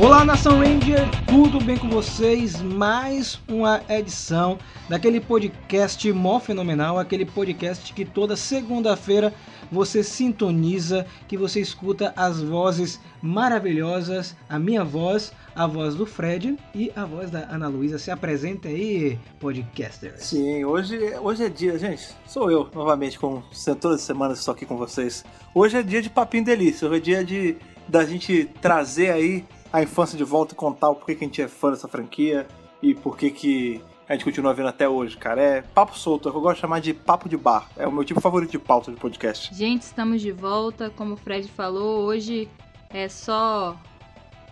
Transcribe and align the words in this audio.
Olá, 0.00 0.24
Nação 0.24 0.60
Ranger, 0.60 1.08
tudo 1.26 1.60
bem 1.60 1.76
com 1.76 1.88
vocês? 1.88 2.62
Mais 2.62 3.40
uma 3.48 3.82
edição 3.88 4.56
daquele 4.88 5.20
podcast 5.20 6.12
mó 6.12 6.38
fenomenal, 6.38 7.00
aquele 7.00 7.24
podcast 7.24 7.92
que 7.92 8.04
toda 8.04 8.36
segunda-feira 8.36 9.34
você 9.70 10.02
sintoniza, 10.02 11.06
que 11.26 11.36
você 11.36 11.60
escuta 11.60 12.12
as 12.16 12.42
vozes 12.42 13.00
maravilhosas, 13.20 14.36
a 14.48 14.58
minha 14.58 14.84
voz, 14.84 15.32
a 15.54 15.66
voz 15.66 15.94
do 15.94 16.06
Fred 16.06 16.56
e 16.74 16.92
a 16.94 17.04
voz 17.04 17.30
da 17.30 17.40
Ana 17.50 17.68
Luísa. 17.68 17.98
Se 17.98 18.10
apresenta 18.10 18.68
aí, 18.68 19.18
podcaster. 19.38 20.14
Sim, 20.18 20.64
hoje, 20.64 20.98
hoje 21.20 21.44
é 21.44 21.48
dia, 21.48 21.78
gente. 21.78 22.08
Sou 22.26 22.50
eu, 22.50 22.68
novamente, 22.74 23.18
com 23.18 23.42
todas 23.80 24.00
as 24.00 24.02
semanas 24.02 24.38
estou 24.38 24.54
aqui 24.54 24.64
com 24.64 24.76
vocês. 24.76 25.24
Hoje 25.54 25.76
é 25.76 25.82
dia 25.82 26.02
de 26.02 26.10
papinho 26.10 26.44
delícia, 26.44 26.88
hoje 26.88 26.96
é 26.96 27.00
dia 27.00 27.24
de 27.24 27.56
da 27.88 28.04
gente 28.04 28.44
trazer 28.60 29.10
aí 29.10 29.44
a 29.72 29.82
infância 29.82 30.16
de 30.16 30.24
volta 30.24 30.52
e 30.52 30.56
contar 30.56 30.90
o 30.90 30.94
porquê 30.94 31.14
que 31.14 31.24
a 31.24 31.26
gente 31.26 31.40
é 31.40 31.48
fã 31.48 31.70
dessa 31.70 31.88
franquia 31.88 32.46
e 32.82 32.94
por 32.94 33.16
que 33.16 33.30
que 33.30 33.82
a 34.08 34.14
gente 34.14 34.24
continua 34.24 34.54
vendo 34.54 34.68
até 34.68 34.88
hoje, 34.88 35.16
cara. 35.16 35.40
É 35.42 35.62
papo 35.62 35.96
solto, 35.98 36.28
é 36.28 36.30
o 36.30 36.32
que 36.32 36.38
eu 36.38 36.42
gosto 36.42 36.56
de 36.56 36.60
chamar 36.62 36.80
de 36.80 36.94
papo 36.94 37.28
de 37.28 37.36
bar. 37.36 37.68
É 37.76 37.86
o 37.86 37.92
meu 37.92 38.04
tipo 38.04 38.20
favorito 38.20 38.50
de 38.50 38.58
pauta 38.58 38.90
de 38.90 38.96
podcast. 38.96 39.54
Gente, 39.54 39.82
estamos 39.82 40.22
de 40.22 40.32
volta. 40.32 40.88
Como 40.90 41.12
o 41.12 41.16
Fred 41.16 41.46
falou, 41.48 42.06
hoje 42.06 42.48
é 42.88 43.06
só 43.06 43.76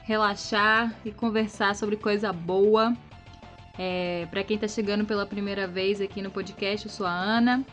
relaxar 0.04 0.94
e 1.04 1.10
conversar 1.10 1.74
sobre 1.74 1.96
coisa 1.96 2.32
boa. 2.34 2.94
É, 3.78 4.26
para 4.30 4.44
quem 4.44 4.58
tá 4.58 4.68
chegando 4.68 5.06
pela 5.06 5.24
primeira 5.24 5.66
vez 5.66 6.02
aqui 6.02 6.20
no 6.20 6.30
podcast, 6.30 6.86
eu 6.86 6.92
sou 6.92 7.06
a 7.06 7.12
Ana. 7.12 7.64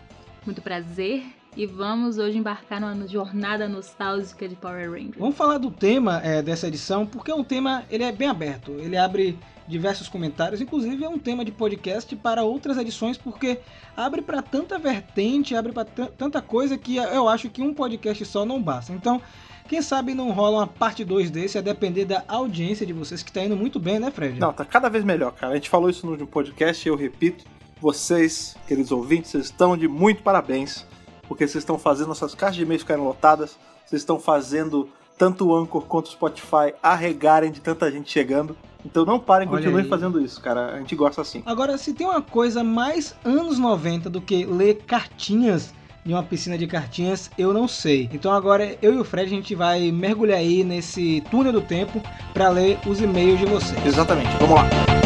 Muito 0.46 0.62
prazer 0.62 1.24
e 1.56 1.66
vamos 1.66 2.18
hoje 2.18 2.38
embarcar 2.38 2.80
numa 2.80 3.08
jornada 3.08 3.68
nostálgica 3.68 4.48
de 4.48 4.56
Power 4.56 4.90
Rangers. 4.90 5.18
Vamos 5.18 5.36
falar 5.36 5.58
do 5.58 5.70
tema 5.70 6.22
é, 6.24 6.42
dessa 6.42 6.68
edição, 6.68 7.06
porque 7.06 7.30
é 7.30 7.36
um 7.36 7.44
tema, 7.44 7.84
ele 7.90 8.04
é 8.04 8.12
bem 8.12 8.28
aberto, 8.28 8.72
ele 8.80 8.98
abre 8.98 9.38
diversos 9.68 10.08
comentários, 10.08 10.62
inclusive 10.62 11.04
é 11.04 11.10
um 11.10 11.20
tema 11.20 11.44
de 11.44 11.52
podcast 11.52 12.16
para 12.16 12.44
outras 12.44 12.78
edições, 12.78 13.18
porque 13.18 13.60
abre 13.96 14.22
para 14.22 14.42
tanta 14.42 14.78
vertente, 14.78 15.56
abre 15.56 15.72
para 15.72 15.86
tanta 15.86 16.42
coisa 16.42 16.78
que 16.78 16.98
eu 16.98 17.28
acho 17.28 17.50
que 17.50 17.62
um 17.62 17.74
podcast 17.74 18.26
só 18.26 18.46
não 18.46 18.62
basta. 18.62 18.92
Então, 18.92 19.22
quem 19.68 19.82
sabe 19.82 20.14
não 20.14 20.32
rola 20.32 20.60
uma 20.60 20.68
parte 20.68 21.06
2 21.06 21.32
desse, 21.32 21.58
a 21.58 21.62
depender 21.62 22.06
da 22.06 22.24
audiência 22.28 22.86
de 22.86 22.94
vocês, 22.94 23.24
que 23.24 23.32
tá 23.32 23.44
indo 23.44 23.56
muito 23.56 23.80
bem, 23.80 24.00
né, 24.00 24.12
Fred? 24.12 24.40
Não, 24.40 24.52
tá 24.52 24.66
cada 24.66 24.90
vez 24.90 25.04
melhor, 25.04 25.32
cara. 25.34 25.54
A 25.54 25.56
gente 25.56 25.70
falou 25.70 25.90
isso 25.90 26.06
no 26.06 26.28
podcast 26.28 26.88
e 26.88 26.90
eu 26.90 26.96
repito, 26.96 27.46
vocês, 27.80 28.56
queridos 28.68 28.92
ouvintes, 28.92 29.34
estão 29.34 29.78
de 29.78 29.88
muito 29.88 30.22
parabéns 30.22 30.86
porque 31.28 31.48
vocês 31.48 31.62
estão 31.64 31.78
fazendo 31.80 32.10
nossas 32.10 32.36
caixas 32.36 32.58
de 32.58 32.64
e-mails 32.64 32.82
ficarem 32.82 33.04
lotadas, 33.04 33.58
vocês 33.86 34.02
estão 34.02 34.20
fazendo 34.20 34.90
tanto 35.18 35.48
o 35.48 35.56
Anchor 35.56 35.84
quanto 35.86 36.08
o 36.08 36.12
Spotify 36.12 36.74
arregarem 36.82 37.52
de 37.52 37.62
tanta 37.62 37.92
gente 37.92 38.12
chegando. 38.12 38.56
Então 38.86 39.06
não 39.06 39.20
parem, 39.20 39.48
continuem 39.48 39.86
fazendo 39.86 40.20
isso, 40.20 40.42
cara. 40.42 40.74
A 40.76 40.80
gente 40.80 40.96
gosta 40.96 41.22
assim. 41.22 41.42
Agora, 41.46 41.78
se 41.78 41.94
tem 41.94 42.06
uma 42.06 42.22
coisa 42.22 42.64
mais 42.64 43.16
anos 43.24 43.58
90 43.58 44.10
do 44.10 44.22
que 44.22 44.46
ler 44.46 44.84
cartinhas 44.86 45.74
em 46.06 46.12
uma 46.12 46.24
piscina 46.24 46.58
de 46.58 46.68
cartinhas, 46.68 47.32
eu 47.38 47.54
não 47.54 47.68
sei. 47.68 48.10
Então 48.12 48.32
agora 48.32 48.78
eu 48.82 48.94
e 48.94 48.98
o 48.98 49.06
Fred 49.06 49.28
a 49.28 49.36
gente 49.36 49.56
vai 49.56 49.92
mergulhar 49.92 50.38
aí 50.38 50.64
nesse 50.64 51.24
túnel 51.32 51.54
do 51.54 51.62
tempo 51.62 52.02
para 52.34 52.50
ler 52.50 52.78
os 52.86 53.02
e-mails 53.02 53.40
de 53.40 53.46
vocês. 53.46 53.86
Exatamente. 53.86 54.36
Vamos 54.38 54.56
lá. 54.56 55.03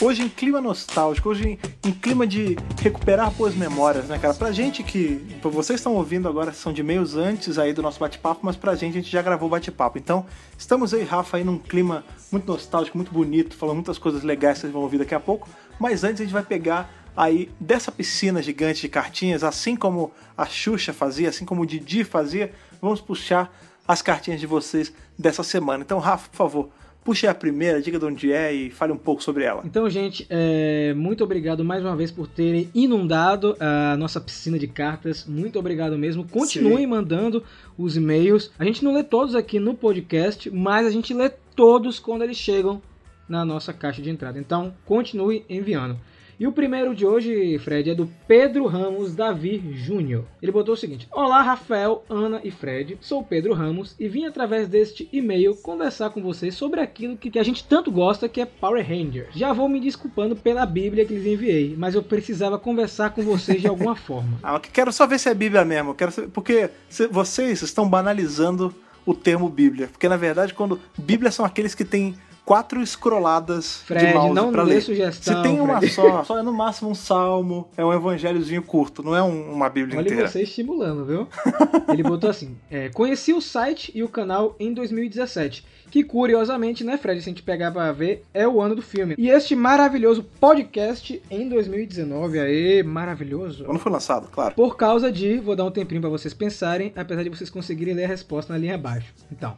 Hoje 0.00 0.22
em 0.22 0.28
clima 0.28 0.60
nostálgico, 0.60 1.28
hoje 1.28 1.58
em, 1.84 1.90
clima 1.90 2.24
de 2.24 2.56
recuperar 2.80 3.32
boas 3.32 3.56
memórias, 3.56 4.04
né, 4.04 4.16
cara? 4.16 4.32
Pra 4.32 4.52
gente 4.52 4.84
que. 4.84 5.20
Vocês 5.42 5.80
estão 5.80 5.96
ouvindo 5.96 6.28
agora, 6.28 6.52
são 6.52 6.72
de 6.72 6.84
meios 6.84 7.16
antes 7.16 7.58
aí 7.58 7.72
do 7.72 7.82
nosso 7.82 7.98
bate-papo, 7.98 8.42
mas 8.44 8.54
pra 8.54 8.76
gente 8.76 8.92
a 8.96 9.00
gente 9.00 9.10
já 9.10 9.20
gravou 9.20 9.48
o 9.48 9.50
bate-papo. 9.50 9.98
Então, 9.98 10.24
estamos 10.56 10.94
aí, 10.94 11.02
Rafa, 11.02 11.36
aí 11.36 11.42
num 11.42 11.58
clima 11.58 12.04
muito 12.30 12.46
nostálgico, 12.46 12.96
muito 12.96 13.12
bonito, 13.12 13.56
falando 13.56 13.78
muitas 13.78 13.98
coisas 13.98 14.22
legais 14.22 14.58
que 14.58 14.60
vocês 14.60 14.72
vão 14.72 14.82
ouvir 14.82 14.98
daqui 14.98 15.16
a 15.16 15.20
pouco. 15.20 15.48
Mas 15.80 16.04
antes 16.04 16.20
a 16.20 16.24
gente 16.24 16.32
vai 16.32 16.44
pegar 16.44 16.88
aí 17.16 17.50
dessa 17.58 17.90
piscina 17.90 18.40
gigante 18.40 18.82
de 18.82 18.88
cartinhas, 18.88 19.42
assim 19.42 19.74
como 19.74 20.12
a 20.36 20.46
Xuxa 20.46 20.92
fazia, 20.92 21.28
assim 21.28 21.44
como 21.44 21.62
o 21.62 21.66
Didi 21.66 22.04
fazia, 22.04 22.52
vamos 22.80 23.00
puxar 23.00 23.52
as 23.86 24.00
cartinhas 24.00 24.38
de 24.38 24.46
vocês 24.46 24.92
dessa 25.18 25.42
semana. 25.42 25.82
Então, 25.82 25.98
Rafa, 25.98 26.28
por 26.28 26.36
favor, 26.36 26.68
Puxe 27.08 27.26
a 27.26 27.32
primeira, 27.32 27.80
diga 27.80 27.98
de 27.98 28.04
onde 28.04 28.30
é 28.30 28.52
e 28.52 28.70
fale 28.70 28.92
um 28.92 28.98
pouco 28.98 29.22
sobre 29.22 29.42
ela. 29.42 29.62
Então, 29.64 29.88
gente, 29.88 30.26
é, 30.28 30.92
muito 30.92 31.24
obrigado 31.24 31.64
mais 31.64 31.82
uma 31.82 31.96
vez 31.96 32.10
por 32.10 32.28
terem 32.28 32.68
inundado 32.74 33.56
a 33.58 33.96
nossa 33.96 34.20
piscina 34.20 34.58
de 34.58 34.68
cartas. 34.68 35.24
Muito 35.24 35.58
obrigado 35.58 35.96
mesmo. 35.96 36.28
Continuem 36.28 36.80
Sim. 36.80 36.86
mandando 36.86 37.42
os 37.78 37.96
e-mails. 37.96 38.50
A 38.58 38.64
gente 38.66 38.84
não 38.84 38.92
lê 38.92 39.02
todos 39.02 39.34
aqui 39.34 39.58
no 39.58 39.72
podcast, 39.72 40.50
mas 40.50 40.86
a 40.86 40.90
gente 40.90 41.14
lê 41.14 41.30
todos 41.56 41.98
quando 41.98 42.24
eles 42.24 42.36
chegam 42.36 42.82
na 43.26 43.42
nossa 43.42 43.72
caixa 43.72 44.02
de 44.02 44.10
entrada. 44.10 44.38
Então, 44.38 44.74
continue 44.84 45.46
enviando. 45.48 45.96
E 46.40 46.46
o 46.46 46.52
primeiro 46.52 46.94
de 46.94 47.04
hoje, 47.04 47.58
Fred, 47.58 47.90
é 47.90 47.94
do 47.96 48.08
Pedro 48.28 48.64
Ramos 48.66 49.12
Davi 49.12 49.72
Júnior. 49.74 50.24
Ele 50.40 50.52
botou 50.52 50.74
o 50.74 50.76
seguinte: 50.76 51.08
Olá, 51.10 51.42
Rafael, 51.42 52.04
Ana 52.08 52.40
e 52.44 52.50
Fred. 52.52 52.96
Sou 53.00 53.24
Pedro 53.24 53.54
Ramos 53.54 53.96
e 53.98 54.06
vim 54.06 54.24
através 54.24 54.68
deste 54.68 55.08
e-mail 55.12 55.56
conversar 55.56 56.10
com 56.10 56.22
vocês 56.22 56.54
sobre 56.54 56.80
aquilo 56.80 57.16
que 57.16 57.40
a 57.40 57.42
gente 57.42 57.64
tanto 57.64 57.90
gosta, 57.90 58.28
que 58.28 58.40
é 58.40 58.46
Power 58.46 58.86
Rangers. 58.86 59.34
Já 59.34 59.52
vou 59.52 59.68
me 59.68 59.80
desculpando 59.80 60.36
pela 60.36 60.64
Bíblia 60.64 61.04
que 61.04 61.12
lhes 61.12 61.26
enviei, 61.26 61.74
mas 61.76 61.96
eu 61.96 62.04
precisava 62.04 62.56
conversar 62.56 63.10
com 63.10 63.22
vocês 63.22 63.60
de 63.60 63.66
alguma 63.66 63.96
forma. 63.98 64.38
ah, 64.40 64.60
quero 64.60 64.92
só 64.92 65.08
ver 65.08 65.18
se 65.18 65.28
é 65.28 65.34
Bíblia 65.34 65.64
mesmo. 65.64 65.92
Quero 65.92 66.12
saber, 66.12 66.28
porque 66.28 66.70
vocês 67.10 67.62
estão 67.62 67.88
banalizando 67.88 68.72
o 69.04 69.12
termo 69.12 69.48
Bíblia. 69.48 69.88
Porque 69.88 70.08
na 70.08 70.16
verdade, 70.16 70.54
quando 70.54 70.80
Bíblia 70.96 71.32
são 71.32 71.44
aqueles 71.44 71.74
que 71.74 71.84
têm 71.84 72.14
quatro 72.48 72.84
scrolladas 72.86 73.82
Fred, 73.82 74.06
de 74.06 74.14
mouse 74.14 74.34
não 74.34 74.50
pra 74.50 74.62
ler. 74.62 74.80
sugestão. 74.80 75.36
Se 75.36 75.42
tem 75.42 75.60
uma 75.60 75.76
Fred. 75.76 75.92
só, 75.92 76.24
só 76.24 76.38
é 76.38 76.42
no 76.42 76.50
máximo 76.50 76.88
um 76.88 76.94
salmo, 76.94 77.68
é 77.76 77.84
um 77.84 77.92
evangelhozinho 77.92 78.62
curto, 78.62 79.02
não 79.02 79.14
é 79.14 79.22
um, 79.22 79.52
uma 79.52 79.68
bíblia 79.68 79.98
Olha 79.98 80.06
inteira. 80.06 80.22
Olha 80.22 80.30
você 80.30 80.44
estimulando, 80.44 81.04
viu? 81.04 81.28
Ele 81.92 82.02
botou 82.02 82.30
assim, 82.30 82.56
é, 82.70 82.88
conheci 82.88 83.34
o 83.34 83.42
site 83.42 83.92
e 83.94 84.02
o 84.02 84.08
canal 84.08 84.56
em 84.58 84.72
2017, 84.72 85.62
que 85.90 86.02
curiosamente, 86.02 86.82
né 86.82 86.96
Fred, 86.96 87.20
se 87.20 87.28
a 87.28 87.32
gente 87.32 87.42
pegar 87.42 87.70
pra 87.70 87.92
ver, 87.92 88.24
é 88.32 88.48
o 88.48 88.62
ano 88.62 88.74
do 88.74 88.80
filme. 88.80 89.14
E 89.18 89.28
este 89.28 89.54
maravilhoso 89.54 90.22
podcast 90.40 91.22
em 91.30 91.50
2019, 91.50 92.38
aê, 92.38 92.82
maravilhoso. 92.82 93.66
Quando 93.66 93.78
foi 93.78 93.92
lançado, 93.92 94.26
claro. 94.32 94.54
Por 94.54 94.74
causa 94.74 95.12
de, 95.12 95.36
vou 95.36 95.54
dar 95.54 95.66
um 95.66 95.70
tempinho 95.70 96.00
para 96.00 96.08
vocês 96.08 96.32
pensarem, 96.32 96.94
apesar 96.96 97.22
de 97.22 97.28
vocês 97.28 97.50
conseguirem 97.50 97.92
ler 97.92 98.04
a 98.04 98.08
resposta 98.08 98.54
na 98.54 98.58
linha 98.58 98.76
abaixo. 98.76 99.12
Então... 99.30 99.54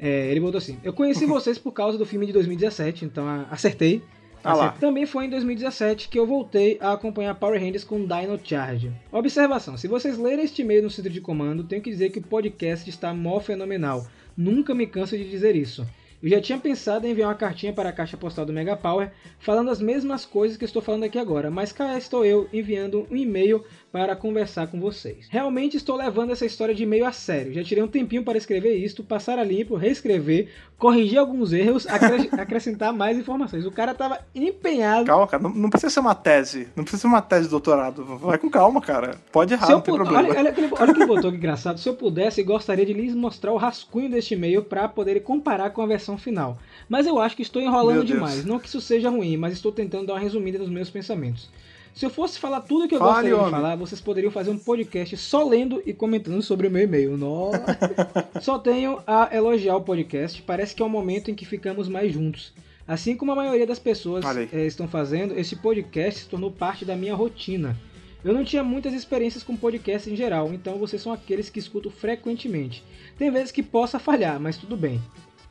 É, 0.00 0.30
ele 0.30 0.40
botou 0.40 0.58
assim: 0.58 0.78
Eu 0.82 0.92
conheci 0.92 1.26
vocês 1.26 1.58
por 1.58 1.72
causa 1.72 1.98
do 1.98 2.06
filme 2.06 2.26
de 2.26 2.32
2017, 2.32 3.04
então 3.04 3.26
acertei. 3.50 4.02
Ah 4.42 4.54
lá. 4.54 4.70
Também 4.72 5.04
foi 5.04 5.26
em 5.26 5.30
2017 5.30 6.08
que 6.08 6.18
eu 6.18 6.26
voltei 6.26 6.78
a 6.80 6.92
acompanhar 6.92 7.34
Power 7.34 7.60
Rangers 7.60 7.84
com 7.84 7.98
Dino 7.98 8.40
Charge. 8.42 8.90
Observação: 9.12 9.76
se 9.76 9.86
vocês 9.86 10.16
lerem 10.16 10.44
este 10.44 10.62
e-mail 10.62 10.82
no 10.82 10.90
centro 10.90 11.12
de 11.12 11.20
comando, 11.20 11.64
tenho 11.64 11.82
que 11.82 11.90
dizer 11.90 12.10
que 12.10 12.18
o 12.18 12.22
podcast 12.22 12.88
está 12.88 13.12
mó 13.12 13.38
fenomenal. 13.38 14.06
Nunca 14.34 14.74
me 14.74 14.86
canso 14.86 15.16
de 15.18 15.28
dizer 15.28 15.54
isso. 15.54 15.86
Eu 16.22 16.28
já 16.28 16.40
tinha 16.40 16.58
pensado 16.58 17.06
em 17.06 17.12
enviar 17.12 17.28
uma 17.28 17.34
cartinha 17.34 17.72
para 17.72 17.88
a 17.88 17.92
caixa 17.92 18.16
postal 18.16 18.44
do 18.44 18.52
Mega 18.52 18.76
Power 18.76 19.10
falando 19.38 19.70
as 19.70 19.80
mesmas 19.80 20.26
coisas 20.26 20.58
que 20.58 20.66
estou 20.66 20.82
falando 20.82 21.04
aqui 21.04 21.18
agora, 21.18 21.50
mas 21.50 21.72
cá 21.72 21.96
estou 21.96 22.26
eu 22.26 22.46
enviando 22.52 23.06
um 23.10 23.16
e-mail 23.16 23.64
para 23.92 24.14
conversar 24.14 24.68
com 24.68 24.80
vocês. 24.80 25.26
Realmente 25.28 25.76
estou 25.76 25.96
levando 25.96 26.30
essa 26.30 26.46
história 26.46 26.74
de 26.74 26.84
e-mail 26.84 27.04
a 27.04 27.12
sério. 27.12 27.52
Já 27.52 27.64
tirei 27.64 27.82
um 27.82 27.88
tempinho 27.88 28.22
para 28.22 28.38
escrever 28.38 28.76
isto, 28.76 29.02
passar 29.02 29.38
a 29.38 29.44
limpo, 29.44 29.74
reescrever, 29.74 30.48
corrigir 30.78 31.18
alguns 31.18 31.52
erros, 31.52 31.86
acre 31.88 32.30
acrescentar 32.40 32.92
mais 32.92 33.18
informações. 33.18 33.66
O 33.66 33.70
cara 33.70 33.92
estava 33.92 34.20
empenhado. 34.34 35.06
Calma, 35.06 35.26
cara, 35.26 35.42
não, 35.42 35.50
não, 35.50 35.70
precisa 35.70 35.90
ser 35.90 36.00
uma 36.00 36.14
tese. 36.14 36.68
Não 36.76 36.84
precisa 36.84 37.02
ser 37.02 37.06
uma 37.08 37.20
tese 37.20 37.44
de 37.44 37.50
doutorado. 37.50 38.04
Vai 38.04 38.38
com 38.38 38.48
calma, 38.48 38.80
cara. 38.80 39.16
Pode 39.32 39.54
errar, 39.54 39.70
não 39.70 39.80
tem 39.80 39.94
problema. 39.94 40.20
Olha, 40.20 40.38
olha, 40.38 40.54
olha 40.78 40.94
que 40.94 41.06
botou 41.06 41.32
que 41.32 41.36
engraçado. 41.38 41.80
Se 41.80 41.88
eu 41.88 41.94
pudesse, 41.94 42.42
gostaria 42.44 42.86
de 42.86 42.92
lhes 42.92 43.14
mostrar 43.14 43.52
o 43.52 43.56
rascunho 43.56 44.08
deste 44.08 44.34
e-mail 44.34 44.62
para 44.62 44.88
poder 44.88 45.20
comparar 45.20 45.70
com 45.70 45.82
a 45.82 45.86
versão 45.86 46.16
final. 46.16 46.58
Mas 46.88 47.06
eu 47.06 47.18
acho 47.18 47.34
que 47.34 47.42
estou 47.42 47.60
enrolando 47.60 48.04
demais. 48.04 48.44
Não 48.44 48.60
que 48.60 48.68
isso 48.68 48.80
seja 48.80 49.10
ruim, 49.10 49.36
mas 49.36 49.52
estou 49.52 49.72
tentando 49.72 50.06
dar 50.06 50.14
uma 50.14 50.20
resumida 50.20 50.58
nos 50.58 50.68
meus 50.68 50.88
pensamentos. 50.88 51.50
Se 51.94 52.06
eu 52.06 52.10
fosse 52.10 52.38
falar 52.38 52.60
tudo 52.62 52.88
que 52.88 52.94
eu 52.94 52.98
Fale, 52.98 53.10
gostaria 53.10 53.36
homem. 53.36 53.46
de 53.46 53.50
falar, 53.50 53.76
vocês 53.76 54.00
poderiam 54.00 54.30
fazer 54.30 54.50
um 54.50 54.58
podcast 54.58 55.16
só 55.16 55.42
lendo 55.46 55.82
e 55.84 55.92
comentando 55.92 56.40
sobre 56.42 56.66
o 56.66 56.70
meu 56.70 56.82
e-mail. 56.82 57.16
Nossa. 57.16 57.64
só 58.40 58.58
tenho 58.58 59.02
a 59.06 59.28
elogiar 59.34 59.76
o 59.76 59.82
podcast. 59.82 60.40
Parece 60.42 60.74
que 60.74 60.82
é 60.82 60.86
o 60.86 60.88
momento 60.88 61.30
em 61.30 61.34
que 61.34 61.44
ficamos 61.44 61.88
mais 61.88 62.12
juntos. 62.12 62.52
Assim 62.86 63.16
como 63.16 63.32
a 63.32 63.36
maioria 63.36 63.66
das 63.66 63.78
pessoas 63.78 64.24
é, 64.52 64.66
estão 64.66 64.88
fazendo, 64.88 65.38
esse 65.38 65.56
podcast 65.56 66.22
se 66.22 66.28
tornou 66.28 66.50
parte 66.50 66.84
da 66.84 66.96
minha 66.96 67.14
rotina. 67.14 67.76
Eu 68.24 68.34
não 68.34 68.44
tinha 68.44 68.62
muitas 68.62 68.92
experiências 68.92 69.42
com 69.42 69.56
podcast 69.56 70.10
em 70.10 70.16
geral, 70.16 70.52
então 70.52 70.76
vocês 70.76 71.00
são 71.00 71.12
aqueles 71.12 71.48
que 71.48 71.58
escuto 71.58 71.90
frequentemente. 71.90 72.84
Tem 73.16 73.30
vezes 73.30 73.50
que 73.50 73.62
possa 73.62 73.98
falhar, 73.98 74.38
mas 74.38 74.58
tudo 74.58 74.76
bem. 74.76 75.00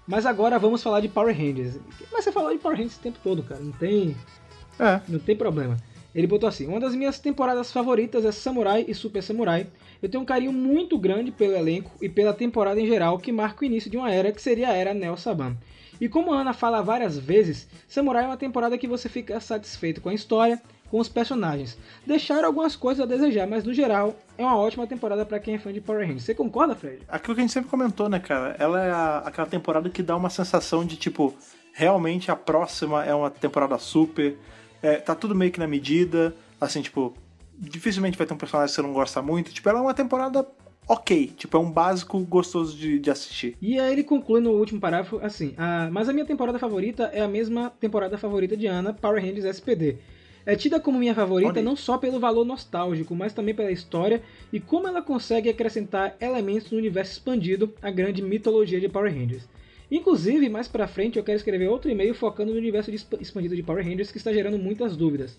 Mas 0.06 0.25
agora 0.25 0.59
vamos 0.59 0.83
falar 0.83 1.01
de 1.01 1.07
Power 1.07 1.36
Rangers. 1.36 1.80
Mas 2.12 2.24
você 2.24 2.31
falou 2.31 2.51
de 2.51 2.59
Power 2.59 2.77
Rangers 2.77 2.97
o 2.97 3.00
tempo 3.00 3.19
todo, 3.24 3.41
cara. 3.44 3.62
Não 3.62 3.71
tem. 3.71 4.15
É. 4.80 5.01
Não 5.07 5.19
tem 5.19 5.36
problema. 5.36 5.77
Ele 6.14 6.28
botou 6.28 6.48
assim: 6.50 6.68
Uma 6.68 6.80
das 6.80 6.96
minhas 6.96 7.20
temporadas 7.20 7.72
favoritas 7.72 8.26
é 8.26 8.32
Samurai 8.32 8.86
e 8.88 8.94
Super 8.94 9.22
Samurai. 9.22 9.68
Eu 10.02 10.10
tenho 10.10 10.24
um 10.24 10.26
carinho 10.26 10.54
muito 10.54 10.98
grande 10.98 11.32
pelo 11.32 11.56
elenco 11.56 11.92
e 12.02 12.08
pela 12.10 12.34
temporada 12.34 12.80
em 12.80 12.88
geral, 12.88 13.18
que 13.20 13.32
marca 13.32 13.62
o 13.62 13.66
início 13.66 13.92
de 13.92 13.98
uma 13.98 14.12
era 14.12 14.32
que 14.32 14.42
seria 14.42 14.70
a 14.70 14.74
era 14.74 14.94
Neo 14.94 15.18
Saban. 15.18 15.56
E 16.00 16.08
como 16.08 16.34
a 16.34 16.40
Ana 16.40 16.54
fala 16.54 16.82
várias 16.82 17.18
vezes, 17.18 17.68
Samurai 17.88 18.24
é 18.24 18.28
uma 18.28 18.38
temporada 18.38 18.78
que 18.78 18.88
você 18.88 19.10
fica 19.10 19.40
satisfeito 19.42 20.00
com 20.00 20.08
a 20.08 20.14
história, 20.14 20.62
com 20.90 20.98
os 20.98 21.10
personagens. 21.10 21.78
Deixaram 22.08 22.46
algumas 22.48 22.76
coisas 22.78 23.04
a 23.04 23.06
desejar, 23.06 23.46
mas 23.46 23.66
no 23.66 23.74
geral 23.74 24.16
é 24.38 24.44
uma 24.44 24.56
ótima 24.58 24.88
temporada 24.88 25.26
para 25.26 25.40
quem 25.40 25.56
é 25.56 25.60
fã 25.60 25.74
de 25.74 25.82
Power 25.82 26.02
Rangers. 26.08 26.24
Você 26.24 26.34
concorda, 26.34 26.74
Fred? 26.74 27.00
Aquilo 27.10 27.36
que 27.36 27.42
a 27.42 27.44
gente 27.44 27.54
sempre 27.54 27.70
comentou, 27.70 28.08
né, 28.08 28.18
cara? 28.20 28.56
Ela 28.58 28.86
é 28.86 28.90
a- 28.92 29.18
aquela 29.26 29.46
temporada 29.48 29.90
que 29.90 30.02
dá 30.02 30.16
uma 30.16 30.30
sensação 30.30 30.86
de 30.86 30.96
tipo, 30.96 31.36
realmente 31.74 32.32
a 32.32 32.36
próxima 32.36 33.04
é 33.06 33.14
uma 33.14 33.30
temporada 33.30 33.78
super. 33.78 34.38
É, 34.81 34.96
tá 34.96 35.16
tudo 35.16 35.36
meio 35.36 35.52
que 35.52 35.60
na 35.60 35.68
medida. 35.68 36.34
Assim, 36.60 36.81
tipo, 36.81 37.14
dificilmente 37.58 38.18
vai 38.18 38.26
ter 38.26 38.34
um 38.34 38.38
personagem 38.38 38.74
que 38.74 38.76
você 38.76 38.81
não 38.81 38.94
gosta 38.94 39.22
muito. 39.22 39.52
Tipo, 39.52 39.70
ela 39.70 39.80
é 39.80 39.81
uma 39.81 39.94
temporada 39.94 40.46
ok. 40.88 41.28
Tipo, 41.38 41.58
é 41.58 41.60
um 41.60 41.72
básico 41.72 42.20
gostoso 42.20 42.78
de, 42.78 43.00
de 43.00 43.12
assistir. 43.12 43.56
E 43.62 43.80
aí 43.80 43.92
ele 43.92 44.04
conclui 44.04 44.42
no 44.42 44.52
último 44.52 44.80
parágrafo 44.80 45.20
assim: 45.22 45.54
ah, 45.58 45.90
Mas 45.92 46.10
a 46.10 46.14
minha 46.14 46.26
temporada 46.26 46.58
favorita 46.58 47.10
é 47.14 47.22
a 47.22 47.28
mesma 47.28 47.70
temporada 47.80 48.18
favorita 48.18 48.58
de 48.58 48.68
Ana, 48.68 48.94
Power 48.94 49.22
Rangers 49.22 49.46
SPD. 49.46 49.98
É 50.46 50.56
tida 50.56 50.80
como 50.80 50.98
minha 50.98 51.14
favorita 51.14 51.62
não 51.62 51.75
só 51.75 51.98
pelo 51.98 52.20
valor 52.20 52.46
nostálgico, 52.46 53.14
mas 53.14 53.34
também 53.34 53.54
pela 53.54 53.72
história 53.72 54.24
e 54.52 54.60
como 54.60 54.88
ela 54.88 55.02
consegue 55.02 55.50
acrescentar 55.50 56.16
elementos 56.20 56.72
no 56.72 56.78
universo 56.78 57.12
expandido, 57.12 57.72
a 57.82 57.92
grande 57.92 58.22
mitologia 58.22 58.80
de 58.80 58.90
Power 58.90 59.14
Rangers. 59.14 59.48
Inclusive, 59.91 60.50
mais 60.50 60.68
pra 60.68 60.88
frente 60.88 61.18
eu 61.18 61.24
quero 61.24 61.38
escrever 61.38 61.68
outro 61.68 61.89
e-mail 61.89 62.13
focando 62.13 62.51
no 62.51 62.57
universo 62.57 62.91
expandido 62.91 63.56
de 63.56 63.63
Power 63.63 63.83
Rangers 63.83 64.12
que 64.12 64.18
está 64.18 64.31
gerando 64.31 64.57
muitas 64.57 64.95
dúvidas. 64.95 65.38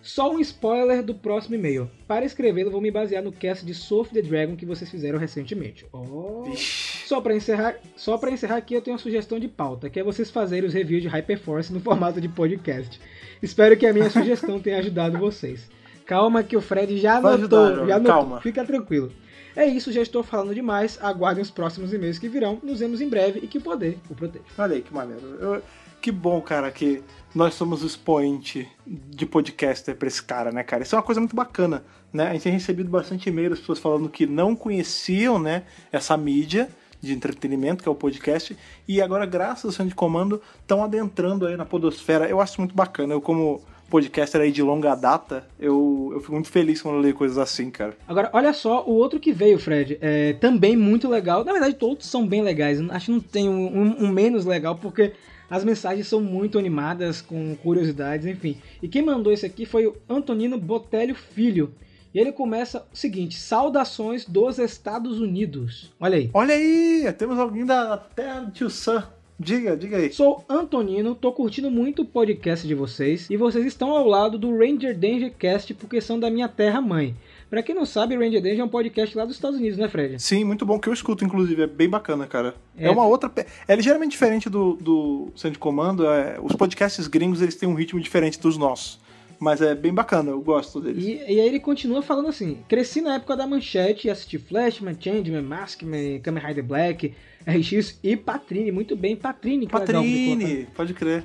Só 0.00 0.32
um 0.32 0.38
spoiler 0.38 1.02
do 1.02 1.14
próximo 1.14 1.56
e-mail. 1.56 1.90
Para 2.06 2.24
escrevê-lo, 2.24 2.70
vou 2.70 2.80
me 2.80 2.90
basear 2.90 3.22
no 3.22 3.32
cast 3.32 3.66
de 3.66 3.74
Soul 3.74 4.04
the 4.06 4.22
Dragon 4.22 4.56
que 4.56 4.64
vocês 4.64 4.88
fizeram 4.90 5.18
recentemente. 5.18 5.84
Oh. 5.92 6.44
Só 6.56 7.20
pra 7.20 7.34
encerrar, 7.34 7.76
só 7.96 8.16
para 8.16 8.30
encerrar 8.30 8.56
aqui 8.56 8.74
eu 8.74 8.80
tenho 8.80 8.94
uma 8.94 9.02
sugestão 9.02 9.38
de 9.40 9.48
pauta, 9.48 9.90
que 9.90 9.98
é 9.98 10.02
vocês 10.04 10.30
fazerem 10.30 10.68
os 10.68 10.74
reviews 10.74 11.02
de 11.02 11.08
Hyperforce 11.08 11.72
no 11.72 11.80
formato 11.80 12.20
de 12.20 12.28
podcast. 12.28 13.00
Espero 13.42 13.76
que 13.76 13.86
a 13.86 13.92
minha 13.92 14.10
sugestão 14.10 14.60
tenha 14.60 14.78
ajudado 14.78 15.18
vocês. 15.18 15.68
Calma 16.06 16.42
que 16.42 16.56
o 16.56 16.60
Fred 16.60 16.96
já 16.96 17.16
anotou, 17.16 17.34
ajudar, 17.34 17.86
já 17.86 17.96
anotou. 17.96 18.14
calma. 18.14 18.40
Fica 18.40 18.64
tranquilo. 18.64 19.12
É 19.58 19.66
isso, 19.66 19.90
já 19.90 20.00
estou 20.00 20.22
falando 20.22 20.54
demais. 20.54 20.98
Aguardem 21.02 21.42
os 21.42 21.50
próximos 21.50 21.92
e-mails 21.92 22.16
que 22.18 22.28
virão. 22.28 22.60
Nos 22.62 22.78
vemos 22.78 23.00
em 23.00 23.08
breve 23.08 23.40
e 23.42 23.48
que 23.48 23.58
o 23.58 23.60
poder 23.60 23.98
o 24.08 24.14
proteja. 24.14 24.44
Olha 24.56 24.76
aí 24.76 24.82
que 24.82 24.94
maneiro. 24.94 25.26
Eu- 25.40 25.62
que 26.00 26.12
bom, 26.12 26.40
cara, 26.40 26.70
que 26.70 27.02
nós 27.34 27.54
somos 27.54 27.82
o 27.82 27.86
expoente 27.86 28.68
de 28.86 29.26
podcaster 29.26 29.96
pra 29.96 30.06
esse 30.06 30.22
cara, 30.22 30.52
né, 30.52 30.62
cara? 30.62 30.84
Isso 30.84 30.94
é 30.94 30.98
uma 30.98 31.02
coisa 31.04 31.20
muito 31.20 31.34
bacana, 31.34 31.82
né? 32.12 32.28
A 32.28 32.32
gente 32.34 32.42
tem 32.42 32.52
recebido 32.52 32.88
bastante 32.88 33.28
e-mail 33.28 33.50
das 33.50 33.58
pessoas 33.58 33.80
falando 33.80 34.08
que 34.08 34.24
não 34.24 34.54
conheciam, 34.54 35.40
né, 35.40 35.64
essa 35.90 36.16
mídia 36.16 36.68
de 37.00 37.12
entretenimento 37.12 37.82
que 37.82 37.88
é 37.88 37.92
o 37.92 37.96
podcast 37.96 38.56
e 38.86 39.02
agora, 39.02 39.26
graças 39.26 39.64
ao 39.64 39.72
centro 39.72 39.88
de 39.88 39.94
comando, 39.96 40.40
estão 40.60 40.84
adentrando 40.84 41.46
aí 41.48 41.56
na 41.56 41.64
podosfera. 41.64 42.28
Eu 42.28 42.40
acho 42.40 42.60
muito 42.60 42.76
bacana. 42.76 43.12
Eu, 43.14 43.20
como 43.20 43.60
podcaster 43.88 44.40
aí 44.40 44.52
de 44.52 44.62
longa 44.62 44.94
data, 44.94 45.46
eu, 45.58 46.10
eu 46.14 46.20
fico 46.20 46.32
muito 46.32 46.48
feliz 46.48 46.80
quando 46.82 46.96
eu 46.96 47.00
leio 47.00 47.14
coisas 47.14 47.38
assim, 47.38 47.70
cara. 47.70 47.96
Agora, 48.06 48.30
olha 48.32 48.52
só 48.52 48.84
o 48.86 48.92
outro 48.92 49.18
que 49.20 49.32
veio, 49.32 49.58
Fred. 49.58 49.98
É 50.00 50.34
também 50.34 50.76
muito 50.76 51.08
legal. 51.08 51.44
Na 51.44 51.52
verdade, 51.52 51.74
todos 51.74 52.06
são 52.06 52.26
bem 52.26 52.42
legais. 52.42 52.80
Acho 52.90 53.06
que 53.06 53.12
não 53.12 53.20
tem 53.20 53.48
um, 53.48 53.66
um- 53.66 54.04
um 54.04 54.08
menos 54.08 54.44
legal, 54.44 54.76
porque 54.76 55.12
as 55.50 55.64
mensagens 55.64 56.06
são 56.06 56.20
muito 56.20 56.58
animadas, 56.58 57.22
com 57.22 57.56
curiosidades, 57.56 58.26
enfim. 58.26 58.58
E 58.82 58.88
quem 58.88 59.02
mandou 59.02 59.32
esse 59.32 59.46
aqui 59.46 59.64
foi 59.64 59.86
o 59.86 59.96
Antonino 60.08 60.58
Botelho 60.58 61.14
Filho. 61.14 61.72
E 62.14 62.18
ele 62.18 62.32
começa 62.32 62.86
o 62.92 62.96
seguinte: 62.96 63.38
Saudações 63.38 64.24
dos 64.24 64.58
Estados 64.58 65.20
Unidos. 65.20 65.92
Olha 66.00 66.16
aí. 66.16 66.30
Olha 66.32 66.54
aí, 66.54 67.12
temos 67.18 67.38
alguém 67.38 67.64
da 67.66 67.96
terra 67.98 68.50
tio 68.52 68.70
Sam. 68.70 69.04
Diga, 69.40 69.76
diga 69.76 69.98
aí. 69.98 70.12
Sou 70.12 70.44
Antonino, 70.48 71.14
tô 71.14 71.30
curtindo 71.32 71.70
muito 71.70 72.02
o 72.02 72.04
podcast 72.04 72.66
de 72.66 72.74
vocês 72.74 73.30
e 73.30 73.36
vocês 73.36 73.64
estão 73.64 73.90
ao 73.90 74.04
lado 74.04 74.36
do 74.36 74.50
Ranger 74.56 74.98
Danger 74.98 75.32
Cast 75.38 75.72
porque 75.74 76.00
são 76.00 76.18
da 76.18 76.28
minha 76.28 76.48
terra 76.48 76.80
mãe. 76.80 77.14
Pra 77.48 77.62
quem 77.62 77.72
não 77.74 77.86
sabe, 77.86 78.16
Ranger 78.16 78.42
Danger 78.42 78.60
é 78.60 78.64
um 78.64 78.68
podcast 78.68 79.16
lá 79.16 79.24
dos 79.24 79.36
Estados 79.36 79.58
Unidos, 79.58 79.78
né, 79.78 79.88
Fred? 79.88 80.20
Sim, 80.20 80.42
muito 80.42 80.66
bom 80.66 80.78
que 80.78 80.88
eu 80.88 80.92
escuto, 80.92 81.24
inclusive. 81.24 81.62
É 81.62 81.66
bem 81.68 81.88
bacana, 81.88 82.26
cara. 82.26 82.54
É, 82.76 82.86
É. 82.88 82.90
uma 82.90 83.06
outra. 83.06 83.30
É 83.68 83.76
ligeiramente 83.76 84.10
diferente 84.10 84.50
do, 84.50 84.74
do 84.74 85.28
Centro 85.36 85.52
de 85.52 85.58
Comando. 85.60 86.04
é- 86.06 86.38
Os 86.42 86.56
podcasts 86.56 87.06
gringos 87.06 87.40
eles 87.40 87.54
têm 87.54 87.68
um 87.68 87.74
ritmo 87.74 88.00
diferente 88.00 88.40
dos 88.40 88.58
nossos. 88.58 88.98
Mas 89.40 89.62
é 89.62 89.74
bem 89.74 89.94
bacana, 89.94 90.30
eu 90.30 90.40
gosto 90.40 90.80
deles. 90.80 91.04
E, 91.04 91.12
e 91.12 91.40
aí 91.40 91.46
ele 91.46 91.60
continua 91.60 92.02
falando 92.02 92.28
assim: 92.28 92.58
cresci 92.68 93.00
na 93.00 93.14
época 93.14 93.36
da 93.36 93.46
manchete 93.46 94.08
e 94.08 94.10
assisti 94.10 94.38
Flashman, 94.38 94.96
Changeman, 94.98 95.42
Maskman, 95.42 96.20
Kamen 96.20 96.42
Rider 96.42 96.64
Black, 96.64 97.14
RX 97.46 97.98
e 98.02 98.16
Patrine. 98.16 98.72
Muito 98.72 98.96
bem, 98.96 99.14
Patrine, 99.14 99.66
que 99.66 99.76
legal. 99.76 100.02
Patrine, 100.02 100.66
pode 100.74 100.94
crer. 100.94 101.24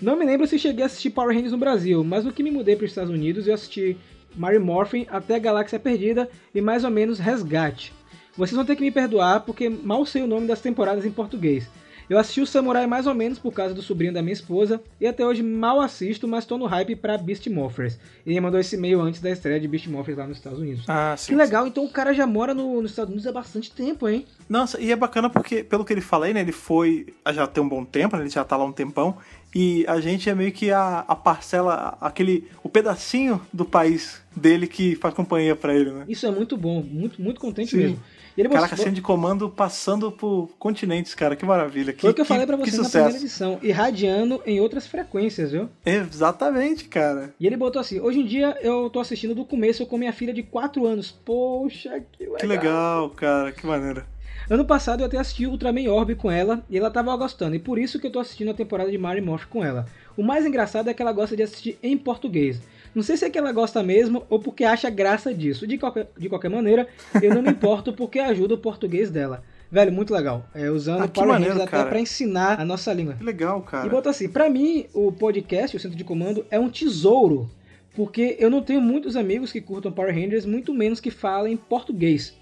Não 0.00 0.16
me 0.16 0.24
lembro 0.24 0.46
se 0.46 0.58
cheguei 0.58 0.82
a 0.82 0.86
assistir 0.86 1.10
Power 1.10 1.34
Rangers 1.34 1.52
no 1.52 1.58
Brasil, 1.58 2.02
mas 2.02 2.24
no 2.24 2.32
que 2.32 2.42
me 2.42 2.50
mudei 2.50 2.74
para 2.74 2.84
os 2.84 2.90
Estados 2.90 3.10
Unidos 3.10 3.46
eu 3.46 3.52
assisti 3.52 3.98
Mary 4.34 4.58
Morphin 4.58 5.06
até 5.10 5.38
Galáxia 5.38 5.78
Perdida 5.78 6.30
e 6.54 6.60
mais 6.60 6.84
ou 6.84 6.90
menos 6.90 7.18
Resgate. 7.18 7.92
Vocês 8.36 8.56
vão 8.56 8.64
ter 8.64 8.76
que 8.76 8.82
me 8.82 8.90
perdoar 8.90 9.40
porque 9.40 9.68
mal 9.68 10.06
sei 10.06 10.22
o 10.22 10.26
nome 10.26 10.46
das 10.46 10.60
temporadas 10.60 11.04
em 11.04 11.10
português. 11.10 11.68
Eu 12.10 12.18
assisti 12.18 12.40
o 12.40 12.46
Samurai 12.46 12.88
mais 12.88 13.06
ou 13.06 13.14
menos 13.14 13.38
por 13.38 13.52
causa 13.52 13.72
do 13.72 13.80
sobrinho 13.80 14.12
da 14.12 14.20
minha 14.20 14.32
esposa 14.32 14.82
e 15.00 15.06
até 15.06 15.24
hoje 15.24 15.44
mal 15.44 15.80
assisto, 15.80 16.26
mas 16.26 16.44
tô 16.44 16.58
no 16.58 16.66
hype 16.66 16.96
pra 16.96 17.16
Beast 17.16 17.46
Morphers. 17.46 18.00
Ele 18.26 18.40
mandou 18.40 18.58
esse 18.58 18.74
e-mail 18.74 19.00
antes 19.00 19.20
da 19.20 19.30
estreia 19.30 19.60
de 19.60 19.68
Beast 19.68 19.86
Morphers 19.86 20.18
lá 20.18 20.26
nos 20.26 20.38
Estados 20.38 20.58
Unidos. 20.58 20.84
Ah, 20.88 21.14
que 21.16 21.36
legal, 21.36 21.68
então 21.68 21.84
o 21.84 21.88
cara 21.88 22.12
já 22.12 22.26
mora 22.26 22.52
no- 22.52 22.82
nos 22.82 22.90
Estados 22.90 23.12
Unidos 23.12 23.28
há 23.28 23.32
bastante 23.32 23.70
tempo, 23.70 24.08
hein? 24.08 24.26
Nossa, 24.48 24.80
e 24.80 24.90
é 24.90 24.96
bacana 24.96 25.30
porque, 25.30 25.62
pelo 25.62 25.84
que 25.84 25.92
ele 25.92 26.00
fala 26.00 26.26
aí, 26.26 26.34
né? 26.34 26.40
Ele 26.40 26.50
foi. 26.50 27.14
Já 27.32 27.46
tem 27.46 27.62
um 27.62 27.68
bom 27.68 27.84
tempo, 27.84 28.16
né, 28.16 28.24
ele 28.24 28.30
já 28.30 28.42
tá 28.42 28.56
lá 28.56 28.64
um 28.64 28.72
tempão. 28.72 29.16
E 29.54 29.84
a 29.86 30.00
gente 30.00 30.28
é 30.28 30.34
meio 30.34 30.50
que 30.50 30.72
a, 30.72 31.04
a 31.06 31.14
parcela, 31.14 31.96
aquele. 32.00 32.48
o 32.62 32.68
pedacinho 32.68 33.40
do 33.52 33.64
país 33.64 34.20
dele 34.34 34.66
que 34.66 34.96
faz 34.96 35.14
companhia 35.14 35.54
pra 35.54 35.72
ele, 35.74 35.92
né? 35.92 36.04
Isso 36.08 36.26
é 36.26 36.30
muito 36.32 36.56
bom, 36.56 36.82
muito, 36.82 37.22
muito 37.22 37.40
contente 37.40 37.70
Sim. 37.70 37.76
mesmo. 37.76 38.00
Ele 38.40 38.48
Caraca, 38.48 38.68
mostrou- 38.68 38.78
centro 38.78 38.94
de 38.94 39.02
comando 39.02 39.50
passando 39.50 40.10
por 40.10 40.48
continentes, 40.58 41.14
cara, 41.14 41.36
que 41.36 41.44
maravilha. 41.44 41.92
Que, 41.92 42.00
Foi 42.00 42.10
o 42.10 42.14
que 42.14 42.22
eu 42.22 42.24
falei 42.24 42.46
que 42.46 42.56
vocês 42.56 42.78
na 42.78 42.88
primeira 42.88 43.16
edição. 43.18 43.58
Irradiando 43.62 44.40
em 44.46 44.60
outras 44.60 44.86
frequências, 44.86 45.52
viu? 45.52 45.68
Exatamente, 45.84 46.84
cara. 46.84 47.34
E 47.38 47.46
ele 47.46 47.56
botou 47.56 47.80
assim: 47.80 48.00
Hoje 48.00 48.20
em 48.20 48.26
dia 48.26 48.56
eu 48.62 48.88
tô 48.90 48.98
assistindo 49.00 49.34
do 49.34 49.44
começo 49.44 49.84
com 49.86 49.98
minha 49.98 50.12
filha 50.12 50.32
de 50.32 50.42
4 50.42 50.86
anos. 50.86 51.10
Poxa, 51.10 52.02
que 52.12 52.22
legal. 52.24 52.36
Que 52.38 52.46
legal, 52.46 53.10
cara, 53.10 53.52
que 53.52 53.66
maneira. 53.66 54.06
Ano 54.48 54.64
passado 54.64 55.00
eu 55.00 55.06
até 55.06 55.16
assisti 55.18 55.46
Ultraman 55.46 55.88
Orb 55.90 56.14
com 56.16 56.30
ela 56.30 56.64
e 56.68 56.76
ela 56.76 56.90
tava 56.90 57.14
gostando. 57.16 57.54
E 57.54 57.58
por 57.58 57.78
isso 57.78 58.00
que 58.00 58.06
eu 58.06 58.10
tô 58.10 58.18
assistindo 58.18 58.50
a 58.50 58.54
temporada 58.54 58.90
de 58.90 58.98
Mary 58.98 59.20
Morph 59.20 59.44
com 59.44 59.62
ela. 59.64 59.86
O 60.16 60.22
mais 60.22 60.44
engraçado 60.44 60.88
é 60.88 60.94
que 60.94 61.00
ela 61.00 61.12
gosta 61.12 61.36
de 61.36 61.42
assistir 61.42 61.78
em 61.82 61.96
português. 61.96 62.60
Não 62.94 63.02
sei 63.02 63.16
se 63.16 63.24
é 63.24 63.30
que 63.30 63.38
ela 63.38 63.52
gosta 63.52 63.82
mesmo 63.82 64.24
ou 64.28 64.38
porque 64.40 64.64
acha 64.64 64.90
graça 64.90 65.32
disso. 65.32 65.66
De 65.66 65.78
qualquer, 65.78 66.08
de 66.18 66.28
qualquer 66.28 66.48
maneira, 66.50 66.88
eu 67.22 67.34
não 67.34 67.42
me 67.42 67.50
importo 67.50 67.92
porque 67.92 68.18
ajuda 68.18 68.54
o 68.54 68.58
português 68.58 69.10
dela. 69.10 69.42
Velho, 69.70 69.92
muito 69.92 70.12
legal. 70.12 70.44
É, 70.52 70.68
usando 70.68 71.04
Ah, 71.04 71.08
Power 71.08 71.28
maneiro, 71.28 71.54
Rangers 71.54 71.72
até 71.72 71.88
pra 71.88 72.00
ensinar 72.00 72.60
a 72.60 72.64
nossa 72.64 72.92
língua. 72.92 73.14
Que 73.14 73.22
legal, 73.22 73.62
cara. 73.62 73.86
E 73.86 73.90
botou 73.90 74.10
assim, 74.10 74.28
pra 74.28 74.50
mim, 74.50 74.86
o 74.92 75.12
podcast, 75.12 75.76
o 75.76 75.80
centro 75.80 75.96
de 75.96 76.02
comando, 76.02 76.44
é 76.50 76.58
um 76.58 76.68
tesouro. 76.68 77.48
Porque 77.94 78.36
eu 78.40 78.50
não 78.50 78.62
tenho 78.62 78.80
muitos 78.80 79.14
amigos 79.16 79.52
que 79.52 79.60
curtam 79.60 79.92
Power 79.92 80.12
Rangers, 80.14 80.44
muito 80.44 80.74
menos 80.74 80.98
que 81.00 81.10
falem 81.10 81.56
português. 81.56 82.34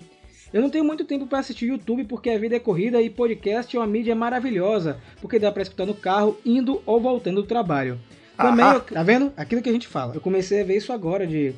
Eu 0.52 0.62
não 0.62 0.70
tenho 0.70 0.84
muito 0.84 1.04
tempo 1.04 1.26
pra 1.26 1.40
assistir 1.40 1.66
YouTube 1.66 2.04
porque 2.04 2.30
a 2.30 2.38
vida 2.38 2.56
é 2.56 2.58
corrida 2.58 3.00
e 3.02 3.10
podcast 3.10 3.76
é 3.76 3.78
uma 3.78 3.86
mídia 3.86 4.14
maravilhosa, 4.14 4.98
porque 5.20 5.38
dá 5.38 5.52
pra 5.52 5.62
escutar 5.62 5.84
no 5.84 5.92
carro, 5.94 6.38
indo 6.44 6.80
ou 6.86 6.98
voltando 6.98 7.42
do 7.42 7.46
trabalho. 7.46 7.98
Também, 8.46 8.64
Ah. 8.64 8.74
eu- 8.74 8.80
tá 8.80 9.02
vendo? 9.02 9.32
Aquilo 9.36 9.60
que 9.62 9.68
a 9.68 9.72
gente 9.72 9.86
fala. 9.88 10.14
Eu 10.14 10.20
comecei 10.20 10.60
a 10.60 10.64
ver 10.64 10.76
isso 10.76 10.92
agora 10.92 11.26
de, 11.26 11.54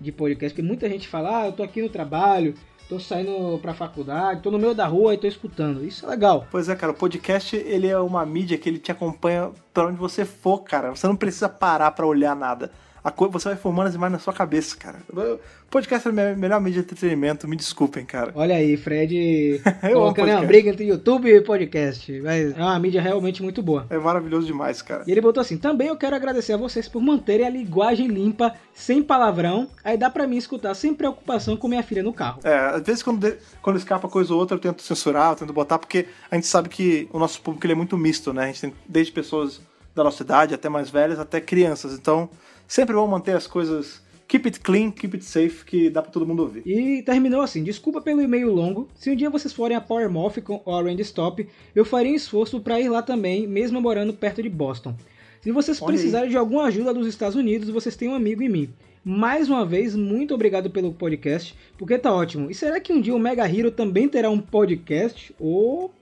de 0.00 0.10
podcast, 0.10 0.54
porque 0.54 0.66
muita 0.66 0.88
gente 0.88 1.06
fala, 1.06 1.42
ah, 1.42 1.46
eu 1.46 1.52
tô 1.52 1.62
aqui 1.62 1.80
no 1.82 1.88
trabalho, 1.88 2.54
tô 2.88 2.98
saindo 2.98 3.58
pra 3.60 3.72
faculdade, 3.74 4.40
tô 4.42 4.50
no 4.50 4.58
meio 4.58 4.74
da 4.74 4.86
rua 4.86 5.14
e 5.14 5.18
tô 5.18 5.26
escutando. 5.26 5.84
Isso 5.84 6.04
é 6.04 6.08
legal. 6.08 6.46
Pois 6.50 6.68
é, 6.68 6.74
cara, 6.74 6.92
o 6.92 6.94
podcast 6.96 7.54
ele 7.56 7.86
é 7.86 7.98
uma 7.98 8.24
mídia 8.26 8.58
que 8.58 8.68
ele 8.68 8.78
te 8.78 8.90
acompanha 8.90 9.50
pra 9.72 9.86
onde 9.86 9.96
você 9.98 10.24
for, 10.24 10.58
cara. 10.64 10.90
Você 10.90 11.06
não 11.06 11.16
precisa 11.16 11.48
parar 11.48 11.90
pra 11.92 12.06
olhar 12.06 12.34
nada. 12.34 12.70
A 13.04 13.10
coisa, 13.10 13.32
você 13.32 13.48
vai 13.48 13.56
formando 13.58 13.88
as 13.88 13.94
imagens 13.94 14.12
na 14.12 14.18
sua 14.18 14.32
cabeça, 14.32 14.76
cara. 14.76 14.98
O 15.12 15.38
podcast 15.70 16.06
é 16.06 16.10
a 16.10 16.14
me- 16.14 16.36
melhor 16.36 16.60
mídia 16.60 16.80
de 16.82 16.86
entretenimento, 16.86 17.48
me 17.48 17.56
desculpem, 17.56 18.04
cara. 18.04 18.30
Olha 18.34 18.54
aí, 18.54 18.76
Fred 18.76 19.60
amo 19.82 19.92
colocando 19.94 20.28
uma 20.30 20.42
briga 20.42 20.70
entre 20.70 20.84
YouTube 20.86 21.28
e 21.28 21.40
podcast. 21.40 22.20
Mas 22.20 22.56
é 22.56 22.60
uma 22.60 22.78
mídia 22.78 23.00
realmente 23.02 23.42
muito 23.42 23.62
boa. 23.62 23.86
É 23.90 23.98
maravilhoso 23.98 24.46
demais, 24.46 24.80
cara. 24.82 25.02
E 25.06 25.10
ele 25.10 25.20
botou 25.20 25.40
assim: 25.40 25.56
também 25.56 25.88
eu 25.88 25.96
quero 25.96 26.14
agradecer 26.14 26.52
a 26.52 26.56
vocês 26.56 26.88
por 26.88 27.02
manterem 27.02 27.46
a 27.46 27.50
linguagem 27.50 28.06
limpa, 28.06 28.54
sem 28.74 29.02
palavrão. 29.02 29.68
Aí 29.82 29.96
dá 29.96 30.08
pra 30.10 30.26
mim 30.26 30.36
escutar 30.36 30.74
sem 30.74 30.94
preocupação 30.94 31.56
com 31.56 31.66
minha 31.68 31.82
filha 31.82 32.02
no 32.02 32.12
carro. 32.12 32.40
É, 32.44 32.54
às 32.56 32.82
vezes 32.82 33.02
quando, 33.02 33.18
de- 33.20 33.36
quando 33.60 33.76
escapa 33.78 34.08
coisa 34.08 34.32
ou 34.32 34.38
outra 34.38 34.56
eu 34.56 34.60
tento 34.60 34.82
censurar, 34.82 35.32
eu 35.32 35.36
tento 35.36 35.52
botar, 35.52 35.78
porque 35.78 36.06
a 36.30 36.34
gente 36.36 36.46
sabe 36.46 36.68
que 36.68 37.08
o 37.12 37.18
nosso 37.18 37.40
público 37.40 37.66
ele 37.66 37.72
é 37.72 37.76
muito 37.76 37.96
misto, 37.98 38.32
né? 38.32 38.44
A 38.44 38.46
gente 38.46 38.60
tem 38.60 38.74
desde 38.88 39.10
pessoas 39.12 39.60
da 39.94 40.02
nossa 40.04 40.22
idade, 40.22 40.54
até 40.54 40.68
mais 40.68 40.88
velhas, 40.88 41.18
até 41.18 41.40
crianças. 41.40 41.92
Então, 41.92 42.30
sempre 42.66 42.94
vamos 42.94 43.10
manter 43.10 43.36
as 43.36 43.46
coisas 43.46 44.02
keep 44.32 44.46
it 44.46 44.60
clean, 44.60 44.90
keep 44.90 45.14
it 45.14 45.24
safe, 45.24 45.62
que 45.62 45.90
dá 45.90 46.00
pra 46.00 46.10
todo 46.10 46.26
mundo 46.26 46.40
ouvir. 46.40 46.62
E 46.66 47.02
terminou 47.02 47.42
assim: 47.42 47.62
desculpa 47.62 48.00
pelo 48.00 48.22
e-mail 48.22 48.50
longo. 48.50 48.88
Se 48.94 49.10
um 49.10 49.16
dia 49.16 49.28
vocês 49.28 49.52
forem 49.52 49.76
a 49.76 49.80
Power 49.80 50.10
Morphicon 50.10 50.62
ou 50.64 50.74
a 50.74 50.82
Randy 50.82 51.02
Stop, 51.02 51.46
eu 51.74 51.84
faria 51.84 52.12
um 52.12 52.14
esforço 52.14 52.58
pra 52.60 52.80
ir 52.80 52.88
lá 52.88 53.02
também, 53.02 53.46
mesmo 53.46 53.80
morando 53.80 54.14
perto 54.14 54.42
de 54.42 54.48
Boston. 54.48 54.94
Se 55.42 55.52
vocês 55.52 55.82
Olha 55.82 55.90
aí. 55.90 55.94
precisarem 55.96 56.30
de 56.30 56.36
alguma 56.36 56.64
ajuda 56.64 56.94
dos 56.94 57.06
Estados 57.06 57.36
Unidos, 57.36 57.68
vocês 57.68 57.94
têm 57.94 58.08
um 58.08 58.14
amigo 58.14 58.42
em 58.42 58.48
mim. 58.48 58.70
Mais 59.04 59.50
uma 59.50 59.66
vez, 59.66 59.96
muito 59.96 60.32
obrigado 60.32 60.70
pelo 60.70 60.92
podcast, 60.92 61.54
porque 61.76 61.98
tá 61.98 62.14
ótimo. 62.14 62.50
E 62.50 62.54
será 62.54 62.78
que 62.80 62.92
um 62.92 63.00
dia 63.00 63.14
o 63.14 63.18
Mega 63.18 63.44
Hero 63.44 63.72
também 63.72 64.08
terá 64.08 64.30
um 64.30 64.38
podcast? 64.38 65.34
Opa! 65.38 66.01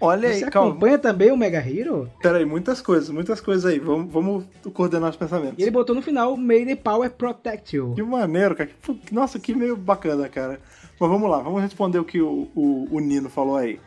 Olha 0.00 0.28
Você 0.32 0.44
aí, 0.44 0.50
calma. 0.50 0.70
acompanha 0.70 0.98
também 0.98 1.30
o 1.32 1.36
Mega 1.36 1.58
Hero? 1.58 2.10
Pera 2.22 2.38
aí, 2.38 2.44
muitas 2.44 2.80
coisas, 2.80 3.08
muitas 3.10 3.40
coisas 3.40 3.64
aí. 3.64 3.78
Vamos, 3.78 4.12
vamos 4.12 4.44
coordenar 4.72 5.10
os 5.10 5.16
pensamentos. 5.16 5.58
E 5.58 5.62
ele 5.62 5.70
botou 5.70 5.94
no 5.94 6.02
final, 6.02 6.36
May 6.36 6.64
the 6.64 6.76
Power 6.76 7.10
Protect 7.10 7.76
You. 7.76 7.92
Que 7.94 8.02
maneiro, 8.02 8.54
cara. 8.54 8.70
Nossa, 9.10 9.38
que 9.38 9.54
meio 9.54 9.76
bacana, 9.76 10.28
cara. 10.28 10.60
Mas 10.98 11.10
vamos 11.10 11.28
lá, 11.30 11.38
vamos 11.38 11.60
responder 11.62 11.98
o 11.98 12.04
que 12.04 12.20
o, 12.20 12.48
o, 12.54 12.88
o 12.90 13.00
Nino 13.00 13.28
falou 13.28 13.56
aí. 13.56 13.80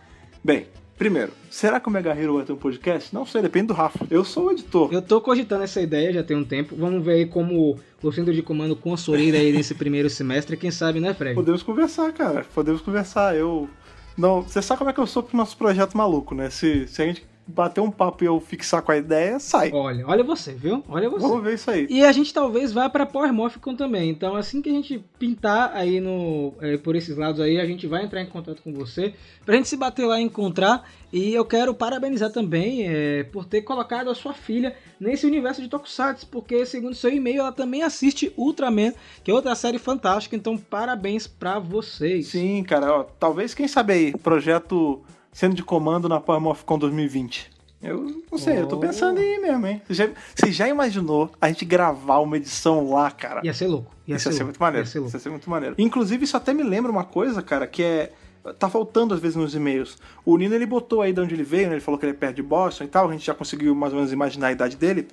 Bem, 0.43 0.67
primeiro, 0.97 1.31
será 1.49 1.79
que 1.79 1.87
o 1.87 1.91
Mega 1.91 2.11
Hero 2.13 2.35
vai 2.35 2.43
ter 2.45 2.53
um 2.53 2.57
podcast? 2.57 3.13
Não 3.13 3.25
sei, 3.25 3.41
depende 3.41 3.67
do 3.67 3.73
Rafa. 3.73 4.05
Eu 4.09 4.23
sou 4.23 4.47
o 4.47 4.51
editor. 4.51 4.89
Eu 4.91 5.01
tô 5.01 5.21
cogitando 5.21 5.63
essa 5.63 5.81
ideia 5.81 6.11
já 6.13 6.23
tem 6.23 6.35
um 6.35 6.43
tempo. 6.43 6.75
Vamos 6.75 7.03
ver 7.03 7.13
aí 7.13 7.25
como 7.25 7.77
o 8.03 8.11
centro 8.11 8.33
de 8.33 8.41
comando 8.41 8.75
consolida 8.75 9.37
aí 9.37 9.51
nesse 9.51 9.73
primeiro 9.73 10.09
semestre. 10.09 10.57
Quem 10.57 10.69
sabe, 10.71 10.99
né, 10.99 11.13
Fred? 11.13 11.35
Podemos 11.35 11.63
conversar, 11.63 12.11
cara. 12.13 12.45
Podemos 12.53 12.81
conversar. 12.81 13.35
Eu. 13.35 13.69
Não, 14.17 14.41
você 14.41 14.61
sabe 14.61 14.79
como 14.79 14.89
é 14.89 14.93
que 14.93 14.99
eu 14.99 15.07
sou 15.07 15.21
pro 15.23 15.37
nosso 15.37 15.55
projeto 15.57 15.95
maluco, 15.95 16.33
né? 16.33 16.49
Se, 16.49 16.87
se 16.87 17.01
a 17.01 17.05
gente 17.05 17.25
bater 17.47 17.81
um 17.81 17.89
papo 17.89 18.23
e 18.23 18.27
eu 18.27 18.39
fixar 18.39 18.81
com 18.81 18.91
a 18.91 18.97
ideia, 18.97 19.39
sai. 19.39 19.71
Olha, 19.71 20.05
olha 20.05 20.23
você, 20.23 20.53
viu? 20.53 20.83
Olha 20.89 21.09
você. 21.09 21.25
Vamos 21.25 21.43
ver 21.43 21.53
isso 21.53 21.71
aí. 21.71 21.87
E 21.89 22.03
a 22.03 22.11
gente 22.11 22.33
talvez 22.33 22.73
vá 22.73 22.89
pra 22.89 23.05
Power 23.05 23.31
Morphicon 23.31 23.75
também. 23.75 24.09
Então, 24.09 24.35
assim 24.35 24.61
que 24.61 24.69
a 24.69 24.73
gente 24.73 25.03
pintar 25.17 25.71
aí 25.73 26.01
no, 26.01 26.53
eh, 26.61 26.77
por 26.77 26.95
esses 26.95 27.15
lados 27.15 27.39
aí, 27.39 27.59
a 27.59 27.65
gente 27.65 27.87
vai 27.87 28.03
entrar 28.03 28.21
em 28.21 28.25
contato 28.25 28.61
com 28.61 28.73
você 28.73 29.13
pra 29.45 29.55
gente 29.55 29.69
se 29.69 29.77
bater 29.77 30.05
lá 30.05 30.19
e 30.19 30.23
encontrar. 30.23 30.89
E 31.11 31.33
eu 31.33 31.45
quero 31.45 31.73
parabenizar 31.73 32.31
também 32.31 32.85
eh, 32.85 33.23
por 33.31 33.45
ter 33.45 33.61
colocado 33.61 34.09
a 34.09 34.15
sua 34.15 34.33
filha 34.33 34.75
nesse 34.99 35.25
universo 35.25 35.61
de 35.61 35.69
Tokusatsu, 35.69 36.27
porque 36.27 36.65
segundo 36.65 36.95
seu 36.95 37.09
e-mail 37.11 37.39
ela 37.39 37.51
também 37.51 37.81
assiste 37.81 38.33
Ultraman, 38.35 38.93
que 39.23 39.31
é 39.31 39.33
outra 39.33 39.55
série 39.55 39.79
fantástica. 39.79 40.35
Então, 40.35 40.57
parabéns 40.57 41.25
pra 41.25 41.59
vocês. 41.59 42.27
Sim, 42.27 42.61
cara. 42.63 42.91
Ó, 42.91 43.03
talvez, 43.03 43.53
quem 43.53 43.67
sabe 43.67 43.93
aí, 43.93 44.11
projeto 44.17 45.01
sendo 45.37 45.53
de 45.53 45.61
comando 45.61 46.09
na 46.09 46.19
Power 46.19 46.41
Morphicon 46.41 46.79
2020. 46.79 47.51
Eu 47.79 48.23
não 48.31 48.39
sei, 48.39 48.57
eu 48.59 48.65
tô 48.67 48.75
Oh. 48.75 48.79
pensando 48.79 49.19
em 49.19 49.35
ir 49.35 49.39
mesmo, 49.39 49.67
hein? 49.67 49.79
Você 49.87 49.93
já, 49.93 50.09
você 50.33 50.51
já 50.51 50.67
imaginou 50.67 51.29
a 51.39 51.47
gente 51.47 51.63
gravar 51.63 52.17
uma 52.17 52.37
edição 52.37 52.89
lá, 52.89 53.11
cara? 53.11 53.41
Ia 53.43 53.53
ser 53.53 53.67
louco. 53.67 53.91
Ia 54.07 54.15
isso 54.15 54.29
ia 54.29 54.31
ser 54.31 54.39
louco, 54.39 54.45
muito 54.45 54.59
maneiro. 54.59 54.87
Ia 54.87 54.91
ser 54.91 54.99
ia 54.99 55.19
ser 55.19 55.29
muito 55.29 55.47
maneiro. 55.47 55.75
Inclusive, 55.77 56.23
isso 56.23 56.35
até 56.35 56.55
me 56.55 56.63
lembra 56.63 56.91
uma 56.91 57.03
coisa, 57.03 57.43
cara, 57.43 57.67
que 57.67 57.83
é. 57.83 58.11
Tá 58.57 58.67
faltando 58.67 59.13
às 59.13 59.19
vezes 59.19 59.35
nos 59.35 59.53
e-mails. 59.53 59.99
O 60.25 60.35
Nino 60.37 60.55
ele 60.55 60.65
botou 60.65 61.03
aí 61.03 61.13
de 61.13 61.21
onde 61.21 61.35
ele 61.35 61.43
veio, 61.43 61.67
né? 61.67 61.75
Ele 61.75 61.81
falou 61.81 61.99
que 61.99 62.05
ele 62.07 62.13
é 62.13 62.15
perto 62.15 62.37
de 62.37 62.41
Boston 62.41 62.85
e 62.85 62.87
tal. 62.87 63.07
A 63.07 63.11
gente 63.11 63.25
já 63.27 63.35
conseguiu 63.35 63.75
mais 63.75 63.93
ou 63.93 63.97
menos 63.97 64.11
imaginar 64.11 64.47
a 64.47 64.51
idade 64.53 64.75
dele. 64.75 65.07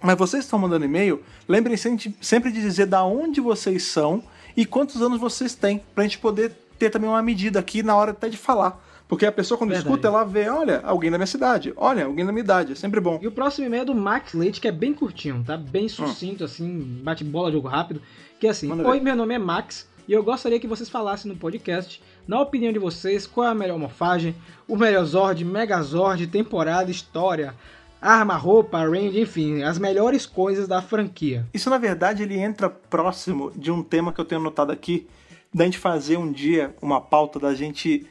Mas 0.00 0.16
vocês 0.16 0.44
que 0.44 0.46
estão 0.46 0.58
mandando 0.58 0.86
e-mail, 0.86 1.22
lembrem 1.46 1.76
sempre 1.76 2.16
sempre 2.22 2.50
de 2.50 2.60
dizer 2.62 2.86
da 2.86 3.04
onde 3.04 3.38
vocês 3.38 3.82
são 3.82 4.22
e 4.56 4.64
quantos 4.64 5.02
anos 5.02 5.20
vocês 5.20 5.54
têm, 5.54 5.82
pra 5.94 6.04
gente 6.04 6.18
poder 6.18 6.52
ter 6.78 6.88
também 6.88 7.10
uma 7.10 7.22
medida 7.22 7.58
aqui 7.58 7.82
na 7.82 7.94
hora 7.94 8.12
até 8.12 8.30
de 8.30 8.38
falar. 8.38 8.82
Porque 9.08 9.24
a 9.24 9.32
pessoa 9.32 9.56
quando 9.56 9.70
Verdade. 9.70 9.88
escuta, 9.88 10.06
ela 10.06 10.22
vê, 10.22 10.50
olha, 10.50 10.82
alguém 10.84 11.10
da 11.10 11.16
minha 11.16 11.26
cidade, 11.26 11.72
olha, 11.76 12.04
alguém 12.04 12.26
da 12.26 12.30
minha 12.30 12.44
idade, 12.44 12.72
é 12.72 12.74
sempre 12.74 13.00
bom. 13.00 13.18
E 13.22 13.26
o 13.26 13.32
próximo 13.32 13.66
e-mail 13.66 13.82
é 13.82 13.86
do 13.86 13.94
Max 13.94 14.34
Leite, 14.34 14.60
que 14.60 14.68
é 14.68 14.72
bem 14.72 14.92
curtinho, 14.92 15.42
tá? 15.46 15.56
Hum. 15.56 15.64
Bem 15.70 15.88
sucinto, 15.88 16.44
assim, 16.44 17.00
bate 17.02 17.24
bola, 17.24 17.50
jogo 17.50 17.66
rápido. 17.66 18.02
Que 18.38 18.46
é 18.46 18.50
assim, 18.50 18.68
Manda 18.68 18.86
Oi, 18.86 18.98
ver. 18.98 19.04
meu 19.04 19.16
nome 19.16 19.34
é 19.34 19.38
Max 19.38 19.88
e 20.06 20.12
eu 20.12 20.22
gostaria 20.22 20.60
que 20.60 20.66
vocês 20.66 20.88
falassem 20.88 21.30
no 21.30 21.36
podcast, 21.36 22.02
na 22.26 22.40
opinião 22.40 22.72
de 22.72 22.78
vocês, 22.78 23.26
qual 23.26 23.46
é 23.46 23.50
a 23.50 23.54
melhor 23.54 23.78
morfagem, 23.78 24.34
o 24.66 24.76
melhor 24.76 25.04
Zord, 25.04 25.44
Megazord, 25.44 26.26
temporada, 26.28 26.90
história, 26.90 27.54
arma, 28.00 28.34
roupa, 28.34 28.78
range, 28.78 29.20
enfim, 29.20 29.62
as 29.62 29.78
melhores 29.78 30.24
coisas 30.24 30.68
da 30.68 30.80
franquia. 30.80 31.46
Isso, 31.52 31.68
na 31.68 31.78
verdade, 31.78 32.22
ele 32.22 32.38
entra 32.38 32.70
próximo 32.70 33.52
de 33.54 33.70
um 33.70 33.82
tema 33.82 34.12
que 34.12 34.20
eu 34.20 34.24
tenho 34.24 34.40
anotado 34.40 34.72
aqui, 34.72 35.06
da 35.52 35.64
gente 35.64 35.78
fazer 35.78 36.16
um 36.16 36.30
dia 36.30 36.74
uma 36.80 37.00
pauta 37.00 37.38
da 37.38 37.54
gente 37.54 38.06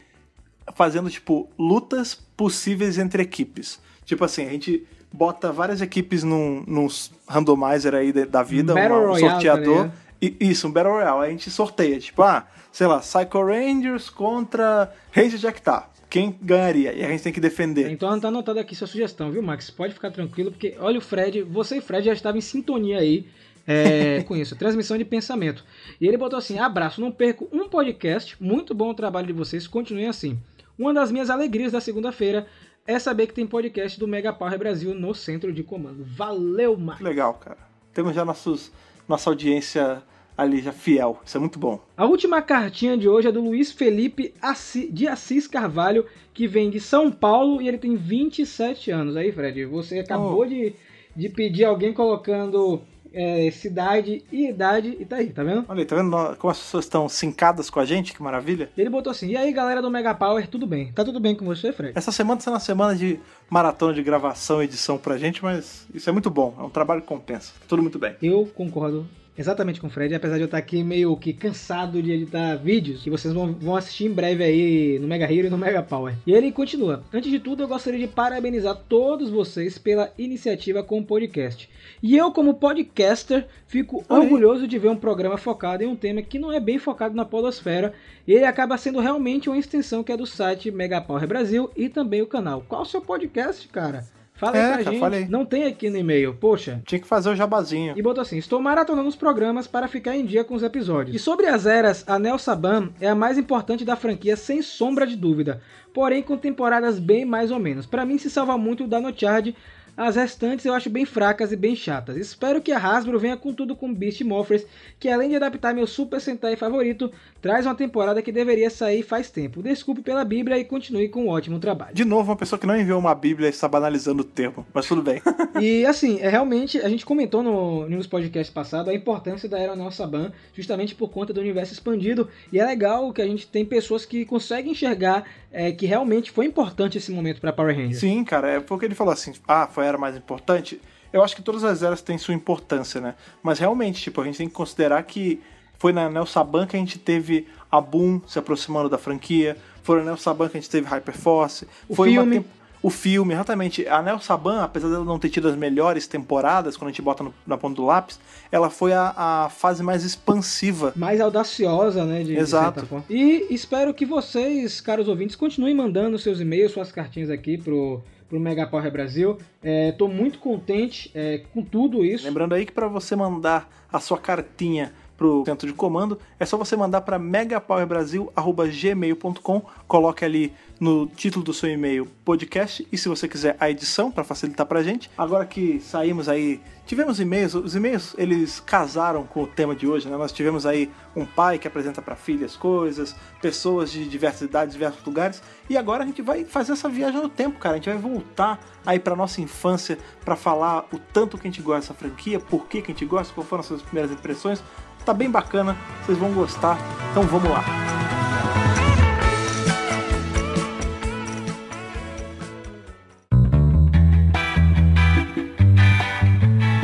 fazendo, 0.76 1.10
tipo, 1.10 1.50
lutas 1.58 2.14
possíveis 2.36 2.98
entre 2.98 3.22
equipes. 3.24 3.80
Tipo 4.06 4.26
assim, 4.26 4.46
a 4.46 4.50
gente 4.50 4.86
bota 5.12 5.52
várias 5.52 5.82
equipes 5.82 6.24
num, 6.24 6.64
num 6.68 6.88
randomizer 7.28 7.94
aí 7.96 8.12
da- 8.12 8.26
da 8.26 8.44
vida, 8.44 8.74
Um 8.74 8.78
uma- 8.78 8.98
um 9.00 9.08
Royale, 9.08 9.20
sorteador. 9.32 9.78
ligado? 9.84 9.94
E- 10.22 10.36
isso, 10.42 10.68
um 10.68 10.72
Battle 10.72 10.94
Royale. 10.94 11.26
A 11.28 11.30
gente 11.30 11.50
sorteia, 11.50 12.00
tipo, 12.00 12.22
ah, 12.22 12.48
sei 12.72 12.88
lá, 12.88 13.00
Psycho 13.00 13.44
Rangers 13.44 14.10
contra 14.10 14.92
Ranger 15.12 15.38
de 15.40 15.48
Actar. 15.48 15.92
Quem 16.10 16.38
ganharia? 16.42 16.94
E 16.94 17.04
a 17.04 17.08
gente 17.10 17.22
tem 17.24 17.34
que 17.34 17.40
defender. 17.42 17.90
Então 17.92 18.18
tá 18.20 18.30
anotado 18.30 18.60
aqui 18.60 18.74
sua 18.76 18.88
sugestão, 18.88 19.30
viu, 19.30 19.42
Max? 19.44 19.70
Pode 19.70 19.94
ficar 19.94 20.10
tranquilo, 20.10 20.52
porque 20.52 20.76
olha 20.80 20.98
o 21.00 21.02
Fred, 21.02 21.44
você 21.44 21.78
e 21.78 21.82
Fred 21.82 22.06
já 22.06 22.14
estavam 22.14 22.38
em 22.38 22.42
sintonia 22.42 23.00
aí 23.00 23.28
é, 23.68 24.24
com 24.28 24.34
isso, 24.36 24.56
transmissão 24.56 24.98
de 24.98 25.04
pensamento. 25.04 25.66
E 26.00 26.08
ele 26.08 26.16
botou 26.16 26.40
assim: 26.40 26.58
abraço, 26.60 27.02
não 27.02 27.12
perco 27.12 27.50
um 27.52 27.68
podcast, 27.68 28.36
muito 28.42 28.74
bom 28.74 28.90
o 28.92 28.94
trabalho 28.94 29.28
de 29.28 29.34
vocês, 29.34 29.68
continuem 29.68 30.08
assim. 30.08 30.38
Uma 30.78 30.94
das 30.94 31.12
minhas 31.12 31.30
alegrias 31.30 31.72
da 31.72 31.82
segunda-feira 31.82 32.46
é 32.86 32.98
saber 33.00 33.28
que 33.28 33.34
tem 33.34 33.46
podcast 33.48 34.00
do 34.00 34.08
Mega 34.08 34.32
Power 34.32 34.58
Brasil 34.58 34.94
no 34.94 35.14
centro 35.14 35.52
de 35.52 35.64
comando. 35.64 36.04
Valeu! 36.06 36.78
Que 36.98 37.04
legal, 37.04 37.34
cara. 37.36 37.58
Temos 37.94 38.14
já 38.16 38.24
nossos, 38.24 38.72
nossa 39.08 39.30
audiência 39.30 40.02
ali 40.38 40.62
já 40.62 40.72
fiel. 40.72 41.20
Isso 41.26 41.36
é 41.36 41.40
muito 41.40 41.58
bom. 41.58 41.82
A 41.98 42.06
última 42.06 42.42
cartinha 42.42 42.96
de 42.96 43.10
hoje 43.10 43.28
é 43.28 43.32
do 43.32 43.42
Luiz 43.42 43.72
Felipe 43.72 44.34
Assi- 44.42 44.88
de 44.92 45.08
Assis 45.08 45.48
Carvalho, 45.48 46.06
que 46.34 46.48
vem 46.48 46.70
de 46.70 46.80
São 46.80 47.12
Paulo 47.12 47.60
e 47.62 47.68
ele 47.68 47.80
tem 47.80 47.96
27 47.96 48.92
anos. 48.92 49.16
Aí, 49.16 49.32
Fred, 49.32 49.66
você 49.66 49.98
acabou 50.00 50.42
Oh. 50.42 50.46
de, 50.46 50.76
de 51.16 51.28
pedir 51.30 51.66
alguém 51.66 51.92
colocando 51.92 52.82
é, 53.18 53.50
cidade 53.50 54.24
e 54.32 54.48
idade 54.48 54.96
e 55.00 55.04
tá 55.06 55.16
aí, 55.16 55.32
tá 55.32 55.44
vendo? 55.44 55.66
Olha 55.68 55.80
aí, 55.80 55.86
tá 55.86 55.96
vendo 55.96 56.12
como 56.38 56.52
as 56.52 56.60
pessoas 56.60 56.86
estão 56.86 57.10
sincadas 57.10 57.68
com 57.68 57.80
a 57.80 57.86
gente? 57.86 58.14
Que 58.14 58.22
maravilha. 58.22 58.70
Ele 58.78 58.90
botou 58.90 59.10
assim: 59.10 59.30
E 59.30 59.36
aí, 59.36 59.52
galera 59.52 59.82
do 59.82 59.90
Mega 59.90 60.14
Power, 60.14 60.48
tudo 60.48 60.68
bem? 60.68 60.92
Tá 60.92 61.04
tudo 61.04 61.20
bem 61.20 61.36
com 61.36 61.44
você, 61.44 61.74
Fred? 61.74 61.94
Essa 61.96 62.12
semana 62.12 62.38
está 62.38 62.52
uma 62.52 62.60
semana 62.60 62.96
de 62.96 63.20
maratona 63.50 63.94
de 63.94 64.04
gravação 64.04 64.62
e 64.62 64.66
edição 64.66 65.00
pra 65.00 65.18
gente, 65.18 65.44
mas 65.44 65.88
isso 65.94 66.08
é 66.08 66.14
muito 66.14 66.30
bom. 66.30 66.54
É 66.60 66.62
um 66.62 66.70
trabalho 66.70 67.02
que 67.02 67.08
compensa. 67.08 67.54
Tudo 67.68 67.82
muito 67.82 67.98
bem. 67.98 68.16
Eu 68.22 68.46
concordo 68.54 69.08
exatamente 69.38 69.80
com 69.80 69.88
o 69.88 69.90
Fred, 69.90 70.14
apesar 70.16 70.36
de 70.36 70.42
eu 70.42 70.46
estar 70.46 70.58
aqui 70.58 70.84
meio 70.84 71.16
que 71.16 71.32
cansado 71.34 72.02
de 72.02 72.12
editar 72.12 72.56
vídeos, 72.56 73.04
que 73.04 73.10
vocês 73.10 73.34
vão, 73.34 73.54
vão 73.54 73.76
assistir 73.76 74.06
em 74.06 74.12
breve 74.12 74.44
aí 74.44 75.00
no 75.00 75.08
Mega 75.08 75.32
Hero 75.32 75.48
e 75.48 75.50
no 75.50 75.58
Mega 75.58 75.84
Power. 75.84 76.16
E 76.26 76.34
ele 76.34 76.52
continua. 76.52 77.04
Antes 77.14 77.30
de 77.30 77.40
tudo, 77.40 77.64
eu 77.64 77.68
gostaria 77.68 78.00
de 78.00 78.08
parabenizar 78.08 78.76
todos 78.90 79.30
vocês 79.30 79.78
pela 79.78 80.12
iniciativa 80.18 80.84
com 80.84 81.00
o 81.00 81.06
podcast. 81.06 81.70
E 82.02 82.18
eu, 82.18 82.32
como 82.32 82.56
podcaster, 82.56 83.46
fico 83.68 84.04
aí. 84.10 84.18
orgulhoso 84.18 84.68
de 84.68 84.80
ver 84.80 84.90
um 84.90 84.98
programa 84.98 85.38
focado 85.38 85.84
em 85.84 85.88
um 85.88 85.96
tema 85.96 86.22
que 86.22 86.40
não 86.40 86.52
é 86.52 86.60
bem 86.60 86.80
focado 86.80 87.16
na 87.16 87.26
podosfera, 87.26 87.94
e 88.28 88.34
ele 88.34 88.46
acaba 88.46 88.78
sendo 88.78 89.00
realmente 89.00 89.50
uma 89.50 89.58
extensão 89.58 90.04
que 90.04 90.12
é 90.12 90.18
do 90.18 90.26
site 90.26 90.72
Mega 90.72 91.02
Power 91.02 91.28
Brasil 91.28 91.70
e 91.76 91.90
também 91.90 92.22
o 92.22 92.28
canal. 92.28 92.64
Qual 92.68 92.82
o 92.82 92.86
seu 92.86 93.02
podcast, 93.02 93.68
cara? 93.68 94.17
Fala 94.38 94.56
aí 94.56 94.60
É, 94.62 94.68
pra 94.68 94.78
cara, 94.78 94.84
gente. 94.92 95.00
fala 95.00 95.16
aí. 95.16 95.28
Não 95.28 95.44
tem 95.46 95.64
aqui 95.66 95.90
no 95.90 95.98
e-mail, 95.98 96.34
poxa. 96.34 96.82
Tinha 96.86 97.00
que 97.02 97.08
fazer 97.08 97.30
o 97.30 97.36
jabazinho. 97.36 97.94
E 97.98 98.02
botou 98.02 98.22
assim: 98.22 98.38
Estou 98.38 98.62
maratonando 98.62 99.10
os 99.10 99.16
programas 99.16 99.68
para 99.68 99.88
ficar 99.88 100.16
em 100.16 100.26
dia 100.26 100.44
com 100.44 100.54
os 100.56 100.64
episódios. 100.64 101.16
E 101.16 101.20
sobre 101.20 101.48
as 101.48 101.66
eras, 101.66 102.04
a 102.08 102.18
Nel 102.20 102.38
Saban 102.38 102.90
é 103.02 103.10
a 103.10 103.16
mais 103.16 103.38
importante 103.38 103.84
da 103.84 103.96
franquia, 103.96 104.36
sem 104.38 104.62
sombra 104.62 105.06
de 105.08 105.16
dúvida. 105.16 105.62
Porém, 105.94 106.22
com 106.22 106.38
temporadas 106.38 107.00
bem 107.00 107.26
mais 107.26 107.50
ou 107.52 107.60
menos. 107.60 107.86
Para 107.88 108.06
mim, 108.06 108.18
se 108.20 108.30
salva 108.30 108.58
muito 108.58 108.84
o 108.84 108.88
Dano 108.88 109.12
Charge, 109.16 109.56
As 109.98 110.16
restantes 110.16 110.64
eu 110.64 110.76
acho 110.76 110.92
bem 110.92 111.06
fracas 111.06 111.52
e 111.52 111.56
bem 111.56 111.76
chatas. 111.76 112.16
Espero 112.18 112.62
que 112.62 112.72
a 112.72 112.78
Hasbro 112.78 113.18
venha 113.18 113.36
com 113.36 113.52
tudo 113.52 113.76
com 113.76 113.92
Beast 113.92 114.22
Morphers, 114.22 114.64
que 115.00 115.10
além 115.10 115.30
de 115.30 115.38
adaptar 115.38 115.74
meu 115.74 115.88
Super 115.88 116.22
Sentai 116.22 116.56
favorito, 116.56 117.12
traz 117.42 117.66
uma 117.66 117.74
temporada 117.74 118.22
que 118.22 118.32
deveria 118.32 118.70
sair 118.70 119.02
faz 119.02 119.32
tempo. 119.32 119.64
Desculpe 119.64 120.04
pela 120.04 120.24
Bíblia 120.24 120.60
e 120.60 120.64
continue 120.64 121.10
com 121.10 121.26
um 121.26 121.30
ótimo 121.30 121.58
trabalho. 121.58 121.96
De 121.96 122.06
novo, 122.06 122.30
uma 122.30 122.38
pessoa 122.38 122.60
que 122.60 122.68
não 122.68 122.80
enviou 122.80 123.00
uma 123.00 123.16
Bíblia 123.16 123.48
e 123.48 123.50
está 123.50 123.68
banalizando 123.68 124.22
o 124.22 124.24
termo, 124.26 124.68
mas 124.72 124.86
tudo 124.86 125.02
bem. 125.02 125.20
e 125.60 125.84
assim, 125.84 126.20
é 126.20 126.30
realmente, 126.30 126.78
a 126.78 126.90
gente 126.90 127.04
comentou 127.04 127.42
no, 127.42 127.90
nos 127.90 128.06
podcasts 128.06 128.54
passados 128.54 128.90
a 128.90 128.94
importância 128.94 129.50
da 129.50 129.58
Aeronel 129.58 129.90
Saban, 129.90 130.32
justamente 130.54 130.94
por 130.94 131.10
conta 131.10 131.34
do 131.34 131.42
universo 131.42 131.74
expandido, 131.74 132.30
e 132.54 132.60
é 132.60 132.66
legal 132.66 133.12
que 133.12 133.22
a 133.24 133.26
gente 133.26 133.48
tem 133.48 133.66
pessoas 133.66 134.06
que 134.06 134.26
conseguem 134.26 134.74
enxergar 134.74 135.24
é, 135.52 135.72
que 135.72 135.88
realmente 135.88 136.30
foi 136.30 136.46
importante 136.46 137.00
esse 137.00 137.12
momento 137.12 137.42
para 137.42 137.52
Power 137.52 137.76
Rangers. 137.76 138.00
Sim, 138.00 138.24
cara, 138.24 138.52
é 138.52 138.60
porque 138.60 138.86
ele 138.86 138.94
falou 138.94 139.12
assim, 139.12 139.34
ah, 139.48 139.68
foi 139.68 139.87
a 139.87 139.87
era 139.88 139.98
mais 139.98 140.16
importante. 140.16 140.82
Eu 141.12 141.24
acho 141.24 141.36
que 141.36 141.42
todas 141.42 141.64
as 141.64 141.84
eras 141.84 142.02
têm 142.02 142.18
sua 142.18 142.34
importância, 142.34 143.00
né? 143.00 143.16
Mas 143.42 143.60
realmente, 143.60 144.02
tipo, 144.02 144.22
a 144.22 144.26
gente 144.26 144.38
tem 144.38 144.48
que 144.48 144.54
considerar 144.54 145.02
que 145.04 145.42
foi 145.78 145.94
na 145.94 146.10
Nel 146.10 146.26
Saban 146.26 146.66
que 146.68 146.76
a 146.76 146.80
gente 146.80 147.00
teve 147.00 147.48
a 147.72 147.80
Boom 147.80 148.22
se 148.28 148.38
aproximando 148.38 148.90
da 148.90 148.98
franquia, 148.98 149.58
foi 149.84 150.00
na 150.00 150.06
Nel 150.06 150.18
Saban 150.18 150.50
que 150.50 150.58
a 150.58 150.60
gente 150.60 150.70
teve 150.70 150.88
Hyperforce, 150.88 151.68
o 151.88 151.96
foi 151.96 152.12
filme. 152.12 152.40
Uma 152.40 152.58
o 152.82 152.90
filme, 152.90 153.34
exatamente. 153.34 153.88
A 153.88 154.02
Nel 154.02 154.20
Saban, 154.20 154.62
apesar 154.62 154.90
dela 154.90 155.04
não 155.04 155.18
ter 155.18 155.30
tido 155.30 155.48
as 155.48 155.56
melhores 155.56 156.08
temporadas, 156.08 156.78
quando 156.78 156.90
a 156.90 156.92
gente 156.92 157.02
bota 157.02 157.24
no, 157.24 157.34
na 157.46 157.58
ponta 157.58 157.76
do 157.76 157.86
lápis, 157.86 158.20
ela 158.52 158.70
foi 158.70 158.94
a, 158.94 159.14
a, 159.16 159.50
fase 159.50 159.82
mais 159.82 160.04
expansiva. 160.04 160.94
Mais 160.96 161.20
audaciosa, 161.20 162.06
né? 162.06 162.24
De, 162.24 162.38
Exato. 162.38 162.88
De 163.10 163.14
e 163.14 163.48
espero 163.50 163.94
que 163.94 164.06
vocês, 164.06 164.80
caros 164.80 165.08
ouvintes, 165.08 165.36
continuem 165.36 165.74
mandando 165.74 166.20
seus 166.20 166.40
e-mails, 166.40 166.72
suas 166.72 166.92
cartinhas 166.92 167.30
aqui 167.30 167.58
pro 167.58 168.02
pro 168.28 168.40
Mega 168.40 168.68
Power 168.68 168.92
Brasil. 168.92 169.38
Estou 169.64 170.10
é, 170.10 170.14
muito 170.14 170.40
contente 170.40 171.12
é, 171.14 171.44
com 171.54 171.62
tudo 171.64 172.04
isso. 172.04 172.26
Lembrando 172.26 172.54
aí 172.54 172.66
que 172.66 172.72
para 172.72 172.88
você 172.88 173.16
mandar 173.16 173.70
a 173.92 174.00
sua 174.00 174.18
cartinha 174.18 174.94
pro 175.18 175.44
centro 175.46 175.68
de 175.68 175.74
comando, 175.74 176.20
é 176.40 176.46
só 176.46 176.56
você 176.56 176.78
mandar 176.78 177.02
para 177.02 177.18
megapowerbrasil@gmail.com, 177.18 179.62
coloque 179.88 180.24
ali 180.24 180.54
no 180.80 181.08
título 181.08 181.44
do 181.44 181.52
seu 181.54 181.70
e-mail 181.70 182.08
podcast 182.24 182.88
e 182.92 182.98
se 182.98 183.10
você 183.10 183.28
quiser 183.28 183.58
a 183.60 183.68
edição 183.70 184.10
para 184.12 184.24
facilitar 184.24 184.68
pra 184.68 184.84
gente. 184.84 185.10
Agora 185.18 185.44
que 185.46 185.80
saímos 185.80 186.30
aí, 186.30 186.62
tivemos 186.86 187.20
e-mails, 187.20 187.56
os 187.56 187.76
e-mails 187.76 188.14
eles 188.18 188.60
casaram 188.60 189.24
com 189.24 189.42
o 189.44 189.48
tema 189.48 189.76
de 189.76 189.88
hoje, 189.88 190.08
né? 190.08 190.16
Nós 190.16 190.32
tivemos 190.32 190.68
aí 190.68 190.92
um 191.16 191.26
pai 191.26 191.58
que 191.58 191.68
apresenta 191.68 192.00
para 192.02 192.16
filha 192.16 192.46
as 192.46 192.56
coisas, 192.56 193.16
pessoas 193.42 193.92
de 193.92 194.08
diversas 194.08 194.42
idades, 194.42 194.74
diversos 194.74 195.04
lugares, 195.04 195.42
e 195.68 195.76
agora 195.76 196.04
a 196.04 196.06
gente 196.06 196.22
vai 196.22 196.46
fazer 196.46 196.74
essa 196.74 196.88
viagem 196.88 197.20
no 197.22 197.30
tempo, 197.30 197.58
cara. 197.58 197.74
A 197.76 197.78
gente 197.78 197.90
vai 197.90 197.98
voltar 197.98 198.60
aí 198.86 199.00
para 199.00 199.16
nossa 199.16 199.42
infância 199.42 199.98
para 200.24 200.36
falar 200.36 200.86
o 200.94 201.00
tanto 201.00 201.38
que 201.38 201.48
a 201.48 201.52
gente 201.52 201.62
gosta 201.62 201.82
dessa 201.82 201.94
franquia, 201.94 202.40
por 202.40 202.68
que 202.68 202.82
que 202.82 202.92
a 202.92 202.94
gente 202.94 203.06
gosta, 203.06 203.34
quais 203.34 203.50
foram 203.50 203.62
as 203.62 203.66
suas 203.66 203.82
primeiras 203.82 204.12
impressões, 204.12 204.62
Tá 205.08 205.14
bem 205.14 205.32
bacana, 205.32 205.78
vocês 206.06 206.18
vão 206.18 206.34
gostar. 206.34 206.78
Então 207.12 207.24
vamos 207.24 207.50
lá. 207.50 207.64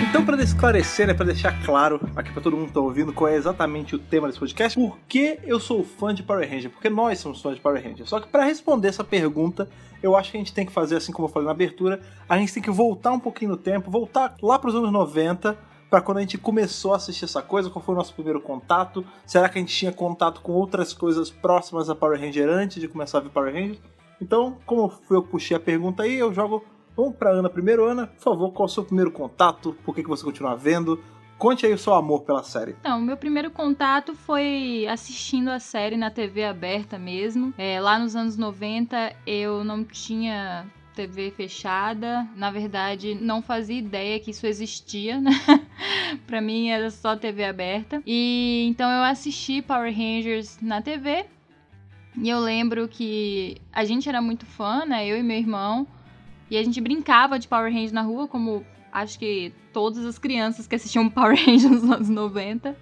Então, 0.09 0.23
para 0.23 0.41
esclarecer, 0.41 1.05
né, 1.05 1.13
para 1.13 1.25
deixar 1.25 1.51
claro 1.65 1.99
aqui 2.15 2.31
para 2.31 2.41
todo 2.41 2.55
mundo 2.55 2.67
que 2.67 2.73
tá 2.73 2.79
ouvindo 2.79 3.11
qual 3.11 3.29
é 3.29 3.35
exatamente 3.35 3.93
o 3.93 3.99
tema 3.99 4.27
desse 4.27 4.39
podcast, 4.39 4.79
por 4.79 4.97
que 5.09 5.39
eu 5.43 5.59
sou 5.59 5.83
fã 5.83 6.15
de 6.15 6.23
Power 6.23 6.49
Ranger? 6.49 6.71
Porque 6.71 6.89
nós 6.89 7.19
somos 7.19 7.41
fãs 7.41 7.55
de 7.55 7.61
Power 7.61 7.83
Ranger. 7.83 8.07
Só 8.07 8.21
que 8.21 8.29
para 8.29 8.45
responder 8.45 8.87
essa 8.87 9.03
pergunta, 9.03 9.67
eu 10.01 10.15
acho 10.15 10.31
que 10.31 10.37
a 10.37 10.39
gente 10.39 10.53
tem 10.53 10.65
que 10.65 10.71
fazer 10.71 10.95
assim 10.95 11.11
como 11.11 11.27
eu 11.27 11.29
falei 11.29 11.47
na 11.47 11.51
abertura, 11.51 11.99
a 12.29 12.37
gente 12.37 12.53
tem 12.53 12.63
que 12.63 12.71
voltar 12.71 13.11
um 13.11 13.19
pouquinho 13.19 13.51
no 13.51 13.57
tempo, 13.57 13.91
voltar 13.91 14.33
lá 14.41 14.57
para 14.57 14.69
os 14.69 14.75
anos 14.75 14.93
90 14.93 15.72
para 15.93 16.01
quando 16.01 16.17
a 16.17 16.21
gente 16.21 16.39
começou 16.39 16.93
a 16.93 16.95
assistir 16.95 17.25
essa 17.25 17.39
coisa, 17.39 17.69
qual 17.69 17.85
foi 17.85 17.93
o 17.93 17.97
nosso 17.99 18.15
primeiro 18.15 18.41
contato? 18.41 19.05
Será 19.27 19.47
que 19.47 19.59
a 19.59 19.61
gente 19.61 19.75
tinha 19.75 19.93
contato 19.93 20.41
com 20.41 20.51
outras 20.51 20.91
coisas 20.91 21.29
próximas 21.29 21.87
a 21.87 21.93
Power 21.93 22.19
Ranger 22.19 22.49
antes 22.49 22.81
de 22.81 22.87
começar 22.87 23.19
a 23.19 23.21
ver 23.21 23.29
Power 23.29 23.53
Ranger? 23.53 23.77
Então, 24.19 24.57
como 24.65 24.91
eu 25.11 25.21
puxei 25.21 25.55
a 25.55 25.59
pergunta 25.59 26.01
aí, 26.01 26.15
eu 26.15 26.33
jogo. 26.33 26.65
Vamos 26.97 27.15
pra 27.15 27.29
Ana 27.29 27.47
primeiro. 27.47 27.85
Ana, 27.85 28.07
por 28.07 28.23
favor, 28.23 28.51
qual 28.51 28.65
é 28.65 28.71
o 28.71 28.73
seu 28.73 28.83
primeiro 28.83 29.11
contato? 29.11 29.77
Por 29.85 29.93
que, 29.93 30.01
que 30.01 30.09
você 30.09 30.23
continua 30.23 30.55
vendo? 30.55 30.99
Conte 31.37 31.63
aí 31.63 31.73
o 31.73 31.77
seu 31.77 31.93
amor 31.93 32.21
pela 32.23 32.41
série. 32.41 32.75
Então, 32.79 32.99
meu 32.99 33.15
primeiro 33.15 33.51
contato 33.51 34.15
foi 34.15 34.87
assistindo 34.89 35.49
a 35.49 35.59
série 35.59 35.95
na 35.95 36.09
TV 36.09 36.43
aberta 36.43 36.97
mesmo. 36.97 37.53
É, 37.55 37.79
lá 37.79 37.99
nos 37.99 38.15
anos 38.15 38.35
90 38.35 39.15
eu 39.27 39.63
não 39.63 39.83
tinha 39.83 40.65
TV 40.93 41.31
fechada. 41.31 42.27
Na 42.35 42.49
verdade, 42.49 43.15
não 43.15 43.41
fazia 43.41 43.77
ideia 43.77 44.19
que 44.19 44.31
isso 44.31 44.47
existia, 44.47 45.19
né? 45.19 45.31
pra 46.27 46.41
mim 46.41 46.69
era 46.69 46.89
só 46.89 47.15
TV 47.15 47.43
aberta. 47.45 48.01
E 48.05 48.65
então 48.69 48.89
eu 48.89 49.03
assisti 49.03 49.61
Power 49.61 49.93
Rangers 49.95 50.59
na 50.61 50.81
TV. 50.81 51.25
E 52.17 52.29
eu 52.29 52.39
lembro 52.39 52.87
que 52.87 53.57
a 53.71 53.83
gente 53.83 54.07
era 54.07 54.21
muito 54.21 54.45
fã, 54.45 54.85
né? 54.85 55.07
Eu 55.07 55.17
e 55.17 55.23
meu 55.23 55.37
irmão. 55.37 55.87
E 56.49 56.57
a 56.57 56.63
gente 56.63 56.79
brincava 56.79 57.39
de 57.39 57.47
Power 57.47 57.71
Rangers 57.71 57.91
na 57.91 58.01
rua, 58.01 58.27
como 58.27 58.63
acho 58.91 59.17
que 59.17 59.51
todas 59.71 60.05
as 60.05 60.19
crianças 60.19 60.67
que 60.67 60.75
assistiam 60.75 61.09
Power 61.11 61.35
Rangers 61.35 61.81
nos 61.81 61.89
anos 61.89 62.09
90. 62.09 62.77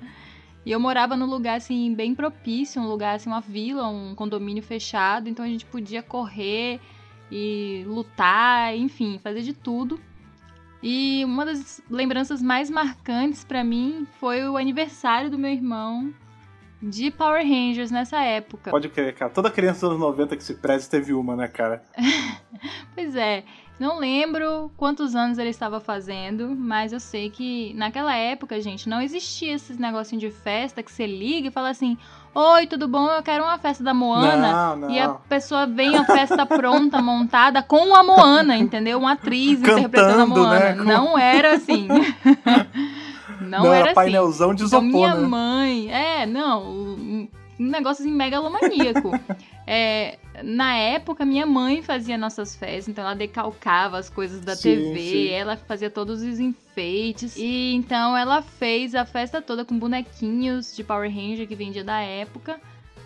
E 0.65 0.71
eu 0.71 0.79
morava 0.79 1.17
num 1.17 1.25
lugar 1.25 1.57
assim 1.57 1.93
bem 1.95 2.13
propício, 2.13 2.81
um 2.81 2.87
lugar 2.87 3.15
assim 3.15 3.29
uma 3.29 3.41
vila, 3.41 3.87
um 3.87 4.13
condomínio 4.13 4.61
fechado, 4.61 5.27
então 5.27 5.43
a 5.43 5.47
gente 5.47 5.65
podia 5.65 6.03
correr 6.03 6.79
e 7.31 7.83
lutar, 7.87 8.75
enfim, 8.75 9.17
fazer 9.17 9.41
de 9.41 9.53
tudo. 9.53 9.99
E 10.81 11.23
uma 11.25 11.45
das 11.45 11.81
lembranças 11.89 12.41
mais 12.41 12.69
marcantes 12.69 13.43
para 13.43 13.63
mim 13.63 14.07
foi 14.19 14.47
o 14.47 14.57
aniversário 14.57 15.29
do 15.29 15.37
meu 15.37 15.51
irmão 15.51 16.13
de 16.81 17.11
Power 17.11 17.43
Rangers 17.43 17.91
nessa 17.91 18.19
época. 18.21 18.71
Pode 18.71 18.89
crer, 18.89 19.13
cara. 19.13 19.31
Toda 19.31 19.51
criança 19.51 19.81
dos 19.81 19.95
anos 19.95 19.99
90 19.99 20.35
que 20.35 20.43
se 20.43 20.55
preze 20.55 20.89
teve 20.89 21.13
uma, 21.13 21.35
né, 21.35 21.47
cara? 21.47 21.83
pois 22.95 23.15
é. 23.15 23.43
Não 23.79 23.97
lembro 23.97 24.71
quantos 24.77 25.15
anos 25.15 25.39
ele 25.39 25.49
estava 25.49 25.79
fazendo, 25.79 26.55
mas 26.55 26.93
eu 26.93 26.99
sei 26.99 27.31
que 27.31 27.73
naquela 27.73 28.15
época, 28.15 28.61
gente, 28.61 28.87
não 28.87 29.01
existia 29.01 29.53
esses 29.53 29.77
negocinho 29.77 30.19
de 30.19 30.29
festa 30.29 30.83
que 30.83 30.91
você 30.91 31.07
liga 31.07 31.47
e 31.47 31.51
fala 31.51 31.69
assim: 31.69 31.97
Oi, 32.33 32.65
tudo 32.65 32.87
bom? 32.87 33.09
Eu 33.09 33.21
quero 33.21 33.43
uma 33.43 33.57
festa 33.57 33.83
da 33.83 33.93
Moana. 33.93 34.51
Não, 34.51 34.75
não. 34.77 34.89
E 34.89 34.97
a 34.99 35.09
pessoa 35.09 35.67
vem 35.67 35.97
a 35.97 36.05
festa 36.05 36.45
pronta, 36.45 37.01
montada 37.01 37.61
com 37.61 37.93
a 37.93 38.01
Moana, 38.03 38.57
entendeu? 38.57 38.99
Uma 38.99 39.13
atriz 39.13 39.59
Cantando, 39.59 39.79
interpretando 39.79 40.21
a 40.21 40.25
Moana. 40.25 40.75
Né? 40.75 40.75
Não 40.75 41.19
era 41.19 41.55
assim. 41.55 41.89
não, 43.41 43.65
não, 43.65 43.73
era 43.73 43.87
assim. 43.87 43.95
painelzão 43.95 44.53
de 44.53 44.63
isopor, 44.63 44.87
então, 44.87 44.99
minha 44.99 45.15
né? 45.15 45.27
mãe, 45.27 45.91
é, 45.91 46.25
não, 46.25 46.63
um 46.63 47.27
negócio 47.59 48.03
assim 48.03 48.13
megalomaníaco. 48.13 49.11
É, 49.73 50.17
na 50.43 50.75
época, 50.75 51.23
minha 51.23 51.45
mãe 51.45 51.81
fazia 51.81 52.17
nossas 52.17 52.53
festas, 52.53 52.89
então 52.89 53.05
ela 53.05 53.13
decalcava 53.13 53.97
as 53.97 54.09
coisas 54.09 54.41
da 54.41 54.53
sim, 54.53 54.75
TV, 54.75 54.99
sim. 54.99 55.27
ela 55.29 55.55
fazia 55.55 55.89
todos 55.89 56.21
os 56.21 56.41
enfeites. 56.41 57.37
E 57.37 57.73
então 57.73 58.17
ela 58.17 58.41
fez 58.41 58.93
a 58.93 59.05
festa 59.05 59.41
toda 59.41 59.63
com 59.63 59.79
bonequinhos 59.79 60.75
de 60.75 60.83
Power 60.83 61.09
Ranger 61.09 61.47
que 61.47 61.55
vendia 61.55 61.85
da 61.85 62.01
época, 62.01 62.59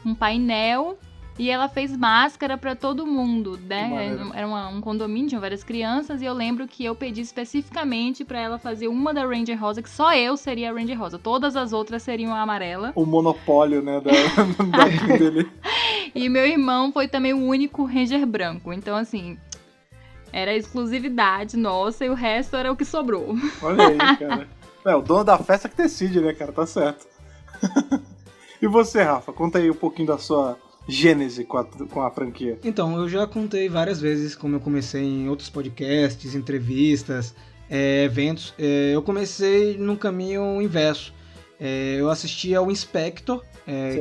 um 0.04 0.15
painel 0.15 0.97
e 1.38 1.50
ela 1.50 1.67
fez 1.67 1.95
máscara 1.95 2.58
para 2.58 2.76
todo 2.76 3.06
mundo, 3.06 3.60
né? 3.67 4.17
Era 4.34 4.48
uma, 4.48 4.69
um 4.69 4.80
condomínio, 4.80 5.28
tinham 5.28 5.41
várias 5.41 5.63
crianças, 5.63 6.21
e 6.21 6.26
eu 6.26 6.34
lembro 6.34 6.65
que 6.65 6.86
eu 6.86 6.95
pedi 6.95 7.21
especificamente 7.21 8.24
para 8.24 8.39
ela 8.39 8.58
fazer 8.58 8.88
uma 8.88 9.13
da 9.13 9.26
Ranger 9.26 9.60
Rosa, 9.60 9.82
que 9.82 9.89
só 9.89 10.15
eu 10.15 10.38
seria 10.38 10.71
a 10.71 10.74
Ranger 10.74 10.98
Rosa. 10.98 11.19
Todas 11.19 11.58
as 11.58 11.74
outras 11.74 12.04
seriam 12.04 12.34
a 12.34 12.41
amarela. 12.41 12.93
O 12.95 13.06
monopólio, 13.06 13.82
né, 13.82 14.00
da, 14.00 14.12
da 14.78 14.86
dele. 15.17 15.52
E 16.13 16.30
meu 16.30 16.45
irmão 16.45 16.93
foi 16.93 17.08
também 17.08 17.34
o 17.34 17.45
único 17.45 17.84
Ranger 17.84 18.26
branco. 18.26 18.71
Então, 18.71 18.95
assim, 18.95 19.38
era 20.32 20.56
exclusividade 20.56 21.58
nossa 21.58 22.06
e 22.06 22.10
o 22.10 22.13
resto 22.13 22.56
era 22.56 22.71
o 22.71 22.78
que 22.78 22.86
sobrou. 22.86 23.36
Olha 23.62 23.88
aí, 23.88 23.98
cara. 24.17 24.48
É, 24.86 24.95
o 24.95 25.02
dono 25.02 25.26
da 25.26 25.38
festa 25.38 25.67
que 25.67 25.76
decide, 25.76 26.21
né, 26.21 26.34
cara? 26.34 26.54
Tá 26.54 26.65
certo. 26.65 27.06
e 28.62 28.67
você, 28.67 29.02
Rafa? 29.02 29.34
Conta 29.34 29.58
aí 29.58 29.69
um 29.69 29.76
pouquinho 29.76 30.08
da 30.08 30.17
sua 30.17 30.58
gênese 30.88 31.43
com 31.43 31.58
a, 31.58 31.65
com 31.65 32.02
a 32.02 32.12
franquia? 32.12 32.60
Então, 32.63 32.98
eu 32.98 33.08
já 33.10 33.26
contei 33.26 33.69
várias 33.69 34.00
vezes 34.00 34.36
como 34.36 34.56
eu 34.56 34.60
comecei 34.60 35.04
em 35.04 35.30
outros 35.30 35.50
podcasts, 35.50 36.36
entrevistas, 36.36 37.34
é, 37.69 38.04
eventos. 38.04 38.54
É, 38.58 38.91
eu 38.93 39.02
comecei 39.02 39.78
no 39.78 39.98
caminho 39.98 40.62
inverso. 40.62 41.13
É, 41.60 41.95
eu 41.98 42.10
assisti 42.10 42.54
ao 42.54 42.69
Inspector, 42.69 43.43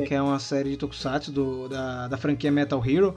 que 0.07 0.13
é 0.13 0.21
uma 0.21 0.37
série 0.39 0.71
de 0.71 0.77
tokusatsu 0.77 1.31
do, 1.31 1.67
da, 1.67 2.07
da 2.07 2.17
franquia 2.17 2.51
Metal 2.51 2.83
Hero. 2.85 3.15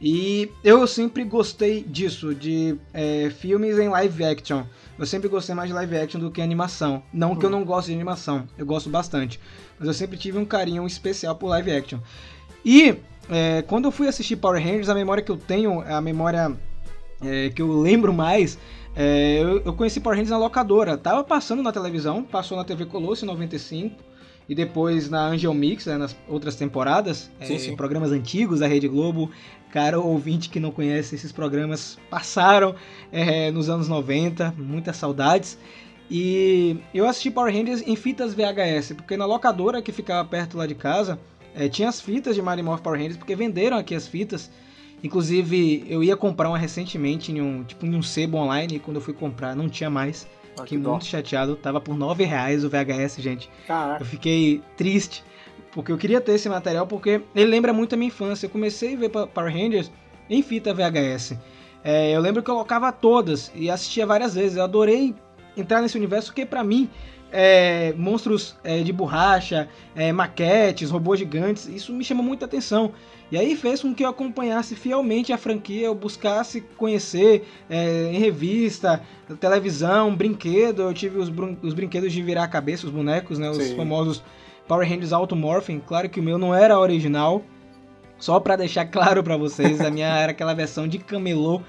E 0.00 0.50
eu 0.62 0.86
sempre 0.86 1.24
gostei 1.24 1.82
disso, 1.82 2.32
de 2.32 2.76
é, 2.92 3.30
filmes 3.30 3.78
em 3.78 3.88
live 3.88 4.24
action. 4.24 4.62
Eu 4.96 5.06
sempre 5.06 5.28
gostei 5.28 5.54
mais 5.54 5.68
de 5.68 5.74
live 5.74 5.96
action 5.96 6.20
do 6.20 6.30
que 6.30 6.40
animação. 6.40 7.02
Não 7.12 7.34
que 7.34 7.44
eu 7.44 7.50
não 7.50 7.64
goste 7.64 7.90
de 7.90 7.96
animação, 7.96 8.48
eu 8.56 8.64
gosto 8.64 8.88
bastante. 8.88 9.40
Mas 9.78 9.88
eu 9.88 9.94
sempre 9.94 10.16
tive 10.16 10.38
um 10.38 10.44
carinho 10.44 10.86
especial 10.86 11.34
por 11.34 11.48
live 11.48 11.72
action. 11.72 11.98
E 12.64 12.96
é, 13.30 13.62
quando 13.62 13.86
eu 13.86 13.92
fui 13.92 14.08
assistir 14.08 14.36
Power 14.36 14.62
Rangers, 14.62 14.88
a 14.88 14.94
memória 14.94 15.22
que 15.22 15.30
eu 15.30 15.36
tenho, 15.36 15.80
a 15.80 16.00
memória 16.00 16.56
é, 17.22 17.50
que 17.50 17.62
eu 17.62 17.80
lembro 17.80 18.12
mais, 18.12 18.58
É, 18.96 19.38
eu, 19.40 19.60
eu, 19.60 19.72
conheci 19.74 20.00
Power 20.00 20.16
Rangers 20.16 20.30
na 20.30 20.38
locadora. 20.38 20.98
Tava 20.98 21.22
passando 21.22 21.62
na 21.62 21.70
televisão, 21.70 22.24
passou 22.24 22.56
na 22.56 22.64
TV 22.64 22.84
Colosso 22.84 23.24
em 23.24 23.28
95 23.28 23.94
e 24.48 24.54
depois 24.56 25.08
na 25.08 25.26
Angel 25.26 25.54
Mix, 25.54 25.86
né, 25.86 25.96
nas 25.96 26.16
outras 26.26 26.56
temporadas, 26.56 27.30
sim, 27.42 27.54
é, 27.54 27.58
sim. 27.58 27.76
programas 27.76 28.10
antigos 28.10 28.58
da 28.58 28.66
Rede 28.66 28.88
Globo. 28.88 29.30
Cara, 29.70 30.00
ouvinte 30.00 30.48
que 30.48 30.58
não 30.58 30.72
conhece 30.72 31.14
esses 31.14 31.30
programas 31.30 31.98
passaram 32.10 32.74
é, 33.12 33.52
nos 33.52 33.68
anos 33.68 33.86
90, 33.86 34.54
muitas 34.56 34.96
saudades. 34.96 35.58
E 36.10 36.78
eu 36.92 37.06
assisti 37.06 37.30
Power 37.30 37.54
Rangers 37.54 37.86
em 37.86 37.94
fitas 37.94 38.34
VHS, 38.34 38.94
porque 38.96 39.16
na 39.16 39.26
locadora 39.26 39.82
que 39.82 39.92
ficava 39.92 40.26
perto 40.26 40.56
lá 40.56 40.66
de 40.66 40.74
casa, 40.74 41.20
é, 41.58 41.68
tinha 41.68 41.88
as 41.88 42.00
fitas 42.00 42.36
de 42.36 42.40
Mario 42.40 42.64
Morph 42.64 42.80
Power 42.80 42.96
Rangers, 42.96 43.16
porque 43.16 43.34
venderam 43.34 43.76
aqui 43.76 43.92
as 43.92 44.06
fitas. 44.06 44.48
Inclusive, 45.02 45.84
eu 45.88 46.04
ia 46.04 46.16
comprar 46.16 46.48
uma 46.48 46.56
recentemente 46.56 47.32
em 47.32 47.40
um, 47.40 47.64
tipo, 47.64 47.84
em 47.84 47.96
um 47.96 48.02
sebo 48.02 48.38
online, 48.38 48.76
e 48.76 48.78
quando 48.78 48.98
eu 48.98 49.00
fui 49.00 49.12
comprar 49.12 49.56
não 49.56 49.68
tinha 49.68 49.90
mais. 49.90 50.28
Ah, 50.56 50.62
fiquei 50.62 50.78
muito 50.78 51.04
chateado, 51.04 51.56
tava 51.56 51.80
por 51.80 51.96
9 51.96 52.24
reais 52.24 52.64
o 52.64 52.70
VHS, 52.70 53.16
gente. 53.18 53.50
Caraca. 53.66 54.02
Eu 54.02 54.06
fiquei 54.06 54.62
triste, 54.76 55.24
porque 55.72 55.90
eu 55.90 55.98
queria 55.98 56.20
ter 56.20 56.32
esse 56.32 56.48
material, 56.48 56.86
porque 56.86 57.20
ele 57.34 57.50
lembra 57.50 57.72
muito 57.72 57.92
a 57.94 57.96
minha 57.96 58.08
infância. 58.08 58.46
Eu 58.46 58.50
comecei 58.50 58.94
a 58.94 58.96
ver 58.96 59.08
Power 59.08 59.52
Rangers 59.52 59.90
em 60.30 60.42
fita 60.42 60.72
VHS. 60.72 61.36
É, 61.82 62.14
eu 62.14 62.20
lembro 62.20 62.40
que 62.40 62.50
eu 62.50 62.54
colocava 62.54 62.92
todas 62.92 63.50
e 63.54 63.68
assistia 63.68 64.06
várias 64.06 64.34
vezes. 64.34 64.56
Eu 64.56 64.62
adorei 64.62 65.12
entrar 65.56 65.82
nesse 65.82 65.96
universo, 65.96 66.28
porque 66.28 66.46
para 66.46 66.62
mim, 66.62 66.88
é, 67.30 67.92
monstros 67.96 68.56
é, 68.64 68.82
de 68.82 68.92
borracha, 68.92 69.68
é, 69.94 70.12
maquetes, 70.12 70.90
robôs 70.90 71.18
gigantes, 71.18 71.66
isso 71.66 71.92
me 71.92 72.04
chamou 72.04 72.24
muita 72.24 72.44
atenção. 72.44 72.92
E 73.30 73.36
aí 73.36 73.54
fez 73.56 73.82
com 73.82 73.94
que 73.94 74.04
eu 74.04 74.08
acompanhasse 74.08 74.74
fielmente 74.74 75.32
a 75.32 75.38
franquia, 75.38 75.86
eu 75.86 75.94
buscasse 75.94 76.62
conhecer 76.78 77.46
é, 77.68 78.10
em 78.10 78.18
revista, 78.18 79.02
televisão, 79.38 80.14
brinquedo. 80.14 80.82
Eu 80.82 80.94
tive 80.94 81.18
os, 81.18 81.30
os, 81.62 81.74
brinquedos 81.74 82.12
de 82.12 82.22
virar 82.22 82.44
a 82.44 82.48
cabeça, 82.48 82.86
os 82.86 82.92
bonecos, 82.92 83.38
né, 83.38 83.50
os 83.50 83.58
Sim. 83.58 83.76
famosos 83.76 84.22
Power 84.66 84.88
Rangers 84.88 85.12
Automorphin. 85.12 85.80
Claro 85.86 86.08
que 86.08 86.20
o 86.20 86.22
meu 86.22 86.38
não 86.38 86.54
era 86.54 86.78
original, 86.78 87.42
só 88.18 88.40
para 88.40 88.56
deixar 88.56 88.86
claro 88.90 89.22
para 89.22 89.36
vocês, 89.36 89.80
a 89.82 89.90
minha 89.90 90.08
era 90.08 90.32
aquela 90.32 90.54
versão 90.54 90.88
de 90.88 90.98
camelô 90.98 91.60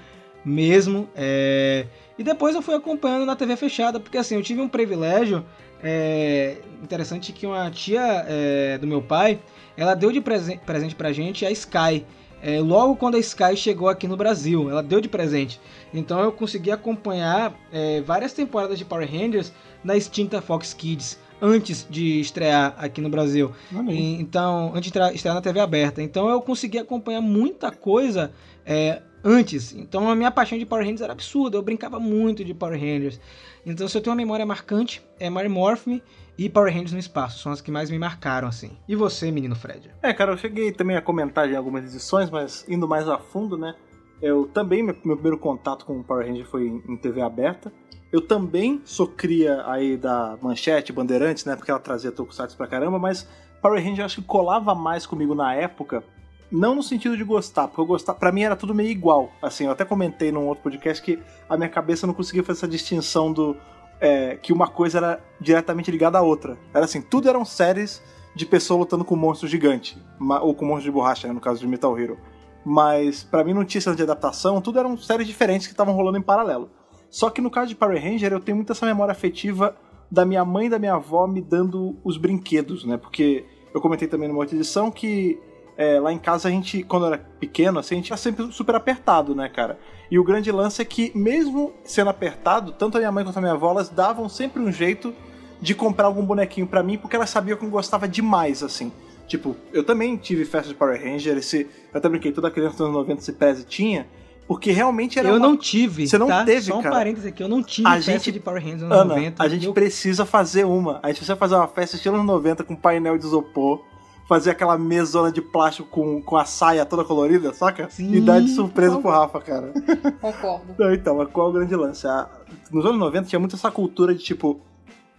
mesmo. 0.42 1.10
É... 1.14 1.86
E 2.20 2.22
depois 2.22 2.54
eu 2.54 2.60
fui 2.60 2.74
acompanhando 2.74 3.24
na 3.24 3.34
TV 3.34 3.56
fechada, 3.56 3.98
porque 3.98 4.18
assim, 4.18 4.34
eu 4.34 4.42
tive 4.42 4.60
um 4.60 4.68
privilégio 4.68 5.42
é, 5.82 6.58
interessante 6.82 7.32
que 7.32 7.46
uma 7.46 7.70
tia 7.70 8.26
é, 8.28 8.76
do 8.76 8.86
meu 8.86 9.00
pai, 9.00 9.40
ela 9.74 9.94
deu 9.94 10.12
de 10.12 10.20
presen 10.20 10.58
presente 10.58 10.94
pra 10.94 11.14
gente 11.14 11.46
a 11.46 11.50
Sky. 11.50 12.04
É, 12.42 12.60
logo 12.60 12.96
quando 12.96 13.14
a 13.14 13.18
Sky 13.18 13.56
chegou 13.56 13.88
aqui 13.88 14.06
no 14.06 14.18
Brasil, 14.18 14.68
ela 14.68 14.82
deu 14.82 15.00
de 15.00 15.08
presente. 15.08 15.58
Então 15.94 16.20
eu 16.20 16.30
consegui 16.30 16.70
acompanhar 16.70 17.54
é, 17.72 18.02
várias 18.02 18.34
temporadas 18.34 18.76
de 18.78 18.84
Power 18.84 19.10
Rangers 19.10 19.50
na 19.82 19.96
extinta 19.96 20.42
Fox 20.42 20.74
Kids 20.74 21.18
antes 21.40 21.86
de 21.88 22.20
estrear 22.20 22.74
aqui 22.76 23.00
no 23.00 23.08
Brasil. 23.08 23.50
E, 23.94 24.20
então, 24.20 24.72
antes 24.74 24.92
de 24.92 24.98
estrear 25.14 25.34
na 25.34 25.40
TV 25.40 25.58
aberta. 25.58 26.02
Então 26.02 26.28
eu 26.28 26.42
consegui 26.42 26.76
acompanhar 26.76 27.22
muita 27.22 27.70
coisa 27.70 28.30
é, 28.66 29.00
antes. 29.24 29.74
Então 29.74 30.08
a 30.08 30.14
minha 30.14 30.30
paixão 30.30 30.58
de 30.58 30.66
Power 30.66 30.84
Rangers 30.84 31.02
era 31.02 31.12
absurda, 31.12 31.56
eu 31.56 31.62
brincava 31.62 31.98
muito 32.00 32.44
de 32.44 32.54
Power 32.54 32.78
Rangers. 32.78 33.20
Então 33.64 33.86
se 33.88 33.96
eu 33.96 34.02
tenho 34.02 34.12
uma 34.12 34.22
memória 34.22 34.44
marcante, 34.44 35.02
é 35.18 35.28
Mary 35.28 35.48
Morphin 35.48 36.02
e 36.38 36.48
Power 36.48 36.72
Rangers 36.72 36.92
no 36.92 36.98
espaço, 36.98 37.42
são 37.42 37.52
as 37.52 37.60
que 37.60 37.70
mais 37.70 37.90
me 37.90 37.98
marcaram 37.98 38.48
assim. 38.48 38.72
E 38.88 38.96
você, 38.96 39.30
menino 39.30 39.54
Fred? 39.54 39.90
É, 40.02 40.12
cara, 40.12 40.32
eu 40.32 40.38
cheguei 40.38 40.72
também 40.72 40.96
a 40.96 41.02
comentar 41.02 41.50
em 41.50 41.56
algumas 41.56 41.84
edições, 41.84 42.30
mas 42.30 42.64
indo 42.68 42.88
mais 42.88 43.08
a 43.08 43.18
fundo, 43.18 43.56
né? 43.58 43.74
Eu 44.22 44.46
também, 44.46 44.82
meu, 44.82 44.96
meu 45.04 45.16
primeiro 45.16 45.38
contato 45.38 45.84
com 45.84 45.98
o 45.98 46.04
Power 46.04 46.26
Ranger 46.26 46.46
foi 46.46 46.66
em, 46.66 46.82
em 46.88 46.96
TV 46.96 47.22
aberta. 47.22 47.72
Eu 48.12 48.20
também 48.20 48.80
sou 48.84 49.06
cria 49.06 49.62
aí 49.66 49.96
da 49.96 50.36
Manchete, 50.42 50.92
Bandeirantes, 50.92 51.44
né? 51.44 51.56
Porque 51.56 51.70
ela 51.70 51.80
trazia 51.80 52.10
tokusatsu 52.10 52.56
pra 52.56 52.66
caramba, 52.66 52.98
mas 52.98 53.26
Power 53.62 53.82
Ranger 53.82 54.04
acho 54.04 54.20
que 54.20 54.26
colava 54.26 54.74
mais 54.74 55.06
comigo 55.06 55.34
na 55.34 55.54
época 55.54 56.02
não 56.50 56.74
no 56.74 56.82
sentido 56.82 57.16
de 57.16 57.24
gostar, 57.24 57.68
porque 57.68 57.80
eu 57.80 57.86
gostar, 57.86 58.14
para 58.14 58.32
mim 58.32 58.42
era 58.42 58.56
tudo 58.56 58.74
meio 58.74 58.90
igual. 58.90 59.30
Assim, 59.40 59.64
eu 59.64 59.70
até 59.70 59.84
comentei 59.84 60.32
num 60.32 60.46
outro 60.46 60.64
podcast 60.64 61.02
que 61.02 61.18
a 61.48 61.56
minha 61.56 61.68
cabeça 61.68 62.06
não 62.06 62.14
conseguia 62.14 62.42
fazer 62.42 62.58
essa 62.58 62.68
distinção 62.68 63.32
do 63.32 63.56
é, 64.00 64.36
que 64.36 64.52
uma 64.52 64.66
coisa 64.66 64.98
era 64.98 65.20
diretamente 65.40 65.90
ligada 65.90 66.18
à 66.18 66.22
outra. 66.22 66.58
Era 66.74 66.84
assim, 66.84 67.00
tudo 67.00 67.28
eram 67.28 67.44
séries 67.44 68.02
de 68.34 68.46
pessoa 68.46 68.80
lutando 68.80 69.04
com 69.04 69.14
um 69.14 69.18
monstro 69.18 69.46
gigante, 69.46 69.98
ou 70.42 70.54
com 70.54 70.64
um 70.64 70.68
monstro 70.68 70.84
de 70.84 70.90
borracha, 70.90 71.28
né, 71.28 71.34
no 71.34 71.40
caso 71.40 71.60
de 71.60 71.66
Metal 71.66 71.96
Hero. 71.98 72.18
Mas 72.64 73.22
para 73.22 73.44
mim 73.44 73.52
não 73.52 73.64
tinha 73.64 73.80
essa 73.80 73.94
de 73.94 74.02
adaptação, 74.02 74.60
tudo 74.60 74.78
eram 74.78 74.96
séries 74.96 75.26
diferentes 75.26 75.66
que 75.66 75.72
estavam 75.72 75.94
rolando 75.94 76.18
em 76.18 76.22
paralelo. 76.22 76.70
Só 77.08 77.28
que 77.30 77.40
no 77.40 77.50
caso 77.50 77.68
de 77.68 77.74
Power 77.74 78.00
Ranger 78.02 78.32
eu 78.32 78.40
tenho 78.40 78.56
muito 78.56 78.72
essa 78.72 78.86
memória 78.86 79.12
afetiva 79.12 79.76
da 80.10 80.24
minha 80.24 80.44
mãe 80.44 80.66
e 80.66 80.70
da 80.70 80.78
minha 80.78 80.94
avó 80.94 81.26
me 81.26 81.40
dando 81.40 81.96
os 82.04 82.16
brinquedos, 82.16 82.84
né? 82.84 82.96
Porque 82.96 83.44
eu 83.74 83.80
comentei 83.80 84.08
também 84.08 84.28
numa 84.28 84.40
outra 84.40 84.56
edição 84.56 84.90
que 84.90 85.38
é, 85.80 85.98
lá 85.98 86.12
em 86.12 86.18
casa 86.18 86.46
a 86.46 86.50
gente, 86.50 86.82
quando 86.82 87.06
era 87.06 87.16
pequeno, 87.16 87.78
assim, 87.78 87.94
a 87.94 87.98
gente 87.98 88.12
era 88.12 88.18
sempre 88.18 88.52
super 88.52 88.74
apertado, 88.74 89.34
né, 89.34 89.48
cara? 89.48 89.78
E 90.10 90.18
o 90.18 90.24
grande 90.24 90.52
lance 90.52 90.82
é 90.82 90.84
que, 90.84 91.10
mesmo 91.14 91.72
sendo 91.84 92.10
apertado, 92.10 92.72
tanto 92.72 92.98
a 92.98 93.00
minha 93.00 93.10
mãe 93.10 93.24
quanto 93.24 93.38
a 93.38 93.40
minha 93.40 93.54
avó, 93.54 93.70
elas 93.70 93.88
davam 93.88 94.28
sempre 94.28 94.62
um 94.62 94.70
jeito 94.70 95.14
de 95.58 95.74
comprar 95.74 96.04
algum 96.04 96.22
bonequinho 96.22 96.66
para 96.66 96.82
mim, 96.82 96.98
porque 96.98 97.16
elas 97.16 97.30
sabiam 97.30 97.56
que 97.56 97.64
eu 97.64 97.70
gostava 97.70 98.06
demais, 98.06 98.62
assim. 98.62 98.92
Tipo, 99.26 99.56
eu 99.72 99.82
também 99.82 100.18
tive 100.18 100.44
festa 100.44 100.68
de 100.68 100.74
Power 100.74 101.02
Ranger, 101.02 101.38
esse, 101.38 101.66
eu 101.94 101.98
até 101.98 102.10
brinquei, 102.10 102.30
toda 102.30 102.50
criança 102.50 102.76
dos 102.76 102.82
anos 102.82 102.96
90 102.96 103.22
se 103.22 103.32
pese 103.32 103.64
tinha, 103.64 104.06
porque 104.46 104.72
realmente 104.72 105.18
era 105.18 105.28
Eu 105.28 105.36
uma... 105.36 105.46
não 105.46 105.56
tive, 105.56 106.06
Você 106.06 106.18
não 106.18 106.26
tá? 106.26 106.44
teve, 106.44 106.66
Só 106.66 106.78
um 106.78 106.82
cara. 106.82 106.94
parênteses 106.94 107.26
aqui, 107.26 107.42
eu 107.42 107.48
não 107.48 107.62
tive 107.62 107.88
a 107.88 107.92
festa 107.92 108.12
gente... 108.12 108.32
de 108.32 108.40
Power 108.40 108.62
Rangers 108.62 108.82
nos 108.82 108.92
Ana, 108.92 109.14
90. 109.14 109.42
a 109.42 109.48
gente 109.48 109.64
eu... 109.64 109.72
precisa 109.72 110.26
fazer 110.26 110.66
uma. 110.66 111.00
A 111.02 111.06
gente 111.06 111.16
precisa 111.16 111.36
fazer 111.36 111.54
uma 111.54 111.68
festa 111.68 111.96
estilo 111.96 112.16
anos 112.16 112.26
90 112.26 112.64
com 112.64 112.76
painel 112.76 113.16
de 113.16 113.24
isopor 113.24 113.88
fazer 114.30 114.50
aquela 114.50 114.78
mesona 114.78 115.32
de 115.32 115.42
plástico 115.42 115.88
com, 115.88 116.22
com 116.22 116.36
a 116.36 116.44
saia 116.44 116.86
toda 116.86 117.02
colorida, 117.02 117.52
saca? 117.52 117.90
Sim, 117.90 118.14
e 118.14 118.20
dar 118.20 118.40
de 118.40 118.50
surpresa 118.50 118.96
pro 118.96 119.10
Rafa, 119.10 119.40
cara. 119.40 119.72
Concordo. 120.22 120.72
Não, 120.78 120.94
então, 120.94 121.16
mas 121.16 121.28
qual 121.32 121.48
é 121.48 121.50
o 121.50 121.52
grande 121.52 121.74
lance? 121.74 122.06
A, 122.06 122.30
nos 122.70 122.86
anos 122.86 122.96
90 123.00 123.26
tinha 123.26 123.40
muito 123.40 123.56
essa 123.56 123.72
cultura 123.72 124.14
de 124.14 124.22
tipo. 124.22 124.60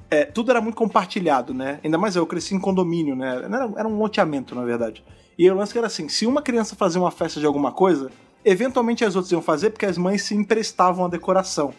É, 0.10 0.24
tudo 0.24 0.50
era 0.50 0.62
muito 0.62 0.76
compartilhado, 0.76 1.54
né? 1.54 1.82
Ainda 1.84 1.98
mais 1.98 2.16
eu, 2.16 2.22
eu 2.22 2.26
cresci 2.26 2.56
em 2.56 2.60
condomínio, 2.60 3.14
né? 3.14 3.36
Era, 3.44 3.70
era 3.76 3.86
um 3.86 3.98
loteamento, 3.98 4.56
na 4.56 4.64
verdade. 4.64 5.04
E 5.38 5.52
o 5.52 5.56
lance 5.56 5.78
era 5.78 5.88
assim: 5.88 6.08
se 6.08 6.26
uma 6.26 6.42
criança 6.42 6.74
fazia 6.74 7.02
uma 7.02 7.12
festa 7.12 7.38
de 7.38 7.46
alguma 7.46 7.74
coisa, 7.74 8.10
eventualmente 8.46 9.04
as 9.04 9.18
outras 9.18 9.34
iam 9.34 9.42
fazer 9.42 9.72
porque 9.72 9.86
as 9.86 9.98
mães 9.98 10.24
se 10.24 10.34
emprestavam 10.34 11.04
a 11.04 11.10
decoração. 11.10 11.74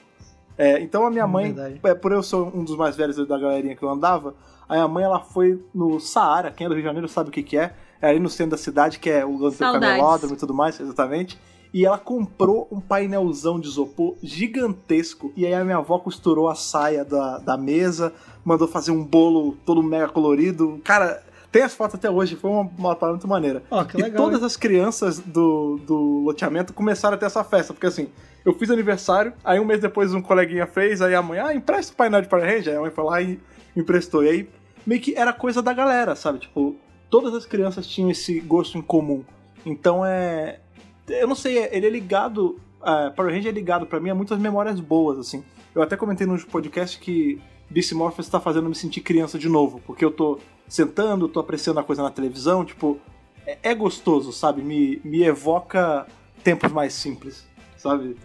É, 0.58 0.82
então 0.82 1.06
a 1.06 1.10
minha 1.10 1.26
mãe, 1.26 1.56
é, 1.82 1.94
por 1.94 2.12
eu 2.12 2.22
ser 2.22 2.36
um 2.36 2.62
dos 2.62 2.76
mais 2.76 2.94
velhos 2.94 3.16
da 3.26 3.38
galerinha 3.38 3.74
que 3.74 3.82
eu 3.82 3.88
andava, 3.88 4.34
Aí 4.68 4.80
a 4.80 4.88
mãe 4.88 5.04
ela 5.04 5.20
foi 5.20 5.62
no 5.74 6.00
Saara, 6.00 6.50
quem 6.50 6.64
é 6.64 6.68
do 6.68 6.74
Rio 6.74 6.82
de 6.82 6.88
Janeiro 6.88 7.08
sabe 7.08 7.28
o 7.28 7.32
que, 7.32 7.42
que 7.42 7.56
é. 7.56 7.74
É 8.00 8.08
ali 8.08 8.18
no 8.18 8.28
centro 8.28 8.52
da 8.52 8.56
cidade, 8.56 8.98
que 8.98 9.08
é 9.08 9.24
o 9.24 9.38
camelódromo 9.52 10.34
e 10.34 10.36
tudo 10.36 10.52
mais, 10.52 10.78
exatamente. 10.80 11.38
E 11.72 11.86
ela 11.86 11.98
comprou 11.98 12.68
um 12.70 12.80
painelzão 12.80 13.58
de 13.58 13.68
isopor 13.68 14.16
gigantesco. 14.22 15.32
E 15.36 15.46
aí 15.46 15.54
a 15.54 15.64
minha 15.64 15.78
avó 15.78 15.98
costurou 15.98 16.48
a 16.48 16.54
saia 16.54 17.04
da, 17.04 17.38
da 17.38 17.56
mesa, 17.56 18.12
mandou 18.44 18.68
fazer 18.68 18.90
um 18.90 19.02
bolo 19.02 19.56
todo 19.64 19.82
mega 19.82 20.08
colorido. 20.08 20.80
Cara, 20.84 21.22
tem 21.52 21.62
as 21.62 21.74
fotos 21.74 21.94
até 21.94 22.10
hoje, 22.10 22.34
foi 22.34 22.50
uma, 22.50 22.70
uma 22.76 22.96
parada 22.96 23.12
muito 23.12 23.28
maneira. 23.28 23.62
Oh, 23.70 23.84
que 23.84 23.98
e 23.98 24.02
legal, 24.02 24.24
todas 24.24 24.40
hein? 24.40 24.46
as 24.46 24.56
crianças 24.56 25.18
do, 25.18 25.78
do 25.86 26.22
loteamento 26.24 26.72
começaram 26.72 27.14
a 27.14 27.18
ter 27.18 27.26
essa 27.26 27.44
festa, 27.44 27.72
porque 27.72 27.86
assim, 27.86 28.08
eu 28.44 28.54
fiz 28.54 28.70
aniversário, 28.70 29.32
aí 29.44 29.60
um 29.60 29.64
mês 29.64 29.80
depois 29.80 30.12
um 30.12 30.20
coleguinha 30.20 30.66
fez, 30.66 31.00
aí 31.00 31.14
a 31.14 31.22
mãe, 31.22 31.38
ah, 31.38 31.54
empresta 31.54 31.92
o 31.92 31.96
painel 31.96 32.22
de 32.22 32.28
Power 32.28 32.44
Ranger. 32.44 32.72
Aí 32.72 32.78
a 32.78 32.80
mãe 32.80 32.90
foi 32.90 33.04
lá 33.04 33.20
e 33.20 33.38
emprestou. 33.76 34.24
E 34.24 34.28
aí 34.28 34.48
meio 34.86 35.00
que 35.00 35.14
era 35.14 35.32
coisa 35.32 35.62
da 35.62 35.72
galera, 35.72 36.14
sabe? 36.14 36.38
Tipo, 36.38 36.76
todas 37.10 37.34
as 37.34 37.46
crianças 37.46 37.86
tinham 37.86 38.10
esse 38.10 38.40
gosto 38.40 38.78
em 38.78 38.82
comum. 38.82 39.24
Então 39.64 40.04
é. 40.04 40.60
Eu 41.08 41.26
não 41.26 41.34
sei, 41.34 41.58
ele 41.70 41.86
é 41.86 41.90
ligado. 41.90 42.60
Uh, 42.80 43.14
Power 43.14 43.32
Ranger 43.32 43.50
é 43.50 43.54
ligado 43.54 43.86
para 43.86 44.00
mim 44.00 44.10
a 44.10 44.14
muitas 44.14 44.38
memórias 44.38 44.80
boas, 44.80 45.18
assim. 45.18 45.44
Eu 45.74 45.82
até 45.82 45.96
comentei 45.96 46.26
no 46.26 46.38
podcast 46.46 46.98
que 46.98 47.40
Beast 47.70 47.92
Morphers 47.92 48.28
tá 48.28 48.40
fazendo 48.40 48.68
me 48.68 48.74
sentir 48.74 49.00
criança 49.00 49.38
de 49.38 49.48
novo, 49.48 49.80
porque 49.86 50.04
eu 50.04 50.10
tô 50.10 50.38
sentando, 50.68 51.28
tô 51.28 51.40
apreciando 51.40 51.80
a 51.80 51.84
coisa 51.84 52.02
na 52.02 52.10
televisão, 52.10 52.64
tipo, 52.64 52.98
é, 53.46 53.58
é 53.62 53.74
gostoso, 53.74 54.32
sabe? 54.32 54.62
Me, 54.62 55.00
me 55.04 55.22
evoca 55.22 56.06
tempos 56.42 56.72
mais 56.72 56.92
simples, 56.92 57.46
sabe? 57.76 58.16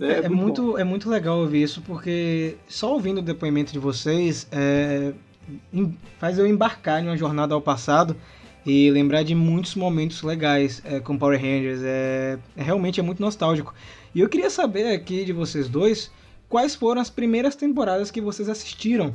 É, 0.00 0.26
é 0.26 0.28
muito, 0.28 0.78
é 0.78 0.84
muito 0.84 1.10
legal 1.10 1.38
ouvir 1.38 1.62
isso, 1.62 1.82
porque 1.82 2.56
só 2.68 2.92
ouvindo 2.92 3.18
o 3.18 3.22
depoimento 3.22 3.72
de 3.72 3.78
vocês, 3.78 4.46
é, 4.52 5.12
faz 6.18 6.38
eu 6.38 6.46
embarcar 6.46 7.02
em 7.02 7.06
uma 7.06 7.16
jornada 7.16 7.54
ao 7.54 7.60
passado 7.60 8.16
e 8.64 8.90
lembrar 8.90 9.22
de 9.22 9.34
muitos 9.34 9.74
momentos 9.74 10.22
legais 10.22 10.82
é, 10.84 11.00
com 11.00 11.16
Power 11.16 11.40
Rangers. 11.40 11.80
É, 11.82 12.38
é, 12.56 12.62
realmente 12.62 13.00
é 13.00 13.02
muito 13.02 13.20
nostálgico. 13.20 13.74
E 14.14 14.20
eu 14.20 14.28
queria 14.28 14.50
saber 14.50 14.92
aqui 14.92 15.24
de 15.24 15.32
vocês 15.32 15.68
dois 15.68 16.10
quais 16.48 16.74
foram 16.74 17.00
as 17.00 17.10
primeiras 17.10 17.56
temporadas 17.56 18.10
que 18.10 18.20
vocês 18.20 18.48
assistiram, 18.48 19.14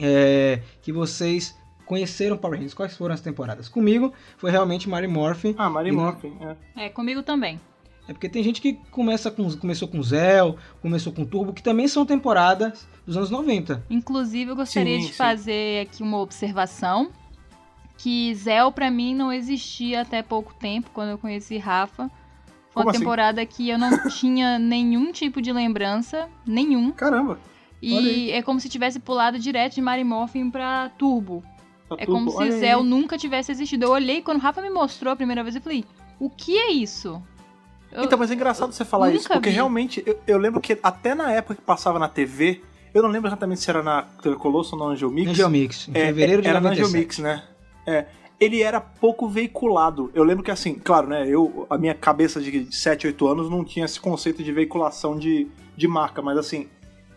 é, 0.00 0.60
que 0.82 0.92
vocês 0.92 1.56
conheceram 1.84 2.36
Power 2.36 2.56
Rangers. 2.56 2.74
Quais 2.74 2.96
foram 2.96 3.14
as 3.14 3.20
temporadas? 3.20 3.68
Comigo 3.68 4.12
foi 4.36 4.50
realmente 4.50 4.88
Mary 4.88 5.08
Morphin. 5.08 5.54
Ah, 5.58 5.68
Mary 5.68 5.92
Morphin, 5.92 6.36
é. 6.40 6.86
É, 6.86 6.88
comigo 6.88 7.22
também. 7.22 7.60
É 8.08 8.12
porque 8.12 8.28
tem 8.28 8.42
gente 8.42 8.60
que 8.60 8.74
começa 8.90 9.30
com, 9.30 9.50
começou 9.56 9.88
com 9.88 10.00
Zell, 10.02 10.56
começou 10.80 11.12
com 11.12 11.24
Turbo, 11.24 11.52
que 11.52 11.62
também 11.62 11.88
são 11.88 12.06
temporadas 12.06 12.86
dos 13.04 13.16
anos 13.16 13.30
90. 13.30 13.84
Inclusive, 13.90 14.50
eu 14.52 14.56
gostaria 14.56 14.94
Sim, 14.96 15.00
de 15.06 15.08
sim. 15.08 15.12
fazer 15.14 15.82
aqui 15.82 16.02
uma 16.02 16.18
observação. 16.20 17.10
Que 17.98 18.34
Zell, 18.34 18.70
pra 18.70 18.90
mim, 18.90 19.14
não 19.14 19.32
existia 19.32 20.02
até 20.02 20.22
pouco 20.22 20.54
tempo, 20.54 20.90
quando 20.92 21.08
eu 21.10 21.18
conheci 21.18 21.56
Rafa. 21.58 22.08
Foi 22.70 22.82
Como 22.82 22.84
uma 22.86 22.90
assim? 22.90 23.00
temporada 23.00 23.44
que 23.46 23.68
eu 23.70 23.78
não 23.78 23.88
tinha 24.10 24.58
nenhum 24.58 25.10
tipo 25.10 25.40
de 25.40 25.50
lembrança, 25.52 26.28
nenhum. 26.46 26.90
Caramba. 26.92 27.38
E 27.82 28.30
é 28.30 28.40
como 28.42 28.60
se 28.60 28.68
tivesse 28.68 28.98
pulado 29.00 29.38
direto 29.38 29.74
de 29.74 29.80
Mary 29.82 30.04
Morphin 30.04 30.50
pra 30.50 30.90
Turbo. 30.98 31.42
tá 31.88 31.96
É 31.98 32.04
tudo- 32.06 32.12
como 32.26 32.30
se. 32.30 32.52
Zell 32.52 32.82
nunca 32.84 33.16
tivesse 33.18 33.50
existido. 33.50 33.86
Eu 33.86 33.90
olhei, 33.92 34.20
quando 34.22 34.38
o 34.38 34.40
Rafa 34.40 34.60
me 34.62 34.70
mostrou 34.70 35.12
a 35.12 35.16
primeira 35.16 35.42
vez, 35.42 35.56
eu 35.56 35.62
falei, 35.62 35.84
o 36.20 36.28
que 36.30 36.56
é 36.56 36.70
isso? 36.72 37.22
Eu- 37.96 38.04
Então, 38.04 38.18
mas 38.18 38.30
é 38.30 38.34
engraçado 38.34 38.72
você 38.72 38.84
falar 38.84 39.10
isso, 39.12 39.28
porque 39.28 39.48
vi. 39.48 39.54
realmente 39.54 40.02
eu, 40.06 40.18
eu 40.26 40.38
lembro 40.38 40.60
que 40.60 40.78
até 40.82 41.14
na 41.14 41.32
época 41.32 41.54
que 41.56 41.62
passava 41.62 41.98
na 41.98 42.08
TV, 42.08 42.60
eu 42.94 43.02
não 43.02 43.08
lembro 43.10 43.28
exatamente 43.28 43.60
se 43.60 43.70
era 43.70 43.82
na 43.82 44.02
TV 44.22 44.36
Colosso 44.36 44.76
ou 44.76 44.84
na 44.86 44.92
Angel 44.92 45.10
Mix. 45.10 45.30
Angel 45.32 45.50
Mix, 45.50 45.88
em 45.88 45.92
É, 45.92 46.06
fevereiro 46.06 46.42
de 46.42 46.48
era 46.48 46.60
na 46.60 46.68
97. 46.70 46.88
Angel 46.88 47.00
Mix, 47.00 47.18
né? 47.18 47.42
É. 47.86 48.06
Ele 48.38 48.60
era 48.62 48.80
pouco 48.80 49.26
veiculado. 49.28 50.10
Eu 50.14 50.22
lembro 50.22 50.44
que 50.44 50.50
assim, 50.50 50.74
claro, 50.74 51.06
né? 51.08 51.26
Eu, 51.26 51.66
a 51.70 51.78
minha 51.78 51.94
cabeça 51.94 52.38
de 52.40 52.68
7, 52.70 53.06
8 53.06 53.26
anos 53.26 53.48
não 53.50 53.64
tinha 53.64 53.86
esse 53.86 53.98
conceito 53.98 54.42
de 54.44 54.52
veiculação 54.52 55.18
de, 55.18 55.48
de 55.76 55.88
marca, 55.88 56.20
mas 56.20 56.36
assim, 56.36 56.68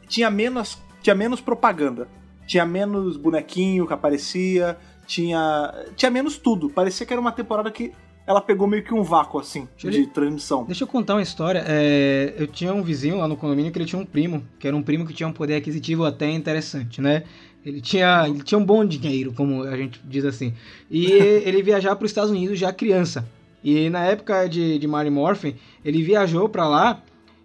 tinha 0.08 0.30
menos, 0.32 0.78
tinha 1.02 1.14
menos 1.16 1.42
propaganda. 1.42 2.08
Tinha 2.48 2.66
menos 2.66 3.18
bonequinho 3.18 3.86
que 3.86 3.94
aparecia, 3.94 4.78
tinha. 5.06 5.74
Tinha 5.96 6.10
menos 6.10 6.38
tudo. 6.38 6.70
Parecia 6.70 7.06
que 7.06 7.14
era 7.14 7.20
uma 7.22 7.32
temporada 7.34 7.70
que 7.70 7.92
ela 8.30 8.40
pegou 8.42 8.68
meio 8.68 8.84
que 8.84 8.94
um 8.94 9.02
vácuo, 9.02 9.40
assim, 9.40 9.68
Deixa 9.82 9.90
de 9.90 10.04
eu- 10.06 10.14
transmissão. 10.14 10.64
Deixa 10.64 10.84
eu 10.84 10.88
contar 10.88 11.16
uma 11.16 11.22
história. 11.24 11.64
É, 11.68 12.36
eu 12.38 12.46
tinha 12.46 12.72
um 12.72 12.84
vizinho 12.84 13.18
lá 13.18 13.28
no 13.28 13.36
condomínio 13.36 13.72
que 13.72 13.80
ele 13.80 13.86
tinha 13.88 14.00
um 14.00 14.06
primo, 14.06 14.44
que 14.60 14.68
era 14.68 14.78
um 14.78 14.84
primo 14.84 15.04
que 15.04 15.14
tinha 15.16 15.28
um 15.28 15.34
poder 15.34 15.56
aquisitivo 15.56 16.06
até 16.06 16.30
interessante, 16.30 17.02
né? 17.02 17.24
Ele 17.66 17.82
tinha, 17.82 18.28
ele 18.28 18.44
tinha 18.44 18.60
um 18.60 18.64
bom 18.64 18.86
dinheiro, 18.86 19.34
como 19.34 19.64
a 19.64 19.76
gente 19.76 20.00
diz 20.06 20.24
assim. 20.26 20.54
E 20.92 21.06
ele 21.44 21.64
viajava 21.64 21.96
para 21.96 22.06
os 22.06 22.12
Estados 22.12 22.30
Unidos 22.30 22.60
já 22.60 22.72
criança. 22.72 23.28
E 23.64 23.90
na 23.90 24.06
época 24.06 24.48
de, 24.48 24.78
de 24.78 24.88
Mary 24.88 25.10
Morphin, 25.10 25.56
ele 25.84 26.04
viajou 26.04 26.48
para 26.48 26.68
lá 26.68 27.02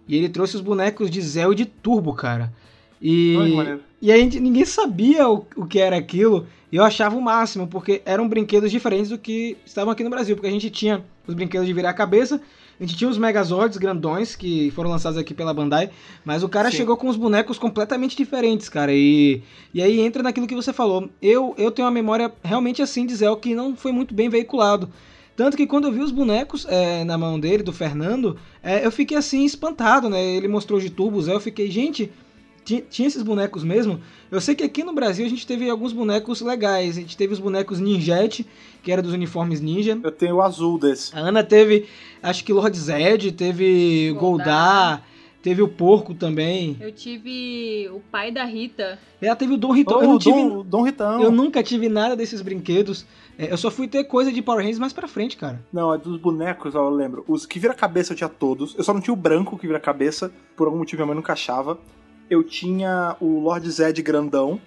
e 0.07 0.15
ele 0.15 0.29
trouxe 0.29 0.55
os 0.55 0.61
bonecos 0.61 1.09
de 1.09 1.19
Zell 1.19 1.51
e 1.51 1.55
de 1.55 1.65
Turbo, 1.65 2.13
cara. 2.13 2.53
E, 3.01 3.35
maneiro. 3.55 3.79
e 3.99 4.11
a 4.11 4.17
gente, 4.17 4.39
ninguém 4.39 4.65
sabia 4.65 5.27
o, 5.27 5.45
o 5.57 5.65
que 5.65 5.79
era 5.79 5.97
aquilo. 5.97 6.45
E 6.75 6.77
eu 6.77 6.83
achava 6.83 7.15
o 7.15 7.21
máximo, 7.21 7.67
porque 7.67 8.01
eram 8.03 8.27
brinquedos 8.27 8.69
diferentes 8.69 9.07
do 9.07 9.17
que 9.17 9.55
estavam 9.65 9.93
aqui 9.93 10.03
no 10.03 10.09
Brasil. 10.09 10.35
Porque 10.35 10.49
a 10.49 10.51
gente 10.51 10.69
tinha 10.69 11.05
os 11.25 11.33
brinquedos 11.33 11.65
de 11.65 11.71
virar 11.71 11.91
a 11.91 11.93
cabeça, 11.93 12.41
a 12.77 12.83
gente 12.83 12.97
tinha 12.97 13.09
os 13.09 13.17
Megazords 13.17 13.77
grandões, 13.77 14.35
que 14.35 14.71
foram 14.71 14.89
lançados 14.89 15.17
aqui 15.17 15.33
pela 15.33 15.53
Bandai. 15.53 15.89
Mas 16.25 16.43
o 16.43 16.49
cara 16.49 16.69
Sim. 16.69 16.75
chegou 16.75 16.97
com 16.97 17.07
os 17.07 17.15
bonecos 17.15 17.57
completamente 17.57 18.17
diferentes, 18.17 18.67
cara. 18.67 18.91
E, 18.93 19.41
e 19.73 19.81
aí 19.81 20.01
entra 20.01 20.21
naquilo 20.21 20.45
que 20.45 20.53
você 20.53 20.73
falou. 20.73 21.09
Eu, 21.21 21.55
eu 21.57 21.71
tenho 21.71 21.85
uma 21.85 21.93
memória 21.93 22.29
realmente 22.43 22.81
assim 22.81 23.05
de 23.05 23.15
Zell 23.15 23.37
que 23.37 23.55
não 23.55 23.73
foi 23.73 23.93
muito 23.93 24.13
bem 24.13 24.27
veiculado. 24.27 24.89
Tanto 25.33 25.55
que 25.55 25.65
quando 25.65 25.85
eu 25.85 25.93
vi 25.93 26.01
os 26.01 26.11
bonecos 26.11 26.67
é, 26.69 27.05
na 27.05 27.17
mão 27.17 27.39
dele, 27.39 27.63
do 27.63 27.71
Fernando, 27.71 28.37
é, 28.61 28.85
eu 28.85 28.91
fiquei 28.91 29.15
assim 29.15 29.45
espantado, 29.45 30.09
né? 30.09 30.21
Ele 30.21 30.49
mostrou 30.49 30.77
de 30.77 30.93
Zé, 31.21 31.33
eu 31.33 31.39
fiquei, 31.39 31.71
gente, 31.71 32.11
tinha 32.65 33.07
esses 33.07 33.21
bonecos 33.21 33.63
mesmo? 33.63 33.99
Eu 34.31 34.41
sei 34.41 34.55
que 34.55 34.63
aqui 34.63 34.83
no 34.83 34.93
Brasil 34.93 35.25
a 35.25 35.29
gente 35.29 35.45
teve 35.45 35.69
alguns 35.69 35.93
bonecos 35.93 36.41
legais. 36.41 36.97
A 36.97 37.01
gente 37.01 37.15
teve 37.15 37.33
os 37.33 37.39
bonecos 37.39 37.79
Ninjete, 37.79 38.45
que 38.81 38.91
era 38.91 39.01
dos 39.01 39.13
uniformes 39.13 39.61
ninja. 39.61 39.99
Eu 40.03 40.11
tenho 40.11 40.35
o 40.35 40.41
azul 40.41 40.77
desse. 40.77 41.15
A 41.15 41.19
Ana 41.19 41.43
teve, 41.43 41.87
acho 42.21 42.43
que 42.43 42.53
Lord 42.53 42.77
Zed, 42.77 43.31
teve 43.31 44.11
Goldar. 44.13 44.45
Goldar, 44.45 45.03
teve 45.41 45.61
o 45.61 45.67
Porco 45.67 46.13
também. 46.13 46.77
Eu 46.79 46.91
tive 46.91 47.89
o 47.91 47.99
pai 48.11 48.31
da 48.31 48.43
Rita. 48.45 48.99
Ela 49.21 49.35
teve 49.35 49.53
o 49.53 49.57
Dom 49.57 49.71
Ritão. 49.71 49.97
Oh, 49.97 50.03
eu, 50.03 50.07
não 50.07 50.19
tive, 50.19 50.41
Dom, 50.41 50.63
Dom 50.63 50.81
Ritão. 50.83 51.21
eu 51.21 51.31
nunca 51.31 51.63
tive 51.63 51.87
nada 51.87 52.15
desses 52.15 52.41
brinquedos. 52.41 53.05
É, 53.37 53.51
eu 53.51 53.57
só 53.57 53.69
fui 53.69 53.87
ter 53.87 54.03
coisa 54.05 54.31
de 54.31 54.41
Power 54.41 54.61
Rangers 54.61 54.79
mais 54.79 54.93
pra 54.93 55.07
frente, 55.07 55.35
cara. 55.35 55.61
Não, 55.71 55.93
é 55.93 55.97
dos 55.97 56.17
bonecos, 56.17 56.73
ó, 56.73 56.85
eu 56.85 56.89
lembro. 56.89 57.25
Os 57.27 57.45
que 57.45 57.59
vira 57.59 57.73
cabeça 57.73 58.13
eu 58.13 58.17
tinha 58.17 58.29
todos. 58.29 58.75
Eu 58.77 58.83
só 58.83 58.93
não 58.93 59.01
tinha 59.01 59.13
o 59.13 59.17
branco 59.17 59.57
que 59.57 59.67
vira 59.67 59.79
cabeça. 59.79 60.31
Por 60.55 60.67
algum 60.67 60.79
motivo 60.79 61.01
minha 61.01 61.07
mãe 61.07 61.15
nunca 61.15 61.33
achava. 61.33 61.77
Eu 62.29 62.43
tinha 62.43 63.15
o 63.19 63.39
Lord 63.39 63.69
Zed 63.69 64.01
grandão. 64.01 64.59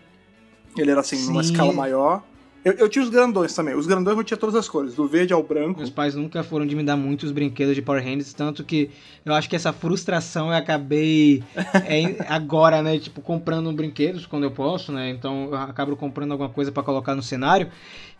Ele 0.77 0.91
era 0.91 1.01
assim, 1.01 1.27
numa 1.27 1.43
Sim. 1.43 1.53
escala 1.53 1.73
maior. 1.73 2.23
Eu, 2.65 2.73
eu 2.73 2.89
tinha 2.89 3.03
os 3.03 3.09
grandões 3.09 3.55
também. 3.55 3.75
Os 3.75 3.87
grandões 3.87 4.17
eu 4.17 4.25
tinha 4.25 4.37
todas 4.37 4.55
as 4.55 4.69
cores, 4.69 4.95
do 4.95 5.07
verde 5.07 5.33
ao 5.33 5.43
branco. 5.43 5.79
Meus 5.79 5.91
pais 5.91 6.15
nunca 6.15 6.43
foram 6.43 6.67
de 6.67 6.75
me 6.75 6.83
dar 6.83 6.97
muitos 6.97 7.31
brinquedos 7.31 7.75
de 7.75 7.83
Power 7.83 8.03
Rangers, 8.03 8.33
tanto 8.33 8.65
que 8.65 8.91
eu 9.25 9.33
acho 9.33 9.49
que 9.49 9.55
essa 9.55 9.73
frustração 9.73 10.49
eu 10.49 10.55
acabei 10.55 11.43
é, 11.55 12.17
agora, 12.29 12.83
né? 12.83 12.99
Tipo, 12.99 13.21
comprando 13.21 13.73
brinquedos 13.73 14.27
quando 14.27 14.45
eu 14.45 14.51
posso, 14.51 14.91
né? 14.91 15.11
Então 15.11 15.49
eu 15.51 15.55
acabo 15.55 15.97
comprando 15.97 16.33
alguma 16.33 16.49
coisa 16.49 16.73
pra 16.73 16.83
colocar 16.83 17.15
no 17.15 17.23
cenário. 17.23 17.71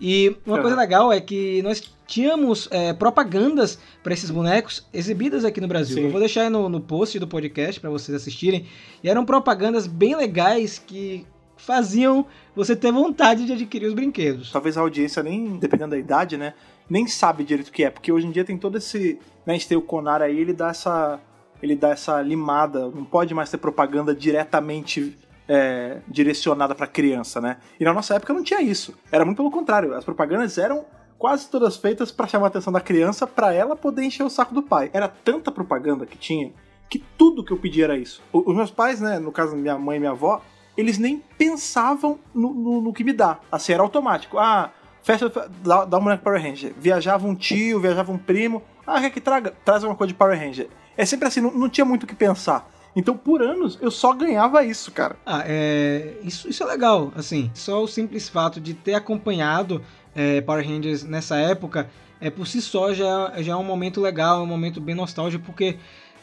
E 0.01 0.37
uma 0.47 0.61
coisa 0.61 0.77
legal 0.77 1.13
é 1.13 1.21
que 1.21 1.61
nós 1.63 1.83
tínhamos 2.07 2.69
é, 2.71 2.93
propagandas 2.93 3.79
pra 4.03 4.15
esses 4.15 4.31
bonecos 4.31 4.87
exibidas 4.95 5.45
aqui 5.45 5.61
no 5.61 5.67
Brasil. 5.67 5.97
Sim. 5.97 6.05
Eu 6.05 6.11
vou 6.11 6.21
deixar 6.21 6.43
aí 6.43 6.49
no, 6.49 6.69
no 6.69 6.81
post 6.81 7.19
do 7.19 7.27
podcast 7.27 7.81
pra 7.81 7.91
vocês 7.91 8.15
assistirem. 8.15 8.67
E 9.03 9.09
eram 9.09 9.25
propagandas 9.25 9.87
bem 9.87 10.17
legais 10.17 10.79
que 10.79 11.27
faziam 11.59 12.25
você 12.55 12.75
ter 12.75 12.91
vontade 12.91 13.45
de 13.45 13.53
adquirir 13.53 13.87
os 13.87 13.95
brinquedos. 13.95 14.51
Talvez 14.51 14.77
a 14.77 14.81
audiência, 14.81 15.23
nem 15.23 15.57
dependendo 15.57 15.91
da 15.91 15.99
idade, 15.99 16.37
né? 16.37 16.55
Nem 16.89 17.07
sabe 17.07 17.45
direito 17.45 17.69
o 17.69 17.73
que 17.73 17.85
é. 17.85 17.91
Porque 17.91 18.11
hoje 18.11 18.27
em 18.27 18.31
dia 18.31 18.45
tem 18.45 18.57
todo 18.57 18.79
esse. 18.79 19.19
Né, 19.45 19.53
a 19.55 19.57
gente 19.57 19.69
tem 19.69 19.77
o 19.77 19.83
Conar 19.83 20.23
aí, 20.23 20.39
ele 20.39 20.53
dá 20.53 20.69
essa. 20.71 21.21
Ele 21.63 21.77
dá 21.77 21.91
essa 21.91 22.23
limada. 22.23 22.89
Não 22.89 23.05
pode 23.05 23.35
mais 23.35 23.51
ter 23.51 23.59
propaganda 23.59 24.15
diretamente 24.15 25.17
é, 25.49 25.99
direcionada 26.09 26.75
pra 26.75 26.87
criança, 26.87 27.41
né? 27.41 27.59
E 27.79 27.85
na 27.85 27.93
nossa 27.93 28.15
época 28.15 28.33
não 28.33 28.43
tinha 28.43 28.63
isso. 28.63 28.95
Era 29.11 29.25
muito 29.25 29.37
pelo 29.37 29.51
contrário. 29.51 29.95
As 29.95 30.05
propagandas 30.05 30.57
eram 30.57 30.87
quase 31.19 31.51
todas 31.51 31.77
feitas 31.77 32.13
pra 32.13 32.29
chamar 32.29 32.47
a 32.47 32.49
atenção 32.49 32.73
da 32.73 32.81
criança, 32.81 33.27
pra 33.27 33.53
ela 33.53 33.75
poder 33.75 34.05
encher 34.05 34.23
o 34.23 34.31
saco 34.31 34.55
do 34.55 34.63
pai. 34.63 34.89
Era 34.93 35.09
tanta 35.09 35.51
propaganda 35.51 36.07
que 36.07 36.17
tinha 36.17 36.53
que 36.89 36.99
tudo 37.19 37.45
que 37.45 37.53
eu 37.53 37.59
pedia 37.59 37.85
era 37.85 37.99
isso. 37.99 38.23
Os 38.33 38.57
meus 38.57 38.71
pais, 38.71 39.01
né, 39.01 39.19
no 39.19 39.31
caso 39.31 39.55
minha 39.55 39.79
mãe 39.79 39.97
e 39.97 40.01
minha 40.01 40.13
avó, 40.13 40.41
eles 40.79 40.97
nem 40.97 41.23
pensavam 41.37 42.19
no, 42.35 42.55
no- 42.55 42.81
no 42.81 42.93
que 42.93 43.03
me 43.05 43.13
dá. 43.13 43.39
Assim, 43.51 43.73
era 43.73 43.83
automático. 43.83 44.39
Ah, 44.39 44.71
festa, 45.03 45.31
dá 45.65 45.99
um 45.99 46.03
boneco 46.05 46.23
Power 46.23 46.41
Ranger. 46.43 46.73
Viajava 46.79 47.27
um 47.27 47.35
tio, 47.35 47.81
viajava 47.81 48.13
um 48.13 48.19
primo. 48.19 48.63
Ah, 48.87 49.01
quer 49.01 49.11
que 49.11 49.21
traga? 49.21 49.53
Traz 49.65 49.83
alguma 49.83 49.97
coisa 49.97 50.13
de 50.13 50.19
Power 50.19 50.39
Ranger. 50.39 50.69
É 50.97 51.05
sempre 51.05 51.27
assim, 51.29 51.41
não, 51.41 51.53
não 51.53 51.69
tinha 51.69 51.85
muito 51.85 52.05
o 52.05 52.07
que 52.07 52.15
pensar. 52.15 52.71
Então, 52.97 53.17
por 53.17 53.43
anos, 53.43 53.79
eu 53.81 53.91
só 53.91 54.13
ganhava 54.13 54.65
isso, 54.65 54.91
cara. 54.91 55.17
Ah, 55.27 55.43
é, 55.47 56.15
isso, 56.23 56.49
isso 56.49 56.63
é 56.63 56.67
legal, 56.67 57.13
assim, 57.15 57.51
só 57.55 57.83
o 57.83 57.87
simples 57.87 58.29
fato 58.29 58.61
de 58.61 58.75
ter 58.75 58.95
acompanhado 58.95 59.83
é, 60.17 60.41
Power 60.41 60.67
Rangers 60.67 61.05
nessa 61.05 61.37
época, 61.37 61.89
é 62.21 62.29
por 62.31 62.47
si 62.47 62.61
só 62.61 62.93
já, 62.93 63.33
já 63.39 63.53
é 63.53 63.57
um 63.57 63.63
momento 63.63 64.01
legal, 64.01 64.41
é 64.41 64.43
um 64.43 64.47
momento 64.47 64.81
bem 64.81 64.95
nostálgico, 64.97 65.45
porque 65.45 65.79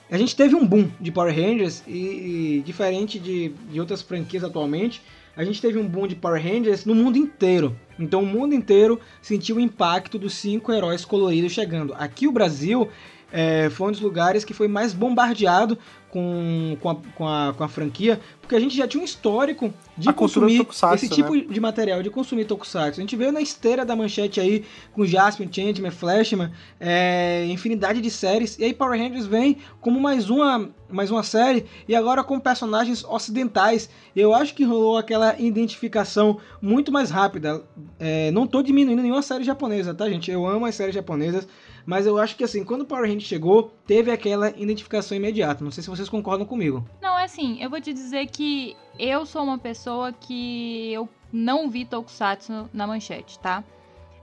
a 0.09 0.17
gente 0.17 0.35
teve 0.35 0.55
um 0.55 0.65
boom 0.65 0.89
de 0.99 1.11
Power 1.11 1.33
Rangers 1.33 1.83
e, 1.87 2.57
e 2.57 2.63
diferente 2.65 3.17
de, 3.17 3.49
de 3.71 3.79
outras 3.79 4.01
franquias 4.01 4.43
atualmente, 4.43 5.01
a 5.35 5.43
gente 5.43 5.61
teve 5.61 5.77
um 5.77 5.87
boom 5.87 6.07
de 6.07 6.15
Power 6.15 6.41
Rangers 6.41 6.85
no 6.85 6.95
mundo 6.95 7.17
inteiro. 7.17 7.75
Então 7.99 8.21
o 8.23 8.25
mundo 8.25 8.53
inteiro 8.53 8.99
sentiu 9.21 9.57
o 9.57 9.59
impacto 9.59 10.17
dos 10.17 10.33
cinco 10.33 10.71
heróis 10.71 11.03
coloridos 11.03 11.51
chegando. 11.51 11.93
Aqui 11.97 12.27
o 12.27 12.31
Brasil 12.31 12.87
é, 13.31 13.69
foi 13.69 13.89
um 13.89 13.91
dos 13.91 13.99
lugares 13.99 14.45
que 14.45 14.53
foi 14.53 14.67
mais 14.67 14.93
bombardeado 14.93 15.77
com, 16.15 16.77
com, 16.79 16.89
a, 16.89 16.95
com, 16.95 17.27
a, 17.27 17.53
com 17.57 17.63
a 17.65 17.67
franquia, 17.67 18.21
porque 18.39 18.55
a 18.55 18.59
gente 18.59 18.73
já 18.73 18.87
tinha 18.87 19.01
um 19.01 19.03
histórico 19.03 19.73
de 19.97 20.07
A 20.07 20.13
consumir 20.13 20.65
esse 20.93 21.09
tipo 21.09 21.35
de 21.35 21.59
material, 21.59 22.01
de 22.01 22.09
consumir 22.09 22.45
tokusatsu. 22.45 23.01
A 23.01 23.03
gente 23.03 23.17
veio 23.17 23.33
na 23.33 23.41
esteira 23.41 23.83
da 23.83 23.97
manchete 23.97 24.39
aí 24.39 24.63
com 24.93 25.05
Jaspion, 25.05 25.49
Changeman, 25.51 25.91
Flashman, 25.91 26.51
é, 26.79 27.45
infinidade 27.47 27.99
de 27.99 28.09
séries, 28.09 28.57
e 28.57 28.63
aí 28.63 28.73
Power 28.73 28.97
Rangers 28.97 29.25
vem 29.25 29.57
como 29.81 29.99
mais 29.99 30.29
uma, 30.29 30.69
mais 30.89 31.11
uma 31.11 31.21
série, 31.21 31.65
e 31.85 31.93
agora 31.93 32.23
com 32.23 32.39
personagens 32.39 33.03
ocidentais. 33.03 33.89
Eu 34.15 34.33
acho 34.33 34.55
que 34.55 34.63
rolou 34.63 34.97
aquela 34.97 35.37
identificação 35.37 36.39
muito 36.61 36.93
mais 36.93 37.09
rápida. 37.09 37.61
É, 37.99 38.31
não 38.31 38.47
tô 38.47 38.63
diminuindo 38.63 39.01
nenhuma 39.01 39.21
série 39.21 39.43
japonesa, 39.43 39.93
tá, 39.93 40.09
gente? 40.09 40.31
Eu 40.31 40.47
amo 40.47 40.65
as 40.65 40.75
séries 40.75 40.95
japonesas, 40.95 41.45
mas 41.85 42.07
eu 42.07 42.17
acho 42.17 42.35
que 42.35 42.43
assim, 42.43 42.63
quando 42.63 42.81
o 42.81 42.85
Power 42.85 43.03
Rangers 43.03 43.23
chegou, 43.23 43.73
teve 43.85 44.11
aquela 44.11 44.49
identificação 44.57 45.15
imediata. 45.15 45.63
Não 45.63 45.71
sei 45.71 45.83
se 45.83 45.89
vocês 45.89 46.04
concordam 46.09 46.45
comigo. 46.45 46.87
Não, 47.01 47.17
é 47.17 47.25
assim, 47.25 47.61
eu 47.61 47.69
vou 47.69 47.81
te 47.81 47.93
dizer 47.93 48.27
que 48.27 48.75
eu 48.97 49.25
sou 49.25 49.43
uma 49.43 49.57
pessoa 49.57 50.13
que 50.13 50.91
eu 50.91 51.09
não 51.31 51.69
vi 51.69 51.85
Tokusatsu 51.85 52.69
na 52.73 52.87
manchete, 52.87 53.39
tá? 53.39 53.63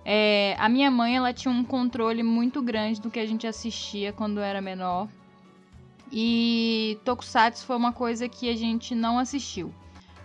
É, 0.04 0.56
a 0.58 0.68
minha 0.68 0.90
mãe, 0.90 1.16
ela 1.16 1.32
tinha 1.32 1.52
um 1.52 1.64
controle 1.64 2.22
muito 2.22 2.60
grande 2.60 3.00
do 3.00 3.10
que 3.10 3.20
a 3.20 3.26
gente 3.26 3.46
assistia 3.46 4.12
quando 4.12 4.40
era 4.40 4.60
menor. 4.60 5.08
E 6.10 6.98
Tokusatsu 7.04 7.64
foi 7.64 7.76
uma 7.76 7.92
coisa 7.92 8.28
que 8.28 8.50
a 8.50 8.56
gente 8.56 8.94
não 8.94 9.18
assistiu. 9.18 9.72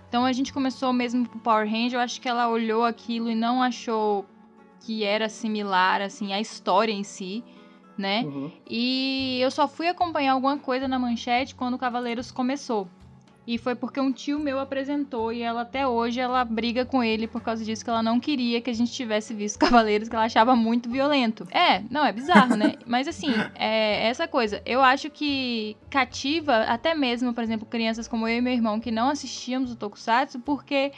Então 0.10 0.26
a 0.26 0.34
gente 0.34 0.54
começou 0.54 0.92
mesmo 0.94 1.28
pro 1.28 1.40
Power 1.40 1.70
Ranger, 1.70 1.96
eu 1.96 2.00
acho 2.00 2.20
que 2.20 2.30
ela 2.30 2.48
olhou 2.48 2.84
aquilo 2.86 3.30
e 3.30 3.36
não 3.36 3.62
achou 3.62 4.26
que 4.80 5.04
era 5.04 5.28
similar, 5.28 6.02
assim, 6.02 6.34
a 6.34 6.40
história 6.40 6.94
em 6.94 7.04
si. 7.04 7.44
Né? 7.98 8.24
Uhum. 8.24 8.52
E 8.70 9.40
eu 9.42 9.50
só 9.52 9.68
fui 9.68 9.88
acompanhar 9.88 10.34
alguma 10.34 10.58
coisa 10.58 10.88
na 10.88 11.00
manchete 11.00 11.56
quando 11.56 11.76
o 11.76 11.78
Cavaleiros 11.78 12.32
começou. 12.32 12.88
E 13.48 13.58
foi 13.58 13.76
porque 13.76 13.98
um 13.98 14.12
tio 14.12 14.38
meu 14.38 14.60
apresentou 14.60 15.32
e 15.32 15.42
ela 15.42 15.62
até 15.62 15.88
hoje 15.88 16.20
ela 16.20 16.44
briga 16.44 16.84
com 16.84 17.02
ele 17.02 17.28
por 17.28 17.42
causa 17.42 17.64
disso 17.64 17.82
que 17.82 17.90
ela 17.90 18.04
não 18.04 18.20
queria 18.20 18.60
que 18.60 18.70
a 18.70 18.74
gente 18.74 18.92
tivesse 18.92 19.34
visto 19.34 19.58
Cavaleiros 19.58 20.10
que 20.10 20.16
ela 20.16 20.26
achava 20.26 20.54
muito 20.54 20.90
violento. 20.90 21.48
É, 21.50 21.82
não 21.90 22.06
é 22.06 22.12
bizarro, 22.12 22.58
né? 22.58 22.74
Mas 22.86 23.08
assim, 23.08 23.32
é 23.56 24.06
essa 24.10 24.28
coisa. 24.28 24.62
Eu 24.66 24.84
acho 24.84 25.10
que 25.10 25.78
cativa 25.90 26.64
até 26.64 26.94
mesmo, 26.94 27.34
por 27.34 27.42
exemplo, 27.42 27.66
crianças 27.66 28.06
como 28.06 28.28
eu 28.28 28.38
e 28.38 28.42
meu 28.42 28.52
irmão 28.52 28.82
que 28.82 28.92
não 28.92 29.10
assistíamos 29.10 29.72
o 29.72 29.78
Tokusatsu 29.78 30.42
porque 30.42 30.92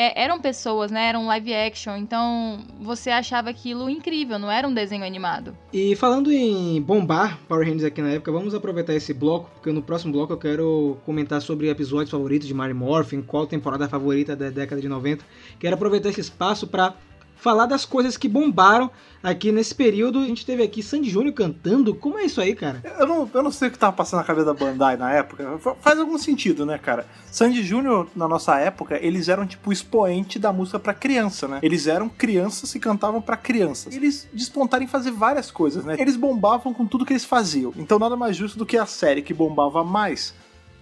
é, 0.00 0.22
eram 0.22 0.40
pessoas, 0.40 0.92
né? 0.92 1.08
Era 1.08 1.18
um 1.18 1.26
live 1.26 1.52
action, 1.52 1.96
então 1.96 2.60
você 2.80 3.10
achava 3.10 3.50
aquilo 3.50 3.90
incrível, 3.90 4.38
não 4.38 4.48
era 4.48 4.68
um 4.68 4.72
desenho 4.72 5.04
animado. 5.04 5.56
E 5.72 5.96
falando 5.96 6.30
em 6.30 6.80
bombar 6.80 7.40
Power 7.48 7.66
Rangers 7.66 7.82
aqui 7.82 8.00
na 8.00 8.10
época, 8.10 8.30
vamos 8.30 8.54
aproveitar 8.54 8.94
esse 8.94 9.12
bloco, 9.12 9.50
porque 9.54 9.72
no 9.72 9.82
próximo 9.82 10.12
bloco 10.12 10.32
eu 10.32 10.38
quero 10.38 10.98
comentar 11.04 11.42
sobre 11.42 11.68
episódios 11.68 12.12
favoritos 12.12 12.46
de 12.46 12.54
Mary 12.54 12.74
Morphin, 12.74 13.22
qual 13.22 13.44
temporada 13.44 13.88
favorita 13.88 14.36
da 14.36 14.50
década 14.50 14.80
de 14.80 14.88
90. 14.88 15.24
Quero 15.58 15.74
aproveitar 15.74 16.10
esse 16.10 16.20
espaço 16.20 16.68
para 16.68 16.94
falar 17.38 17.66
das 17.66 17.84
coisas 17.84 18.16
que 18.16 18.28
bombaram 18.28 18.90
aqui 19.22 19.50
nesse 19.50 19.74
período. 19.74 20.18
A 20.20 20.26
gente 20.26 20.44
teve 20.44 20.62
aqui 20.62 20.82
Sandy 20.82 21.08
Júnior 21.08 21.34
cantando. 21.34 21.94
Como 21.94 22.18
é 22.18 22.24
isso 22.24 22.40
aí, 22.40 22.54
cara? 22.54 22.82
Eu 22.98 23.06
não, 23.06 23.30
eu 23.32 23.42
não 23.42 23.50
sei 23.50 23.68
o 23.68 23.70
que 23.70 23.78
tava 23.78 23.94
passando 23.94 24.20
na 24.20 24.26
cabeça 24.26 24.46
da 24.46 24.54
Bandai 24.54 24.96
na 24.96 25.12
época. 25.12 25.58
Faz 25.80 25.98
algum 25.98 26.18
sentido, 26.18 26.66
né, 26.66 26.78
cara? 26.78 27.06
Sandy 27.30 27.62
Júnior, 27.62 28.08
na 28.14 28.28
nossa 28.28 28.58
época, 28.58 28.98
eles 29.00 29.28
eram 29.28 29.46
tipo 29.46 29.72
expoente 29.72 30.38
da 30.38 30.52
música 30.52 30.78
para 30.78 30.94
criança, 30.94 31.46
né? 31.48 31.58
Eles 31.62 31.86
eram 31.86 32.08
crianças 32.08 32.74
e 32.74 32.80
cantavam 32.80 33.20
para 33.20 33.36
crianças. 33.36 33.94
Eles 33.94 34.28
despontaram 34.32 34.84
em 34.84 34.88
fazer 34.88 35.10
várias 35.10 35.50
coisas, 35.50 35.84
né? 35.84 35.96
Eles 35.98 36.16
bombavam 36.16 36.74
com 36.74 36.86
tudo 36.86 37.04
que 37.04 37.12
eles 37.12 37.24
faziam. 37.24 37.72
Então 37.76 37.98
nada 37.98 38.16
mais 38.16 38.36
justo 38.36 38.58
do 38.58 38.66
que 38.66 38.76
a 38.76 38.86
série 38.86 39.22
que 39.22 39.34
bombava 39.34 39.84
mais 39.84 40.34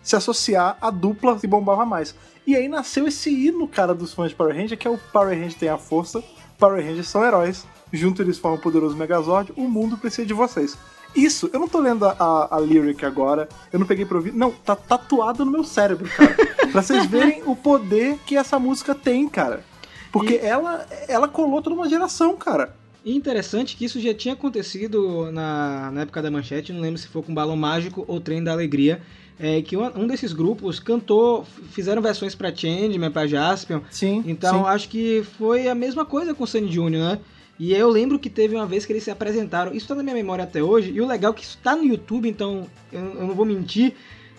se 0.06 0.14
associar 0.14 0.78
à 0.80 0.88
dupla 0.88 1.36
que 1.36 1.48
bombava 1.48 1.84
mais. 1.84 2.14
E 2.46 2.54
aí 2.54 2.68
nasceu 2.68 3.08
esse 3.08 3.28
hino, 3.28 3.66
cara, 3.66 3.92
dos 3.92 4.14
fãs 4.14 4.28
de 4.30 4.36
Power 4.36 4.54
Ranger, 4.54 4.78
que 4.78 4.86
é 4.86 4.90
o 4.90 4.96
Power 4.96 5.36
Ranger 5.36 5.58
tem 5.58 5.68
a 5.68 5.76
força, 5.76 6.22
Power 6.58 6.84
Rangers 6.84 7.08
são 7.08 7.24
heróis, 7.24 7.66
junto 7.92 8.22
eles 8.22 8.38
formam 8.38 8.58
o 8.58 8.62
poderoso 8.62 8.96
Megazord, 8.96 9.52
o 9.56 9.68
mundo 9.68 9.96
precisa 9.96 10.26
de 10.26 10.34
vocês. 10.34 10.76
Isso, 11.14 11.48
eu 11.52 11.58
não 11.58 11.68
tô 11.68 11.80
lendo 11.80 12.04
a, 12.04 12.48
a, 12.50 12.60
lyric 12.60 13.04
agora, 13.04 13.48
eu 13.72 13.78
não 13.78 13.86
peguei 13.86 14.04
pra 14.04 14.18
ouvir. 14.18 14.34
Não, 14.34 14.50
tá 14.50 14.76
tatuado 14.76 15.44
no 15.44 15.50
meu 15.50 15.64
cérebro, 15.64 16.08
cara. 16.08 16.34
pra 16.70 16.82
vocês 16.82 17.06
verem 17.06 17.42
o 17.46 17.56
poder 17.56 18.18
que 18.26 18.36
essa 18.36 18.58
música 18.58 18.94
tem, 18.94 19.26
cara. 19.28 19.64
Porque 20.12 20.34
e... 20.34 20.38
ela, 20.38 20.86
ela 21.08 21.26
colou 21.26 21.62
toda 21.62 21.74
uma 21.74 21.88
geração, 21.88 22.36
cara. 22.36 22.74
E 23.02 23.16
interessante 23.16 23.76
que 23.76 23.84
isso 23.84 24.00
já 24.00 24.12
tinha 24.12 24.34
acontecido 24.34 25.30
na, 25.32 25.90
na 25.92 26.00
época 26.02 26.20
da 26.20 26.30
manchete, 26.30 26.72
não 26.72 26.80
lembro 26.80 26.98
se 26.98 27.06
foi 27.06 27.22
com 27.22 27.32
Balão 27.32 27.56
Mágico 27.56 28.04
ou 28.08 28.20
Trem 28.20 28.42
da 28.42 28.52
Alegria, 28.52 29.00
é, 29.38 29.60
que 29.60 29.76
um, 29.76 30.06
desses 30.06 30.32
grupos 30.32 30.80
cantou, 30.80 31.44
fizeram 31.70 32.00
versões 32.00 32.34
para 32.34 32.54
Changeman, 32.54 33.10
para 33.10 33.26
Jaspion. 33.26 33.80
Sim. 33.90 34.22
Então 34.26 34.64
sim. 34.64 34.70
acho 34.70 34.88
que 34.88 35.22
foi 35.38 35.68
a 35.68 35.74
mesma 35.74 36.04
coisa 36.04 36.34
com 36.34 36.44
o 36.44 36.46
Sandy 36.46 36.68
Jr., 36.68 36.90
né? 36.90 37.18
E 37.58 37.72
eu 37.72 37.88
lembro 37.88 38.18
que 38.18 38.28
teve 38.28 38.54
uma 38.54 38.66
vez 38.66 38.84
que 38.84 38.92
eles 38.92 39.02
se 39.02 39.10
apresentaram, 39.10 39.72
isso 39.72 39.88
tá 39.88 39.94
na 39.94 40.02
minha 40.02 40.14
memória 40.14 40.44
até 40.44 40.62
hoje, 40.62 40.92
e 40.92 41.00
o 41.00 41.06
legal 41.06 41.32
é 41.32 41.34
que 41.34 41.42
isso 41.42 41.58
tá 41.62 41.74
no 41.74 41.84
YouTube, 41.84 42.28
então 42.28 42.66
eu, 42.92 43.00
eu 43.00 43.26
não 43.26 43.34
vou 43.34 43.46
mentir. 43.46 43.94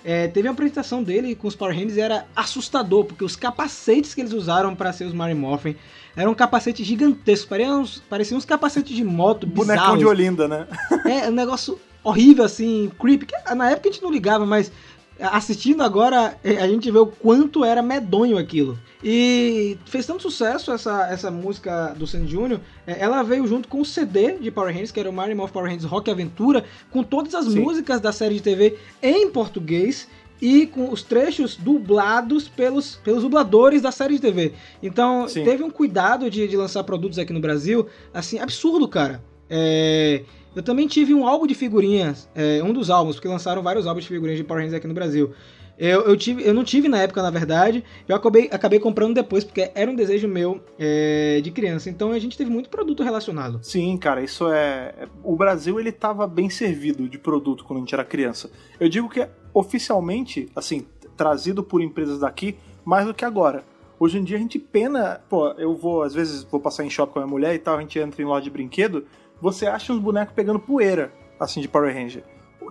É, 0.05 0.27
teve 0.27 0.47
uma 0.47 0.53
apresentação 0.53 1.03
dele 1.03 1.36
com 1.36 1.47
os 1.47 1.55
Power 1.55 1.75
Rangers 1.75 1.97
e 1.97 2.01
era 2.01 2.27
assustador, 2.36 3.05
porque 3.05 3.23
os 3.23 3.36
capacetes 3.36 4.13
que 4.13 4.21
eles 4.21 4.33
usaram 4.33 4.75
para 4.75 4.93
ser 4.93 5.05
os 5.05 5.13
Mary 5.13 5.33
Morphin 5.33 5.75
eram 6.15 6.33
capacetes 6.33 6.86
gigantescos, 6.86 7.45
pareciam 7.45 7.81
uns, 7.81 8.03
pareciam 8.07 8.38
uns 8.38 8.45
capacetes 8.45 8.95
de 8.95 9.03
moto 9.03 9.45
Bonecão 9.45 9.75
bizarros. 9.75 9.99
de 9.99 10.05
Olinda, 10.05 10.47
né? 10.47 10.67
É, 11.05 11.27
um 11.27 11.33
negócio 11.33 11.79
horrível, 12.08 12.43
assim, 12.43 12.91
creepy. 13.00 13.26
Que 13.26 13.56
na 13.56 13.72
época 13.72 13.89
a 13.89 13.91
gente 13.91 14.04
não 14.04 14.12
ligava, 14.12 14.46
mas 14.46 14.72
assistindo 15.20 15.82
agora, 15.82 16.38
é, 16.43 16.58
a 16.58 16.67
gente 16.67 16.89
vê 16.91 17.00
o 17.00 17.08
quanto 17.08 17.65
era 17.65 17.82
medonho 17.82 18.38
aquilo. 18.38 18.78
E 19.04 19.78
fez 19.86 20.06
tanto 20.06 20.24
sucesso 20.24 20.72
essa, 20.72 21.08
essa 21.10 21.32
música 21.32 21.93
do 21.98 22.06
Sandy 22.06 22.28
Jr., 22.28 22.60
é, 22.86 23.00
ela 23.00 23.24
veio 23.24 23.48
junto 23.48 23.67
com 23.67 23.82
o 23.82 23.86
CD 23.86 24.38
de 24.38 24.52
Power 24.52 24.72
Rangers, 24.72 24.91
que 24.91 25.00
era 25.00 25.10
o 25.10 25.13
Mario 25.13 25.36
Morph 25.36 25.52
Power 25.52 25.70
Rangers 25.70 25.89
Rock 25.89 26.10
Aventura, 26.10 26.63
com 26.91 27.04
todas 27.04 27.34
as 27.34 27.46
Sim. 27.46 27.60
músicas 27.60 28.00
da 28.00 28.12
série 28.12 28.36
de 28.36 28.41
TV 28.41 28.78
em 29.02 29.30
português 29.30 30.08
e 30.39 30.67
com 30.67 30.91
os 30.91 31.02
trechos 31.02 31.56
dublados 31.56 32.48
pelos, 32.48 32.96
pelos 32.98 33.24
dubladores 33.24 33.82
da 33.82 33.91
série 33.91 34.15
de 34.15 34.22
TV. 34.22 34.54
Então, 34.84 35.28
Sim. 35.28 35.43
teve 35.43 35.63
um 35.63 35.70
cuidado 35.72 36.30
de, 36.30 36.48
de 36.48 36.56
lançar 36.56 36.84
produtos 36.84 37.17
aqui 37.17 37.34
no 37.34 37.39
Brasil, 37.39 37.88
assim, 38.13 38.38
absurdo, 38.38 38.88
cara. 38.88 39.24
É, 39.50 40.24
eu 40.58 40.63
também 40.63 40.88
tive 40.88 41.13
um 41.13 41.28
álbum 41.28 41.46
de 41.46 41.54
figurinhas, 41.54 42.28
é, 42.34 42.63
um 42.63 42.74
dos 42.74 42.89
álbuns, 42.89 43.15
porque 43.15 43.28
lançaram 43.28 43.62
vários 43.62 43.86
álbuns 43.86 44.06
de 44.06 44.10
figurinhas 44.10 44.39
de 44.39 44.43
Power 44.43 44.63
Rangers 44.63 44.78
aqui 44.78 44.88
no 44.88 44.93
Brasil. 44.93 45.32
Eu, 45.78 46.02
eu, 46.02 46.17
tive, 46.17 46.43
eu 46.43 46.52
não 46.52 46.63
tive 46.63 46.88
na 46.88 47.00
época, 47.00 47.22
na 47.22 47.30
verdade. 47.30 47.84
Eu 48.08 48.15
acabei, 48.15 48.50
acabei 48.52 48.80
comprando 48.80 49.13
depois, 49.13 49.43
porque 49.43 49.70
era 49.76 49.89
um 49.91 49.96
desejo 49.96 50.28
meu 50.28 50.60
é, 50.80 51.39
de 51.43 51.52
criança. 51.52 51.91
Então 51.91 52.12
a 52.12 52.17
gente 52.17 52.36
teve 52.36 52.50
muito 52.50 52.70
produto 52.70 53.04
relacionado. 53.04 53.60
Sim, 53.62 53.96
cara, 53.98 54.24
isso 54.24 54.50
é. 54.52 55.08
O 55.24 55.36
Brasil 55.36 55.80
ele 55.80 55.91
tava 55.91 56.26
bem 56.26 56.50
servido 56.50 57.08
de 57.08 57.20
produto 57.20 57.63
quando 57.63 57.78
a 57.78 57.82
gente 57.82 57.93
era 57.93 58.04
criança. 58.04 58.50
Eu 58.80 58.89
digo 58.89 59.08
que 59.08 59.28
oficialmente, 59.54 60.50
assim, 60.56 60.88
trazido 61.15 61.63
por 61.63 61.80
empresas 61.84 62.17
daqui, 62.17 62.58
mais 62.84 63.06
do 63.06 63.13
que 63.13 63.24
agora. 63.24 63.63
Hoje 64.00 64.17
em 64.17 64.24
dia 64.24 64.38
a 64.38 64.39
gente 64.39 64.58
pena. 64.58 65.22
Pô, 65.30 65.50
eu 65.52 65.76
vou, 65.76 66.02
às 66.02 66.15
vezes, 66.15 66.41
vou 66.41 66.60
passar 66.60 66.84
em 66.84 66.89
shopping 66.89 67.13
com 67.13 67.20
a 67.20 67.22
minha 67.22 67.32
mulher 67.32 67.54
e 67.54 67.60
tal, 67.60 67.78
a 67.78 67.82
gente 67.82 68.00
entra 68.00 68.20
em 68.20 68.26
loja 68.26 68.43
de 68.43 68.50
brinquedo 68.50 69.06
você 69.41 69.67
acha 69.67 69.93
uns 69.93 70.00
bonecos 70.00 70.34
pegando 70.34 70.60
poeira, 70.60 71.12
assim, 71.39 71.62
de 71.62 71.67
Power 71.67 71.93
Ranger. 71.93 72.23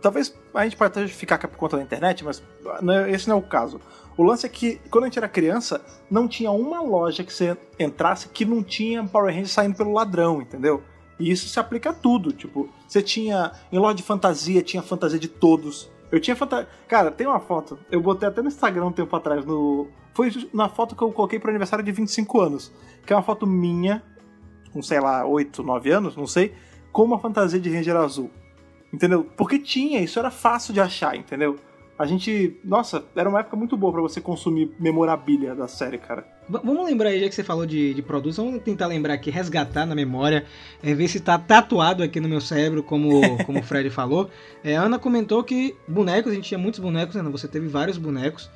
Talvez 0.02 0.36
a 0.52 0.64
gente 0.64 0.76
pode 0.76 1.08
ficar 1.08 1.38
por 1.38 1.56
conta 1.56 1.76
da 1.76 1.82
internet, 1.82 2.24
mas 2.24 2.42
é, 2.66 3.10
esse 3.10 3.28
não 3.28 3.36
é 3.36 3.38
o 3.38 3.42
caso. 3.42 3.80
O 4.16 4.22
lance 4.22 4.46
é 4.46 4.48
que, 4.48 4.80
quando 4.90 5.04
a 5.04 5.06
gente 5.06 5.18
era 5.18 5.28
criança, 5.28 5.80
não 6.10 6.26
tinha 6.26 6.50
uma 6.50 6.80
loja 6.80 7.22
que 7.22 7.32
você 7.32 7.56
entrasse 7.78 8.28
que 8.28 8.44
não 8.44 8.62
tinha 8.62 9.04
Power 9.04 9.32
Ranger 9.32 9.48
saindo 9.48 9.76
pelo 9.76 9.92
ladrão, 9.92 10.40
entendeu? 10.40 10.82
E 11.18 11.30
isso 11.30 11.48
se 11.48 11.58
aplica 11.58 11.90
a 11.90 11.92
tudo. 11.92 12.32
Tipo, 12.32 12.68
você 12.86 13.02
tinha. 13.02 13.52
Em 13.72 13.78
loja 13.78 13.94
de 13.94 14.02
fantasia, 14.02 14.62
tinha 14.62 14.82
fantasia 14.82 15.18
de 15.18 15.28
todos. 15.28 15.90
Eu 16.10 16.20
tinha 16.20 16.36
fantasia. 16.36 16.68
Cara, 16.88 17.10
tem 17.10 17.26
uma 17.26 17.40
foto. 17.40 17.78
Eu 17.90 18.00
botei 18.00 18.28
até 18.28 18.42
no 18.42 18.48
Instagram 18.48 18.86
um 18.86 18.92
tempo 18.92 19.14
atrás. 19.16 19.44
No... 19.44 19.88
Foi 20.14 20.30
na 20.52 20.68
foto 20.68 20.94
que 20.94 21.02
eu 21.02 21.12
coloquei 21.12 21.38
pro 21.38 21.50
aniversário 21.50 21.84
de 21.84 21.92
25 21.92 22.40
anos. 22.40 22.72
Que 23.04 23.12
é 23.12 23.16
uma 23.16 23.22
foto 23.22 23.46
minha 23.46 24.02
com, 24.72 24.82
sei 24.82 25.00
lá, 25.00 25.26
8, 25.26 25.62
9 25.62 25.90
anos, 25.90 26.16
não 26.16 26.26
sei, 26.26 26.54
com 26.92 27.04
uma 27.04 27.18
fantasia 27.18 27.60
de 27.60 27.70
Ranger 27.70 27.96
azul. 27.96 28.30
Entendeu? 28.92 29.26
Porque 29.36 29.58
tinha, 29.58 30.00
isso 30.00 30.18
era 30.18 30.30
fácil 30.30 30.72
de 30.72 30.80
achar, 30.80 31.16
entendeu? 31.16 31.56
A 31.98 32.04
gente. 32.04 32.58
Nossa, 32.62 33.04
era 33.16 33.28
uma 33.28 33.40
época 33.40 33.56
muito 33.56 33.76
boa 33.76 33.90
para 33.90 34.02
você 34.02 34.20
consumir 34.20 34.70
memorabilia 34.78 35.54
da 35.54 35.66
série, 35.66 35.96
cara. 35.96 36.26
V 36.48 36.60
vamos 36.62 36.84
lembrar 36.84 37.08
aí, 37.08 37.20
já 37.20 37.28
que 37.28 37.34
você 37.34 37.42
falou 37.42 37.64
de, 37.64 37.94
de 37.94 38.02
produtos, 38.02 38.36
vamos 38.36 38.60
tentar 38.62 38.86
lembrar 38.86 39.14
aqui, 39.14 39.30
resgatar 39.30 39.86
na 39.86 39.94
memória, 39.94 40.44
é, 40.82 40.94
ver 40.94 41.08
se 41.08 41.20
tá 41.20 41.38
tatuado 41.38 42.02
aqui 42.02 42.20
no 42.20 42.28
meu 42.28 42.40
cérebro, 42.40 42.82
como, 42.82 43.20
como 43.44 43.60
o 43.60 43.62
Fred 43.62 43.88
falou. 43.88 44.30
É, 44.62 44.76
a 44.76 44.82
Ana 44.82 44.98
comentou 44.98 45.42
que 45.42 45.74
bonecos, 45.88 46.32
a 46.32 46.34
gente 46.34 46.48
tinha 46.48 46.58
muitos 46.58 46.80
bonecos, 46.80 47.16
Ana, 47.16 47.30
você 47.30 47.48
teve 47.48 47.66
vários 47.66 47.96
bonecos 47.96 48.50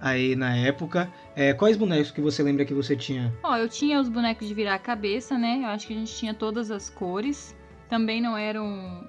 aí 0.00 0.36
na 0.36 0.56
época. 0.56 1.10
É, 1.36 1.52
quais 1.52 1.76
bonecos 1.76 2.12
que 2.12 2.20
você 2.20 2.42
lembra 2.42 2.64
que 2.64 2.72
você 2.72 2.96
tinha? 2.96 3.32
Ó, 3.42 3.56
eu 3.56 3.68
tinha 3.68 4.00
os 4.00 4.08
bonecos 4.08 4.46
de 4.46 4.54
virar 4.54 4.74
a 4.74 4.78
cabeça, 4.78 5.36
né? 5.36 5.60
Eu 5.62 5.66
acho 5.66 5.86
que 5.86 5.92
a 5.92 5.96
gente 5.96 6.14
tinha 6.14 6.32
todas 6.32 6.70
as 6.70 6.88
cores. 6.88 7.56
Também 7.88 8.20
não 8.20 8.36
eram 8.36 9.08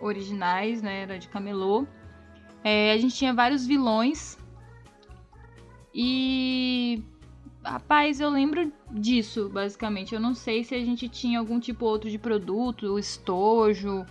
originais, 0.00 0.80
né? 0.82 1.02
Era 1.02 1.18
de 1.18 1.28
camelô. 1.28 1.86
É, 2.62 2.92
a 2.92 2.96
gente 2.96 3.16
tinha 3.16 3.34
vários 3.34 3.66
vilões. 3.66 4.38
E. 5.92 7.02
Rapaz, 7.64 8.20
eu 8.20 8.28
lembro 8.28 8.72
disso, 8.90 9.48
basicamente. 9.48 10.14
Eu 10.14 10.20
não 10.20 10.34
sei 10.34 10.62
se 10.62 10.74
a 10.74 10.84
gente 10.84 11.08
tinha 11.08 11.38
algum 11.38 11.58
tipo 11.58 11.86
outro 11.86 12.08
de 12.08 12.18
produto, 12.18 12.98
estojo 12.98 14.06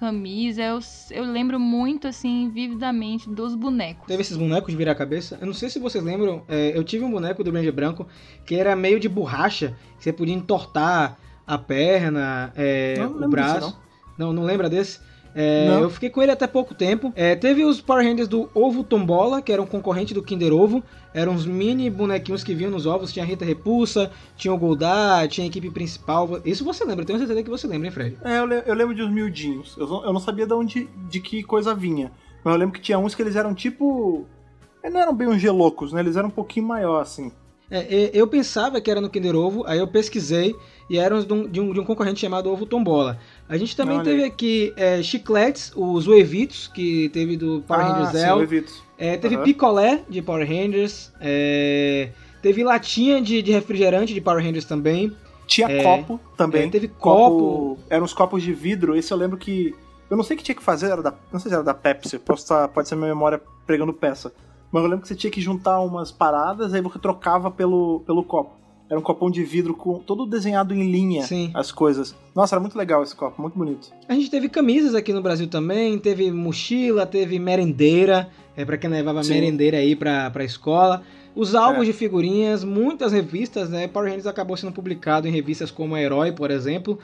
camisa. 0.00 0.62
Eu, 0.62 0.78
eu 1.10 1.24
lembro 1.24 1.60
muito, 1.60 2.08
assim, 2.08 2.48
vividamente 2.48 3.28
dos 3.28 3.54
bonecos. 3.54 4.06
Teve 4.06 4.22
esses 4.22 4.36
bonecos 4.36 4.70
de 4.70 4.76
virar 4.76 4.92
a 4.92 4.94
cabeça? 4.94 5.36
Eu 5.38 5.46
não 5.46 5.52
sei 5.52 5.68
se 5.68 5.78
vocês 5.78 6.02
lembram, 6.02 6.42
é, 6.48 6.76
eu 6.76 6.82
tive 6.82 7.04
um 7.04 7.10
boneco 7.10 7.44
do 7.44 7.52
Ranger 7.52 7.72
Branco 7.72 8.06
que 8.46 8.54
era 8.54 8.74
meio 8.74 8.98
de 8.98 9.08
borracha, 9.08 9.76
que 9.98 10.04
você 10.04 10.12
podia 10.12 10.34
entortar 10.34 11.18
a 11.46 11.58
perna, 11.58 12.50
é, 12.56 12.96
não, 12.98 13.26
o 13.26 13.28
braço. 13.28 13.66
Disso, 13.66 13.78
não. 14.16 14.28
não, 14.28 14.32
não 14.32 14.42
lembra 14.44 14.70
desse? 14.70 15.00
É, 15.34 15.68
eu 15.80 15.90
fiquei 15.90 16.10
com 16.10 16.22
ele 16.22 16.32
até 16.32 16.46
pouco 16.46 16.74
tempo. 16.74 17.12
É, 17.14 17.36
teve 17.36 17.64
os 17.64 17.80
Power 17.80 18.04
Rangers 18.04 18.28
do 18.28 18.50
Ovo 18.54 18.82
Tombola, 18.82 19.40
que 19.40 19.52
era 19.52 19.62
um 19.62 19.66
concorrente 19.66 20.12
do 20.12 20.22
Kinder 20.22 20.52
Ovo. 20.52 20.82
Eram 21.14 21.32
uns 21.32 21.46
mini 21.46 21.88
bonequinhos 21.88 22.42
que 22.42 22.54
vinham 22.54 22.70
nos 22.70 22.86
ovos. 22.86 23.12
Tinha 23.12 23.24
a 23.24 23.28
Rita 23.28 23.44
Repulsa, 23.44 24.10
tinha 24.36 24.52
o 24.52 24.58
Goldar, 24.58 25.28
tinha 25.28 25.44
a 25.44 25.48
equipe 25.48 25.70
principal. 25.70 26.40
Isso 26.44 26.64
você 26.64 26.84
lembra, 26.84 27.04
tenho 27.04 27.18
certeza 27.18 27.42
que 27.42 27.50
você 27.50 27.66
lembra, 27.66 27.86
hein, 27.86 27.92
Fred? 27.92 28.18
É, 28.24 28.38
eu, 28.38 28.46
le 28.46 28.62
eu 28.66 28.74
lembro 28.74 28.94
de 28.94 29.02
uns 29.02 29.10
miudinhos. 29.10 29.76
Eu, 29.78 29.86
eu 29.86 30.12
não 30.12 30.20
sabia 30.20 30.46
de 30.46 30.54
onde, 30.54 30.88
de 31.08 31.20
que 31.20 31.42
coisa 31.42 31.74
vinha. 31.74 32.10
Mas 32.44 32.54
eu 32.54 32.58
lembro 32.58 32.74
que 32.74 32.80
tinha 32.80 32.98
uns 32.98 33.14
que 33.14 33.22
eles 33.22 33.36
eram 33.36 33.54
tipo. 33.54 34.26
Eles 34.82 34.94
não 34.94 35.00
eram 35.00 35.14
bem 35.14 35.28
uns 35.28 35.40
gelocos, 35.40 35.92
né? 35.92 36.00
Eles 36.00 36.16
eram 36.16 36.28
um 36.28 36.32
pouquinho 36.32 36.66
maior, 36.66 37.00
assim. 37.00 37.30
É, 37.70 38.10
eu 38.12 38.26
pensava 38.26 38.80
que 38.80 38.90
era 38.90 39.00
no 39.00 39.08
Kinder 39.08 39.36
Ovo, 39.36 39.64
aí 39.64 39.78
eu 39.78 39.86
pesquisei 39.86 40.56
e 40.90 40.98
era 40.98 41.22
de 41.22 41.32
um, 41.32 41.48
de 41.48 41.60
um, 41.60 41.84
concorrente 41.84 42.18
chamado 42.18 42.50
Ovo 42.50 42.66
Tombola. 42.66 43.16
A 43.48 43.56
gente 43.56 43.76
também 43.76 43.94
Olha 43.98 44.04
teve 44.04 44.24
aqui 44.24 44.72
é, 44.76 45.00
chicletes, 45.00 45.72
os 45.76 46.08
Uevitos, 46.08 46.66
que 46.66 47.08
teve 47.10 47.36
do 47.36 47.62
Power 47.64 47.86
ah, 47.86 47.92
Rangers 47.92 48.10
Zell. 48.10 48.64
É, 48.98 49.16
teve 49.16 49.36
uhum. 49.36 49.44
picolé 49.44 50.02
de 50.08 50.20
Power 50.20 50.44
Rangers. 50.44 51.12
É, 51.20 52.10
teve 52.42 52.64
latinha 52.64 53.22
de, 53.22 53.40
de, 53.40 53.52
refrigerante 53.52 54.12
de 54.12 54.20
Power 54.20 54.44
Rangers 54.44 54.64
também. 54.64 55.16
Tinha 55.46 55.68
é, 55.68 55.80
copo 55.80 56.18
também. 56.36 56.66
É, 56.66 56.70
teve 56.70 56.88
copo. 56.88 57.38
copo. 57.38 57.78
Eram 57.88 58.04
uns 58.04 58.12
copos 58.12 58.42
de 58.42 58.52
vidro. 58.52 58.96
Esse 58.96 59.12
eu 59.12 59.16
lembro 59.16 59.38
que. 59.38 59.72
Eu 60.10 60.16
não 60.16 60.24
sei 60.24 60.34
o 60.34 60.38
que 60.38 60.44
tinha 60.44 60.56
que 60.56 60.62
fazer, 60.62 60.86
era 60.86 61.00
da, 61.00 61.14
não 61.32 61.38
sei 61.38 61.50
se 61.50 61.54
era 61.54 61.62
da 61.62 61.72
Pepsi, 61.72 62.18
posso 62.18 62.42
estar, 62.42 62.66
pode 62.66 62.88
ser 62.88 62.96
minha 62.96 63.06
memória 63.06 63.40
pregando 63.64 63.92
peça. 63.92 64.32
Mas 64.72 64.82
eu 64.82 64.88
lembro 64.88 65.02
que 65.02 65.08
você 65.08 65.14
tinha 65.14 65.30
que 65.30 65.40
juntar 65.40 65.78
umas 65.78 66.10
paradas, 66.10 66.74
aí 66.74 66.80
você 66.80 66.98
trocava 66.98 67.48
pelo, 67.48 68.00
pelo 68.04 68.24
copo. 68.24 68.59
Era 68.90 68.98
um 68.98 69.02
copão 69.02 69.30
de 69.30 69.44
vidro 69.44 69.72
com 69.72 70.00
todo 70.00 70.26
desenhado 70.26 70.74
em 70.74 70.90
linha 70.90 71.22
Sim. 71.22 71.52
as 71.54 71.70
coisas. 71.70 72.12
Nossa, 72.34 72.56
era 72.56 72.60
muito 72.60 72.76
legal 72.76 73.04
esse 73.04 73.14
copo, 73.14 73.40
muito 73.40 73.56
bonito. 73.56 73.92
A 74.08 74.14
gente 74.14 74.28
teve 74.28 74.48
camisas 74.48 74.96
aqui 74.96 75.12
no 75.12 75.22
Brasil 75.22 75.46
também, 75.46 75.96
teve 75.96 76.28
mochila, 76.32 77.06
teve 77.06 77.38
merendeira, 77.38 78.28
é 78.56 78.64
para 78.64 78.76
quem 78.76 78.90
levava 78.90 79.22
Sim. 79.22 79.34
merendeira 79.34 79.76
aí 79.76 79.94
pra, 79.94 80.28
pra 80.30 80.42
escola. 80.42 81.04
Os 81.36 81.54
álbuns 81.54 81.84
é. 81.84 81.86
de 81.86 81.92
figurinhas, 81.92 82.64
muitas 82.64 83.12
revistas, 83.12 83.70
né? 83.70 83.86
Power 83.86 84.08
Rangers 84.08 84.26
acabou 84.26 84.56
sendo 84.56 84.72
publicado 84.72 85.28
em 85.28 85.30
revistas 85.30 85.70
como 85.70 85.96
Herói, 85.96 86.32
por 86.32 86.50
exemplo. 86.50 86.98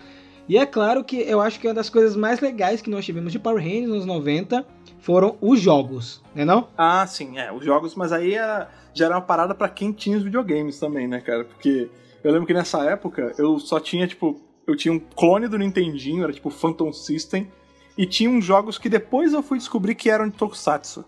E 0.49 0.59
é 0.59 0.66
claro 0.66 1.05
que 1.05 1.16
eu 1.18 1.41
acho 1.41 1.61
que 1.61 1.68
uma 1.68 1.74
das 1.74 1.89
coisas 1.89 2.16
mais 2.16 2.41
legais 2.41 2.82
que 2.82 2.91
nós 2.91 3.05
tivemos 3.05 3.30
de 3.30 3.39
Power 3.39 3.62
Rangers 3.62 3.89
nos 3.89 4.07
90 4.07 4.66
foram 5.07 5.37
os 5.41 5.61
jogos, 5.61 6.21
né 6.35 6.45
não? 6.45 6.67
Ah, 6.77 7.07
sim, 7.07 7.39
é, 7.39 7.53
os 7.53 7.65
jogos, 7.65 7.95
mas 7.95 8.13
aí 8.13 8.35
era, 8.35 8.69
já 8.93 9.05
era 9.05 9.15
uma 9.15 9.21
parada 9.21 9.55
para 9.55 9.69
quem 9.69 9.93
tinha 9.93 10.17
os 10.17 10.25
videogames 10.25 10.81
também, 10.81 11.07
né, 11.07 11.21
cara? 11.21 11.45
Porque 11.45 11.89
eu 12.25 12.33
lembro 12.33 12.45
que 12.45 12.53
nessa 12.53 12.83
época 12.85 13.33
eu 13.39 13.57
só 13.61 13.79
tinha, 13.79 14.05
tipo, 14.09 14.41
eu 14.67 14.75
tinha 14.75 14.93
um 14.93 14.99
clone 14.99 15.47
do 15.47 15.57
Nintendinho, 15.57 16.25
era 16.25 16.33
tipo 16.33 16.51
Phantom 16.51 16.93
System, 16.93 17.49
e 17.97 18.05
tinha 18.05 18.29
uns 18.29 18.45
jogos 18.45 18.79
que 18.79 18.89
depois 18.89 19.33
eu 19.33 19.45
fui 19.45 19.59
descobrir 19.59 19.95
que 19.95 20.11
eram 20.11 20.29
de 20.29 20.37
Tokusatsu. 20.37 21.05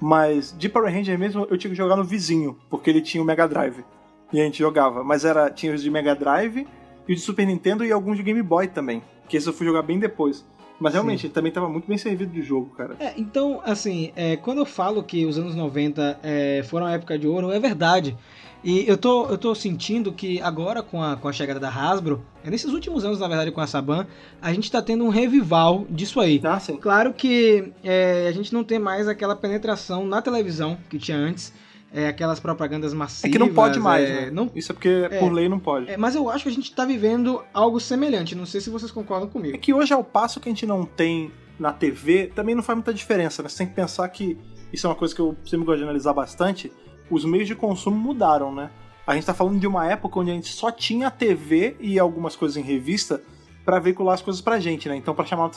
Mas 0.00 0.56
de 0.56 0.70
Power 0.70 0.90
Ranger 0.90 1.18
mesmo 1.18 1.46
eu 1.50 1.58
tinha 1.58 1.70
que 1.70 1.76
jogar 1.76 1.96
no 1.96 2.04
vizinho, 2.04 2.58
porque 2.70 2.88
ele 2.88 3.02
tinha 3.02 3.22
o 3.22 3.26
Mega 3.26 3.46
Drive. 3.46 3.84
E 4.32 4.40
a 4.40 4.44
gente 4.44 4.60
jogava. 4.60 5.04
Mas 5.04 5.26
era 5.26 5.50
tinha 5.50 5.74
os 5.74 5.82
de 5.82 5.90
Mega 5.90 6.14
Drive 6.14 6.66
e 7.06 7.12
o 7.12 7.14
de 7.14 7.20
Super 7.20 7.46
Nintendo 7.46 7.84
e 7.84 7.92
alguns 7.92 8.16
de 8.16 8.22
Game 8.22 8.42
Boy 8.42 8.66
também. 8.66 9.02
Que 9.28 9.36
esse 9.36 9.46
eu 9.46 9.52
fui 9.52 9.66
jogar 9.66 9.82
bem 9.82 9.98
depois. 9.98 10.42
Mas 10.82 10.94
realmente, 10.94 11.26
ele 11.26 11.32
também 11.32 11.50
estava 11.50 11.68
muito 11.68 11.86
bem 11.86 11.96
servido 11.96 12.32
de 12.32 12.42
jogo, 12.42 12.70
cara. 12.76 12.96
É, 12.98 13.14
então, 13.16 13.60
assim, 13.64 14.12
é, 14.16 14.36
quando 14.36 14.58
eu 14.58 14.66
falo 14.66 15.02
que 15.02 15.24
os 15.24 15.38
anos 15.38 15.54
90 15.54 16.18
é, 16.22 16.62
foram 16.64 16.86
a 16.86 16.92
época 16.92 17.16
de 17.16 17.26
ouro, 17.26 17.52
é 17.52 17.60
verdade. 17.60 18.16
E 18.64 18.88
eu 18.88 18.96
tô, 18.96 19.26
eu 19.26 19.38
tô 19.38 19.54
sentindo 19.54 20.12
que 20.12 20.40
agora, 20.40 20.82
com 20.82 21.02
a, 21.02 21.16
com 21.16 21.28
a 21.28 21.32
chegada 21.32 21.58
da 21.58 21.68
Hasbro, 21.68 22.24
é 22.44 22.50
nesses 22.50 22.72
últimos 22.72 23.04
anos, 23.04 23.20
na 23.20 23.28
verdade, 23.28 23.50
com 23.50 23.60
a 23.60 23.66
Saban, 23.66 24.06
a 24.40 24.52
gente 24.52 24.70
tá 24.70 24.80
tendo 24.80 25.04
um 25.04 25.08
revival 25.08 25.84
disso 25.88 26.20
aí. 26.20 26.40
Ah, 26.44 26.60
sim. 26.60 26.76
Claro 26.76 27.12
que 27.12 27.72
é, 27.82 28.26
a 28.28 28.32
gente 28.32 28.52
não 28.52 28.62
tem 28.64 28.78
mais 28.78 29.08
aquela 29.08 29.34
penetração 29.36 30.06
na 30.06 30.20
televisão 30.20 30.78
que 30.88 30.98
tinha 30.98 31.16
antes 31.16 31.52
é, 31.92 32.08
aquelas 32.08 32.40
propagandas 32.40 32.94
massivas. 32.94 33.24
É 33.24 33.32
que 33.32 33.38
não 33.38 33.52
pode 33.52 33.78
mais, 33.78 34.08
é, 34.08 34.24
né? 34.26 34.30
Não, 34.30 34.50
Isso 34.54 34.72
é 34.72 34.74
porque 34.74 34.88
é, 34.88 35.18
por 35.18 35.30
lei 35.30 35.48
não 35.48 35.58
pode. 35.58 35.90
É, 35.90 35.96
mas 35.96 36.14
eu 36.14 36.30
acho 36.30 36.44
que 36.44 36.48
a 36.48 36.52
gente 36.52 36.70
está 36.70 36.84
vivendo 36.84 37.42
algo 37.52 37.78
semelhante. 37.78 38.34
Não 38.34 38.46
sei 38.46 38.60
se 38.60 38.70
vocês 38.70 38.90
concordam 38.90 39.28
comigo. 39.28 39.54
É 39.54 39.58
que 39.58 39.74
hoje, 39.74 39.92
ao 39.92 40.02
passo 40.02 40.40
que 40.40 40.48
a 40.48 40.52
gente 40.52 40.66
não 40.66 40.84
tem 40.84 41.30
na 41.58 41.72
TV, 41.72 42.32
também 42.34 42.54
não 42.54 42.62
faz 42.62 42.76
muita 42.76 42.94
diferença, 42.94 43.42
né? 43.42 43.48
Você 43.48 43.58
tem 43.58 43.66
que 43.66 43.74
pensar 43.74 44.08
que 44.08 44.38
isso 44.72 44.86
é 44.86 44.90
uma 44.90 44.96
coisa 44.96 45.14
que 45.14 45.20
eu 45.20 45.36
sempre 45.44 45.66
gosto 45.66 45.78
de 45.78 45.84
analisar 45.84 46.14
bastante. 46.14 46.72
Os 47.10 47.24
meios 47.24 47.46
de 47.46 47.54
consumo 47.54 47.96
mudaram, 47.96 48.54
né? 48.54 48.70
A 49.06 49.14
gente 49.14 49.26
tá 49.26 49.34
falando 49.34 49.60
de 49.60 49.66
uma 49.66 49.86
época 49.86 50.18
onde 50.18 50.30
a 50.30 50.34
gente 50.34 50.48
só 50.48 50.70
tinha 50.70 51.10
TV 51.10 51.76
e 51.78 51.98
algumas 51.98 52.34
coisas 52.34 52.56
em 52.56 52.62
revista 52.62 53.20
para 53.64 53.78
veicular 53.78 54.14
as 54.14 54.22
coisas 54.22 54.40
pra 54.40 54.58
gente, 54.58 54.88
né? 54.88 54.96
Então, 54.96 55.14
para 55.14 55.26
chamar 55.26 55.50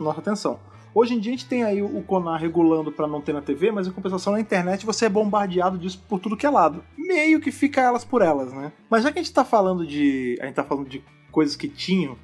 nossa 0.00 0.20
atenção. 0.20 0.58
Hoje 0.98 1.12
em 1.12 1.20
dia 1.20 1.30
a 1.30 1.36
gente 1.36 1.46
tem 1.46 1.62
aí 1.62 1.82
o 1.82 2.02
Conar 2.04 2.38
regulando 2.38 2.90
para 2.90 3.06
não 3.06 3.20
ter 3.20 3.34
na 3.34 3.42
TV, 3.42 3.70
mas 3.70 3.86
em 3.86 3.90
compensação 3.90 4.32
na 4.32 4.40
internet 4.40 4.86
você 4.86 5.04
é 5.04 5.08
bombardeado 5.10 5.76
disso 5.76 6.02
por 6.08 6.18
tudo 6.18 6.38
que 6.38 6.46
é 6.46 6.48
lado. 6.48 6.82
Meio 6.96 7.38
que 7.38 7.52
fica 7.52 7.82
elas 7.82 8.02
por 8.02 8.22
elas, 8.22 8.50
né? 8.50 8.72
Mas 8.88 9.02
já 9.02 9.12
que 9.12 9.18
a 9.18 9.22
gente 9.22 9.34
tá 9.34 9.44
falando 9.44 9.86
de. 9.86 10.38
A 10.40 10.46
gente 10.46 10.54
tá 10.54 10.64
falando 10.64 10.88
de 10.88 11.04
coisas 11.30 11.54
que 11.54 11.68
tinham. 11.68 12.16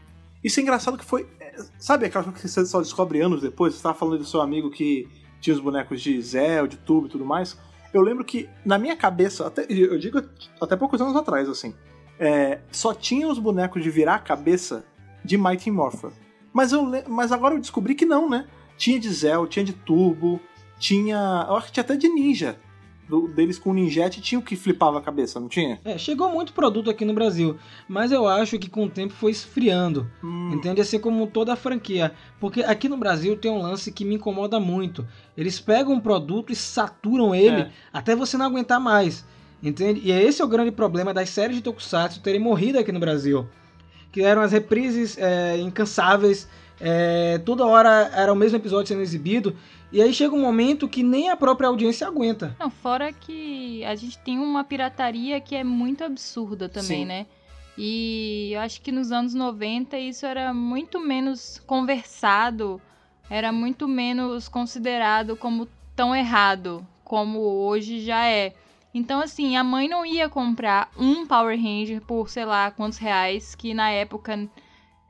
Isso 0.42 0.58
é 0.58 0.62
engraçado 0.62 0.96
que 0.96 1.04
foi. 1.04 1.28
É, 1.38 1.54
sabe 1.78 2.06
aquela 2.06 2.24
coisa 2.24 2.38
que 2.38 2.48
você 2.48 2.64
só 2.64 2.80
descobre 2.80 3.20
anos 3.20 3.42
depois? 3.42 3.74
Você 3.74 3.82
tava 3.82 3.94
falando 3.94 4.20
do 4.20 4.24
seu 4.24 4.40
amigo 4.40 4.70
que 4.70 5.06
tinha 5.38 5.52
os 5.52 5.60
bonecos 5.60 6.00
de 6.00 6.18
Zé, 6.22 6.66
de 6.66 6.78
Tubo 6.78 7.08
e 7.08 7.10
tudo 7.10 7.26
mais. 7.26 7.58
Eu 7.92 8.00
lembro 8.00 8.24
que, 8.24 8.48
na 8.64 8.78
minha 8.78 8.96
cabeça, 8.96 9.46
até, 9.46 9.66
eu 9.68 9.98
digo 9.98 10.22
até 10.58 10.76
poucos 10.76 10.98
anos 10.98 11.14
atrás, 11.14 11.46
assim, 11.46 11.74
é, 12.18 12.60
só 12.70 12.94
tinha 12.94 13.28
os 13.28 13.38
bonecos 13.38 13.82
de 13.82 13.90
virar 13.90 14.14
a 14.14 14.18
cabeça 14.18 14.82
de 15.22 15.36
Mighty 15.36 15.70
Morpher. 15.70 16.10
Mas, 16.54 16.72
eu, 16.72 16.82
mas 17.06 17.32
agora 17.32 17.54
eu 17.54 17.60
descobri 17.60 17.94
que 17.94 18.06
não, 18.06 18.30
né? 18.30 18.48
Tinha 18.76 18.98
de 18.98 19.10
Zell, 19.12 19.46
tinha 19.46 19.64
de 19.64 19.72
Turbo, 19.72 20.40
tinha. 20.78 21.46
Eu 21.48 21.56
acho 21.56 21.66
que 21.66 21.72
tinha 21.72 21.84
até 21.84 21.96
de 21.96 22.08
Ninja. 22.08 22.58
Do, 23.08 23.28
deles 23.28 23.58
com 23.58 23.70
o 23.70 23.74
Ninjet 23.74 24.20
tinha 24.20 24.38
o 24.38 24.42
que 24.42 24.56
flipava 24.56 24.98
a 24.98 25.02
cabeça, 25.02 25.38
não 25.38 25.48
tinha? 25.48 25.78
É, 25.84 25.98
chegou 25.98 26.30
muito 26.30 26.52
produto 26.52 26.88
aqui 26.88 27.04
no 27.04 27.12
Brasil, 27.12 27.58
mas 27.88 28.12
eu 28.12 28.26
acho 28.26 28.58
que 28.58 28.70
com 28.70 28.84
o 28.84 28.88
tempo 28.88 29.12
foi 29.12 29.32
esfriando. 29.32 30.10
Hum. 30.22 30.52
Entende? 30.54 30.80
Assim 30.80 30.98
como 30.98 31.26
toda 31.26 31.52
a 31.52 31.56
franquia. 31.56 32.14
Porque 32.40 32.62
aqui 32.62 32.88
no 32.88 32.96
Brasil 32.96 33.36
tem 33.36 33.50
um 33.50 33.60
lance 33.60 33.92
que 33.92 34.04
me 34.04 34.14
incomoda 34.14 34.58
muito. 34.60 35.06
Eles 35.36 35.60
pegam 35.60 35.94
um 35.94 36.00
produto 36.00 36.52
e 36.52 36.56
saturam 36.56 37.34
ele 37.34 37.62
é. 37.62 37.70
até 37.92 38.14
você 38.14 38.38
não 38.38 38.46
aguentar 38.46 38.80
mais. 38.80 39.26
Entende? 39.62 40.00
E 40.02 40.10
esse 40.10 40.40
é 40.40 40.44
o 40.44 40.48
grande 40.48 40.70
problema 40.70 41.12
das 41.12 41.28
séries 41.28 41.56
de 41.56 41.62
Tokusatsu 41.62 42.22
terem 42.22 42.40
morrido 42.40 42.78
aqui 42.78 42.92
no 42.92 43.00
Brasil. 43.00 43.46
Que 44.10 44.22
eram 44.22 44.42
as 44.42 44.52
reprises 44.52 45.18
é, 45.18 45.58
incansáveis 45.58 46.48
é, 46.80 47.38
toda 47.38 47.66
hora 47.66 48.10
era 48.14 48.32
o 48.32 48.36
mesmo 48.36 48.56
episódio 48.56 48.88
sendo 48.88 49.02
exibido. 49.02 49.56
E 49.92 50.00
aí 50.00 50.12
chega 50.14 50.34
um 50.34 50.40
momento 50.40 50.88
que 50.88 51.02
nem 51.02 51.28
a 51.28 51.36
própria 51.36 51.68
audiência 51.68 52.06
aguenta. 52.06 52.56
Não, 52.58 52.70
fora 52.70 53.12
que 53.12 53.84
a 53.84 53.94
gente 53.94 54.18
tem 54.18 54.38
uma 54.38 54.64
pirataria 54.64 55.38
que 55.40 55.54
é 55.54 55.62
muito 55.62 56.02
absurda 56.02 56.68
também, 56.68 57.00
Sim. 57.00 57.04
né? 57.04 57.26
E 57.76 58.50
eu 58.52 58.60
acho 58.60 58.80
que 58.80 58.90
nos 58.90 59.12
anos 59.12 59.34
90 59.34 59.98
isso 59.98 60.24
era 60.24 60.52
muito 60.52 60.98
menos 60.98 61.60
conversado, 61.66 62.80
era 63.28 63.52
muito 63.52 63.86
menos 63.86 64.48
considerado 64.48 65.36
como 65.36 65.68
tão 65.94 66.14
errado 66.16 66.86
como 67.12 67.40
hoje 67.40 68.00
já 68.00 68.26
é. 68.26 68.54
Então, 68.94 69.20
assim, 69.20 69.54
a 69.54 69.62
mãe 69.62 69.86
não 69.86 70.04
ia 70.04 70.30
comprar 70.30 70.90
um 70.96 71.26
Power 71.26 71.58
Ranger 71.58 72.00
por 72.00 72.30
sei 72.30 72.46
lá 72.46 72.70
quantos 72.70 72.96
reais, 72.96 73.54
que 73.54 73.74
na 73.74 73.90
época 73.90 74.48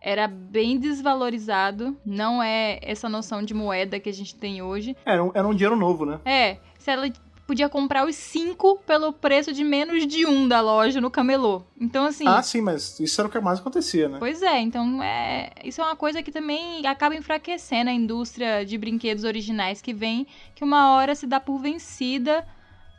era 0.03 0.27
bem 0.27 0.79
desvalorizado. 0.79 1.97
Não 2.05 2.43
é 2.43 2.79
essa 2.83 3.09
noção 3.09 3.43
de 3.43 3.55
moeda 3.55 4.01
que 4.01 4.09
a 4.09 4.13
gente 4.13 4.35
tem 4.35 4.61
hoje. 4.61 4.97
Era 5.07 5.23
um, 5.23 5.31
era 5.33 5.47
um 5.47 5.55
dinheiro 5.55 5.77
novo, 5.77 6.05
né? 6.05 6.21
É. 6.25 6.59
Se 6.79 6.91
ela 6.91 7.09
podia 7.47 7.69
comprar 7.69 8.07
os 8.07 8.17
cinco 8.17 8.79
pelo 8.87 9.13
preço 9.13 9.53
de 9.53 9.63
menos 9.63 10.07
de 10.07 10.27
um 10.27 10.49
da 10.49 10.61
loja 10.61 11.01
no 11.01 11.11
camelô. 11.11 11.63
Então, 11.81 12.05
assim. 12.05 12.27
Ah, 12.27 12.43
sim, 12.43 12.61
mas 12.61 12.99
isso 12.99 13.21
era 13.21 13.29
o 13.29 13.31
que 13.31 13.39
mais 13.41 13.61
acontecia, 13.61 14.09
né? 14.09 14.19
Pois 14.19 14.43
é, 14.43 14.61
então 14.61 15.03
é. 15.03 15.51
Isso 15.63 15.81
é 15.81 15.85
uma 15.85 15.97
coisa 15.97 16.23
que 16.23 16.33
também 16.33 16.85
acaba 16.87 17.15
enfraquecendo 17.15 17.91
a 17.91 17.93
indústria 17.93 18.65
de 18.65 18.77
brinquedos 18.77 19.23
originais 19.23 19.81
que 19.81 19.93
vem, 19.93 20.27
que 20.55 20.65
uma 20.65 20.95
hora 20.95 21.15
se 21.15 21.27
dá 21.27 21.39
por 21.39 21.59
vencida 21.59 22.47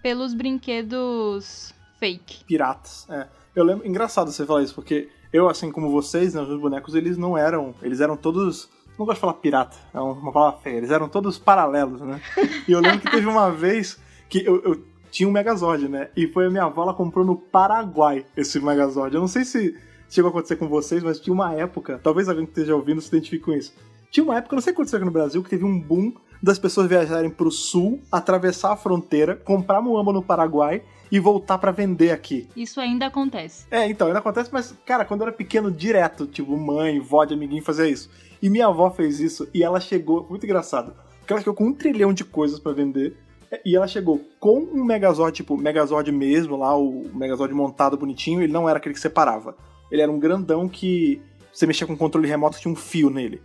pelos 0.02 0.34
brinquedos 0.34 1.74
fake. 2.00 2.44
Piratas, 2.46 3.08
é. 3.10 3.28
Eu 3.56 3.64
lembro. 3.64 3.88
Engraçado 3.88 4.32
você 4.32 4.46
falar 4.46 4.64
isso, 4.64 4.74
porque 4.74 5.10
eu, 5.34 5.50
assim 5.50 5.72
como 5.72 5.90
vocês, 5.90 6.36
né, 6.36 6.42
os 6.42 6.60
bonecos, 6.60 6.94
eles 6.94 7.18
não 7.18 7.36
eram. 7.36 7.74
Eles 7.82 8.00
eram 8.00 8.16
todos. 8.16 8.70
Não 8.98 9.08
gosto 9.08 9.16
de 9.16 9.22
falar 9.22 9.34
pirata, 9.34 9.76
é 9.92 10.00
uma 10.00 10.32
palavra 10.32 10.60
feia. 10.60 10.78
Eles 10.78 10.92
eram 10.92 11.10
todos 11.10 11.40
paralelos, 11.40 12.00
né? 12.02 12.22
E 12.68 12.72
eu 12.72 12.80
lembro 12.80 13.00
que 13.00 13.10
teve 13.10 13.26
uma 13.26 13.50
vez 13.50 14.00
que 14.30 14.46
eu, 14.46 14.62
eu 14.62 14.84
tinha 15.10 15.28
um 15.28 15.32
Megazord, 15.32 15.90
né? 15.90 16.10
E 16.16 16.28
foi 16.28 16.46
a 16.46 16.50
minha 16.52 16.66
avó, 16.66 16.84
ela 16.84 16.94
comprou 16.94 17.26
no 17.26 17.36
Paraguai 17.36 18.24
esse 18.38 18.60
Megazord. 18.60 19.16
Eu 19.16 19.22
não 19.22 19.28
sei 19.28 19.44
se 19.44 19.76
chegou 20.08 20.30
a 20.30 20.32
acontecer 20.32 20.58
com 20.58 20.68
vocês, 20.68 21.02
mas 21.02 21.20
tinha 21.20 21.34
uma 21.34 21.54
época, 21.54 22.00
talvez 22.04 22.30
alguém 22.30 22.46
que 22.46 22.52
esteja 22.52 22.76
ouvindo 22.76 23.02
se 23.02 23.08
identifique 23.08 23.46
com 23.46 23.54
isso. 23.54 23.74
Tinha 24.12 24.24
uma 24.24 24.38
época, 24.38 24.56
não 24.56 24.62
sei 24.62 24.72
o 24.72 24.76
que 24.76 24.82
aconteceu 24.82 24.98
aqui 24.98 25.06
no 25.06 25.12
Brasil, 25.12 25.42
que 25.42 25.50
teve 25.50 25.66
um 25.66 25.80
boom 25.80 26.14
das 26.44 26.60
pessoas 26.60 26.90
viajarem 26.90 27.32
pro 27.32 27.50
sul, 27.50 28.02
atravessar 28.12 28.74
a 28.74 28.76
fronteira, 28.76 29.34
comprar 29.34 29.82
muamba 29.82 30.12
no 30.12 30.22
Paraguai 30.22 30.84
e 31.10 31.18
voltar 31.18 31.58
para 31.58 31.72
vender 31.72 32.12
aqui. 32.12 32.50
Isso 32.54 32.82
ainda 32.82 33.06
acontece. 33.06 33.66
É, 33.72 33.88
então, 33.88 34.08
ainda 34.08 34.20
acontece, 34.20 34.50
mas, 34.52 34.76
cara, 34.86 35.06
quando 35.06 35.22
eu 35.22 35.28
era 35.28 35.36
pequeno, 35.36 35.72
direto, 35.72 36.28
tipo, 36.28 36.58
mãe, 36.58 37.00
vó 37.00 37.24
de 37.24 37.34
amiguinho 37.34 37.64
fazia 37.64 37.88
isso. 37.88 38.10
E 38.42 38.50
minha 38.50 38.68
avó 38.68 38.92
fez 38.92 39.22
isso 39.22 39.48
e 39.54 39.64
ela 39.64 39.80
chegou, 39.80 40.28
muito 40.30 40.46
engraçado, 40.46 40.94
porque 41.20 41.32
ela 41.32 41.40
chegou 41.40 41.54
com 41.54 41.68
um 41.68 41.74
trilhão 41.74 42.12
de 42.12 42.26
coisas 42.26 42.60
para 42.60 42.74
vender. 42.74 43.16
E 43.64 43.76
ela 43.76 43.88
chegou 43.88 44.20
com 44.40 44.58
um 44.58 44.84
Megazord, 44.84 45.34
tipo, 45.34 45.56
Megazord 45.56 46.12
mesmo, 46.12 46.58
lá, 46.58 46.76
o 46.76 47.10
Megazord 47.14 47.54
montado 47.54 47.96
bonitinho, 47.96 48.42
ele 48.42 48.52
não 48.52 48.68
era 48.68 48.80
aquele 48.80 48.96
que 48.96 49.00
separava. 49.00 49.56
Ele 49.90 50.02
era 50.02 50.12
um 50.12 50.20
grandão 50.20 50.68
que 50.68 51.22
você 51.54 51.68
mexia 51.68 51.86
com 51.86 51.96
controle 51.96 52.28
remoto 52.28 52.60
tinha 52.60 52.72
um 52.72 52.76
fio 52.76 53.12
nele. 53.12 53.40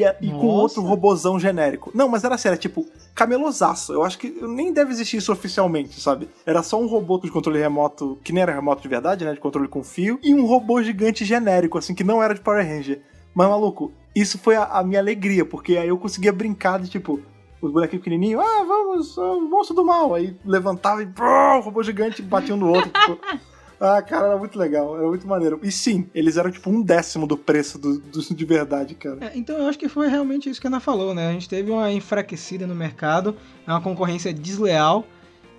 E, 0.00 0.04
e 0.22 0.30
com 0.30 0.46
outro 0.46 0.80
robozão 0.80 1.38
genérico. 1.38 1.90
Não, 1.94 2.08
mas 2.08 2.24
era 2.24 2.38
sério, 2.38 2.56
tipo, 2.56 2.86
camelosaço. 3.14 3.92
Eu 3.92 4.02
acho 4.02 4.18
que 4.18 4.30
nem 4.42 4.72
deve 4.72 4.92
existir 4.92 5.18
isso 5.18 5.32
oficialmente, 5.32 6.00
sabe? 6.00 6.28
Era 6.46 6.62
só 6.62 6.80
um 6.80 6.86
robô 6.86 7.18
de 7.18 7.30
controle 7.30 7.58
remoto, 7.58 8.18
que 8.24 8.32
nem 8.32 8.42
era 8.42 8.54
remoto 8.54 8.80
de 8.80 8.88
verdade, 8.88 9.24
né? 9.24 9.34
De 9.34 9.40
controle 9.40 9.68
com 9.68 9.84
fio, 9.84 10.18
e 10.22 10.34
um 10.34 10.46
robô 10.46 10.82
gigante 10.82 11.24
genérico, 11.24 11.76
assim, 11.76 11.94
que 11.94 12.04
não 12.04 12.22
era 12.22 12.34
de 12.34 12.40
Power 12.40 12.66
Ranger. 12.66 13.02
Mas, 13.34 13.48
maluco, 13.48 13.92
isso 14.14 14.38
foi 14.38 14.56
a, 14.56 14.64
a 14.64 14.82
minha 14.82 15.00
alegria, 15.00 15.44
porque 15.44 15.76
aí 15.76 15.88
eu 15.88 15.98
conseguia 15.98 16.32
brincar 16.32 16.80
de, 16.80 16.88
tipo, 16.88 17.20
os 17.60 17.70
bonequinhos 17.70 18.02
pequenininhos, 18.02 18.42
ah, 18.42 18.64
vamos, 18.66 19.18
ah, 19.18 19.34
monstro 19.40 19.76
do 19.76 19.84
mal. 19.84 20.14
Aí 20.14 20.36
levantava 20.44 21.02
e, 21.02 21.06
o 21.06 21.60
robô 21.60 21.82
gigante 21.82 22.22
batia 22.22 22.54
um 22.54 22.58
no 22.58 22.68
outro, 22.68 22.90
tipo... 22.90 23.18
Ah, 23.84 24.00
cara, 24.00 24.28
era 24.28 24.36
muito 24.38 24.56
legal, 24.56 24.96
era 24.96 25.08
muito 25.08 25.26
maneiro. 25.26 25.58
E 25.60 25.72
sim, 25.72 26.06
eles 26.14 26.36
eram 26.36 26.52
tipo 26.52 26.70
um 26.70 26.80
décimo 26.80 27.26
do 27.26 27.36
preço 27.36 27.76
do, 27.76 27.98
do 27.98 28.22
de 28.22 28.44
verdade, 28.44 28.94
cara. 28.94 29.18
É, 29.20 29.32
então 29.34 29.58
eu 29.58 29.66
acho 29.66 29.76
que 29.76 29.88
foi 29.88 30.06
realmente 30.06 30.48
isso 30.48 30.60
que 30.60 30.68
a 30.68 30.70
Ana 30.70 30.78
falou, 30.78 31.12
né? 31.12 31.28
A 31.28 31.32
gente 31.32 31.48
teve 31.48 31.68
uma 31.68 31.90
enfraquecida 31.90 32.64
no 32.64 32.76
mercado, 32.76 33.36
é 33.66 33.70
uma 33.72 33.80
concorrência 33.80 34.32
desleal. 34.32 35.04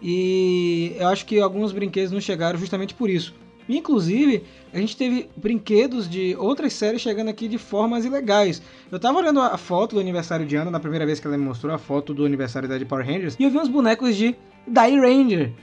E 0.01 0.95
eu 0.97 1.09
acho 1.09 1.25
que 1.25 1.37
alguns 1.41 1.73
brinquedos 1.73 2.13
não 2.13 2.21
chegaram 2.21 2.57
justamente 2.57 2.93
por 2.93 3.09
isso. 3.09 3.35
Inclusive, 3.67 4.45
a 4.73 4.77
gente 4.77 4.95
teve 4.95 5.29
brinquedos 5.35 6.09
de 6.09 6.33
outras 6.39 6.71
séries 6.71 7.01
chegando 7.01 7.27
aqui 7.29 7.49
de 7.49 7.57
formas 7.57 8.05
ilegais. 8.05 8.61
Eu 8.89 8.99
tava 8.99 9.17
olhando 9.17 9.41
a 9.41 9.57
foto 9.57 9.95
do 9.95 10.01
aniversário 10.01 10.45
de 10.45 10.55
Ana, 10.55 10.71
na 10.71 10.79
primeira 10.79 11.05
vez 11.05 11.19
que 11.19 11.27
ela 11.27 11.37
me 11.37 11.43
mostrou 11.43 11.75
a 11.75 11.77
foto 11.77 12.13
do 12.13 12.25
aniversário 12.25 12.69
da 12.69 12.77
de 12.77 12.85
Power 12.85 13.05
Rangers, 13.05 13.35
e 13.37 13.43
eu 13.43 13.49
vi 13.49 13.57
uns 13.57 13.69
bonecos 13.69 14.15
de 14.15 14.35
Die 14.65 14.99
Ranger 14.99 15.53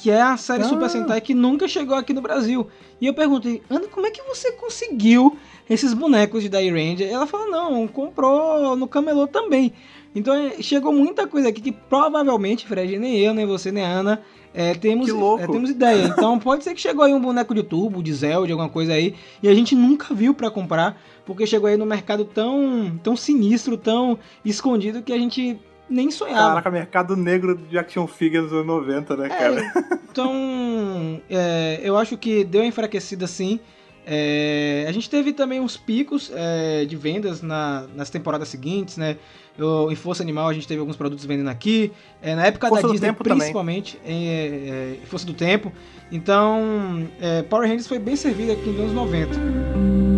que 0.00 0.10
é 0.10 0.20
a 0.20 0.36
série 0.36 0.62
ah. 0.62 0.66
Super 0.66 0.88
Sentai 0.88 1.20
que 1.20 1.34
nunca 1.34 1.68
chegou 1.68 1.94
aqui 1.94 2.12
no 2.12 2.22
Brasil. 2.22 2.66
E 3.00 3.06
eu 3.06 3.12
perguntei, 3.12 3.62
Ana, 3.68 3.86
como 3.88 4.06
é 4.06 4.10
que 4.10 4.22
você 4.22 4.52
conseguiu 4.52 5.36
esses 5.68 5.92
bonecos 5.92 6.42
de 6.42 6.48
Dai 6.48 6.70
Ranger? 6.70 7.10
Ela 7.10 7.26
falou, 7.26 7.50
não, 7.50 7.86
comprou 7.86 8.74
no 8.76 8.88
camelô 8.88 9.26
também. 9.26 9.72
Então 10.14 10.34
é, 10.34 10.60
chegou 10.60 10.92
muita 10.92 11.26
coisa 11.26 11.50
aqui 11.50 11.60
que 11.60 11.72
provavelmente, 11.72 12.66
Fred, 12.66 12.98
nem 12.98 13.18
eu, 13.18 13.34
nem 13.34 13.46
você, 13.46 13.70
nem 13.70 13.84
a 13.84 13.88
Ana, 13.88 14.22
é, 14.52 14.74
temos, 14.74 15.08
é, 15.08 15.46
temos 15.46 15.70
ideia. 15.70 16.06
Então 16.06 16.38
pode 16.38 16.64
ser 16.64 16.74
que 16.74 16.80
chegou 16.80 17.04
aí 17.04 17.14
um 17.14 17.20
boneco 17.20 17.54
de 17.54 17.62
tubo, 17.62 18.02
de 18.02 18.12
Zelda, 18.12 18.52
alguma 18.52 18.68
coisa 18.68 18.94
aí, 18.94 19.14
e 19.42 19.48
a 19.48 19.54
gente 19.54 19.76
nunca 19.76 20.12
viu 20.12 20.34
para 20.34 20.50
comprar, 20.50 21.00
porque 21.24 21.46
chegou 21.46 21.68
aí 21.68 21.76
no 21.76 21.86
mercado 21.86 22.24
tão, 22.24 22.98
tão 23.02 23.14
sinistro, 23.14 23.76
tão 23.76 24.18
escondido 24.44 25.02
que 25.02 25.12
a 25.12 25.18
gente 25.18 25.60
nem 25.90 26.10
sonhava. 26.10 26.48
Caraca, 26.48 26.70
mercado 26.70 27.16
negro 27.16 27.56
de 27.56 27.76
action 27.76 28.06
figures 28.06 28.44
dos 28.44 28.52
anos 28.52 28.66
90, 28.66 29.16
né, 29.16 29.26
é, 29.26 29.28
cara? 29.28 29.72
Então, 30.10 31.20
é, 31.28 31.80
eu 31.82 31.96
acho 31.96 32.16
que 32.16 32.44
deu 32.44 32.64
enfraquecida 32.64 33.26
sim. 33.26 33.60
É, 34.06 34.86
a 34.88 34.92
gente 34.92 35.10
teve 35.10 35.32
também 35.32 35.60
uns 35.60 35.76
picos 35.76 36.32
é, 36.34 36.84
de 36.84 36.96
vendas 36.96 37.42
na, 37.42 37.86
nas 37.94 38.08
temporadas 38.08 38.48
seguintes, 38.48 38.96
né? 38.96 39.16
Eu, 39.58 39.92
em 39.92 39.94
Força 39.94 40.22
Animal 40.22 40.48
a 40.48 40.54
gente 40.54 40.66
teve 40.66 40.80
alguns 40.80 40.96
produtos 40.96 41.24
vendendo 41.26 41.50
aqui. 41.50 41.92
É, 42.22 42.34
na 42.34 42.46
época 42.46 42.68
Força 42.68 42.86
da 42.86 42.92
Disney, 42.92 43.12
principalmente, 43.12 44.00
em, 44.06 44.28
é, 44.28 44.98
em, 45.02 45.06
Força 45.06 45.26
do 45.26 45.34
Tempo. 45.34 45.72
Então, 46.10 47.08
Power 47.48 47.68
Rangers 47.68 47.86
foi 47.86 47.98
bem 47.98 48.16
servido 48.16 48.52
aqui 48.52 48.68
nos 48.70 48.80
anos 48.80 48.92
90. 48.94 50.09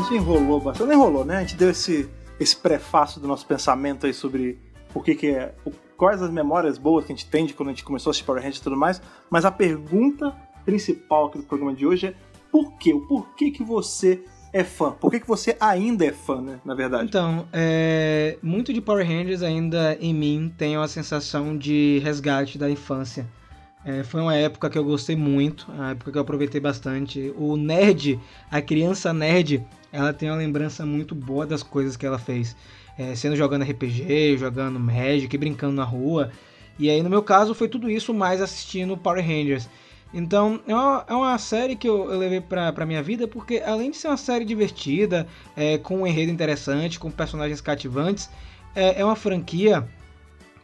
Gente, 0.00 0.14
enrolou 0.14 0.60
bastante. 0.60 0.86
Não 0.86 0.94
enrolou, 0.94 1.24
né? 1.24 1.38
A 1.38 1.40
gente 1.40 1.56
deu 1.56 1.70
esse, 1.70 2.08
esse 2.38 2.56
prefácio 2.56 3.20
do 3.20 3.28
nosso 3.28 3.46
pensamento 3.46 4.06
aí 4.06 4.14
sobre 4.14 4.58
o 4.94 5.00
que, 5.00 5.14
que 5.14 5.28
é. 5.28 5.54
O, 5.64 5.70
quais 5.96 6.22
as 6.22 6.30
memórias 6.30 6.78
boas 6.78 7.04
que 7.04 7.12
a 7.12 7.16
gente 7.16 7.28
tem 7.28 7.44
de 7.46 7.54
quando 7.54 7.68
a 7.68 7.72
gente 7.72 7.84
começou 7.84 8.10
a 8.10 8.12
assistir 8.12 8.24
Power 8.24 8.40
Rangers 8.40 8.58
e 8.58 8.62
tudo 8.62 8.76
mais. 8.76 9.00
Mas 9.28 9.44
a 9.44 9.50
pergunta 9.50 10.34
principal 10.64 11.26
aqui 11.26 11.38
do 11.38 11.44
programa 11.44 11.74
de 11.74 11.86
hoje 11.86 12.08
é 12.08 12.14
por 12.50 12.72
quê? 12.78 12.92
O 12.92 13.00
porquê 13.06 13.50
que 13.50 13.62
você 13.62 14.22
é 14.52 14.64
fã? 14.64 14.92
Por 14.92 15.10
que, 15.10 15.20
que 15.20 15.28
você 15.28 15.56
ainda 15.60 16.04
é 16.04 16.12
fã, 16.12 16.40
né? 16.40 16.60
Na 16.64 16.74
verdade. 16.74 17.04
Então, 17.04 17.46
é... 17.52 18.38
muito 18.42 18.72
de 18.72 18.80
Power 18.80 19.06
Rangers 19.06 19.42
ainda 19.42 19.96
em 20.00 20.12
mim 20.12 20.52
tem 20.56 20.76
uma 20.76 20.88
sensação 20.88 21.56
de 21.56 22.00
resgate 22.02 22.58
da 22.58 22.68
infância. 22.68 23.26
É, 23.82 24.02
foi 24.02 24.20
uma 24.20 24.34
época 24.34 24.68
que 24.68 24.76
eu 24.76 24.84
gostei 24.84 25.16
muito, 25.16 25.66
a 25.78 25.92
época 25.92 26.12
que 26.12 26.18
eu 26.18 26.22
aproveitei 26.22 26.60
bastante. 26.60 27.32
O 27.36 27.56
nerd, 27.56 28.20
a 28.50 28.60
criança 28.60 29.10
nerd, 29.10 29.64
ela 29.92 30.12
tem 30.12 30.30
uma 30.30 30.36
lembrança 30.36 30.84
muito 30.86 31.14
boa 31.14 31.46
das 31.46 31.62
coisas 31.62 31.96
que 31.96 32.06
ela 32.06 32.18
fez. 32.18 32.56
É, 32.98 33.14
sendo 33.14 33.36
jogando 33.36 33.62
RPG, 33.62 34.36
jogando 34.38 34.78
Magic, 34.78 35.36
brincando 35.36 35.74
na 35.74 35.84
rua. 35.84 36.30
E 36.78 36.88
aí, 36.90 37.02
no 37.02 37.10
meu 37.10 37.22
caso, 37.22 37.54
foi 37.54 37.68
tudo 37.68 37.90
isso 37.90 38.12
mais 38.12 38.40
assistindo 38.40 38.96
Power 38.96 39.24
Rangers. 39.24 39.68
Então, 40.12 40.60
é 40.66 40.74
uma, 40.74 41.04
é 41.08 41.14
uma 41.14 41.38
série 41.38 41.76
que 41.76 41.88
eu, 41.88 42.10
eu 42.10 42.18
levei 42.18 42.40
pra, 42.40 42.72
pra 42.72 42.84
minha 42.84 43.02
vida 43.02 43.28
porque, 43.28 43.62
além 43.64 43.90
de 43.90 43.96
ser 43.96 44.08
uma 44.08 44.16
série 44.16 44.44
divertida, 44.44 45.26
é, 45.56 45.78
com 45.78 45.98
um 45.98 46.06
enredo 46.06 46.32
interessante, 46.32 46.98
com 46.98 47.10
personagens 47.10 47.60
cativantes, 47.60 48.28
é, 48.74 49.00
é 49.00 49.04
uma 49.04 49.16
franquia 49.16 49.86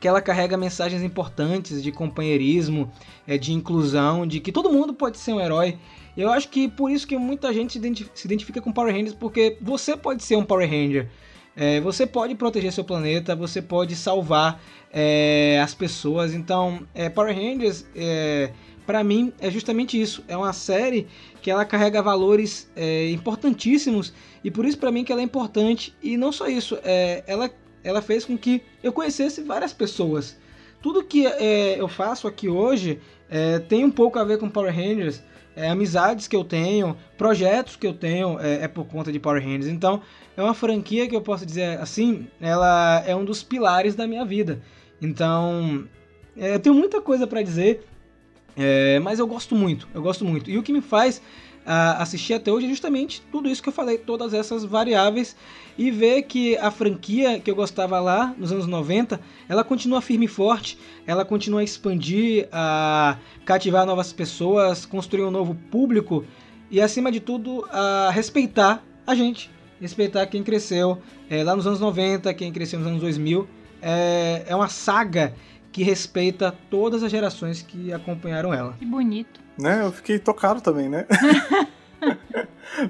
que 0.07 0.09
ela 0.09 0.23
carrega 0.23 0.57
mensagens 0.57 1.03
importantes 1.03 1.83
de 1.83 1.91
companheirismo, 1.91 2.89
é, 3.27 3.37
de 3.37 3.53
inclusão, 3.53 4.25
de 4.25 4.39
que 4.39 4.53
todo 4.53 4.71
mundo 4.71 4.95
pode 4.95 5.19
ser 5.19 5.33
um 5.33 5.41
herói. 5.41 5.77
Eu 6.17 6.31
acho 6.31 6.49
que 6.49 6.69
por 6.69 6.93
isso 6.93 7.09
que 7.09 7.19
muita 7.19 7.53
gente 7.53 7.81
se 8.15 8.25
identifica 8.25 8.61
com 8.61 8.71
Power 8.71 8.95
Rangers, 8.95 9.15
porque 9.15 9.59
você 9.61 9.97
pode 9.97 10.23
ser 10.23 10.37
um 10.37 10.45
Power 10.45 10.71
Ranger. 10.71 11.11
É, 11.57 11.81
você 11.81 12.07
pode 12.07 12.37
proteger 12.37 12.73
seu 12.73 12.85
planeta, 12.85 13.35
você 13.35 13.61
pode 13.61 13.97
salvar 13.97 14.63
é, 14.93 15.61
as 15.61 15.75
pessoas. 15.75 16.33
Então, 16.33 16.87
é, 16.95 17.09
Power 17.09 17.35
Rangers, 17.35 17.85
é, 17.97 18.53
para 18.87 19.03
mim, 19.03 19.33
é 19.41 19.51
justamente 19.51 20.01
isso. 20.01 20.23
É 20.29 20.37
uma 20.37 20.53
série 20.53 21.09
que 21.43 21.51
ela 21.51 21.65
carrega 21.65 22.01
valores 22.01 22.71
é, 22.77 23.11
importantíssimos 23.11 24.15
e 24.45 24.53
por 24.53 24.65
isso 24.65 24.79
para 24.79 24.93
mim 24.93 25.03
que 25.03 25.11
ela 25.11 25.21
é 25.21 25.25
importante. 25.25 25.93
E 26.01 26.17
não 26.17 26.31
só 26.31 26.47
isso, 26.47 26.79
é, 26.85 27.25
ela 27.27 27.51
ela 27.87 28.03
fez 28.03 28.25
com 28.25 28.37
que 28.37 28.63
eu 28.83 28.93
conhecesse 28.93 29.41
várias 29.43 29.73
pessoas. 29.73 30.37
Tudo 30.83 31.05
que 31.05 31.25
é, 31.25 31.81
eu 31.81 31.87
faço 31.87 32.27
aqui 32.27 32.49
hoje 32.49 33.01
é, 33.31 33.61
tem 33.61 33.85
um 33.85 33.91
pouco 33.91 34.19
a 34.19 34.25
ver 34.25 34.39
com 34.39 34.51
Power 34.51 34.75
Rangers. 34.75 35.23
É, 35.55 35.71
amizades 35.71 36.29
que 36.29 36.37
eu 36.37 36.45
tenho, 36.45 36.95
projetos 37.17 37.77
que 37.77 37.87
eu 37.87 37.95
tenho 37.95 38.39
é, 38.41 38.65
é, 38.65 38.69
por 38.69 38.85
conta 38.85 39.11
de 39.11 39.19
Power 39.19 39.43
Rangers. 39.43 39.69
Então, 39.69 40.03
é 40.37 40.43
uma 40.43 40.53
franquia 40.53 41.09
que 41.09 41.17
eu 41.17 41.23
posso 41.23 41.47
dizer 41.47 41.81
assim, 41.81 42.27
ela 42.41 43.03
é 43.07 43.17
um 43.17 43.25
dos 43.25 43.43
pilares 43.43 43.95
da 43.95 44.07
minha 44.07 44.23
vida. 44.23 44.61
Então, 45.01 45.89
é, 46.37 46.57
eu 46.57 46.61
tenho 46.61 46.75
muita 46.75 47.01
coisa 47.01 47.27
para 47.27 47.41
dizer, 47.41 47.87
é, 48.55 48.99
mas 48.99 49.19
eu 49.19 49.27
gosto 49.27 49.55
muito, 49.55 49.89
eu 49.95 50.03
gosto 50.03 50.27
muito. 50.27 50.51
E 50.51 50.59
o 50.59 50.63
que 50.63 50.73
me 50.73 50.83
faz 50.83 51.23
uh, 51.67 52.01
assistir 52.01 52.35
até 52.35 52.51
hoje 52.51 52.67
é 52.67 52.69
justamente 52.69 53.23
tudo 53.33 53.49
isso 53.49 53.63
que 53.63 53.69
eu 53.69 53.73
falei, 53.73 53.99
todas 53.99 54.33
essas 54.33 54.65
variáveis 54.65 55.37
e 55.79 55.91
ver 55.91 56.23
que 56.23 56.57
a 56.57 56.71
franquia 56.71 57.39
que 57.39 57.51
eu 57.51 57.55
gostava 57.55 58.01
lá 58.01 58.35
nos 58.39 58.51
anos 58.51 58.67
90, 58.67 59.21
ela 59.49 59.63
continua 59.63 60.01
firme 60.01 60.25
e 60.25 60.29
forte, 60.29 60.79
ela 61.07 61.25
continua 61.25 61.61
a 61.61 61.65
expandir, 61.65 62.49
a 62.51 63.19
cativar 63.45 63.85
novas 63.85 64.13
pessoas, 64.13 64.87
construir 64.87 65.25
um 65.25 65.31
novo 65.31 65.55
público 65.71 66.25
e 66.71 66.81
acima 66.81 67.13
de 67.13 67.21
tudo 67.21 67.67
a 67.71 68.11
respeitar 68.11 68.83
a 69.07 69.15
gente, 69.15 69.51
respeitar 69.81 70.27
quem 70.27 70.43
cresceu 70.43 70.99
é, 71.29 71.45
lá 71.45 71.55
nos 71.55 71.67
anos 71.67 71.81
90, 71.81 72.33
quem 72.35 72.53
cresceu 72.53 72.79
nos 72.79 72.89
anos 72.89 73.01
2000. 73.01 73.47
É, 73.83 74.45
é 74.47 74.57
uma 74.57 74.69
saga 74.69 75.35
que 75.71 75.83
respeita 75.83 76.55
todas 76.71 77.03
as 77.03 77.11
gerações 77.13 77.61
que 77.61 77.93
acompanharam 77.93 78.53
ela. 78.53 78.73
Que 78.79 78.87
bonito. 78.87 79.41
Né? 79.59 79.83
Eu 79.83 79.93
fiquei 79.93 80.19
tocado 80.19 80.61
também, 80.61 80.89
né? 80.89 81.07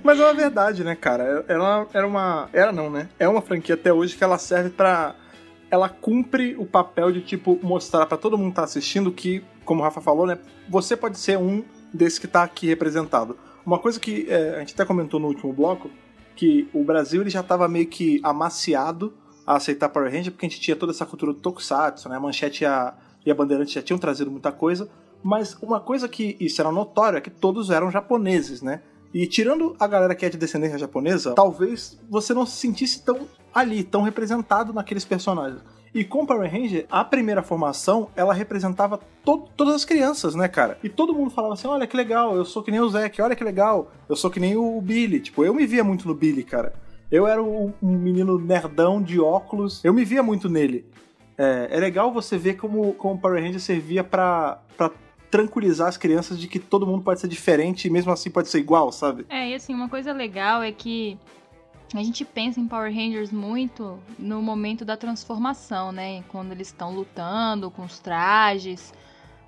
Mas 0.02 0.18
é 0.18 0.24
uma 0.24 0.34
verdade, 0.34 0.82
né, 0.82 0.94
cara? 0.94 1.44
Ela 1.48 1.86
era 1.92 2.06
uma. 2.06 2.48
Era 2.52 2.72
não, 2.72 2.90
né? 2.90 3.08
É 3.18 3.28
uma 3.28 3.40
franquia 3.40 3.74
até 3.74 3.92
hoje 3.92 4.16
que 4.16 4.24
ela 4.24 4.38
serve 4.38 4.70
para 4.70 5.14
Ela 5.70 5.88
cumpre 5.88 6.56
o 6.58 6.66
papel 6.66 7.12
de, 7.12 7.20
tipo, 7.20 7.58
mostrar 7.62 8.06
para 8.06 8.16
todo 8.16 8.36
mundo 8.38 8.50
que 8.50 8.56
tá 8.56 8.64
assistindo 8.64 9.12
que, 9.12 9.44
como 9.64 9.80
o 9.80 9.84
Rafa 9.84 10.00
falou, 10.00 10.26
né? 10.26 10.38
Você 10.68 10.96
pode 10.96 11.18
ser 11.18 11.38
um 11.38 11.64
desses 11.92 12.18
que 12.18 12.26
tá 12.26 12.42
aqui 12.42 12.66
representado. 12.66 13.38
Uma 13.64 13.78
coisa 13.78 13.98
que 13.98 14.26
é, 14.28 14.56
a 14.56 14.58
gente 14.60 14.74
até 14.74 14.84
comentou 14.84 15.18
no 15.18 15.28
último 15.28 15.52
bloco, 15.52 15.90
que 16.34 16.68
o 16.72 16.84
Brasil 16.84 17.20
ele 17.20 17.30
já 17.30 17.42
tava 17.42 17.66
meio 17.68 17.86
que 17.86 18.20
amaciado 18.22 19.14
a 19.46 19.56
aceitar 19.56 19.88
Power 19.88 20.10
Ranger, 20.10 20.32
porque 20.32 20.46
a 20.46 20.48
gente 20.48 20.60
tinha 20.60 20.76
toda 20.76 20.92
essa 20.92 21.06
cultura 21.06 21.32
do 21.32 21.38
Tokusatsu, 21.38 22.08
né? 22.08 22.16
A 22.16 22.20
Manchete 22.20 22.64
e 22.64 22.66
a, 22.66 22.94
e 23.24 23.30
a 23.30 23.34
Bandeirante 23.34 23.74
já 23.74 23.82
tinham 23.82 23.98
trazido 23.98 24.30
muita 24.30 24.52
coisa, 24.52 24.88
mas 25.22 25.56
uma 25.60 25.80
coisa 25.80 26.08
que 26.08 26.36
isso 26.38 26.60
era 26.60 26.70
notório 26.70 27.16
é 27.16 27.20
que 27.20 27.30
todos 27.30 27.70
eram 27.70 27.90
japoneses, 27.90 28.62
né? 28.62 28.82
E 29.16 29.26
tirando 29.26 29.74
a 29.80 29.86
galera 29.86 30.14
que 30.14 30.26
é 30.26 30.28
de 30.28 30.36
descendência 30.36 30.78
japonesa, 30.78 31.32
talvez 31.32 31.98
você 32.06 32.34
não 32.34 32.44
se 32.44 32.56
sentisse 32.58 33.02
tão 33.02 33.20
ali, 33.54 33.82
tão 33.82 34.02
representado 34.02 34.74
naqueles 34.74 35.06
personagens. 35.06 35.62
E 35.94 36.04
com 36.04 36.26
Power 36.26 36.52
Ranger, 36.52 36.84
a 36.90 37.02
primeira 37.02 37.42
formação, 37.42 38.10
ela 38.14 38.34
representava 38.34 39.00
to 39.24 39.48
todas 39.56 39.74
as 39.74 39.86
crianças, 39.86 40.34
né, 40.34 40.48
cara? 40.48 40.76
E 40.84 40.90
todo 40.90 41.14
mundo 41.14 41.30
falava 41.30 41.54
assim: 41.54 41.66
olha 41.66 41.86
que 41.86 41.96
legal, 41.96 42.36
eu 42.36 42.44
sou 42.44 42.62
que 42.62 42.70
nem 42.70 42.78
o 42.78 42.90
Zack, 42.90 43.22
olha 43.22 43.34
que 43.34 43.42
legal, 43.42 43.90
eu 44.06 44.14
sou 44.14 44.30
que 44.30 44.38
nem 44.38 44.54
o 44.54 44.78
Billy. 44.82 45.18
Tipo, 45.20 45.46
eu 45.46 45.54
me 45.54 45.66
via 45.66 45.82
muito 45.82 46.06
no 46.06 46.14
Billy, 46.14 46.44
cara. 46.44 46.74
Eu 47.10 47.26
era 47.26 47.42
um 47.42 47.72
menino 47.80 48.38
nerdão 48.38 49.02
de 49.02 49.18
óculos, 49.18 49.82
eu 49.82 49.94
me 49.94 50.04
via 50.04 50.22
muito 50.22 50.46
nele. 50.46 50.84
É, 51.38 51.68
é 51.70 51.80
legal 51.80 52.12
você 52.12 52.36
ver 52.36 52.58
como, 52.58 52.92
como 52.92 53.18
Power 53.18 53.42
Ranger 53.42 53.60
servia 53.62 54.04
para 54.04 54.60
tranquilizar 55.30 55.88
as 55.88 55.96
crianças 55.96 56.38
de 56.38 56.48
que 56.48 56.58
todo 56.58 56.86
mundo 56.86 57.02
pode 57.02 57.20
ser 57.20 57.28
diferente 57.28 57.86
e 57.86 57.90
mesmo 57.90 58.12
assim 58.12 58.30
pode 58.30 58.48
ser 58.48 58.58
igual, 58.58 58.92
sabe? 58.92 59.26
É, 59.28 59.50
e 59.50 59.54
assim, 59.54 59.74
uma 59.74 59.88
coisa 59.88 60.12
legal 60.12 60.62
é 60.62 60.72
que 60.72 61.18
a 61.94 62.02
gente 62.02 62.24
pensa 62.24 62.58
em 62.58 62.66
Power 62.66 62.92
Rangers 62.92 63.30
muito 63.30 63.98
no 64.18 64.42
momento 64.42 64.84
da 64.84 64.96
transformação, 64.96 65.92
né? 65.92 66.24
Quando 66.28 66.52
eles 66.52 66.68
estão 66.68 66.92
lutando 66.92 67.70
com 67.70 67.82
os 67.82 67.98
trajes. 67.98 68.92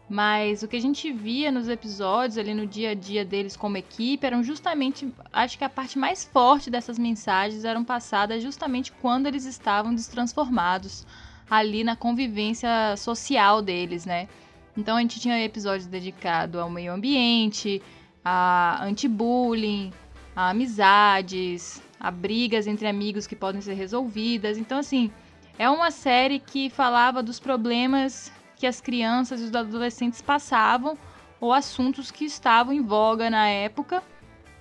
Mas 0.09 0.63
o 0.63 0.69
que 0.69 0.77
a 0.77 0.81
gente 0.81 1.13
via 1.13 1.53
nos 1.53 1.69
episódios, 1.69 2.39
ali 2.39 2.55
no 2.55 2.67
dia 2.67 2.91
a 2.91 2.95
dia 2.95 3.25
deles 3.25 3.57
como 3.57 3.77
equipe, 3.77 4.27
eram 4.27 4.43
justamente. 4.43 5.13
Acho 5.33 5.59
que 5.59 5.65
a 5.65 5.69
parte 5.69 5.99
mais 5.99 6.25
forte 6.25 6.71
dessas 6.71 6.99
mensagens 6.99 7.65
eram 7.65 7.85
passadas 7.85 8.43
justamente 8.43 8.91
quando 8.93 9.27
eles 9.27 9.45
estavam 9.45 9.95
destransformados, 9.95 11.07
ali 11.51 11.85
na 11.85 11.95
convivência 11.95 12.97
social 12.97 13.61
deles, 13.61 14.07
né? 14.07 14.29
Então 14.79 14.97
a 14.97 15.01
gente 15.01 15.19
tinha 15.19 15.45
episódios 15.45 15.87
dedicados 15.87 16.61
ao 16.61 16.71
meio 16.71 16.93
ambiente, 16.93 17.83
a 18.25 18.79
anti-bullying, 18.85 19.93
a 20.37 20.51
amizades, 20.51 21.83
a 21.99 22.13
brigas 22.13 22.69
entre 22.69 22.87
amigos 22.87 23.27
que 23.27 23.35
podem 23.35 23.61
ser 23.61 23.75
resolvidas. 23.75 24.57
Então, 24.57 24.79
assim, 24.79 25.11
é 25.59 25.69
uma 25.69 25.91
série 25.91 26.39
que 26.39 26.71
falava 26.71 27.25
dos 27.25 27.41
problemas 27.41 28.31
que 28.55 28.69
as 28.69 28.81
crianças 28.81 29.41
e 29.41 29.45
os 29.45 29.55
adolescentes 29.55 30.23
passavam 30.23 30.97
ou 31.41 31.53
assuntos 31.53 32.13
que 32.13 32.25
estavam 32.25 32.73
em 32.73 32.81
voga 32.81 33.29
na 33.29 33.49
época. 33.49 34.01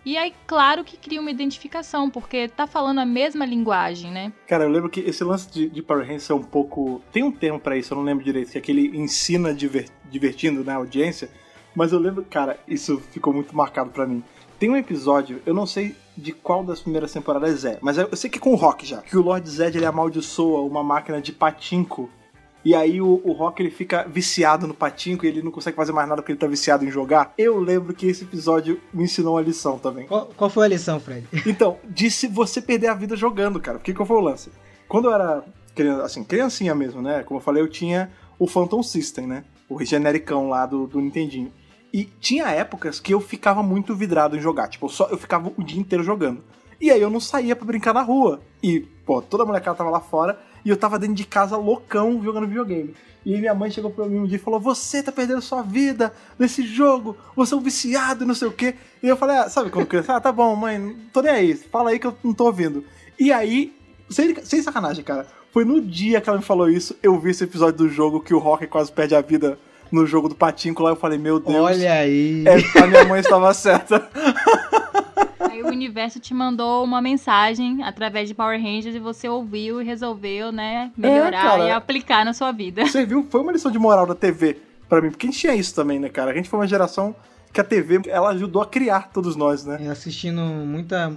E 0.08 0.16
aí, 0.16 0.34
claro 0.48 0.86
que 0.86 0.96
cria 0.96 1.20
uma 1.20 1.30
identificação, 1.30 2.10
porque 2.10 2.48
tá 2.48 2.66
falando 2.66 3.00
a 3.00 3.06
mesma 3.06 3.46
linguagem, 3.46 4.10
né? 4.10 4.32
Cara, 4.48 4.64
eu 4.64 4.70
lembro 4.70 4.90
que 4.90 5.02
esse 5.02 5.22
lance 5.22 5.52
de, 5.52 5.68
de 5.68 5.82
Power 5.82 6.06
Rangers 6.06 6.30
é 6.30 6.34
um 6.34 6.42
pouco. 6.42 7.02
Tem 7.12 7.24
um 7.24 7.32
termo 7.32 7.60
para 7.60 7.76
isso, 7.76 7.92
eu 7.94 7.98
não 7.98 8.06
lembro 8.06 8.24
direito, 8.24 8.50
que 8.50 8.58
é 8.58 8.62
aquele 8.62 8.98
ensina 8.98 9.54
diver... 9.54 9.90
divertindo 10.10 10.64
na 10.64 10.72
né, 10.72 10.78
audiência. 10.78 11.30
Mas 11.76 11.92
eu 11.92 12.00
lembro, 12.00 12.24
cara, 12.24 12.58
isso 12.66 13.02
ficou 13.12 13.34
muito 13.34 13.54
marcado 13.54 13.90
para 13.90 14.08
mim. 14.08 14.24
Tem 14.58 14.70
um 14.70 14.78
episódio, 14.78 15.42
eu 15.46 15.54
não 15.54 15.66
sei 15.66 15.94
de 16.16 16.32
qual 16.32 16.64
das 16.64 16.80
primeiras 16.80 17.12
temporadas 17.12 17.66
é, 17.66 17.78
mas 17.82 17.98
eu 17.98 18.16
sei 18.16 18.30
que 18.30 18.38
é 18.38 18.42
com 18.42 18.54
o 18.54 18.56
Rock 18.56 18.86
já. 18.86 19.02
Que 19.02 19.18
o 19.18 19.22
Lord 19.22 19.48
Zed 19.50 19.76
ele 19.78 19.86
amaldiçoa 19.86 20.62
uma 20.62 20.82
máquina 20.82 21.20
de 21.20 21.34
patinco 21.34 22.10
e 22.68 22.76
aí 22.76 23.00
o, 23.00 23.22
o 23.24 23.32
Rock 23.32 23.62
ele 23.62 23.72
fica 23.72 24.06
viciado 24.06 24.68
no 24.68 24.74
patinco 24.74 25.24
e 25.24 25.30
ele 25.30 25.42
não 25.42 25.52
consegue 25.52 25.78
fazer 25.78 25.94
mais 25.94 26.06
nada 26.06 26.22
porque 26.22 26.34
ele 26.34 26.40
tá 26.40 26.48
viciado 26.48 26.84
em 26.84 26.92
jogar. 26.92 27.34
Eu 27.38 27.62
lembro 27.62 27.94
que 27.94 28.06
esse 28.06 28.26
episódio 28.26 28.78
me 28.94 29.06
ensinou 29.06 29.36
uma 29.36 29.42
lição 29.42 29.80
também. 29.80 30.06
Qual, 30.06 30.26
qual 30.36 30.50
foi 30.50 30.66
a 30.66 30.68
lição, 30.68 31.00
Fred? 31.00 31.26
Então, 31.48 31.78
disse 31.86 32.28
você 32.28 32.62
perder 32.62 32.88
a 32.88 32.94
vida 32.94 33.16
jogando, 33.16 33.58
cara. 33.58 33.78
Porque 33.78 33.94
qual 33.94 34.06
foi 34.06 34.18
o 34.18 34.20
lance? 34.20 34.52
Quando 34.86 35.06
eu 35.06 35.14
era 35.14 35.46
assim, 36.04 36.26
criancinha 36.26 36.76
mesmo, 36.76 37.02
né? 37.02 37.24
Como 37.24 37.40
eu 37.40 37.42
falei, 37.42 37.64
eu 37.64 37.70
tinha 37.70 38.12
o 38.38 38.46
Phantom 38.46 38.84
System, 38.84 39.26
né? 39.26 39.46
O 39.70 39.82
genericão 39.86 40.50
lá 40.50 40.66
do, 40.66 40.88
do 40.88 41.00
Nintendinho. 41.00 41.54
E 41.94 42.04
tinha 42.04 42.50
épocas 42.50 43.00
que 43.00 43.14
eu 43.14 43.22
ficava 43.22 43.64
muito 43.64 43.96
vidrado 43.96 44.36
em 44.36 44.42
jogar. 44.42 44.68
Tipo, 44.68 44.90
só 44.90 45.08
eu 45.08 45.18
ficava 45.18 45.54
o 45.56 45.64
dia 45.64 45.80
inteiro 45.80 46.04
jogando. 46.04 46.44
E 46.82 46.92
aí 46.92 47.02
eu 47.02 47.10
não 47.10 47.22
saía 47.22 47.56
para 47.56 47.66
brincar 47.66 47.94
na 47.94 48.02
rua. 48.02 48.42
E, 48.62 48.82
pô, 49.06 49.22
toda 49.22 49.44
a 49.44 49.46
molecada 49.46 49.78
tava 49.78 49.90
lá 49.90 50.02
fora 50.02 50.38
e 50.68 50.70
eu 50.70 50.76
tava 50.76 51.00
dentro 51.00 51.16
de 51.16 51.24
casa 51.24 51.56
loucão 51.56 52.22
jogando 52.22 52.46
videogame. 52.46 52.94
E 53.26 53.38
minha 53.38 53.56
mãe 53.56 53.72
chegou 53.72 53.90
pra 53.90 54.06
mim 54.06 54.20
um 54.20 54.26
dia 54.26 54.36
e 54.36 54.40
falou: 54.40 54.60
Você 54.60 55.02
tá 55.02 55.14
perdendo 55.14 55.42
sua 55.42 55.62
vida 55.62 56.12
nesse 56.38 56.62
jogo, 56.62 57.16
você 57.34 57.54
é 57.54 57.58
um 57.58 57.62
viciado 57.62 58.26
não 58.26 58.36
sei 58.36 58.50
o 58.50 58.52
quê. 58.52 58.76
E 59.02 59.08
eu 59.08 59.16
falei: 59.16 59.38
ah, 59.38 59.50
Sabe 59.50 59.70
quando 59.70 59.88
criança? 59.88 60.18
Ah, 60.18 60.20
tá 60.20 60.30
bom, 60.30 60.54
mãe, 60.58 60.94
tô 61.14 61.22
nem 61.22 61.32
aí, 61.32 61.56
fala 61.56 61.92
aí 61.92 62.00
que 62.00 62.06
eu 62.06 62.18
não 62.22 62.34
tô 62.34 62.48
ouvindo. 62.48 62.84
E 63.18 63.32
aí, 63.32 63.74
sem, 64.10 64.36
sem 64.44 64.62
sacanagem, 64.62 65.06
cara, 65.06 65.26
foi 65.54 65.64
no 65.64 65.80
dia 65.80 66.20
que 66.20 66.28
ela 66.28 66.38
me 66.38 66.44
falou 66.44 66.70
isso, 66.70 66.98
eu 67.02 67.18
vi 67.18 67.32
esse 67.32 67.46
episódio 67.46 67.78
do 67.78 67.90
jogo 67.90 68.20
que 68.20 68.34
o 68.34 68.38
Rock 68.38 68.68
quase 68.68 68.92
perde 68.92 69.16
a 69.16 69.22
vida 69.22 69.58
no 69.90 70.06
jogo 70.06 70.28
do 70.28 70.36
patinco 70.36 70.84
lá. 70.84 70.90
Eu 70.90 70.98
falei: 70.98 71.18
Meu 71.18 71.40
Deus. 71.40 71.56
Olha 71.56 71.94
aí. 71.94 72.44
É, 72.46 72.82
a 72.84 72.88
minha 72.88 73.06
mãe 73.06 73.22
estava 73.22 73.54
certa. 73.54 74.06
Aí 75.50 75.62
o 75.64 75.68
universo 75.68 76.20
te 76.20 76.34
mandou 76.34 76.84
uma 76.84 77.02
mensagem 77.02 77.84
através 77.84 78.28
de 78.28 78.36
Power 78.36 78.62
Rangers 78.62 78.96
e 78.96 79.00
você 79.00 79.28
ouviu 79.28 79.82
e 79.82 79.86
resolveu, 79.86 80.52
né, 80.52 80.92
melhorar 80.98 81.60
é, 81.60 81.68
e 81.68 81.72
aplicar 81.72 82.26
na 82.26 82.34
sua 82.34 82.52
vida. 82.52 82.86
Você 82.86 83.06
viu? 83.06 83.26
Foi 83.30 83.42
uma 83.42 83.52
lição 83.52 83.72
de 83.72 83.80
moral 83.80 84.06
da 84.06 84.16
TV 84.16 84.58
para 84.88 85.02
mim, 85.02 85.10
porque 85.10 85.28
a 85.28 85.30
gente 85.30 85.40
tinha 85.40 85.56
isso 85.56 85.74
também, 85.76 86.00
né, 86.00 86.10
cara? 86.10 86.32
A 86.32 86.34
gente 86.34 86.50
foi 86.50 86.60
uma 86.60 86.68
geração 86.68 87.16
que 87.52 87.60
a 87.60 87.64
TV, 87.64 88.02
ela 88.08 88.30
ajudou 88.30 88.62
a 88.62 88.66
criar 88.66 89.10
todos 89.12 89.36
nós, 89.36 89.66
né? 89.66 89.80
É, 89.82 89.90
assistindo 89.90 90.42
muita 90.42 91.16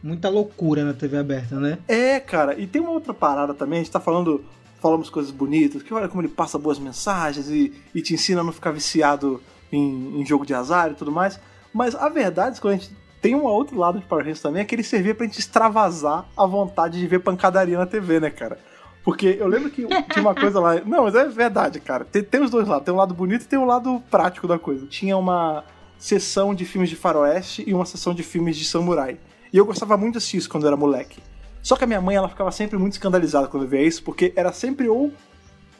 muita 0.00 0.28
loucura 0.28 0.84
na 0.84 0.94
TV 0.94 1.16
aberta, 1.16 1.58
né? 1.58 1.78
É, 1.88 2.20
cara. 2.20 2.58
E 2.58 2.66
tem 2.66 2.80
uma 2.80 2.92
outra 2.92 3.12
parada 3.12 3.52
também, 3.52 3.80
a 3.80 3.82
gente 3.82 3.92
tá 3.92 4.00
falando 4.00 4.44
falamos 4.80 5.10
coisas 5.10 5.32
bonitas, 5.32 5.82
que 5.82 5.92
olha 5.92 6.08
como 6.08 6.22
ele 6.22 6.28
passa 6.28 6.56
boas 6.56 6.78
mensagens 6.78 7.50
e, 7.50 7.72
e 7.92 8.00
te 8.00 8.14
ensina 8.14 8.42
a 8.42 8.44
não 8.44 8.52
ficar 8.52 8.70
viciado 8.70 9.42
em, 9.72 10.20
em 10.20 10.24
jogo 10.24 10.46
de 10.46 10.54
azar 10.54 10.92
e 10.92 10.94
tudo 10.94 11.10
mais. 11.10 11.40
Mas 11.72 11.94
a 11.94 12.08
verdade 12.08 12.50
é 12.50 12.54
que 12.54 12.60
quando 12.60 12.74
a 12.74 12.76
gente 12.76 12.92
tem 13.20 13.34
um 13.34 13.44
outro 13.44 13.76
lado 13.76 13.98
de 13.98 14.04
Power 14.06 14.24
Rangers 14.24 14.40
também, 14.40 14.62
é 14.62 14.64
que 14.64 14.74
ele 14.74 14.82
servia 14.82 15.14
pra 15.14 15.26
gente 15.26 15.38
extravasar 15.38 16.26
a 16.36 16.46
vontade 16.46 16.98
de 16.98 17.06
ver 17.06 17.20
pancadaria 17.20 17.76
na 17.76 17.86
TV, 17.86 18.20
né, 18.20 18.30
cara? 18.30 18.58
Porque 19.04 19.36
eu 19.40 19.48
lembro 19.48 19.70
que 19.70 19.86
tinha 19.86 20.20
uma 20.20 20.34
coisa 20.34 20.60
lá. 20.60 20.74
Não, 20.84 21.04
mas 21.04 21.14
é 21.14 21.26
verdade, 21.26 21.80
cara. 21.80 22.04
Tem, 22.04 22.22
tem 22.22 22.42
os 22.42 22.50
dois 22.50 22.68
lados. 22.68 22.84
Tem 22.84 22.92
um 22.92 22.98
lado 22.98 23.14
bonito 23.14 23.42
e 23.42 23.48
tem 23.48 23.58
um 23.58 23.64
lado 23.64 24.02
prático 24.10 24.46
da 24.46 24.58
coisa. 24.58 24.86
Tinha 24.86 25.16
uma 25.16 25.64
sessão 25.98 26.54
de 26.54 26.64
filmes 26.64 26.90
de 26.90 26.96
faroeste 26.96 27.64
e 27.66 27.72
uma 27.72 27.86
sessão 27.86 28.12
de 28.12 28.22
filmes 28.22 28.56
de 28.56 28.64
samurai. 28.64 29.18
E 29.52 29.56
eu 29.56 29.64
gostava 29.64 29.96
muito 29.96 30.12
de 30.12 30.18
assistir 30.18 30.36
isso 30.36 30.50
quando 30.50 30.64
eu 30.64 30.68
era 30.68 30.76
moleque. 30.76 31.22
Só 31.62 31.74
que 31.74 31.84
a 31.84 31.86
minha 31.86 32.00
mãe, 32.00 32.16
ela 32.16 32.28
ficava 32.28 32.52
sempre 32.52 32.78
muito 32.78 32.92
escandalizada 32.92 33.48
quando 33.48 33.62
eu 33.64 33.68
via 33.68 33.82
isso, 33.82 34.02
porque 34.02 34.32
era 34.36 34.52
sempre 34.52 34.88
ou 34.88 35.10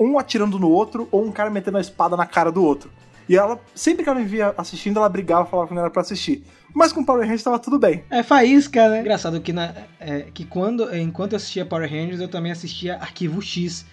um 0.01 0.19
atirando 0.19 0.59
no 0.59 0.71
outro 0.71 1.09
ou 1.11 1.25
um 1.25 1.33
cara 1.33 1.51
metendo 1.51 1.79
a 1.79 1.81
espada 1.81 2.17
na 2.17 2.27
cara 2.27 2.51
do 2.51 2.65
outro. 2.65 2.91
E 3.29 3.37
ela, 3.37 3.61
sempre 3.75 4.03
que 4.03 4.09
ela 4.09 4.19
me 4.19 4.25
via 4.25 4.55
assistindo, 4.57 4.99
ela 4.99 5.09
brigava, 5.09 5.45
falava 5.45 5.69
que 5.69 5.75
não 5.75 5.83
era 5.83 5.91
pra 5.91 6.03
assistir. 6.03 6.43
Mas 6.75 6.93
com 6.93 7.05
Power 7.05 7.23
Rangers 7.23 7.43
tava 7.43 7.59
tudo 7.59 7.79
bem. 7.79 8.05
É 8.11 8.23
faísca, 8.23 8.89
né? 8.89 9.01
Engraçado 9.01 9.41
que, 9.41 9.53
na, 9.53 9.75
é, 10.01 10.27
que 10.33 10.45
quando, 10.45 10.95
enquanto 10.97 11.33
eu 11.33 11.37
assistia 11.37 11.67
Power 11.67 11.91
Rangers, 11.91 12.21
eu 12.21 12.29
também 12.29 12.51
assistia 12.51 12.97
Arquivo 12.97 13.43
X, 13.43 13.85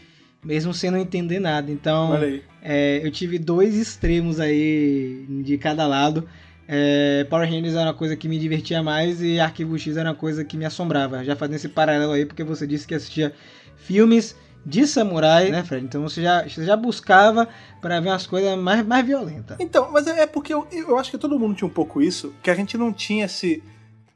mesmo 0.43 0.73
sem 0.73 0.89
não 0.89 0.99
entender 0.99 1.39
nada. 1.39 1.69
Então, 1.69 2.13
é, 2.61 3.01
eu 3.03 3.11
tive 3.11 3.37
dois 3.37 3.75
extremos 3.75 4.39
aí 4.39 5.25
de 5.43 5.57
cada 5.57 5.85
lado. 5.85 6.27
É, 6.67 7.25
Power 7.29 7.47
Rangers 7.49 7.75
era 7.75 7.87
uma 7.87 7.93
coisa 7.93 8.15
que 8.15 8.27
me 8.27 8.39
divertia 8.39 8.81
mais 8.81 9.21
e 9.21 9.39
Arquivo 9.39 9.77
X 9.77 9.97
era 9.97 10.09
uma 10.09 10.15
coisa 10.15 10.43
que 10.45 10.55
me 10.55 10.65
assombrava. 10.65 11.23
Já 11.23 11.35
fazendo 11.35 11.55
esse 11.55 11.69
paralelo 11.69 12.13
aí, 12.13 12.25
porque 12.25 12.43
você 12.43 12.65
disse 12.65 12.87
que 12.87 12.95
assistia 12.95 13.33
filmes 13.75 14.35
de 14.65 14.87
samurai, 14.87 15.49
né, 15.51 15.63
Fred? 15.63 15.85
Então 15.85 16.01
você 16.01 16.21
já, 16.21 16.43
você 16.47 16.65
já 16.65 16.75
buscava 16.75 17.47
para 17.79 17.99
ver 17.99 18.09
umas 18.09 18.25
coisas 18.25 18.57
mais, 18.57 18.85
mais 18.85 19.05
violentas. 19.05 19.57
Então, 19.59 19.91
mas 19.91 20.07
é, 20.07 20.21
é 20.21 20.27
porque 20.27 20.53
eu, 20.53 20.67
eu 20.71 20.97
acho 20.97 21.11
que 21.11 21.17
todo 21.17 21.39
mundo 21.39 21.53
tinha 21.55 21.67
um 21.67 21.71
pouco 21.71 22.01
isso, 22.01 22.33
que 22.41 22.49
a 22.49 22.55
gente 22.55 22.77
não 22.77 22.91
tinha 22.91 23.25
esse. 23.25 23.61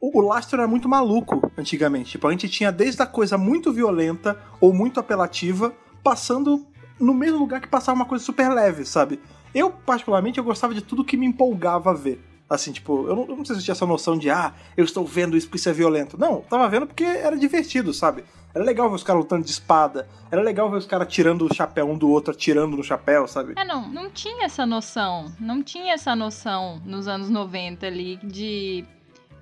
O, 0.02 0.20
o 0.20 0.22
lastro 0.22 0.60
era 0.60 0.68
muito 0.68 0.90
maluco 0.90 1.52
antigamente. 1.58 2.12
Tipo, 2.12 2.28
a 2.28 2.32
gente 2.32 2.50
tinha 2.50 2.72
desde 2.72 3.02
a 3.02 3.06
coisa 3.06 3.38
muito 3.38 3.72
violenta 3.72 4.38
ou 4.60 4.74
muito 4.74 5.00
apelativa, 5.00 5.74
passando 6.04 6.66
no 7.00 7.14
mesmo 7.14 7.38
lugar 7.38 7.62
que 7.62 7.68
passava 7.68 7.96
uma 7.96 8.06
coisa 8.06 8.24
super 8.24 8.50
leve, 8.50 8.86
sabe? 8.86 9.20
Eu, 9.54 9.70
particularmente, 9.72 10.38
eu 10.38 10.44
gostava 10.44 10.74
de 10.74 10.82
tudo 10.82 11.04
que 11.04 11.18
me 11.18 11.26
empolgava 11.26 11.92
a 11.92 11.94
ver. 11.94 12.20
Assim, 12.50 12.72
tipo, 12.72 13.08
eu 13.08 13.16
não, 13.16 13.26
eu 13.28 13.36
não 13.36 13.46
sei 13.46 13.56
se 13.56 13.64
tinha 13.64 13.74
essa 13.74 13.86
noção 13.86 14.18
de, 14.18 14.30
ah, 14.30 14.54
eu 14.76 14.84
estou 14.84 15.06
vendo 15.06 15.38
isso 15.38 15.48
porque 15.48 15.58
isso 15.58 15.70
é 15.70 15.74
violento. 15.74 16.18
Não, 16.18 16.32
eu 16.32 16.46
tava 16.50 16.68
vendo 16.68 16.88
porque 16.88 17.04
era 17.04 17.38
divertido, 17.38 17.94
sabe? 17.94 18.24
Era 18.54 18.64
legal 18.64 18.90
ver 18.90 18.96
os 18.96 19.04
caras 19.04 19.22
lutando 19.22 19.46
de 19.46 19.52
espada. 19.52 20.08
Era 20.32 20.42
legal 20.42 20.70
ver 20.70 20.78
os 20.78 20.86
caras 20.86 21.08
tirando 21.08 21.46
o 21.46 21.54
chapéu 21.54 21.88
um 21.88 21.98
do 21.98 22.10
outro, 22.10 22.32
atirando 22.34 22.76
no 22.76 22.84
chapéu, 22.84 23.28
sabe? 23.28 23.54
É, 23.56 23.64
não, 23.64 23.88
não 23.88 24.10
tinha 24.10 24.46
essa 24.46 24.66
noção. 24.66 25.32
Não 25.40 25.62
tinha 25.62 25.94
essa 25.94 26.16
noção 26.16 26.82
nos 26.84 27.08
anos 27.08 27.30
90 27.30 27.86
ali 27.86 28.18
de. 28.24 28.84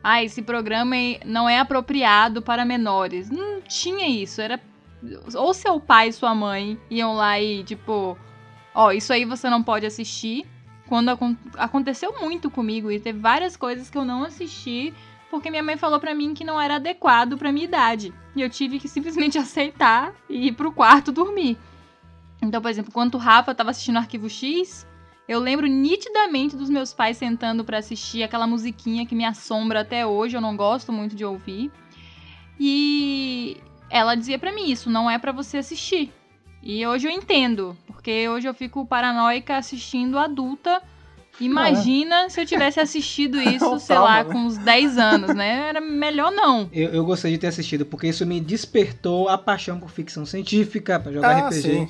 Ah, 0.03 0.21
esse 0.21 0.41
programa 0.41 0.95
não 1.25 1.47
é 1.47 1.59
apropriado 1.59 2.41
para 2.41 2.65
menores. 2.65 3.29
Não 3.29 3.61
tinha 3.61 4.09
isso. 4.09 4.41
Era. 4.41 4.59
Ou 5.35 5.53
seu 5.53 5.79
pai 5.79 6.09
e 6.09 6.13
sua 6.13 6.35
mãe 6.35 6.77
iam 6.89 7.13
lá 7.13 7.39
e, 7.39 7.63
tipo, 7.63 8.17
ó, 8.75 8.91
isso 8.91 9.13
aí 9.13 9.23
você 9.23 9.49
não 9.49 9.63
pode 9.63 9.85
assistir. 9.85 10.45
Quando 10.87 11.09
aconteceu 11.57 12.15
muito 12.19 12.49
comigo 12.49 12.91
e 12.91 12.99
teve 12.99 13.19
várias 13.19 13.55
coisas 13.55 13.89
que 13.89 13.97
eu 13.97 14.05
não 14.05 14.23
assisti 14.23 14.93
porque 15.29 15.49
minha 15.49 15.63
mãe 15.63 15.77
falou 15.77 15.99
para 15.99 16.15
mim 16.15 16.33
que 16.33 16.43
não 16.43 16.59
era 16.59 16.75
adequado 16.75 17.37
para 17.37 17.51
minha 17.51 17.65
idade. 17.65 18.13
E 18.35 18.41
eu 18.41 18.49
tive 18.49 18.79
que 18.79 18.87
simplesmente 18.87 19.37
aceitar 19.39 20.13
e 20.29 20.47
ir 20.47 20.53
pro 20.53 20.71
quarto 20.71 21.11
dormir. 21.11 21.57
Então, 22.41 22.61
por 22.61 22.69
exemplo, 22.69 22.91
quando 22.91 23.15
o 23.15 23.17
Rafa 23.17 23.53
tava 23.53 23.71
assistindo 23.71 23.97
Arquivo 23.97 24.29
X, 24.29 24.87
eu 25.27 25.39
lembro 25.39 25.67
nitidamente 25.67 26.55
dos 26.55 26.69
meus 26.69 26.93
pais 26.93 27.17
sentando 27.17 27.65
para 27.65 27.79
assistir 27.79 28.23
aquela 28.23 28.47
musiquinha 28.47 29.05
que 29.05 29.15
me 29.15 29.25
assombra 29.25 29.81
até 29.81 30.05
hoje, 30.05 30.37
eu 30.37 30.41
não 30.41 30.55
gosto 30.55 30.91
muito 30.93 31.15
de 31.15 31.25
ouvir. 31.25 31.71
E 32.59 33.57
ela 33.89 34.15
dizia 34.15 34.39
para 34.39 34.53
mim 34.53 34.69
isso, 34.69 34.89
não 34.89 35.09
é 35.09 35.17
para 35.17 35.31
você 35.31 35.57
assistir. 35.57 36.13
E 36.61 36.85
hoje 36.85 37.07
eu 37.07 37.11
entendo, 37.11 37.77
porque 37.85 38.27
hoje 38.29 38.47
eu 38.47 38.53
fico 38.53 38.85
paranoica 38.85 39.57
assistindo 39.57 40.17
adulta 40.17 40.81
Imagina 41.39 42.29
se 42.29 42.41
eu 42.41 42.45
tivesse 42.45 42.79
assistido 42.79 43.39
isso, 43.41 43.79
sei 43.79 43.97
lá, 43.97 44.23
né? 44.23 44.31
com 44.31 44.39
uns 44.39 44.57
10 44.57 44.97
anos, 44.97 45.35
né? 45.35 45.69
Era 45.69 45.81
melhor 45.81 46.31
não. 46.31 46.69
Eu, 46.71 46.89
eu 46.89 47.05
gostaria 47.05 47.37
de 47.37 47.41
ter 47.41 47.47
assistido, 47.47 47.85
porque 47.85 48.07
isso 48.07 48.25
me 48.25 48.39
despertou 48.39 49.29
a 49.29 49.37
paixão 49.37 49.79
por 49.79 49.89
ficção 49.89 50.25
científica, 50.25 50.99
para 50.99 51.11
jogar 51.11 51.35
ah, 51.35 51.47
RPG. 51.47 51.61
Sim. 51.61 51.87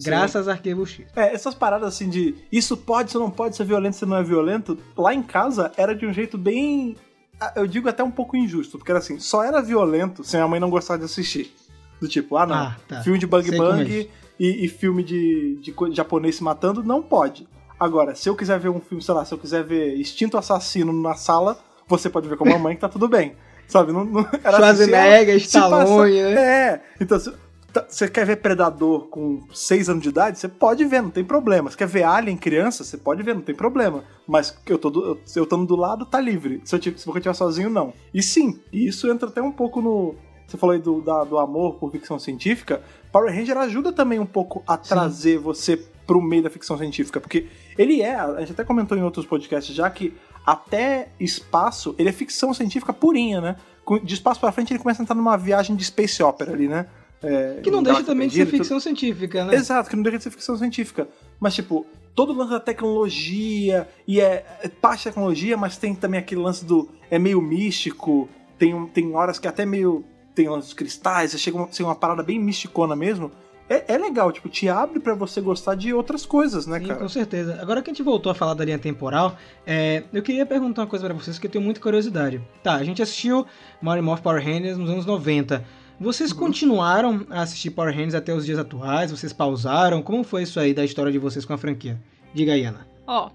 Graças 0.00 0.46
a 0.46 0.52
Arquivo 0.52 0.86
X. 0.86 1.06
É, 1.16 1.34
essas 1.34 1.54
paradas 1.54 1.88
assim 1.88 2.08
de 2.08 2.34
isso 2.52 2.76
pode, 2.76 3.08
isso 3.08 3.18
não 3.18 3.30
pode 3.30 3.56
ser 3.56 3.64
violento, 3.64 3.94
isso 3.94 4.06
não 4.06 4.16
é 4.16 4.22
violento, 4.22 4.78
lá 4.96 5.12
em 5.12 5.22
casa 5.22 5.72
era 5.76 5.94
de 5.94 6.06
um 6.06 6.12
jeito 6.12 6.38
bem. 6.38 6.96
ah, 7.40 7.52
Eu 7.56 7.66
digo 7.66 7.88
até 7.88 8.02
um 8.04 8.10
pouco 8.10 8.36
injusto, 8.36 8.78
porque 8.78 8.92
era 8.92 9.00
assim, 9.00 9.18
só 9.18 9.42
era 9.42 9.60
violento 9.60 10.22
se 10.22 10.36
a 10.36 10.40
minha 10.40 10.48
mãe 10.48 10.60
não 10.60 10.70
gostava 10.70 11.00
de 11.00 11.04
assistir. 11.04 11.52
Do 12.00 12.08
tipo, 12.08 12.36
ah 12.36 12.46
não, 12.46 12.54
Ah, 12.56 12.76
tá. 12.86 13.02
filme 13.02 13.18
de 13.18 13.26
bang 13.26 13.48
Sei 13.48 13.58
como 13.58 13.70
é 13.70 13.76
bang 13.76 14.00
isso. 14.00 14.08
e, 14.38 14.64
e 14.64 14.68
filme 14.68 15.02
de, 15.02 15.56
de 15.60 15.74
japonês 15.94 16.36
se 16.36 16.44
matando, 16.44 16.82
não 16.82 17.02
pode. 17.02 17.46
Agora, 17.78 18.14
se 18.14 18.28
eu 18.28 18.34
quiser 18.36 18.58
ver 18.58 18.68
um 18.68 18.80
filme, 18.80 19.02
sei 19.02 19.14
lá, 19.14 19.24
se 19.24 19.32
eu 19.32 19.38
quiser 19.38 19.62
ver 19.64 19.96
Instinto 19.98 20.36
Assassino 20.36 20.92
na 20.92 21.14
sala, 21.14 21.58
você 21.88 22.08
pode 22.10 22.28
ver 22.28 22.36
com 22.36 22.44
a 22.46 22.50
mamãe 22.50 22.74
que 22.74 22.80
tá 22.80 22.88
tudo 22.88 23.08
bem. 23.08 23.34
Sabe? 23.68 23.92
Não, 23.92 24.04
não, 24.04 24.20
era 24.42 24.56
assim, 24.70 24.86
Schwarzenegger, 24.88 25.34
passa- 25.34 25.46
Stallone, 25.46 26.22
né? 26.22 26.32
É, 26.72 26.82
então 27.00 27.20
se 27.20 27.30
tá- 27.72 27.84
você 27.88 28.08
quer 28.08 28.24
ver 28.24 28.36
Predador 28.36 29.08
com 29.08 29.42
6 29.52 29.90
anos 29.90 30.02
de 30.02 30.08
idade, 30.08 30.38
você 30.38 30.48
pode 30.48 30.84
ver, 30.86 31.02
não 31.02 31.10
tem 31.10 31.22
problema. 31.22 31.70
Você 31.70 31.76
quer 31.76 31.86
ver 31.86 32.02
Alien 32.02 32.36
criança, 32.36 32.82
você 32.82 32.96
pode 32.96 33.22
ver, 33.22 33.34
não 33.34 33.42
tem 33.42 33.54
problema. 33.54 34.04
Mas 34.26 34.56
eu 34.66 34.78
tô 34.78 34.88
do, 34.88 35.04
eu, 35.04 35.20
eu 35.36 35.46
do 35.66 35.76
lado, 35.76 36.06
tá 36.06 36.18
livre. 36.18 36.62
Se 36.64 36.74
eu, 36.76 36.82
se 36.82 36.88
eu 36.88 37.14
estiver 37.16 37.34
sozinho, 37.34 37.68
não. 37.68 37.92
E 38.14 38.22
sim, 38.22 38.58
isso 38.72 39.06
entra 39.10 39.28
até 39.28 39.42
um 39.42 39.52
pouco 39.52 39.82
no. 39.82 40.14
Você 40.48 40.56
falou 40.56 40.74
aí 40.74 40.80
do, 40.80 41.00
da- 41.02 41.22
do 41.24 41.38
amor 41.38 41.74
por 41.74 41.92
ficção 41.92 42.18
científica. 42.18 42.82
Power 43.12 43.32
Ranger 43.32 43.56
ajuda 43.58 43.92
também 43.92 44.18
um 44.18 44.26
pouco 44.26 44.62
a 44.66 44.76
trazer 44.76 45.38
você 45.38 45.76
pro 46.06 46.20
meio 46.22 46.42
da 46.42 46.48
ficção 46.50 46.76
científica. 46.78 47.20
Porque 47.20 47.46
ele 47.76 48.00
é, 48.02 48.14
a 48.16 48.40
gente 48.40 48.52
até 48.52 48.64
comentou 48.64 48.96
em 48.98 49.02
outros 49.02 49.26
podcasts 49.26 49.74
já 49.74 49.88
que 49.90 50.14
até 50.46 51.08
espaço, 51.20 51.94
ele 51.98 52.08
é 52.08 52.12
ficção 52.12 52.54
científica 52.54 52.92
purinha, 52.92 53.40
né? 53.40 53.56
De 54.02 54.14
espaço 54.14 54.40
pra 54.40 54.50
frente 54.50 54.72
ele 54.72 54.80
começa 54.80 55.00
a 55.00 55.04
entrar 55.04 55.14
numa 55.14 55.36
viagem 55.36 55.76
de 55.76 55.84
space 55.84 56.22
opera 56.22 56.52
ali, 56.52 56.66
né? 56.66 56.86
É, 57.22 57.60
Que 57.62 57.70
não 57.70 57.82
deixa 57.82 58.02
também 58.04 58.28
de 58.28 58.34
ser 58.36 58.42
e 58.42 58.46
tudo. 58.46 58.56
ficção 58.58 58.80
científica, 58.80 59.44
né? 59.44 59.54
Exato, 59.54 59.90
que 59.90 59.96
não 59.96 60.02
deixa 60.02 60.18
de 60.18 60.24
ser 60.24 60.30
ficção 60.30 60.56
científica. 60.56 61.08
Mas, 61.40 61.54
tipo, 61.54 61.84
todo 62.14 62.32
o 62.32 62.36
lance 62.36 62.52
da 62.52 62.60
tecnologia, 62.60 63.88
e 64.06 64.20
é, 64.20 64.46
é 64.62 64.68
parte 64.68 65.04
da 65.04 65.10
tecnologia, 65.10 65.56
mas 65.56 65.76
tem 65.76 65.94
também 65.94 66.20
aquele 66.20 66.40
lance 66.40 66.64
do. 66.64 66.88
É 67.10 67.18
meio 67.18 67.40
místico, 67.42 68.28
tem, 68.58 68.86
tem 68.88 69.14
horas 69.14 69.38
que 69.38 69.48
até 69.48 69.66
meio. 69.66 70.04
Tem 70.38 70.48
dos 70.48 70.72
cristais, 70.72 71.32
chega 71.40 71.56
uma, 71.56 71.68
chega 71.72 71.88
uma 71.88 71.96
parada 71.96 72.22
bem 72.22 72.38
misticona 72.38 72.94
mesmo. 72.94 73.32
É, 73.68 73.94
é 73.94 73.98
legal, 73.98 74.30
tipo, 74.30 74.48
te 74.48 74.68
abre 74.68 75.00
pra 75.00 75.14
você 75.14 75.40
gostar 75.40 75.74
de 75.74 75.92
outras 75.92 76.24
coisas, 76.24 76.64
né, 76.64 76.78
Sim, 76.78 76.86
cara? 76.86 77.00
com 77.00 77.08
certeza. 77.08 77.58
Agora 77.60 77.82
que 77.82 77.90
a 77.90 77.92
gente 77.92 78.04
voltou 78.04 78.30
a 78.30 78.34
falar 78.36 78.54
da 78.54 78.64
linha 78.64 78.78
temporal, 78.78 79.36
é, 79.66 80.04
eu 80.12 80.22
queria 80.22 80.46
perguntar 80.46 80.82
uma 80.82 80.86
coisa 80.88 81.04
pra 81.06 81.12
vocês 81.14 81.38
que 81.40 81.46
eu 81.46 81.50
tenho 81.50 81.64
muita 81.64 81.80
curiosidade. 81.80 82.40
Tá, 82.62 82.76
a 82.76 82.84
gente 82.84 83.02
assistiu 83.02 83.44
Mario 83.82 84.04
Morph 84.04 84.20
Power 84.22 84.42
Rangers 84.42 84.78
nos 84.78 84.88
anos 84.88 85.04
90. 85.04 85.64
Vocês 86.00 86.30
Uhum. 86.30 86.38
continuaram 86.38 87.26
a 87.28 87.42
assistir 87.42 87.70
Power 87.70 87.92
Rangers 87.92 88.14
até 88.14 88.32
os 88.32 88.46
dias 88.46 88.60
atuais? 88.60 89.10
Vocês 89.10 89.32
pausaram? 89.32 90.00
Como 90.02 90.22
foi 90.22 90.44
isso 90.44 90.60
aí 90.60 90.72
da 90.72 90.84
história 90.84 91.10
de 91.10 91.18
vocês 91.18 91.44
com 91.44 91.52
a 91.52 91.58
franquia? 91.58 92.00
Diga 92.32 92.52
aí, 92.52 92.62
Ana. 92.64 92.86
Ó, 93.06 93.30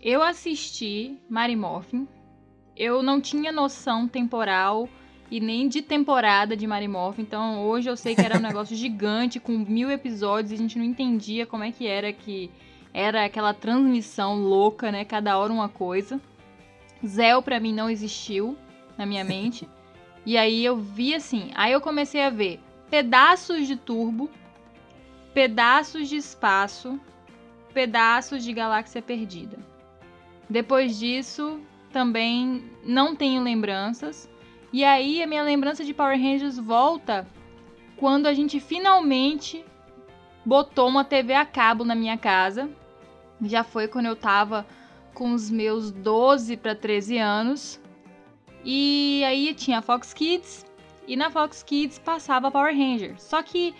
eu 0.00 0.22
assisti 0.22 1.18
Mary 1.28 1.56
Morphin. 1.56 2.06
Eu 2.76 3.02
não 3.02 3.20
tinha 3.20 3.50
noção 3.52 4.06
temporal 4.08 4.88
e 5.30 5.38
nem 5.40 5.68
de 5.68 5.80
temporada 5.80 6.56
de 6.56 6.66
Mary 6.66 6.88
Morphin. 6.88 7.22
Então 7.22 7.64
hoje 7.64 7.88
eu 7.88 7.96
sei 7.96 8.14
que 8.14 8.20
era 8.20 8.38
um 8.38 8.42
negócio 8.42 8.74
gigante 8.76 9.38
com 9.38 9.52
mil 9.52 9.90
episódios 9.90 10.50
e 10.50 10.54
a 10.54 10.58
gente 10.58 10.78
não 10.78 10.84
entendia 10.84 11.46
como 11.46 11.64
é 11.64 11.70
que 11.70 11.86
era 11.86 12.12
que 12.12 12.50
era 12.92 13.24
aquela 13.24 13.54
transmissão 13.54 14.36
louca, 14.42 14.90
né? 14.90 15.04
Cada 15.04 15.38
hora 15.38 15.52
uma 15.52 15.68
coisa. 15.68 16.20
Zell 17.06 17.40
pra 17.40 17.60
mim 17.60 17.72
não 17.72 17.88
existiu 17.88 18.56
na 18.98 19.06
minha 19.06 19.24
mente. 19.24 19.68
E 20.26 20.36
aí 20.36 20.62
eu 20.62 20.76
vi 20.76 21.14
assim, 21.14 21.50
aí 21.54 21.72
eu 21.72 21.80
comecei 21.80 22.22
a 22.22 22.28
ver 22.28 22.60
pedaços 22.90 23.66
de 23.66 23.74
turbo, 23.74 24.28
pedaços 25.32 26.10
de 26.10 26.16
espaço, 26.16 27.00
pedaços 27.72 28.44
de 28.44 28.52
Galáxia 28.52 29.00
Perdida. 29.00 29.58
Depois 30.48 30.98
disso, 30.98 31.58
também 31.92 32.64
não 32.84 33.16
tenho 33.16 33.42
lembranças. 33.42 34.29
E 34.72 34.84
aí 34.84 35.22
a 35.22 35.26
minha 35.26 35.42
lembrança 35.42 35.84
de 35.84 35.92
Power 35.92 36.16
Rangers 36.16 36.58
volta 36.58 37.26
quando 37.96 38.26
a 38.26 38.34
gente 38.34 38.60
finalmente 38.60 39.64
botou 40.44 40.88
uma 40.88 41.04
TV 41.04 41.34
a 41.34 41.44
cabo 41.44 41.84
na 41.84 41.94
minha 41.94 42.16
casa. 42.16 42.70
Já 43.42 43.64
foi 43.64 43.88
quando 43.88 44.06
eu 44.06 44.16
tava 44.16 44.66
com 45.12 45.32
os 45.32 45.50
meus 45.50 45.90
12 45.90 46.56
para 46.56 46.74
13 46.74 47.18
anos. 47.18 47.80
E 48.64 49.22
aí 49.26 49.54
tinha 49.54 49.82
Fox 49.82 50.12
Kids 50.12 50.66
e 51.06 51.16
na 51.16 51.30
Fox 51.30 51.62
Kids 51.62 51.98
passava 51.98 52.50
Power 52.50 52.74
Rangers. 52.74 53.22
Só 53.22 53.42
que 53.42 53.74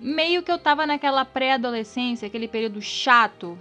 meio 0.00 0.42
que 0.42 0.50
eu 0.50 0.58
tava 0.58 0.86
naquela 0.86 1.24
pré-adolescência, 1.24 2.26
aquele 2.26 2.48
período 2.48 2.80
chato. 2.80 3.58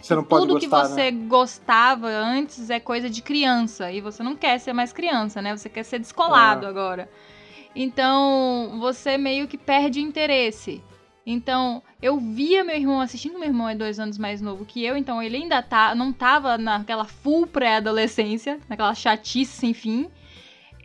Você 0.00 0.14
não 0.14 0.24
pode 0.24 0.46
Tudo 0.46 0.60
gostar, 0.60 0.82
que 0.82 0.88
você 0.88 1.10
né? 1.10 1.26
gostava 1.26 2.08
antes 2.08 2.70
é 2.70 2.80
coisa 2.80 3.10
de 3.10 3.20
criança. 3.20 3.90
E 3.90 4.00
você 4.00 4.22
não 4.22 4.36
quer 4.36 4.58
ser 4.58 4.72
mais 4.72 4.92
criança, 4.92 5.42
né? 5.42 5.56
Você 5.56 5.68
quer 5.68 5.82
ser 5.82 5.98
descolado 5.98 6.66
É. 6.66 6.68
agora. 6.68 7.10
Então, 7.74 8.78
você 8.80 9.18
meio 9.18 9.46
que 9.46 9.58
perde 9.58 10.00
o 10.00 10.02
interesse. 10.02 10.82
Então, 11.26 11.82
eu 12.00 12.18
via 12.18 12.64
meu 12.64 12.74
irmão 12.74 13.00
assistindo, 13.02 13.38
meu 13.38 13.48
irmão 13.48 13.68
é 13.68 13.74
dois 13.74 14.00
anos 14.00 14.16
mais 14.16 14.40
novo 14.40 14.64
que 14.64 14.82
eu, 14.82 14.96
então 14.96 15.22
ele 15.22 15.36
ainda 15.36 15.62
tá, 15.62 15.94
não 15.94 16.10
tava 16.10 16.56
naquela 16.56 17.04
full 17.04 17.46
pré-adolescência, 17.46 18.58
naquela 18.66 18.94
chatice 18.94 19.52
sem 19.52 19.74
fim. 19.74 20.08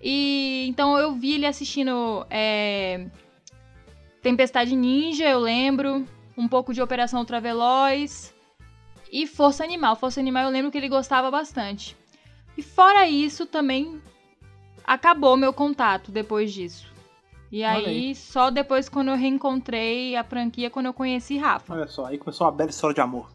E 0.02 0.66
então 0.68 0.98
eu 0.98 1.14
vi 1.14 1.36
ele 1.36 1.46
assistindo 1.46 2.28
é, 2.30 3.08
Tempestade 4.22 4.76
Ninja, 4.76 5.30
eu 5.30 5.40
lembro, 5.40 6.06
um 6.38 6.48
pouco 6.48 6.74
de 6.74 6.82
Operação 6.82 7.22
Ultraveloz 7.22 8.33
e 9.14 9.28
Força 9.28 9.64
Animal. 9.64 9.96
Força 9.96 10.20
Animal 10.20 10.46
eu 10.46 10.50
lembro 10.50 10.72
que 10.72 10.78
ele 10.80 10.90
gostava 10.90 11.30
bastante. 11.30 11.96
E 12.58 12.64
fora 12.64 13.08
isso, 13.08 13.46
também 13.46 14.02
acabou 14.84 15.38
meu 15.38 15.54
contato 15.54 16.12
depois 16.12 16.52
disso. 16.52 16.92
E 17.52 17.64
Olha 17.64 17.88
aí, 17.88 18.16
só 18.16 18.50
depois 18.50 18.90
quando 18.90 19.10
eu 19.10 19.16
reencontrei 19.16 20.16
a 20.16 20.24
franquia, 20.24 20.72
quando 20.72 20.88
eu 20.88 20.94
conheci 20.94 21.38
Rafa. 21.38 21.76
Olha 21.76 21.88
só, 21.88 22.08
aí 22.08 22.18
começou 22.18 22.48
uma 22.48 22.52
bela 22.52 22.72
história 22.72 22.96
de 22.96 23.02
amor. 23.02 23.30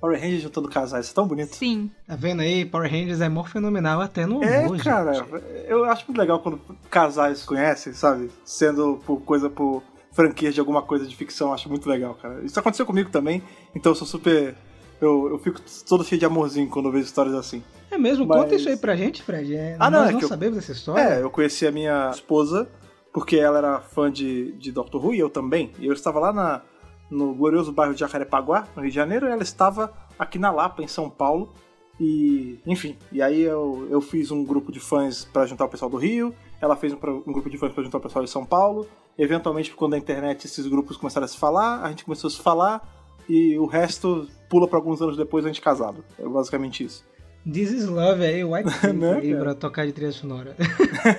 Power 0.00 0.16
Rangers 0.16 0.42
juntando 0.42 0.68
casais, 0.68 1.06
isso 1.06 1.12
é 1.12 1.16
tão 1.16 1.26
bonito. 1.26 1.56
Sim. 1.56 1.90
Tá 2.06 2.14
vendo 2.14 2.40
aí? 2.40 2.64
Power 2.64 2.88
Rangers 2.88 3.20
é 3.20 3.26
amor 3.26 3.48
fenomenal 3.48 4.00
até 4.00 4.24
no 4.24 4.44
É, 4.44 4.64
cara, 4.78 5.14
gente. 5.14 5.28
eu 5.66 5.84
acho 5.86 6.04
muito 6.06 6.18
legal 6.18 6.38
quando 6.38 6.60
casais 6.88 7.38
se 7.40 7.46
conhecem, 7.46 7.92
sabe? 7.92 8.30
Sendo 8.44 9.00
por 9.04 9.20
coisa, 9.22 9.50
por 9.50 9.82
franquia 10.12 10.52
de 10.52 10.60
alguma 10.60 10.82
coisa 10.82 11.04
de 11.04 11.16
ficção, 11.16 11.48
eu 11.48 11.54
acho 11.54 11.68
muito 11.68 11.88
legal, 11.88 12.14
cara. 12.14 12.44
Isso 12.44 12.58
aconteceu 12.60 12.86
comigo 12.86 13.10
também, 13.10 13.42
então 13.74 13.90
eu 13.90 13.96
sou 13.96 14.06
super. 14.06 14.54
Eu, 15.00 15.28
eu 15.30 15.38
fico 15.38 15.60
todo 15.88 16.02
cheio 16.04 16.18
de 16.18 16.24
amorzinho 16.26 16.68
quando 16.68 16.86
eu 16.86 16.92
vejo 16.92 17.04
histórias 17.04 17.34
assim. 17.34 17.62
É 17.90 17.96
mesmo? 17.96 18.26
Mas- 18.26 18.42
Conta 18.42 18.54
isso 18.56 18.68
aí 18.68 18.76
pra 18.76 18.96
gente, 18.96 19.22
Fred. 19.22 19.54
É, 19.54 19.76
Ah, 19.78 19.90
não, 19.90 20.00
nós 20.00 20.08
é 20.08 20.12
não 20.12 20.18
que 20.18 20.24
eu- 20.24 20.28
sabemos 20.28 20.56
dessa 20.56 20.72
história. 20.72 21.00
É, 21.02 21.22
eu 21.22 21.30
conheci 21.30 21.66
a 21.66 21.72
minha 21.72 22.10
esposa 22.10 22.68
porque 23.12 23.36
ela 23.36 23.58
era 23.58 23.80
fã 23.80 24.10
de, 24.10 24.52
de 24.52 24.70
Doctor 24.72 25.04
Who 25.04 25.14
e 25.14 25.18
eu 25.18 25.30
também. 25.30 25.72
E 25.78 25.86
eu 25.86 25.92
estava 25.92 26.18
lá 26.18 26.32
na, 26.32 26.62
no 27.10 27.34
glorioso 27.34 27.72
bairro 27.72 27.94
de 27.94 28.00
Jacarepaguá, 28.00 28.66
no 28.76 28.82
Rio 28.82 28.90
de 28.90 28.94
Janeiro, 28.96 29.26
e 29.26 29.30
ela 29.30 29.42
estava 29.42 29.92
aqui 30.18 30.38
na 30.38 30.50
Lapa, 30.50 30.82
em 30.82 30.88
São 30.88 31.08
Paulo. 31.08 31.52
E, 32.00 32.60
enfim, 32.66 32.96
e 33.10 33.20
aí 33.22 33.40
eu, 33.42 33.88
eu 33.90 34.00
fiz 34.00 34.30
um 34.30 34.44
grupo 34.44 34.70
de 34.70 34.78
fãs 34.78 35.24
pra 35.24 35.46
juntar 35.46 35.64
o 35.64 35.68
pessoal 35.68 35.90
do 35.90 35.96
Rio, 35.96 36.32
ela 36.60 36.76
fez 36.76 36.92
um, 36.92 36.96
um 37.26 37.32
grupo 37.32 37.50
de 37.50 37.58
fãs 37.58 37.72
pra 37.72 37.82
juntar 37.82 37.98
o 37.98 38.00
pessoal 38.00 38.24
de 38.24 38.30
São 38.30 38.44
Paulo. 38.44 38.86
Eventualmente, 39.16 39.72
quando 39.74 39.94
a 39.94 39.98
internet 39.98 40.44
esses 40.46 40.66
grupos 40.68 40.96
começaram 40.96 41.24
a 41.24 41.28
se 41.28 41.36
falar, 41.36 41.82
a 41.82 41.88
gente 41.88 42.04
começou 42.04 42.28
a 42.28 42.30
se 42.30 42.38
falar 42.40 42.97
e 43.28 43.58
o 43.58 43.66
resto 43.66 44.26
pula 44.48 44.66
pra 44.66 44.78
alguns 44.78 45.02
anos 45.02 45.16
depois 45.16 45.44
a 45.44 45.48
gente 45.48 45.60
casado. 45.60 46.04
É 46.18 46.26
basicamente 46.26 46.84
isso. 46.84 47.04
This 47.50 47.70
is 47.70 47.86
Love 47.86 48.24
aí, 48.24 48.44
White 48.44 48.68
Snake 48.68 48.96
Né, 48.96 49.14
aí 49.14 49.30
cara? 49.32 49.44
pra 49.44 49.54
tocar 49.54 49.86
de 49.86 49.92
trilha 49.92 50.12
sonora. 50.12 50.56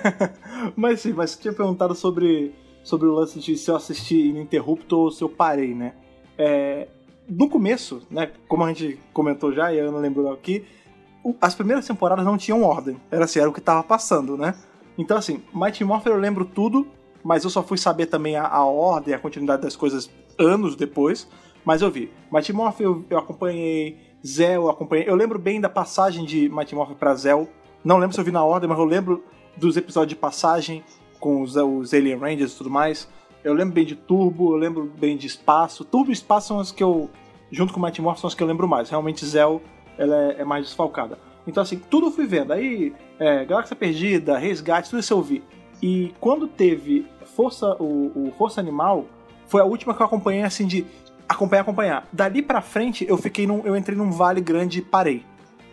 mas 0.76 1.00
sim, 1.00 1.12
mas 1.12 1.30
você 1.30 1.42
tinha 1.42 1.54
perguntado 1.54 1.94
sobre, 1.94 2.54
sobre 2.82 3.08
o 3.08 3.12
lance 3.12 3.38
de 3.38 3.56
se 3.56 3.70
eu 3.70 3.76
assisti 3.76 4.28
ininterrupto 4.28 4.96
ou 4.98 5.10
se 5.10 5.22
eu 5.22 5.28
parei, 5.28 5.74
né? 5.74 5.94
É, 6.38 6.88
no 7.28 7.48
começo, 7.48 8.02
né, 8.10 8.30
como 8.48 8.64
a 8.64 8.68
gente 8.68 8.98
comentou 9.12 9.52
já, 9.52 9.72
e 9.72 9.80
a 9.80 9.84
Ana 9.84 9.98
lembrou 9.98 10.32
aqui, 10.32 10.64
as 11.40 11.54
primeiras 11.54 11.86
temporadas 11.86 12.24
não 12.24 12.36
tinham 12.36 12.62
ordem. 12.62 12.96
Era 13.10 13.24
assim, 13.24 13.40
era 13.40 13.48
o 13.48 13.52
que 13.52 13.60
tava 13.60 13.82
passando, 13.82 14.36
né? 14.36 14.54
Então, 14.96 15.16
assim, 15.16 15.42
Mighty 15.54 15.84
Morphin 15.84 16.10
eu 16.10 16.18
lembro 16.18 16.44
tudo, 16.44 16.86
mas 17.22 17.44
eu 17.44 17.50
só 17.50 17.62
fui 17.62 17.78
saber 17.78 18.06
também 18.06 18.36
a, 18.36 18.46
a 18.46 18.64
ordem, 18.64 19.14
a 19.14 19.18
continuidade 19.18 19.62
das 19.62 19.76
coisas 19.76 20.10
anos 20.38 20.76
depois. 20.76 21.28
Mas 21.64 21.82
eu 21.82 21.90
vi. 21.90 22.10
Mighty 22.32 22.52
Morphin 22.52 22.84
eu, 22.84 23.04
eu 23.10 23.18
acompanhei, 23.18 23.98
Zell 24.26 24.62
eu 24.62 24.70
acompanhei. 24.70 25.08
Eu 25.08 25.14
lembro 25.14 25.38
bem 25.38 25.60
da 25.60 25.68
passagem 25.68 26.24
de 26.24 26.48
Mighty 26.48 26.74
Morphin 26.74 26.94
pra 26.94 27.14
Zell. 27.14 27.48
Não 27.84 27.98
lembro 27.98 28.14
se 28.14 28.20
eu 28.20 28.24
vi 28.24 28.30
na 28.30 28.44
ordem, 28.44 28.68
mas 28.68 28.78
eu 28.78 28.84
lembro 28.84 29.24
dos 29.56 29.76
episódios 29.76 30.10
de 30.10 30.16
passagem 30.16 30.84
com 31.18 31.42
os, 31.42 31.56
os 31.56 31.92
Alien 31.92 32.18
Rangers 32.18 32.52
e 32.52 32.56
tudo 32.56 32.70
mais. 32.70 33.08
Eu 33.42 33.54
lembro 33.54 33.74
bem 33.74 33.84
de 33.84 33.94
Turbo, 33.94 34.52
eu 34.52 34.56
lembro 34.56 34.90
bem 34.98 35.16
de 35.16 35.26
Espaço. 35.26 35.84
Turbo 35.84 36.10
e 36.10 36.12
Espaço 36.12 36.48
são 36.48 36.60
as 36.60 36.70
que 36.70 36.82
eu, 36.82 37.08
junto 37.50 37.72
com 37.72 37.80
Mighty 37.80 38.02
Morphin, 38.02 38.20
são 38.20 38.28
as 38.28 38.34
que 38.34 38.42
eu 38.42 38.46
lembro 38.46 38.68
mais. 38.68 38.90
Realmente 38.90 39.24
Zell, 39.24 39.62
ela 39.96 40.16
é, 40.32 40.40
é 40.40 40.44
mais 40.44 40.66
desfalcada. 40.66 41.18
Então 41.46 41.62
assim, 41.62 41.78
tudo 41.90 42.08
eu 42.08 42.10
fui 42.10 42.26
vendo. 42.26 42.52
Aí, 42.52 42.92
é, 43.18 43.44
Galáxia 43.44 43.74
Perdida, 43.76 44.36
Resgate, 44.38 44.90
tudo 44.90 45.00
isso 45.00 45.12
eu 45.12 45.22
vi. 45.22 45.42
E 45.82 46.12
quando 46.20 46.46
teve 46.46 47.06
Força, 47.24 47.74
o, 47.80 48.28
o 48.28 48.32
Força 48.36 48.60
Animal, 48.60 49.06
foi 49.46 49.60
a 49.60 49.64
última 49.64 49.94
que 49.94 50.02
eu 50.02 50.06
acompanhei, 50.06 50.42
assim, 50.42 50.66
de 50.66 50.84
acompanhar, 51.30 51.62
acompanhar. 51.62 52.08
Dali 52.12 52.42
pra 52.42 52.60
frente, 52.60 53.06
eu 53.08 53.16
fiquei 53.16 53.46
num, 53.46 53.64
eu 53.64 53.76
entrei 53.76 53.96
num 53.96 54.10
vale 54.10 54.40
grande 54.40 54.80
e 54.80 54.82
parei. 54.82 55.24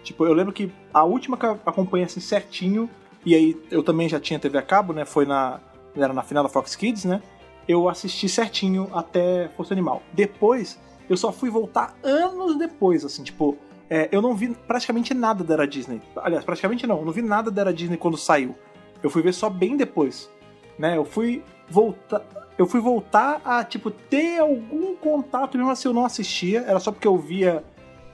Tipo, 0.04 0.26
eu 0.26 0.34
lembro 0.34 0.54
que 0.54 0.72
a 0.94 1.04
última 1.04 1.36
que 1.36 1.46
eu 1.46 1.60
acompanhei, 1.66 2.06
assim, 2.06 2.20
certinho, 2.20 2.90
e 3.26 3.36
aí 3.36 3.60
eu 3.72 3.84
também 3.84 4.08
já 4.08 4.20
tinha 4.20 4.40
TV 4.40 4.58
a 4.58 4.62
cabo, 4.62 4.94
né, 4.94 5.04
foi 5.04 5.26
na, 5.26 5.60
era 5.96 6.14
na 6.14 6.22
final 6.22 6.44
da 6.44 6.50
Fox 6.50 6.76
Kids, 6.76 7.04
né, 7.06 7.22
eu 7.68 7.90
assisti 7.90 8.30
certinho 8.30 8.88
até 8.94 9.50
Força 9.58 9.74
Animal. 9.74 10.02
Depois, 10.14 10.80
eu 11.10 11.18
só 11.18 11.32
fui 11.32 11.50
voltar 11.50 11.96
anos 12.04 12.58
depois, 12.58 13.04
assim, 13.04 13.24
tipo, 13.24 13.58
é, 13.90 14.08
eu 14.12 14.22
não 14.22 14.36
vi 14.36 14.54
praticamente 14.68 15.14
nada 15.14 15.44
da 15.44 15.56
Era 15.56 15.68
Disney. 15.68 16.02
Aliás, 16.18 16.46
praticamente 16.46 16.86
não, 16.86 17.00
eu 17.00 17.06
não 17.06 17.12
vi 17.12 17.22
nada 17.24 17.50
da 17.50 17.62
Era 17.62 17.74
Disney 17.74 17.98
quando 17.98 18.16
saiu. 18.16 18.56
Eu 19.02 19.10
fui 19.10 19.22
ver 19.22 19.34
só 19.34 19.50
bem 19.50 19.76
depois, 19.76 20.30
né? 20.78 20.98
Eu 20.98 21.04
fui 21.04 21.44
voltar, 21.70 22.22
eu 22.58 22.66
fui 22.66 22.80
voltar 22.80 23.42
a 23.46 23.64
tipo 23.64 23.92
ter 23.92 24.40
algum 24.40 24.96
contato 24.96 25.58
mesmo 25.58 25.72
assim 25.72 25.88
eu 25.88 25.94
não 25.94 26.06
assistia, 26.06 26.62
era 26.68 26.80
só 26.80 26.92
porque 26.92 27.08
eu 27.08 27.18
via, 27.18 27.64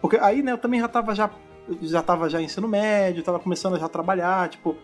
porque 0.01 0.17
aí, 0.17 0.43
né, 0.43 0.51
eu 0.51 0.57
também 0.57 0.79
já 0.79 0.87
tava 0.87 1.15
já 1.15 1.29
já 1.81 2.01
tava 2.01 2.29
já 2.29 2.41
em 2.41 2.45
ensino 2.45 2.67
médio, 2.67 3.23
tava 3.23 3.39
começando 3.39 3.75
a 3.75 3.79
já 3.79 3.87
trabalhar, 3.87 4.49
tipo, 4.49 4.75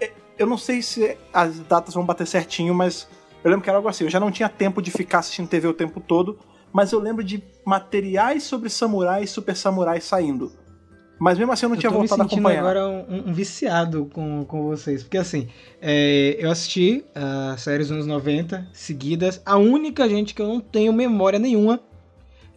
é, 0.00 0.12
eu 0.38 0.46
não 0.46 0.56
sei 0.56 0.80
se 0.80 1.18
as 1.32 1.58
datas 1.60 1.94
vão 1.94 2.06
bater 2.06 2.26
certinho, 2.26 2.72
mas 2.72 3.08
eu 3.42 3.50
lembro 3.50 3.64
que 3.64 3.70
era 3.70 3.78
algo 3.78 3.88
assim, 3.88 4.04
eu 4.04 4.10
já 4.10 4.20
não 4.20 4.30
tinha 4.30 4.48
tempo 4.48 4.80
de 4.80 4.92
ficar 4.92 5.18
assistindo 5.18 5.48
TV 5.48 5.66
o 5.66 5.74
tempo 5.74 5.98
todo, 6.00 6.38
mas 6.72 6.92
eu 6.92 7.00
lembro 7.00 7.24
de 7.24 7.42
materiais 7.64 8.44
sobre 8.44 8.70
samurais 8.70 9.30
super 9.30 9.56
samurais 9.56 10.04
saindo. 10.04 10.52
Mas 11.20 11.36
mesmo 11.36 11.52
assim 11.52 11.66
eu 11.66 11.68
não 11.68 11.76
eu 11.76 11.80
tinha 11.80 11.90
voltado 11.90 12.22
a 12.22 12.24
acompanhar. 12.24 12.60
agora 12.60 12.88
um, 12.88 13.28
um, 13.28 13.32
viciado 13.34 14.08
com, 14.10 14.42
com 14.46 14.62
vocês. 14.62 15.02
Porque 15.02 15.18
assim, 15.18 15.48
é, 15.78 16.34
eu 16.38 16.50
assisti 16.50 17.04
as 17.14 17.60
séries 17.60 17.88
dos 17.88 17.96
anos 17.96 18.06
90 18.06 18.66
seguidas. 18.72 19.42
A 19.44 19.58
única 19.58 20.08
gente 20.08 20.32
que 20.32 20.40
eu 20.40 20.48
não 20.48 20.60
tenho 20.60 20.94
memória 20.94 21.38
nenhuma, 21.38 21.78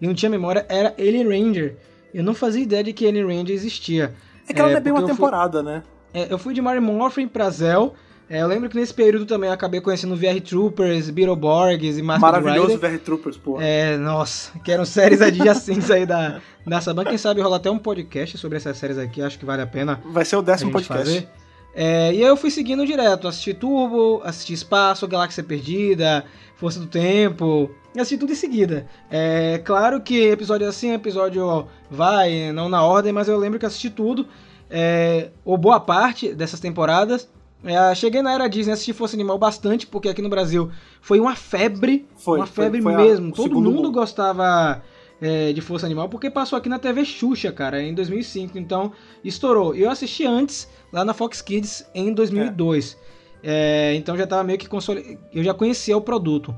e 0.01 0.07
não 0.07 0.13
tinha 0.13 0.29
memória, 0.29 0.65
era 0.69 0.95
Alien 0.97 1.27
Ranger. 1.27 1.75
Eu 2.13 2.23
não 2.23 2.33
fazia 2.33 2.63
ideia 2.63 2.85
de 2.85 2.93
que 2.93 3.05
Alien 3.05 3.27
Ranger 3.27 3.53
existia. 3.53 4.13
É 4.47 4.53
que 4.53 4.59
ela 4.61 4.69
é, 4.69 4.71
não 4.71 4.77
é 4.77 4.81
bem 4.81 4.93
uma 4.93 5.05
temporada, 5.05 5.61
fui, 5.61 5.69
né? 5.69 5.83
É, 6.13 6.31
eu 6.31 6.37
fui 6.37 6.53
de 6.53 6.61
Mary 6.61 6.79
Morphin 6.79 7.27
pra 7.27 7.49
Zell. 7.49 7.93
É, 8.29 8.41
eu 8.41 8.47
lembro 8.47 8.69
que 8.69 8.75
nesse 8.75 8.93
período 8.93 9.25
também 9.25 9.49
eu 9.49 9.53
acabei 9.53 9.81
conhecendo 9.81 10.15
VR 10.15 10.41
Troopers, 10.41 11.09
Beetleborgs 11.09 11.97
e 11.97 12.01
Masked 12.01 12.21
Maravilhoso 12.21 12.77
VR 12.77 12.97
Troopers, 12.97 13.37
pô. 13.37 13.61
É, 13.61 13.97
nossa, 13.97 14.57
que 14.59 14.71
eram 14.71 14.85
séries 14.85 15.21
adjacentes 15.21 15.91
aí 15.91 16.05
da, 16.05 16.41
da 16.65 16.81
Saban. 16.81 17.03
Quem 17.03 17.17
sabe 17.17 17.41
rolar 17.41 17.57
até 17.57 17.69
um 17.69 17.77
podcast 17.77 18.37
sobre 18.37 18.57
essas 18.57 18.77
séries 18.77 18.97
aqui, 18.97 19.21
acho 19.21 19.37
que 19.37 19.45
vale 19.45 19.61
a 19.61 19.67
pena. 19.67 20.01
Vai 20.05 20.25
ser 20.25 20.37
o 20.37 20.41
décimo 20.41 20.71
podcast. 20.71 21.03
Fazer. 21.03 21.29
É, 21.75 22.13
e 22.13 22.17
aí 22.17 22.21
eu 22.21 22.37
fui 22.37 22.51
seguindo 22.51 22.85
direto, 22.85 23.27
assisti 23.27 23.53
Turbo, 23.53 24.21
assisti 24.23 24.53
Espaço, 24.53 25.07
Galáxia 25.07 25.43
Perdida, 25.43 26.23
Força 26.55 26.79
do 26.79 26.85
Tempo, 26.85 27.71
assisti 27.95 28.17
tudo 28.17 28.31
em 28.31 28.35
seguida. 28.35 28.85
É 29.09 29.59
claro 29.65 29.99
que 29.99 30.27
episódio 30.27 30.67
assim, 30.67 30.93
episódio 30.93 31.67
vai, 31.89 32.51
não 32.51 32.69
na 32.69 32.83
ordem, 32.83 33.11
mas 33.11 33.27
eu 33.27 33.37
lembro 33.37 33.59
que 33.59 33.65
assisti 33.65 33.89
tudo, 33.89 34.27
é, 34.69 35.29
ou 35.43 35.57
boa 35.57 35.79
parte 35.79 36.33
dessas 36.33 36.59
temporadas, 36.59 37.27
é, 37.63 37.95
cheguei 37.95 38.21
na 38.21 38.33
era 38.33 38.47
Disney, 38.47 38.73
assisti 38.73 38.93
Força 38.93 39.15
Animal 39.15 39.37
bastante, 39.37 39.87
porque 39.87 40.09
aqui 40.09 40.21
no 40.21 40.29
Brasil 40.29 40.69
foi 41.01 41.19
uma 41.19 41.35
febre, 41.35 42.05
foi, 42.15 42.39
uma 42.39 42.47
febre 42.47 42.81
foi, 42.81 42.93
foi 42.93 43.03
mesmo. 43.03 43.29
A, 43.29 43.35
Todo 43.35 43.61
mundo 43.61 43.91
gostava 43.91 44.83
é, 45.21 45.53
de 45.53 45.61
Força 45.61 45.85
Animal, 45.85 46.09
porque 46.09 46.29
passou 46.29 46.57
aqui 46.57 46.67
na 46.67 46.77
TV 46.77 47.05
Xuxa, 47.05 47.51
cara, 47.51 47.81
em 47.81 47.93
2005. 47.93 48.57
Então, 48.57 48.91
estourou. 49.23 49.73
Eu 49.73 49.89
assisti 49.89 50.25
antes, 50.25 50.67
lá 50.91 51.05
na 51.05 51.13
Fox 51.13 51.41
Kids, 51.41 51.85
em 51.95 52.13
2002. 52.13 52.97
É. 53.09 53.13
É, 53.45 53.93
então 53.95 54.17
já 54.17 54.25
tava 54.25 54.43
meio 54.43 54.57
que 54.57 54.69
consolidado. 54.69 55.19
Eu 55.33 55.43
já 55.43 55.53
conhecia 55.53 55.97
o 55.97 56.01
produto. 56.01 56.55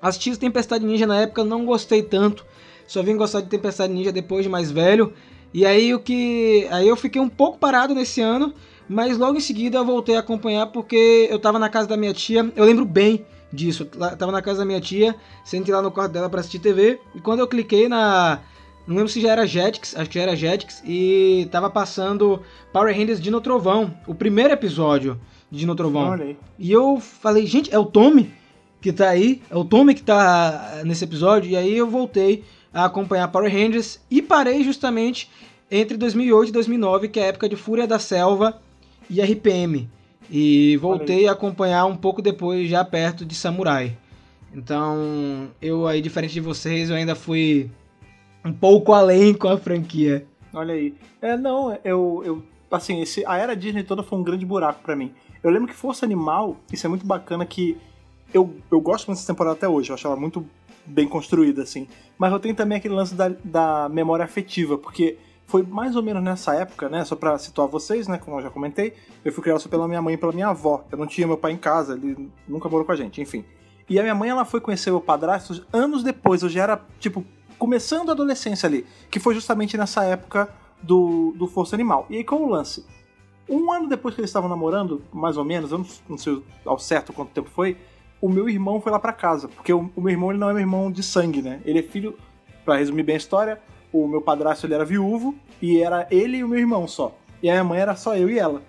Assisti 0.00 0.36
Tempestade 0.36 0.84
Ninja 0.84 1.06
na 1.06 1.22
época, 1.22 1.42
não 1.42 1.64
gostei 1.64 2.02
tanto. 2.02 2.46
Só 2.86 3.02
vim 3.02 3.16
gostar 3.16 3.40
de 3.40 3.48
Tempestade 3.48 3.92
Ninja 3.92 4.12
depois 4.12 4.44
de 4.44 4.48
mais 4.48 4.70
velho. 4.70 5.12
E 5.52 5.66
aí 5.66 5.92
o 5.92 5.98
que. 5.98 6.68
Aí 6.70 6.86
eu 6.86 6.96
fiquei 6.96 7.20
um 7.20 7.28
pouco 7.28 7.58
parado 7.58 7.94
nesse 7.94 8.20
ano. 8.20 8.54
Mas 8.88 9.16
logo 9.16 9.38
em 9.38 9.40
seguida 9.40 9.78
eu 9.78 9.84
voltei 9.84 10.16
a 10.16 10.20
acompanhar 10.20 10.66
porque 10.66 11.28
eu 11.30 11.38
tava 11.38 11.58
na 11.58 11.68
casa 11.68 11.88
da 11.88 11.96
minha 11.96 12.12
tia. 12.12 12.50
Eu 12.54 12.64
lembro 12.64 12.84
bem 12.84 13.24
disso. 13.52 13.88
Eu 13.92 14.16
tava 14.16 14.32
na 14.32 14.42
casa 14.42 14.60
da 14.60 14.64
minha 14.64 14.80
tia, 14.80 15.14
sentei 15.44 15.74
lá 15.74 15.80
no 15.80 15.90
quarto 15.90 16.12
dela 16.12 16.28
para 16.28 16.40
assistir 16.40 16.58
TV. 16.58 17.00
E 17.14 17.20
quando 17.20 17.40
eu 17.40 17.48
cliquei 17.48 17.88
na. 17.88 18.40
Não 18.86 18.96
lembro 18.96 19.10
se 19.10 19.18
já 19.18 19.30
era 19.30 19.46
Jetix, 19.46 19.96
acho 19.96 20.10
que 20.10 20.16
já 20.16 20.22
era 20.22 20.36
Jetix. 20.36 20.82
E 20.84 21.48
tava 21.50 21.70
passando 21.70 22.42
Power 22.72 22.94
Rangers 22.94 23.20
Dino 23.20 23.40
Trovão, 23.40 23.94
o 24.06 24.14
primeiro 24.14 24.52
episódio 24.52 25.18
de 25.50 25.60
Dino 25.60 25.74
Trovão. 25.74 26.18
E 26.58 26.70
eu 26.70 27.00
falei, 27.00 27.46
gente, 27.46 27.74
é 27.74 27.78
o 27.78 27.86
Tommy 27.86 28.30
que 28.82 28.92
tá 28.92 29.08
aí, 29.08 29.40
é 29.50 29.56
o 29.56 29.64
Tommy 29.64 29.94
que 29.94 30.02
tá 30.02 30.82
nesse 30.84 31.04
episódio. 31.04 31.50
E 31.50 31.56
aí 31.56 31.74
eu 31.74 31.88
voltei 31.88 32.44
a 32.74 32.84
acompanhar 32.84 33.28
Power 33.28 33.50
Rangers 33.50 33.98
e 34.10 34.20
parei 34.20 34.62
justamente 34.62 35.30
entre 35.70 35.96
2008 35.96 36.50
e 36.50 36.52
2009, 36.52 37.08
que 37.08 37.18
é 37.18 37.22
a 37.22 37.26
época 37.28 37.48
de 37.48 37.56
Fúria 37.56 37.86
da 37.86 37.98
Selva 37.98 38.60
e 39.08 39.20
RPM. 39.20 39.88
E 40.30 40.76
voltei 40.78 41.28
a 41.28 41.32
acompanhar 41.32 41.84
um 41.86 41.96
pouco 41.96 42.22
depois, 42.22 42.68
já 42.68 42.84
perto 42.84 43.24
de 43.24 43.34
Samurai. 43.34 43.96
Então, 44.54 45.48
eu 45.60 45.86
aí, 45.86 46.00
diferente 46.00 46.32
de 46.32 46.40
vocês, 46.40 46.88
eu 46.88 46.96
ainda 46.96 47.14
fui 47.14 47.70
um 48.44 48.52
pouco 48.52 48.92
além 48.92 49.34
com 49.34 49.48
a 49.48 49.58
franquia. 49.58 50.26
Olha 50.52 50.74
aí. 50.74 50.94
É, 51.20 51.36
não, 51.36 51.76
eu, 51.84 52.22
eu 52.24 52.42
assim, 52.70 53.00
esse, 53.00 53.24
a 53.26 53.36
era 53.36 53.56
Disney 53.56 53.82
toda 53.82 54.02
foi 54.02 54.18
um 54.18 54.22
grande 54.22 54.46
buraco 54.46 54.82
para 54.82 54.96
mim. 54.96 55.12
Eu 55.42 55.50
lembro 55.50 55.68
que 55.68 55.74
Força 55.74 56.06
Animal, 56.06 56.56
isso 56.72 56.86
é 56.86 56.88
muito 56.88 57.06
bacana 57.06 57.44
que 57.44 57.76
eu, 58.32 58.54
eu 58.70 58.80
gosto 58.80 59.06
muito 59.06 59.18
dessa 59.18 59.32
temporada 59.32 59.56
até 59.56 59.68
hoje, 59.68 59.90
eu 59.90 59.94
acho 59.94 60.06
ela 60.06 60.16
muito 60.16 60.46
bem 60.86 61.06
construída, 61.06 61.62
assim. 61.62 61.86
Mas 62.18 62.32
eu 62.32 62.38
tenho 62.38 62.54
também 62.54 62.78
aquele 62.78 62.94
lance 62.94 63.14
da, 63.14 63.30
da 63.42 63.88
memória 63.88 64.24
afetiva, 64.24 64.78
porque 64.78 65.18
foi 65.46 65.62
mais 65.62 65.94
ou 65.96 66.02
menos 66.02 66.22
nessa 66.22 66.54
época, 66.54 66.88
né? 66.88 67.04
Só 67.04 67.16
pra 67.16 67.38
situar 67.38 67.68
vocês, 67.68 68.08
né? 68.08 68.18
Como 68.18 68.38
eu 68.38 68.42
já 68.42 68.50
comentei, 68.50 68.94
eu 69.24 69.32
fui 69.32 69.42
criado 69.42 69.60
só 69.60 69.68
pela 69.68 69.86
minha 69.86 70.02
mãe 70.02 70.14
e 70.14 70.16
pela 70.16 70.32
minha 70.32 70.48
avó. 70.48 70.84
Eu 70.90 70.98
não 70.98 71.06
tinha 71.06 71.26
meu 71.26 71.36
pai 71.36 71.52
em 71.52 71.56
casa, 71.56 71.94
ele 71.94 72.30
nunca 72.48 72.68
morou 72.68 72.84
com 72.84 72.92
a 72.92 72.96
gente, 72.96 73.20
enfim. 73.20 73.44
E 73.88 73.98
a 73.98 74.02
minha 74.02 74.14
mãe, 74.14 74.30
ela 74.30 74.44
foi 74.44 74.60
conhecer 74.60 74.90
o 74.90 75.00
padrasto 75.00 75.64
anos 75.72 76.02
depois, 76.02 76.42
eu 76.42 76.48
já 76.48 76.62
era, 76.62 76.80
tipo, 76.98 77.24
começando 77.58 78.08
a 78.08 78.12
adolescência 78.12 78.66
ali, 78.66 78.86
que 79.10 79.20
foi 79.20 79.34
justamente 79.34 79.76
nessa 79.76 80.04
época 80.04 80.48
do, 80.82 81.32
do 81.36 81.46
Força 81.46 81.76
Animal. 81.76 82.06
E 82.08 82.16
aí 82.16 82.24
qual 82.24 82.40
o 82.42 82.48
lance? 82.48 82.84
Um 83.48 83.70
ano 83.70 83.88
depois 83.88 84.14
que 84.14 84.20
eles 84.20 84.30
estavam 84.30 84.48
namorando, 84.48 85.02
mais 85.12 85.36
ou 85.36 85.44
menos, 85.44 85.70
eu 85.70 85.78
não, 85.78 85.86
não 86.08 86.18
sei 86.18 86.42
ao 86.64 86.78
certo 86.78 87.12
quanto 87.12 87.30
tempo 87.30 87.50
foi, 87.50 87.76
o 88.20 88.28
meu 88.28 88.48
irmão 88.48 88.80
foi 88.80 88.90
lá 88.90 88.98
para 88.98 89.12
casa, 89.12 89.48
porque 89.48 89.72
o, 89.72 89.90
o, 89.94 90.00
meu 90.00 90.10
irmão 90.10 90.30
ele 90.30 90.38
não 90.38 90.48
é 90.48 90.52
meu 90.54 90.60
irmão 90.60 90.90
de 90.90 91.02
sangue, 91.02 91.42
né? 91.42 91.60
Ele 91.64 91.78
é 91.78 91.82
filho, 91.82 92.16
para 92.64 92.76
resumir 92.76 93.02
bem 93.02 93.14
a 93.14 93.18
história, 93.18 93.60
o 93.94 94.08
meu 94.08 94.20
padrasto 94.20 94.66
ele 94.66 94.74
era 94.74 94.84
viúvo 94.84 95.36
e 95.62 95.80
era 95.80 96.08
ele 96.10 96.38
e 96.38 96.44
o 96.44 96.48
meu 96.48 96.58
irmão 96.58 96.88
só. 96.88 97.16
E 97.40 97.48
a 97.48 97.52
minha 97.52 97.62
mãe 97.62 97.78
era 97.78 97.94
só 97.94 98.16
eu 98.16 98.28
e 98.28 98.40
ela. 98.40 98.60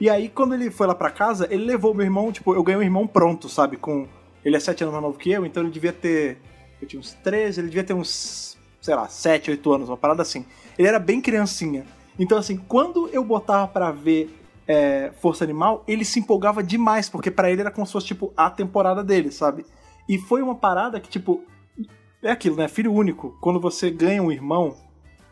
E 0.00 0.08
aí, 0.08 0.28
quando 0.28 0.54
ele 0.54 0.70
foi 0.70 0.86
lá 0.86 0.94
pra 0.94 1.10
casa, 1.10 1.48
ele 1.50 1.64
levou 1.64 1.92
meu 1.92 2.06
irmão, 2.06 2.30
tipo, 2.30 2.54
eu 2.54 2.62
ganhei 2.62 2.78
um 2.78 2.84
irmão 2.84 3.06
pronto, 3.06 3.48
sabe? 3.48 3.76
Com. 3.76 4.06
Ele 4.44 4.56
é 4.56 4.60
7 4.60 4.84
anos 4.84 4.92
mais 4.92 5.04
novo 5.04 5.18
que 5.18 5.30
eu, 5.30 5.44
então 5.44 5.62
ele 5.62 5.72
devia 5.72 5.92
ter. 5.92 6.38
Eu 6.80 6.86
tinha 6.86 7.00
uns 7.00 7.12
13, 7.14 7.60
ele 7.60 7.68
devia 7.68 7.82
ter 7.82 7.92
uns, 7.92 8.56
sei 8.80 8.94
lá, 8.94 9.08
7, 9.08 9.50
8 9.50 9.72
anos, 9.72 9.88
uma 9.88 9.96
parada 9.96 10.22
assim. 10.22 10.46
Ele 10.78 10.86
era 10.86 10.98
bem 11.00 11.20
criancinha. 11.20 11.84
Então, 12.18 12.38
assim, 12.38 12.56
quando 12.56 13.08
eu 13.08 13.24
botava 13.24 13.66
para 13.66 13.90
ver 13.90 14.34
é, 14.68 15.10
Força 15.20 15.42
Animal, 15.42 15.82
ele 15.86 16.04
se 16.04 16.20
empolgava 16.20 16.62
demais, 16.62 17.08
porque 17.08 17.30
para 17.30 17.50
ele 17.50 17.60
era 17.60 17.70
como 17.70 17.86
se 17.86 17.92
fosse, 17.92 18.06
tipo, 18.06 18.32
a 18.36 18.48
temporada 18.48 19.02
dele, 19.02 19.32
sabe? 19.32 19.66
E 20.08 20.16
foi 20.16 20.40
uma 20.40 20.54
parada 20.54 21.00
que, 21.00 21.08
tipo, 21.10 21.44
é 22.22 22.30
aquilo, 22.30 22.56
né? 22.56 22.68
Filho 22.68 22.92
único, 22.92 23.36
quando 23.40 23.60
você 23.60 23.90
ganha 23.90 24.22
um 24.22 24.30
irmão, 24.30 24.76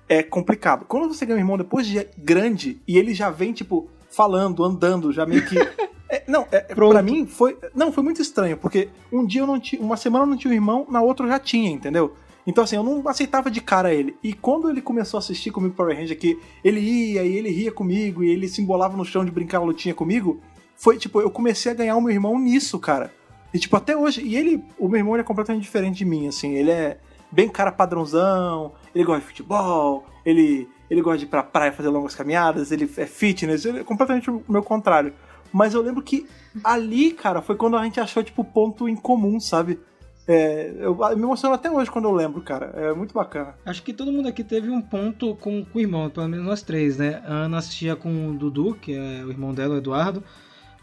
é 0.08 0.22
complicado. 0.22 0.86
Quando 0.86 1.12
você 1.12 1.26
ganha 1.26 1.36
um 1.36 1.40
irmão 1.40 1.58
depois 1.58 1.86
de 1.86 2.06
grande 2.16 2.80
e 2.86 2.96
ele 2.96 3.14
já 3.14 3.30
vem, 3.30 3.52
tipo, 3.52 3.88
falando, 4.10 4.64
andando, 4.64 5.12
já 5.12 5.26
meio 5.26 5.44
que. 5.46 5.56
É, 6.10 6.22
não, 6.26 6.46
é, 6.50 6.60
pra 6.60 7.02
mim 7.02 7.26
foi. 7.26 7.58
Não, 7.74 7.92
foi 7.92 8.02
muito 8.02 8.22
estranho, 8.22 8.56
porque 8.56 8.88
um 9.12 9.26
dia 9.26 9.42
eu 9.42 9.46
não 9.46 9.60
tinha. 9.60 9.82
Uma 9.82 9.94
semana 9.94 10.24
eu 10.24 10.28
não 10.28 10.38
tinha 10.38 10.50
um 10.50 10.54
irmão, 10.54 10.86
na 10.88 11.02
outra 11.02 11.26
eu 11.26 11.30
já 11.30 11.38
tinha, 11.38 11.70
entendeu? 11.70 12.14
Então, 12.46 12.64
assim, 12.64 12.76
eu 12.76 12.82
não 12.82 13.06
aceitava 13.06 13.50
de 13.50 13.60
cara 13.60 13.92
ele. 13.92 14.16
E 14.22 14.32
quando 14.32 14.70
ele 14.70 14.80
começou 14.80 15.18
a 15.18 15.20
assistir 15.20 15.50
comigo 15.50 15.74
Power 15.74 15.94
Ranger, 15.94 16.18
que 16.18 16.40
ele 16.64 16.80
ia 16.80 17.22
e 17.22 17.36
ele 17.36 17.50
ria 17.50 17.70
comigo 17.70 18.24
e 18.24 18.30
ele 18.30 18.48
se 18.48 18.62
embolava 18.62 18.96
no 18.96 19.04
chão 19.04 19.22
de 19.22 19.30
brincar 19.30 19.60
lutinha 19.60 19.94
comigo, 19.94 20.40
foi 20.74 20.96
tipo, 20.96 21.20
eu 21.20 21.30
comecei 21.30 21.72
a 21.72 21.74
ganhar 21.74 21.96
o 21.96 22.00
meu 22.00 22.10
irmão 22.10 22.38
nisso, 22.38 22.78
cara. 22.78 23.12
E, 23.52 23.58
tipo, 23.58 23.76
até 23.76 23.96
hoje. 23.96 24.22
E 24.22 24.36
ele, 24.36 24.64
o 24.78 24.88
meu 24.88 24.98
irmão, 24.98 25.14
ele 25.14 25.22
é 25.22 25.24
completamente 25.24 25.62
diferente 25.62 25.98
de 25.98 26.04
mim, 26.04 26.28
assim. 26.28 26.54
Ele 26.54 26.70
é 26.70 26.98
bem 27.30 27.48
cara 27.48 27.70
padrãozão, 27.70 28.72
ele 28.94 29.04
gosta 29.04 29.20
de 29.20 29.26
futebol, 29.26 30.06
ele, 30.24 30.68
ele 30.88 31.02
gosta 31.02 31.18
de 31.18 31.24
ir 31.24 31.28
pra 31.28 31.42
praia 31.42 31.72
fazer 31.72 31.88
longas 31.88 32.14
caminhadas, 32.14 32.72
ele 32.72 32.90
é 32.96 33.06
fitness, 33.06 33.64
ele 33.64 33.80
é 33.80 33.84
completamente 33.84 34.30
o 34.30 34.42
meu 34.48 34.62
contrário. 34.62 35.12
Mas 35.52 35.74
eu 35.74 35.82
lembro 35.82 36.02
que 36.02 36.26
ali, 36.62 37.12
cara, 37.12 37.40
foi 37.40 37.56
quando 37.56 37.76
a 37.76 37.84
gente 37.84 38.00
achou, 38.00 38.22
tipo, 38.22 38.44
ponto 38.44 38.88
em 38.88 38.96
comum, 38.96 39.40
sabe? 39.40 39.80
É, 40.26 40.74
eu, 40.78 40.94
me 40.94 41.22
emociono 41.22 41.54
até 41.54 41.70
hoje 41.70 41.90
quando 41.90 42.04
eu 42.04 42.12
lembro, 42.12 42.42
cara. 42.42 42.66
É 42.74 42.92
muito 42.92 43.14
bacana. 43.14 43.54
Acho 43.64 43.82
que 43.82 43.94
todo 43.94 44.12
mundo 44.12 44.28
aqui 44.28 44.44
teve 44.44 44.68
um 44.68 44.82
ponto 44.82 45.34
com, 45.36 45.64
com 45.64 45.78
o 45.78 45.80
irmão, 45.80 46.10
pelo 46.10 46.28
menos 46.28 46.44
nós 46.44 46.60
três, 46.60 46.98
né? 46.98 47.22
A 47.24 47.32
Ana 47.32 47.58
assistia 47.58 47.96
com 47.96 48.28
o 48.28 48.34
Dudu, 48.34 48.74
que 48.74 48.94
é 48.94 49.24
o 49.24 49.30
irmão 49.30 49.54
dela, 49.54 49.76
o 49.76 49.78
Eduardo. 49.78 50.22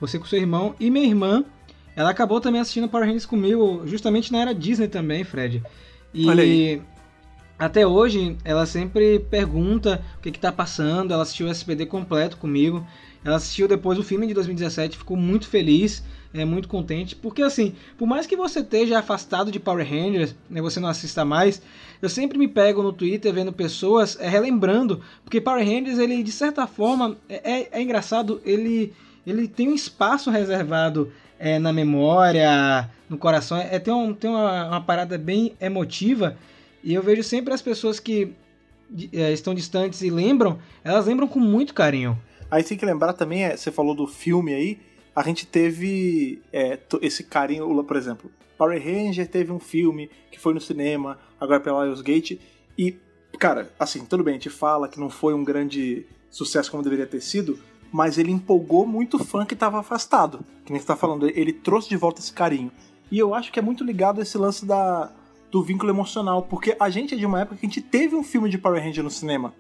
Você 0.01 0.17
com 0.17 0.25
seu 0.25 0.39
irmão. 0.39 0.73
E 0.79 0.89
minha 0.89 1.05
irmã, 1.05 1.45
ela 1.95 2.09
acabou 2.09 2.41
também 2.41 2.59
assistindo 2.59 2.89
Power 2.89 3.05
Rangers 3.05 3.25
comigo, 3.25 3.83
justamente 3.85 4.31
na 4.31 4.41
era 4.41 4.53
Disney 4.53 4.87
também, 4.87 5.23
Fred. 5.23 5.63
E 6.13 6.27
Olha 6.27 6.43
aí. 6.43 6.81
até 7.57 7.87
hoje 7.87 8.37
ela 8.43 8.65
sempre 8.65 9.19
pergunta 9.19 10.03
o 10.17 10.21
que, 10.21 10.31
que 10.31 10.39
tá 10.39 10.51
passando. 10.51 11.13
Ela 11.13 11.23
assistiu 11.23 11.47
o 11.47 11.49
SPD 11.49 11.85
completo 11.85 12.37
comigo. 12.37 12.85
Ela 13.23 13.37
assistiu 13.37 13.67
depois 13.67 13.97
o 13.97 14.03
filme 14.03 14.27
de 14.27 14.35
2017, 14.35 14.97
ficou 14.97 15.17
muito 15.17 15.47
feliz, 15.47 16.03
é 16.31 16.45
muito 16.45 16.67
contente, 16.67 17.15
porque 17.15 17.41
assim, 17.41 17.73
por 17.97 18.05
mais 18.05 18.27
que 18.27 18.35
você 18.35 18.59
esteja 18.59 18.99
afastado 18.99 19.51
de 19.51 19.59
Power 19.59 19.87
Rangers, 19.87 20.35
né, 20.47 20.61
você 20.61 20.79
não 20.79 20.89
assista 20.89 21.25
mais, 21.25 21.59
eu 22.01 22.07
sempre 22.07 22.37
me 22.37 22.47
pego 22.47 22.83
no 22.83 22.93
Twitter 22.93 23.33
vendo 23.33 23.51
pessoas 23.51 24.15
é, 24.19 24.29
relembrando, 24.29 25.01
porque 25.23 25.41
Power 25.41 25.65
Rangers 25.65 25.97
ele 25.97 26.21
de 26.21 26.31
certa 26.31 26.67
forma 26.67 27.17
é, 27.27 27.51
é, 27.51 27.69
é 27.71 27.81
engraçado, 27.81 28.39
ele 28.45 28.93
ele 29.25 29.47
tem 29.47 29.69
um 29.69 29.73
espaço 29.73 30.29
reservado 30.29 31.11
é, 31.39 31.59
na 31.59 31.73
memória, 31.73 32.89
no 33.09 33.17
coração, 33.17 33.57
é, 33.57 33.77
tem, 33.79 33.93
um, 33.93 34.13
tem 34.13 34.29
uma, 34.29 34.67
uma 34.67 34.81
parada 34.81 35.17
bem 35.17 35.55
emotiva 35.59 36.37
e 36.83 36.93
eu 36.93 37.01
vejo 37.01 37.23
sempre 37.23 37.53
as 37.53 37.61
pessoas 37.61 37.99
que 37.99 38.33
é, 39.11 39.31
estão 39.31 39.53
distantes 39.53 40.01
e 40.01 40.09
lembram, 40.09 40.59
elas 40.83 41.05
lembram 41.05 41.27
com 41.27 41.39
muito 41.39 41.73
carinho. 41.73 42.17
Aí 42.49 42.63
tem 42.63 42.77
que 42.77 42.85
lembrar 42.85 43.13
também, 43.13 43.43
é, 43.43 43.57
você 43.57 43.71
falou 43.71 43.95
do 43.95 44.07
filme 44.07 44.53
aí, 44.53 44.79
a 45.15 45.23
gente 45.23 45.45
teve 45.45 46.41
é, 46.53 46.77
esse 47.01 47.23
carinho, 47.23 47.83
por 47.83 47.97
exemplo, 47.97 48.31
Power 48.57 48.81
Ranger 48.81 49.27
teve 49.27 49.51
um 49.51 49.59
filme 49.59 50.09
que 50.31 50.39
foi 50.39 50.53
no 50.53 50.61
cinema, 50.61 51.17
agora 51.39 51.59
pela 51.59 51.85
Lionsgate, 51.85 52.39
e, 52.77 52.97
cara, 53.39 53.71
assim, 53.79 54.05
tudo 54.05 54.23
bem, 54.23 54.33
a 54.33 54.37
gente 54.37 54.49
fala 54.49 54.87
que 54.87 54.99
não 54.99 55.09
foi 55.09 55.33
um 55.33 55.43
grande 55.43 56.05
sucesso 56.29 56.69
como 56.69 56.83
deveria 56.83 57.07
ter 57.07 57.21
sido, 57.21 57.59
mas 57.91 58.17
ele 58.17 58.31
empolgou 58.31 58.85
muito 58.85 59.23
fã 59.23 59.45
que 59.45 59.53
estava 59.53 59.79
afastado. 59.79 60.45
Que 60.65 60.71
nem 60.71 60.79
você 60.79 60.87
tá 60.87 60.95
falando, 60.95 61.27
ele 61.27 61.53
trouxe 61.53 61.89
de 61.89 61.97
volta 61.97 62.19
esse 62.19 62.33
carinho. 62.33 62.71
E 63.11 63.19
eu 63.19 63.33
acho 63.33 63.51
que 63.51 63.59
é 63.59 63.61
muito 63.61 63.83
ligado 63.83 64.19
a 64.19 64.23
esse 64.23 64.37
lance 64.37 64.65
da, 64.65 65.11
do 65.51 65.63
vínculo 65.63 65.91
emocional, 65.91 66.43
porque 66.43 66.75
a 66.79 66.89
gente 66.89 67.13
é 67.13 67.17
de 67.17 67.25
uma 67.25 67.41
época 67.41 67.57
que 67.57 67.65
a 67.65 67.69
gente 67.69 67.81
teve 67.81 68.15
um 68.15 68.23
filme 68.23 68.49
de 68.49 68.57
Power 68.57 68.83
Ranger 68.83 69.03
no 69.03 69.11
cinema. 69.11 69.53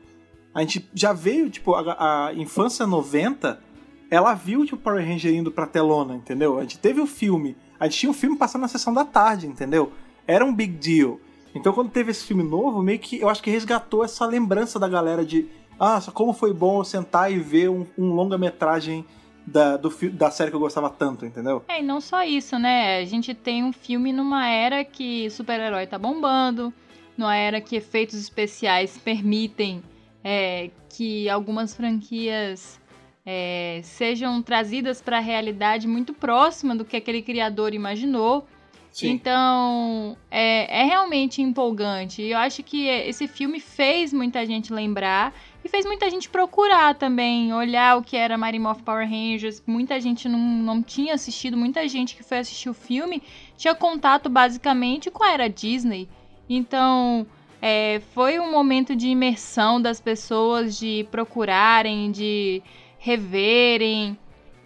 A 0.53 0.61
gente 0.61 0.89
já 0.93 1.13
veio, 1.13 1.49
tipo, 1.49 1.73
a, 1.75 2.27
a 2.27 2.33
infância 2.33 2.87
90, 2.87 3.61
ela 4.09 4.33
viu, 4.33 4.65
tipo, 4.65 4.77
Power 4.77 5.05
Ranger 5.05 5.33
indo 5.33 5.51
pra 5.51 5.67
telona, 5.67 6.15
entendeu? 6.15 6.57
A 6.57 6.61
gente 6.61 6.79
teve 6.79 6.99
o 6.99 7.07
filme, 7.07 7.55
a 7.79 7.85
gente 7.85 7.99
tinha 7.99 8.09
o 8.09 8.13
um 8.13 8.17
filme 8.17 8.37
passando 8.37 8.61
na 8.61 8.67
sessão 8.67 8.93
da 8.93 9.05
tarde, 9.05 9.47
entendeu? 9.47 9.91
Era 10.27 10.43
um 10.43 10.53
big 10.53 10.73
deal. 10.73 11.19
Então 11.55 11.71
quando 11.71 11.89
teve 11.89 12.11
esse 12.11 12.25
filme 12.25 12.43
novo, 12.43 12.83
meio 12.83 12.99
que 12.99 13.19
eu 13.21 13.29
acho 13.29 13.41
que 13.41 13.49
resgatou 13.49 14.03
essa 14.03 14.25
lembrança 14.25 14.77
da 14.77 14.89
galera 14.89 15.25
de 15.25 15.47
ah, 15.79 15.99
como 16.13 16.33
foi 16.33 16.53
bom 16.53 16.83
sentar 16.83 17.31
e 17.31 17.37
ver 17.37 17.69
um, 17.69 17.85
um 17.97 18.13
longa-metragem 18.13 19.05
da, 19.45 19.77
do, 19.77 19.89
da 20.11 20.31
série 20.31 20.49
que 20.49 20.55
eu 20.55 20.59
gostava 20.59 20.89
tanto, 20.89 21.25
entendeu? 21.25 21.63
É, 21.67 21.79
e 21.79 21.83
não 21.83 22.01
só 22.01 22.23
isso, 22.23 22.57
né? 22.57 22.99
A 22.99 23.05
gente 23.05 23.33
tem 23.33 23.63
um 23.63 23.71
filme 23.71 24.11
numa 24.11 24.47
era 24.47 24.83
que 24.83 25.29
super-herói 25.29 25.85
tá 25.85 25.99
bombando, 25.99 26.73
numa 27.17 27.35
era 27.35 27.61
que 27.61 27.75
efeitos 27.75 28.15
especiais 28.15 28.97
permitem 28.97 29.83
é, 30.23 30.71
que 30.89 31.29
algumas 31.29 31.75
franquias 31.75 32.79
é, 33.25 33.81
sejam 33.83 34.41
trazidas 34.41 35.01
para 35.01 35.17
a 35.17 35.21
realidade 35.21 35.87
muito 35.87 36.13
próxima 36.13 36.75
do 36.75 36.83
que 36.83 36.97
aquele 36.97 37.21
criador 37.21 37.73
imaginou. 37.73 38.47
Sim. 38.91 39.09
Então, 39.09 40.17
é, 40.31 40.81
é 40.81 40.83
realmente 40.85 41.41
empolgante. 41.41 42.21
E 42.21 42.31
eu 42.31 42.37
acho 42.37 42.63
que 42.63 42.87
esse 42.87 43.27
filme 43.27 43.59
fez 43.59 44.13
muita 44.13 44.45
gente 44.45 44.71
lembrar 44.71 45.33
e 45.65 45.67
fez 45.67 45.83
muita 45.83 46.07
gente 46.11 46.29
procurar 46.29 46.93
também, 46.93 47.51
olhar 47.51 47.97
o 47.97 48.03
que 48.03 48.15
era 48.15 48.37
Mighty 48.37 48.59
Morph 48.59 48.83
Power 48.83 49.09
Rangers. 49.09 49.63
Muita 49.65 49.99
gente 49.99 50.29
não, 50.29 50.37
não 50.39 50.83
tinha 50.83 51.15
assistido, 51.15 51.57
muita 51.57 51.87
gente 51.87 52.15
que 52.15 52.21
foi 52.21 52.37
assistir 52.37 52.69
o 52.69 52.73
filme 52.73 53.23
tinha 53.57 53.73
contato 53.73 54.29
basicamente 54.29 55.09
com 55.09 55.23
a 55.23 55.31
era 55.31 55.49
Disney. 55.49 56.07
Então, 56.47 57.25
é, 57.59 57.99
foi 58.13 58.39
um 58.39 58.51
momento 58.51 58.95
de 58.95 59.07
imersão 59.07 59.81
das 59.81 59.99
pessoas, 59.99 60.77
de 60.77 61.07
procurarem, 61.09 62.11
de 62.11 62.61
reverem. 62.99 64.15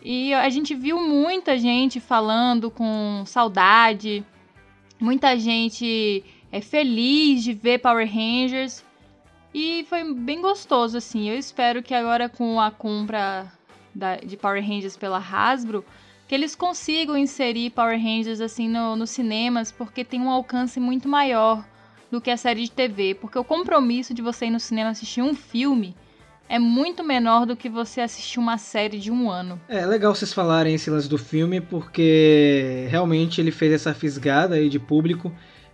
E 0.04 0.34
a 0.34 0.50
gente 0.50 0.76
viu 0.76 1.00
muita 1.00 1.58
gente 1.58 2.02
falando 2.02 2.70
com 2.70 3.24
saudade, 3.26 4.22
muita 5.00 5.40
gente 5.40 6.26
é 6.52 6.60
feliz 6.60 7.42
de 7.42 7.54
ver 7.54 7.80
Power 7.80 8.06
Rangers. 8.06 8.84
E 9.54 9.86
foi 9.90 10.14
bem 10.14 10.42
gostoso, 10.42 10.98
assim. 10.98 11.30
Eu 11.30 11.38
espero 11.38 11.82
que 11.82 11.94
agora 11.94 12.30
com 12.30 12.60
a 12.60 12.70
compra 12.70 13.52
da, 13.94 14.18
de 14.18 14.38
Power 14.38 14.64
Rangers 14.64 14.96
pela 14.96 15.18
Hasbro, 15.18 15.84
que 16.28 16.36
eles 16.36 16.56
consigam 16.56 17.18
inserir 17.18 17.72
Power 17.72 18.00
Rangers 18.00 18.40
assim 18.40 18.70
no, 18.70 18.96
nos 18.96 19.10
cinemas, 19.10 19.72
porque 19.72 20.04
tem 20.04 20.22
um 20.22 20.30
alcance 20.30 20.80
muito 20.80 21.08
maior 21.08 21.66
do 22.12 22.22
que 22.22 22.30
a 22.30 22.38
série 22.38 22.64
de 22.64 22.72
TV. 22.72 23.16
Porque 23.16 23.38
o 23.38 23.44
compromisso 23.44 24.14
de 24.14 24.22
você 24.22 24.46
ir 24.46 24.52
no 24.52 24.60
cinema 24.60 24.92
assistir 24.92 25.22
um 25.22 25.34
filme 25.34 25.96
é 26.48 26.58
muito 26.58 27.04
menor 27.04 27.46
do 27.46 27.56
que 27.56 27.70
você 27.70 28.02
assistir 28.02 28.40
uma 28.40 28.58
série 28.58 29.00
de 29.00 29.12
um 29.12 29.30
ano. 29.30 29.62
É 29.70 29.86
legal 29.86 30.16
vocês 30.16 30.34
falarem 30.34 30.74
esse 30.74 30.90
lance 30.90 31.08
do 31.08 31.18
filme, 31.18 31.62
porque 31.62 32.88
realmente 32.90 33.40
ele 33.40 33.52
fez 33.52 33.72
essa 33.72 33.94
fisgada 33.94 34.56
aí 34.56 34.68
de 34.68 34.80
público. 34.80 35.32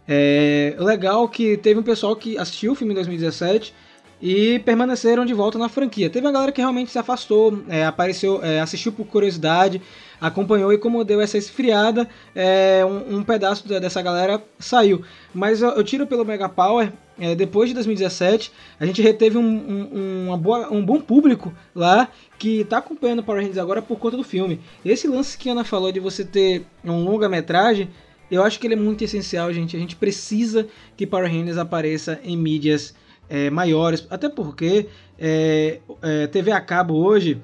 É 0.07 0.75
legal 0.77 1.27
que 1.27 1.57
teve 1.57 1.79
um 1.79 1.83
pessoal 1.83 2.15
que 2.15 2.37
assistiu 2.37 2.73
o 2.73 2.75
filme 2.75 2.93
em 2.93 2.95
2017 2.95 3.73
e 4.21 4.59
permaneceram 4.59 5.25
de 5.25 5.33
volta 5.33 5.57
na 5.57 5.69
franquia. 5.69 6.09
Teve 6.09 6.25
uma 6.25 6.31
galera 6.31 6.51
que 6.51 6.61
realmente 6.61 6.91
se 6.91 6.97
afastou, 6.97 7.61
é, 7.67 7.85
apareceu, 7.85 8.43
é, 8.43 8.59
assistiu 8.59 8.91
por 8.91 9.05
curiosidade, 9.05 9.81
acompanhou 10.19 10.71
e 10.71 10.77
como 10.77 11.03
deu 11.03 11.19
essa 11.19 11.37
esfriada, 11.37 12.07
é, 12.33 12.83
um, 12.85 13.17
um, 13.17 13.23
pedaço 13.23 13.67
dessa 13.67 14.01
galera 14.01 14.41
saiu. 14.57 15.03
Mas 15.33 15.61
eu, 15.61 15.69
eu 15.69 15.83
tiro 15.83 16.07
pelo 16.07 16.23
Mega 16.23 16.47
Power, 16.47 16.91
é, 17.19 17.35
depois 17.35 17.69
de 17.69 17.73
2017, 17.75 18.51
a 18.79 18.85
gente 18.85 19.01
reteve 19.01 19.37
um, 19.37 20.29
um, 20.31 20.37
boa, 20.37 20.71
um 20.71 20.83
bom 20.83 20.99
público 20.99 21.53
lá 21.73 22.09
que 22.37 22.61
está 22.61 22.77
acompanhando 22.77 23.23
Power 23.23 23.41
Rangers 23.41 23.57
agora 23.57 23.81
por 23.81 23.97
conta 23.99 24.17
do 24.17 24.23
filme. 24.23 24.59
Esse 24.83 25.07
lance 25.07 25.37
que 25.37 25.49
a 25.49 25.51
Ana 25.51 25.63
falou 25.63 25.91
de 25.91 25.99
você 25.99 26.23
ter 26.23 26.65
um 26.83 27.03
longa-metragem, 27.03 27.89
eu 28.29 28.43
acho 28.43 28.59
que 28.59 28.67
ele 28.67 28.73
é 28.73 28.77
muito 28.77 29.03
essencial, 29.03 29.51
gente. 29.53 29.75
A 29.75 29.79
gente 29.79 29.95
precisa 29.95 30.67
que 30.97 31.05
Power 31.05 31.31
Rangers 31.31 31.57
apareça 31.57 32.19
em 32.23 32.35
mídias 32.35 32.95
é, 33.29 33.49
maiores, 33.49 34.05
até 34.09 34.29
porque 34.29 34.87
é, 35.17 35.79
é, 36.01 36.27
TV 36.27 36.51
a 36.51 36.61
cabo 36.61 36.95
hoje, 36.95 37.41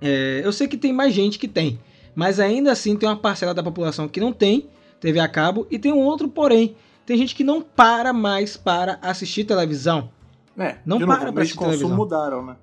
é, 0.00 0.40
eu 0.44 0.52
sei 0.52 0.68
que 0.68 0.76
tem 0.76 0.92
mais 0.92 1.12
gente 1.12 1.38
que 1.38 1.48
tem, 1.48 1.78
mas 2.14 2.40
ainda 2.40 2.72
assim 2.72 2.96
tem 2.96 3.08
uma 3.08 3.16
parcela 3.16 3.52
da 3.52 3.62
população 3.62 4.08
que 4.08 4.20
não 4.20 4.32
tem 4.32 4.68
TV 5.00 5.20
a 5.20 5.28
cabo 5.28 5.66
e 5.70 5.78
tem 5.78 5.92
um 5.92 6.00
outro 6.00 6.28
porém, 6.28 6.76
tem 7.04 7.16
gente 7.16 7.34
que 7.34 7.44
não 7.44 7.60
para 7.60 8.12
mais 8.12 8.56
para 8.56 8.98
assistir 9.02 9.44
televisão. 9.44 10.10
É, 10.58 10.76
não 10.86 10.98
para 10.98 11.32
para 11.32 11.42
assistir 11.42 11.58
televisão. 11.58 11.94
mudaram, 11.94 12.44
né? 12.44 12.56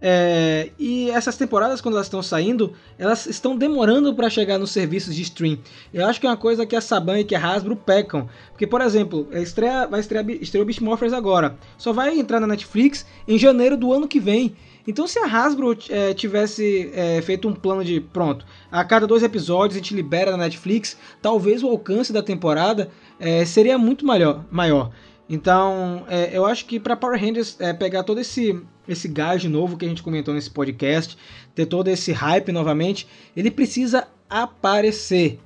É, 0.00 0.70
e 0.78 1.10
essas 1.10 1.36
temporadas, 1.36 1.80
quando 1.80 1.94
elas 1.94 2.06
estão 2.06 2.22
saindo, 2.22 2.72
elas 2.98 3.26
estão 3.26 3.56
demorando 3.56 4.14
para 4.14 4.30
chegar 4.30 4.58
nos 4.58 4.70
serviços 4.70 5.14
de 5.14 5.22
stream. 5.22 5.58
Eu 5.92 6.06
acho 6.06 6.20
que 6.20 6.26
é 6.26 6.30
uma 6.30 6.36
coisa 6.36 6.64
que 6.64 6.76
a 6.76 6.80
Saban 6.80 7.20
e 7.20 7.24
que 7.24 7.34
a 7.34 7.44
Hasbro 7.44 7.74
pecam. 7.74 8.28
Porque, 8.50 8.66
por 8.66 8.80
exemplo, 8.80 9.28
estreia, 9.32 9.86
vai 9.86 10.00
estrear, 10.00 10.28
estreou 10.30 10.64
Beast 10.64 10.80
Morphers 10.80 11.12
agora. 11.12 11.56
Só 11.76 11.92
vai 11.92 12.18
entrar 12.18 12.40
na 12.40 12.46
Netflix 12.46 13.04
em 13.26 13.38
janeiro 13.38 13.76
do 13.76 13.92
ano 13.92 14.06
que 14.06 14.20
vem. 14.20 14.54
Então, 14.86 15.06
se 15.06 15.18
a 15.18 15.26
Hasbro 15.26 15.76
é, 15.90 16.14
tivesse 16.14 16.90
é, 16.94 17.20
feito 17.20 17.46
um 17.46 17.52
plano 17.52 17.84
de 17.84 18.00
pronto, 18.00 18.46
a 18.72 18.82
cada 18.84 19.06
dois 19.06 19.22
episódios 19.22 19.76
a 19.76 19.80
gente 19.80 19.94
libera 19.94 20.30
na 20.30 20.38
Netflix, 20.38 20.96
talvez 21.20 21.62
o 21.62 21.68
alcance 21.68 22.10
da 22.10 22.22
temporada 22.22 22.90
é, 23.20 23.44
seria 23.44 23.76
muito 23.76 24.06
maior. 24.06 24.46
maior. 24.50 24.90
Então, 25.28 26.04
é, 26.08 26.30
eu 26.32 26.46
acho 26.46 26.64
que 26.64 26.80
para 26.80 26.96
Power 26.96 27.20
Rangers 27.20 27.56
é, 27.60 27.74
pegar 27.74 28.02
todo 28.02 28.18
esse 28.18 28.58
esse 28.88 29.06
gás 29.06 29.44
novo 29.44 29.76
que 29.76 29.84
a 29.84 29.88
gente 29.88 30.02
comentou 30.02 30.32
nesse 30.32 30.50
podcast, 30.50 31.16
ter 31.54 31.66
todo 31.66 31.88
esse 31.88 32.10
hype 32.12 32.50
novamente, 32.50 33.06
ele 33.36 33.50
precisa 33.50 34.08
aparecer. 34.28 35.38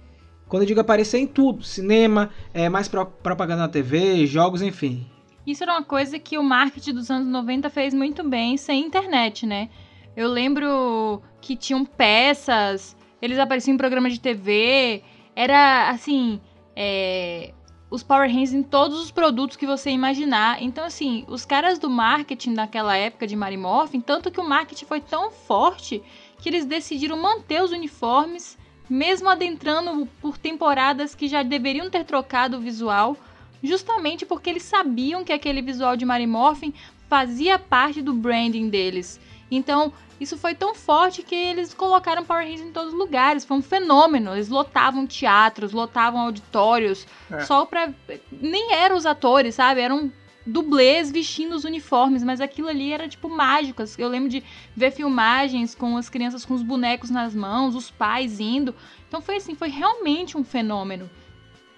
Quando 0.48 0.62
eu 0.62 0.66
digo 0.66 0.80
aparecer 0.80 1.18
em 1.18 1.26
tudo, 1.26 1.62
cinema, 1.62 2.30
é 2.54 2.68
mais 2.68 2.86
propaganda 2.88 3.62
na 3.62 3.68
TV, 3.68 4.26
jogos, 4.26 4.62
enfim. 4.62 5.06
Isso 5.46 5.62
era 5.62 5.72
uma 5.72 5.82
coisa 5.82 6.18
que 6.18 6.38
o 6.38 6.42
marketing 6.42 6.94
dos 6.94 7.10
anos 7.10 7.26
90 7.26 7.68
fez 7.70 7.92
muito 7.92 8.22
bem 8.22 8.56
sem 8.56 8.84
internet, 8.84 9.44
né? 9.44 9.70
Eu 10.16 10.28
lembro 10.28 11.22
que 11.40 11.56
tinham 11.56 11.84
peças, 11.84 12.96
eles 13.20 13.38
apareciam 13.38 13.74
em 13.74 13.78
programas 13.78 14.12
de 14.12 14.20
TV, 14.20 15.02
era 15.34 15.88
assim, 15.88 16.40
é, 16.76 17.52
os 17.92 18.02
Power 18.02 18.26
Rangers 18.26 18.54
em 18.54 18.62
todos 18.62 18.98
os 18.98 19.10
produtos 19.10 19.54
que 19.54 19.66
você 19.66 19.90
imaginar. 19.90 20.62
Então, 20.62 20.82
assim, 20.82 21.26
os 21.28 21.44
caras 21.44 21.78
do 21.78 21.90
marketing 21.90 22.54
daquela 22.54 22.96
época 22.96 23.26
de 23.26 23.36
Mary 23.36 23.58
Morphin, 23.58 24.00
tanto 24.00 24.30
que 24.30 24.40
o 24.40 24.48
marketing 24.48 24.86
foi 24.86 24.98
tão 24.98 25.30
forte 25.30 26.02
que 26.38 26.48
eles 26.48 26.64
decidiram 26.64 27.20
manter 27.20 27.62
os 27.62 27.70
uniformes, 27.70 28.56
mesmo 28.88 29.28
adentrando 29.28 30.08
por 30.22 30.38
temporadas 30.38 31.14
que 31.14 31.28
já 31.28 31.42
deveriam 31.42 31.90
ter 31.90 32.04
trocado 32.04 32.56
o 32.56 32.60
visual, 32.60 33.14
justamente 33.62 34.24
porque 34.24 34.48
eles 34.48 34.62
sabiam 34.62 35.22
que 35.22 35.32
aquele 35.32 35.60
visual 35.60 35.94
de 35.94 36.06
Mary 36.06 36.26
Morphin 36.26 36.72
fazia 37.10 37.58
parte 37.58 38.00
do 38.00 38.14
branding 38.14 38.70
deles. 38.70 39.20
Então, 39.54 39.92
isso 40.18 40.38
foi 40.38 40.54
tão 40.54 40.74
forte 40.74 41.22
que 41.22 41.34
eles 41.34 41.74
colocaram 41.74 42.24
Power 42.24 42.42
Rangers 42.42 42.62
em 42.62 42.72
todos 42.72 42.92
os 42.92 42.98
lugares. 42.98 43.44
Foi 43.44 43.58
um 43.58 43.62
fenômeno. 43.62 44.32
Eles 44.32 44.48
lotavam 44.48 45.06
teatros, 45.06 45.72
lotavam 45.72 46.20
auditórios, 46.20 47.06
é. 47.30 47.40
só 47.40 47.66
pra. 47.66 47.92
Nem 48.30 48.72
eram 48.72 48.96
os 48.96 49.04
atores, 49.04 49.56
sabe? 49.56 49.82
Eram 49.82 50.10
dublês 50.46 51.10
vestindo 51.10 51.54
os 51.54 51.64
uniformes, 51.64 52.24
mas 52.24 52.40
aquilo 52.40 52.68
ali 52.68 52.92
era 52.92 53.06
tipo 53.06 53.28
mágico. 53.28 53.82
Eu 53.98 54.08
lembro 54.08 54.30
de 54.30 54.42
ver 54.74 54.90
filmagens 54.90 55.74
com 55.74 55.96
as 55.98 56.08
crianças 56.08 56.44
com 56.46 56.54
os 56.54 56.62
bonecos 56.62 57.10
nas 57.10 57.34
mãos, 57.34 57.74
os 57.74 57.90
pais 57.90 58.40
indo. 58.40 58.74
Então 59.06 59.20
foi 59.20 59.36
assim, 59.36 59.54
foi 59.54 59.68
realmente 59.68 60.36
um 60.36 60.42
fenômeno. 60.42 61.10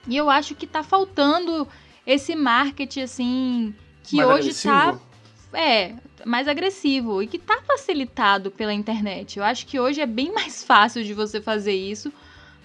E 0.06 0.16
eu 0.16 0.30
acho 0.30 0.54
que 0.54 0.66
tá 0.66 0.82
faltando 0.82 1.66
esse 2.06 2.36
marketing 2.36 3.00
assim 3.00 3.74
que 4.02 4.16
mais 4.16 4.28
hoje 4.28 4.50
agressivo. 4.50 4.74
tá 4.74 5.13
é, 5.54 5.94
mais 6.24 6.48
agressivo 6.48 7.22
e 7.22 7.26
que 7.26 7.38
tá 7.38 7.62
facilitado 7.66 8.50
pela 8.50 8.72
internet. 8.72 9.38
Eu 9.38 9.44
acho 9.44 9.66
que 9.66 9.78
hoje 9.78 10.00
é 10.00 10.06
bem 10.06 10.32
mais 10.34 10.64
fácil 10.64 11.04
de 11.04 11.14
você 11.14 11.40
fazer 11.40 11.74
isso 11.74 12.12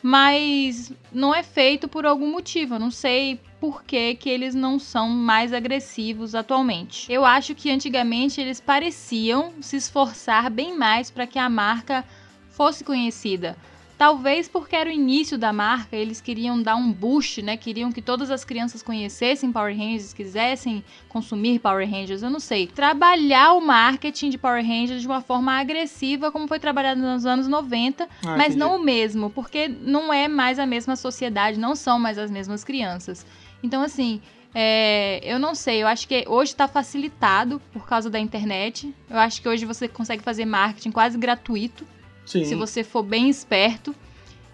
mas 0.02 0.92
não 1.12 1.34
é 1.36 1.44
feito 1.44 1.88
por 1.88 2.06
algum 2.06 2.32
motivo. 2.32 2.76
Eu 2.76 2.80
não 2.80 2.92
sei 2.92 3.40
por 3.60 3.84
que, 3.84 4.16
que 4.16 4.30
eles 4.30 4.56
não 4.56 4.80
são 4.80 5.10
mais 5.10 5.54
agressivos 5.54 6.34
atualmente. 6.34 7.12
Eu 7.12 7.26
acho 7.26 7.54
que 7.54 7.70
antigamente 7.70 8.40
eles 8.40 8.62
pareciam 8.62 9.54
se 9.62 9.76
esforçar 9.76 10.50
bem 10.50 10.78
mais 10.78 11.12
para 11.12 11.28
que 11.28 11.38
a 11.38 11.50
marca 11.50 12.06
fosse 12.50 12.84
conhecida. 12.84 13.58
Talvez 14.00 14.48
porque 14.48 14.78
era 14.78 14.90
o 14.90 14.94
início 14.94 15.38
da 15.38 15.52
marca, 15.52 15.94
eles 15.94 16.22
queriam 16.22 16.64
dar 16.64 16.78
um 16.78 16.90
boost, 16.90 17.42
né? 17.42 17.58
Queriam 17.58 17.92
que 17.92 18.02
todas 18.02 18.32
as 18.32 18.46
crianças 18.46 18.82
conhecessem 18.82 19.52
Power 19.52 19.78
Rangers, 19.78 20.14
quisessem 20.14 20.82
consumir 21.10 21.60
Power 21.60 21.86
Rangers, 21.86 22.24
eu 22.24 22.30
não 22.30 22.40
sei. 22.40 22.66
Trabalhar 22.66 23.52
o 23.52 23.60
marketing 23.60 24.30
de 24.30 24.38
Power 24.38 24.66
Rangers 24.66 25.02
de 25.02 25.08
uma 25.08 25.20
forma 25.20 25.52
agressiva, 25.60 26.32
como 26.32 26.48
foi 26.48 26.60
trabalhado 26.60 27.02
nos 27.02 27.26
anos 27.26 27.46
90, 27.46 28.06
ah, 28.06 28.38
mas 28.38 28.56
entendi. 28.56 28.58
não 28.58 28.78
o 28.78 28.82
mesmo, 28.82 29.30
porque 29.32 29.68
não 29.68 30.14
é 30.14 30.30
mais 30.30 30.60
a 30.60 30.66
mesma 30.66 30.96
sociedade, 30.96 31.60
não 31.60 31.76
são 31.76 32.00
mais 32.00 32.18
as 32.18 32.32
mesmas 32.32 32.64
crianças. 32.64 33.26
Então, 33.62 33.82
assim, 33.82 34.22
é, 34.56 35.20
eu 35.24 35.38
não 35.38 35.54
sei, 35.54 35.84
eu 35.84 35.88
acho 35.88 36.08
que 36.08 36.24
hoje 36.26 36.54
está 36.54 36.70
facilitado 36.70 37.62
por 37.74 37.86
causa 37.86 38.10
da 38.10 38.18
internet. 38.18 38.96
Eu 39.10 39.18
acho 39.18 39.42
que 39.42 39.50
hoje 39.50 39.66
você 39.66 39.90
consegue 39.90 40.24
fazer 40.24 40.46
marketing 40.46 40.92
quase 40.92 41.18
gratuito 41.18 41.86
Sim. 42.30 42.46
se 42.46 42.54
você 42.54 42.84
for 42.84 43.02
bem 43.02 43.28
esperto. 43.28 43.96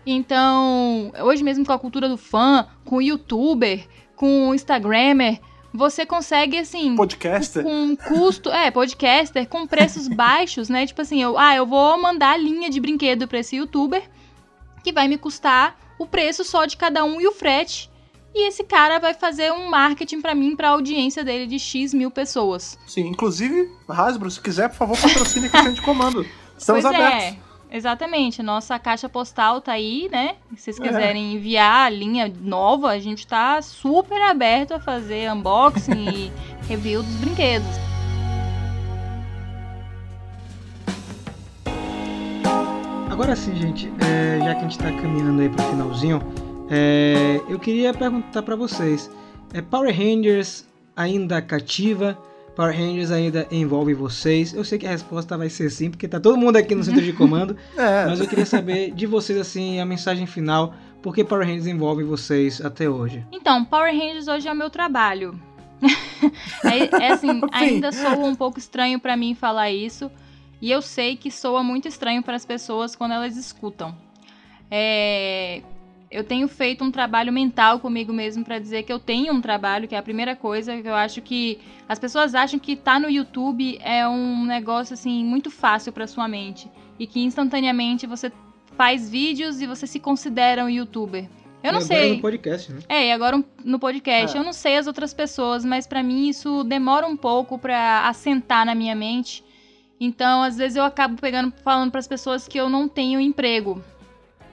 Então, 0.06 1.12
hoje 1.20 1.44
mesmo 1.44 1.66
com 1.66 1.74
a 1.74 1.80
cultura 1.80 2.08
do 2.08 2.16
fã, 2.16 2.68
com 2.86 2.98
o 2.98 3.02
youtuber, 3.02 3.86
com 4.16 4.50
o 4.50 4.56
instagrammer, 4.56 5.42
você 5.74 6.06
consegue, 6.06 6.58
assim... 6.58 6.96
Podcaster. 6.96 7.64
Com 7.64 7.98
custo... 7.98 8.50
É, 8.50 8.72
podcaster, 8.72 9.46
com 9.48 9.68
preços 9.68 10.08
baixos, 10.16 10.70
né? 10.70 10.86
Tipo 10.86 11.02
assim, 11.02 11.22
eu, 11.22 11.38
ah, 11.38 11.54
eu 11.54 11.66
vou 11.66 12.02
mandar 12.02 12.32
a 12.36 12.38
linha 12.38 12.70
de 12.70 12.80
brinquedo 12.80 13.28
para 13.28 13.40
esse 13.40 13.58
youtuber, 13.58 14.10
que 14.82 14.94
vai 14.94 15.10
me 15.10 15.18
custar 15.18 15.78
o 16.00 16.06
preço 16.06 16.46
só 16.46 16.66
de 16.66 16.78
cada 16.78 17.04
um 17.04 17.20
e 17.20 17.28
o 17.28 17.34
frete. 17.34 17.92
E 18.34 18.48
esse 18.48 18.64
cara 18.64 19.00
vai 19.00 19.14
fazer 19.14 19.52
um 19.52 19.70
marketing 19.70 20.22
para 20.22 20.36
mim, 20.36 20.56
pra 20.56 20.70
audiência 20.70 21.26
dele 21.26 21.48
de 21.48 21.60
X 21.60 21.94
mil 21.94 22.12
pessoas. 22.12 22.78
Sim, 22.86 23.08
inclusive, 23.08 23.70
Hasbro, 23.90 24.32
se 24.32 24.40
quiser, 24.40 24.70
por 24.70 24.76
favor, 24.76 24.98
patrocine 24.98 25.48
aqui 25.48 25.58
a 25.58 25.70
de 25.72 25.82
comando. 25.82 26.26
Estamos 26.58 26.84
pois 26.84 26.94
é. 26.94 26.98
abertos. 26.98 27.40
É. 27.42 27.45
Exatamente. 27.76 28.42
Nossa 28.42 28.80
caixa 28.80 29.10
postal 29.10 29.60
tá 29.60 29.74
aí, 29.74 30.08
né? 30.10 30.38
Se 30.56 30.64
vocês 30.64 30.80
é. 30.80 30.84
quiserem 30.88 31.26
é. 31.26 31.34
enviar 31.34 31.88
a 31.88 31.90
linha 31.90 32.34
nova, 32.42 32.88
a 32.88 33.00
gente 33.00 33.28
tá 33.28 33.62
super 33.62 34.22
aberto 34.22 34.74
a 34.74 34.80
fazer 34.80 35.30
unboxing 35.30 36.08
e 36.08 36.32
review 36.70 37.04
dos 37.04 37.16
brinquedos. 37.16 37.68
Agora 43.12 43.36
sim, 43.36 43.54
gente, 43.56 43.92
é, 44.00 44.40
já 44.40 44.56
que 44.56 44.60
a 44.60 44.64
gente 44.64 44.78
tá 44.78 44.92
caminhando 44.94 45.42
aí 45.42 45.50
pro 45.50 45.62
finalzinho, 45.66 46.22
é, 46.70 47.42
eu 47.50 47.60
queria 47.60 47.94
perguntar 47.94 48.42
para 48.42 48.56
vocês: 48.56 49.12
é 49.54 49.62
Power 49.62 49.94
Rangers 49.94 50.66
ainda 50.96 51.42
cativa? 51.42 52.18
Power 52.56 52.74
Rangers 52.76 53.12
ainda 53.12 53.46
envolve 53.52 53.94
vocês? 53.94 54.54
Eu 54.54 54.64
sei 54.64 54.80
que 54.80 54.88
a 54.88 54.92
resposta 54.92 55.38
vai 55.38 55.50
ser 55.50 55.70
sim, 55.70 55.90
porque 55.90 56.08
tá 56.08 56.20
todo 56.20 56.38
mundo 56.38 56.56
aqui 56.56 56.74
no 56.74 56.84
centro 56.84 57.02
de 57.02 57.12
comando. 57.12 57.58
é. 57.78 58.06
Mas 58.06 58.20
eu 58.20 58.28
queria 58.28 58.46
saber 58.46 58.92
de 58.92 59.06
vocês, 59.06 59.38
assim, 59.38 59.80
a 59.80 59.86
mensagem 59.86 60.26
final. 60.26 60.74
Por 61.02 61.14
que 61.14 61.24
Power 61.24 61.46
Rangers 61.46 61.68
envolve 61.68 62.04
vocês 62.04 62.64
até 62.64 62.90
hoje? 62.90 63.26
Então, 63.32 63.64
Power 63.66 63.94
Rangers 63.94 64.28
hoje 64.28 64.48
é 64.48 64.52
o 64.52 64.56
meu 64.56 64.70
trabalho. 64.70 65.40
é, 66.64 67.04
é, 67.04 67.12
assim, 67.12 67.42
ainda 67.52 67.92
soa 67.92 68.26
um 68.26 68.34
pouco 68.34 68.58
estranho 68.58 69.00
para 69.00 69.18
mim 69.18 69.36
falar 69.36 69.70
isso. 69.70 70.10
E 70.62 70.72
eu 70.72 70.82
sei 70.82 71.18
que 71.18 71.30
soa 71.30 71.62
muito 71.62 71.88
estranho 71.88 72.24
para 72.24 72.36
as 72.36 72.46
pessoas 72.46 72.96
quando 72.96 73.12
elas 73.12 73.36
escutam. 73.36 73.96
É, 74.72 75.62
eu 76.16 76.24
tenho 76.24 76.48
feito 76.48 76.82
um 76.82 76.90
trabalho 76.90 77.32
mental 77.32 77.80
comigo 77.80 78.14
mesmo 78.14 78.46
para 78.46 78.58
dizer 78.58 78.84
que 78.84 78.94
eu 78.94 78.98
tenho 78.98 79.34
um 79.34 79.42
trabalho, 79.42 79.86
que 79.86 79.96
é 79.96 79.98
a 79.98 80.04
primeira 80.04 80.34
coisa 80.34 80.82
que 80.82 80.88
eu 80.88 80.96
acho 80.96 81.22
que 81.22 81.60
as 81.90 82.00
pessoas 82.00 82.34
acham 82.34 82.58
que 82.58 82.76
tá 82.76 82.98
no 82.98 83.10
YouTube 83.10 83.78
é 83.82 84.08
um 84.08 84.46
negócio 84.46 84.94
assim 84.94 85.26
muito 85.26 85.52
fácil 85.52 85.92
para 85.92 86.08
sua 86.08 86.26
mente 86.28 86.72
e 86.98 87.06
que 87.06 87.22
instantaneamente 87.22 88.08
você 88.08 88.32
faz 88.78 89.10
vídeos 89.10 89.62
e 89.62 89.68
você 89.68 89.86
se 89.86 90.00
considera 90.00 90.64
um 90.64 90.70
youtuber. 90.70 91.28
Eu 91.62 91.74
não 91.74 91.80
e 91.80 91.84
sei. 91.84 91.98
Agora 91.98 92.16
no 92.16 92.22
podcast, 92.22 92.72
né? 92.72 92.80
É, 92.88 93.08
e 93.08 93.12
agora 93.12 93.44
no 93.64 93.80
podcast. 93.80 94.38
É. 94.38 94.40
Eu 94.40 94.44
não 94.44 94.54
sei 94.54 94.78
as 94.78 94.88
outras 94.88 95.14
pessoas, 95.14 95.66
mas 95.66 95.86
para 95.86 96.02
mim 96.02 96.30
isso 96.30 96.64
demora 96.64 97.06
um 97.06 97.18
pouco 97.18 97.58
para 97.58 98.08
assentar 98.08 98.66
na 98.66 98.74
minha 98.74 98.96
mente. 98.96 99.44
Então, 100.00 100.44
às 100.44 100.58
vezes 100.58 100.78
eu 100.78 100.84
acabo 100.84 101.20
pegando 101.20 101.52
falando 101.64 101.92
para 101.92 102.00
as 102.00 102.08
pessoas 102.08 102.48
que 102.48 102.58
eu 102.58 102.70
não 102.70 102.88
tenho 102.88 103.20
emprego. 103.20 103.82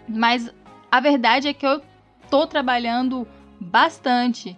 Mas 0.08 0.52
a 0.92 1.00
verdade 1.00 1.48
é 1.48 1.54
que 1.54 1.66
eu 1.66 1.80
tô 2.28 2.46
trabalhando 2.46 3.26
bastante 3.58 4.54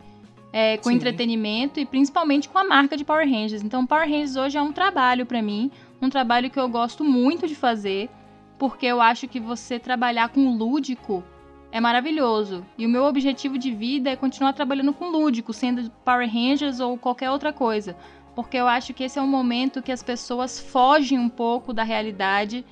é, 0.53 0.77
com 0.79 0.89
Sim. 0.89 0.97
entretenimento 0.97 1.79
e 1.79 1.87
principalmente 1.87 2.49
com 2.49 2.59
a 2.59 2.65
marca 2.65 2.97
de 2.97 3.05
Power 3.05 3.25
Rangers. 3.25 3.63
Então, 3.63 3.87
Power 3.87 4.09
Rangers 4.09 4.35
hoje 4.35 4.59
é 4.59 4.63
um 4.63 4.73
trabalho 4.73 5.25
para 5.25 5.41
mim, 5.41 5.71
um 6.03 6.11
trabalho 6.11 6.51
que 6.51 6.59
eu 6.59 6.69
gosto 6.69 7.05
muito 7.05 7.47
de 7.47 7.55
fazer, 7.55 8.11
porque 8.59 8.85
eu 8.85 9.01
acho 9.01 9.29
que 9.29 9.39
você 9.39 9.79
trabalhar 9.79 10.29
com 10.29 10.57
lúdico 10.57 11.23
é 11.71 11.81
maravilhoso. 11.81 12.67
E 12.77 12.85
o 12.85 12.89
meu 12.89 13.05
objetivo 13.05 13.57
de 13.57 13.71
vida 13.71 14.11
é 14.11 14.17
continuar 14.17 14.55
trabalhando 14.55 14.93
com 14.93 15.11
lúdico, 15.11 15.53
sendo 15.53 15.89
Power 16.05 16.29
Rangers 16.29 16.81
ou 16.81 16.99
qualquer 16.99 17.31
outra 17.31 17.53
coisa. 17.53 17.97
Porque 18.35 18.57
eu 18.57 18.67
acho 18.67 18.93
que 18.93 19.05
esse 19.05 19.21
é 19.21 19.23
um 19.23 19.29
momento 19.29 19.83
que 19.83 19.93
as 19.93 20.03
pessoas 20.03 20.59
fogem 20.59 21.17
um 21.17 21.29
pouco 21.29 21.73
da 21.73 21.85
realidade 21.85 22.65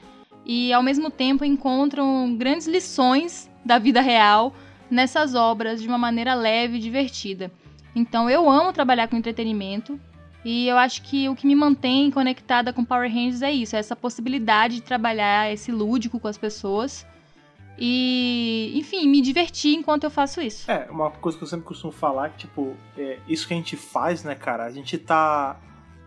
e 0.45 0.73
ao 0.73 0.83
mesmo 0.83 1.11
tempo 1.11 1.45
encontram 1.45 2.35
grandes 2.37 2.67
lições 2.67 3.51
da 3.65 3.79
vida 3.79 4.01
real 4.01 4.55
nessas 4.91 5.35
obras 5.35 5.81
de 5.81 5.89
uma 5.89 5.99
maneira 5.99 6.35
leve 6.35 6.77
e 6.77 6.81
divertida. 6.81 7.51
Então 7.95 8.29
eu 8.29 8.51
amo 8.51 8.73
trabalhar 8.73 9.09
com 9.09 9.17
entretenimento 9.17 9.99
e 10.45 10.67
eu 10.67 10.77
acho 10.77 11.03
que 11.03 11.29
o 11.29 11.37
que 11.37 11.47
me 11.47 11.55
mantém 11.55 12.11
conectada 12.11 12.73
com 12.73 12.85
Power 12.85 13.11
Rangers 13.11 13.43
é 13.43 13.53
isso, 13.53 13.77
é 13.77 13.79
essa 13.79 13.95
possibilidade 13.95 14.77
de 14.77 14.83
trabalhar 14.83 15.53
esse 15.53 15.71
lúdico 15.71 16.19
com 16.19 16.29
as 16.29 16.37
pessoas 16.37 17.07
e, 17.79 18.73
enfim, 18.75 19.09
me 19.09 19.21
divertir 19.21 19.75
enquanto 19.75 20.05
eu 20.05 20.11
faço 20.11 20.41
isso. 20.41 20.71
É, 20.71 20.87
uma 20.91 21.11
coisa 21.11 21.39
que 21.39 21.45
eu 21.45 21.49
sempre 21.49 21.67
costumo 21.67 21.93
falar 21.93 22.31
que, 22.31 22.39
tipo, 22.39 22.77
é, 22.97 23.19
isso 23.27 23.47
que 23.47 23.55
a 23.55 23.57
gente 23.57 23.77
faz, 23.77 24.23
né, 24.25 24.35
cara, 24.35 24.65
a 24.65 24.71
gente 24.71 24.99
tá 24.99 25.57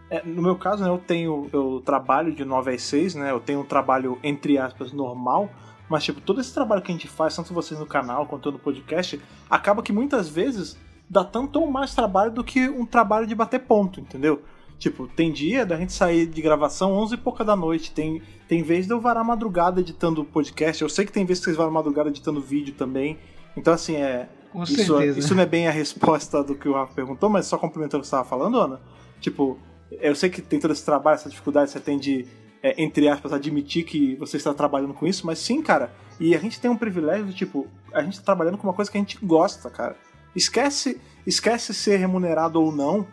é, 0.09 0.23
no 0.23 0.41
meu 0.41 0.55
caso, 0.55 0.83
né, 0.83 0.89
eu 0.89 0.97
tenho. 0.97 1.49
Eu 1.51 1.81
trabalho 1.83 2.33
de 2.33 2.45
9 2.45 2.73
às 2.73 2.81
6, 2.83 3.15
né? 3.15 3.31
Eu 3.31 3.39
tenho 3.39 3.61
um 3.61 3.65
trabalho, 3.65 4.19
entre 4.23 4.57
aspas, 4.57 4.91
normal. 4.91 5.49
Mas, 5.89 6.03
tipo, 6.03 6.21
todo 6.21 6.41
esse 6.41 6.53
trabalho 6.53 6.81
que 6.81 6.91
a 6.91 6.95
gente 6.95 7.07
faz, 7.07 7.35
tanto 7.35 7.53
vocês 7.53 7.79
no 7.79 7.85
canal 7.85 8.25
quanto 8.25 8.51
no 8.51 8.59
podcast, 8.59 9.21
acaba 9.49 9.83
que 9.83 9.93
muitas 9.93 10.27
vezes 10.29 10.77
dá 11.09 11.23
tanto 11.23 11.59
ou 11.59 11.69
mais 11.69 11.93
trabalho 11.93 12.31
do 12.31 12.43
que 12.43 12.67
um 12.67 12.85
trabalho 12.85 13.27
de 13.27 13.35
bater 13.35 13.59
ponto, 13.59 13.99
entendeu? 13.99 14.41
Tipo, 14.77 15.07
tem 15.07 15.31
dia 15.31 15.65
da 15.65 15.77
gente 15.77 15.93
sair 15.93 16.25
de 16.25 16.41
gravação 16.41 16.93
11 16.93 17.13
e 17.13 17.17
pouca 17.17 17.43
da 17.43 17.55
noite. 17.55 17.91
Tem, 17.91 18.21
tem 18.47 18.61
vez 18.61 18.87
de 18.87 18.93
eu 18.93 18.99
varar 18.99 19.23
madrugada 19.23 19.79
editando 19.79 20.23
podcast. 20.23 20.81
Eu 20.81 20.89
sei 20.89 21.05
que 21.05 21.11
tem 21.11 21.25
vezes 21.25 21.41
que 21.41 21.45
vocês 21.45 21.57
varam 21.57 21.71
madrugada 21.71 22.09
editando 22.09 22.41
vídeo 22.41 22.73
também. 22.73 23.17
Então, 23.55 23.73
assim, 23.73 23.95
é. 23.95 24.27
Com 24.51 24.63
isso, 24.63 24.75
certeza. 24.75 25.19
isso 25.19 25.35
não 25.35 25.43
é 25.43 25.45
bem 25.45 25.67
a 25.67 25.71
resposta 25.71 26.43
do 26.43 26.55
que 26.55 26.67
o 26.67 26.73
Rafa 26.73 26.93
perguntou, 26.93 27.29
mas 27.29 27.45
só 27.45 27.57
complementando 27.57 27.99
o 27.99 28.01
que 28.01 28.07
você 28.07 28.15
estava 28.15 28.27
falando, 28.27 28.57
Ana. 28.57 28.79
Tipo, 29.19 29.57
eu 29.91 30.15
sei 30.15 30.29
que 30.29 30.41
tem 30.41 30.59
todo 30.59 30.71
esse 30.71 30.83
trabalho, 30.83 31.15
essa 31.15 31.29
dificuldade, 31.29 31.71
você 31.71 31.79
tem 31.79 31.97
de, 31.97 32.25
é, 32.61 32.81
entre 32.81 33.07
aspas, 33.07 33.33
admitir 33.33 33.83
que 33.83 34.15
você 34.15 34.37
está 34.37 34.53
trabalhando 34.53 34.93
com 34.93 35.05
isso, 35.05 35.25
mas 35.25 35.39
sim, 35.39 35.61
cara. 35.61 35.91
E 36.19 36.35
a 36.35 36.39
gente 36.39 36.59
tem 36.59 36.69
um 36.69 36.77
privilégio, 36.77 37.33
tipo, 37.33 37.67
a 37.93 38.01
gente 38.01 38.13
está 38.13 38.25
trabalhando 38.25 38.57
com 38.57 38.67
uma 38.67 38.73
coisa 38.73 38.89
que 38.89 38.97
a 38.97 39.01
gente 39.01 39.17
gosta, 39.23 39.69
cara. 39.69 39.95
Esquece, 40.35 40.99
esquece 41.25 41.73
ser 41.73 41.97
remunerado 41.97 42.61
ou 42.61 42.71
não. 42.71 43.07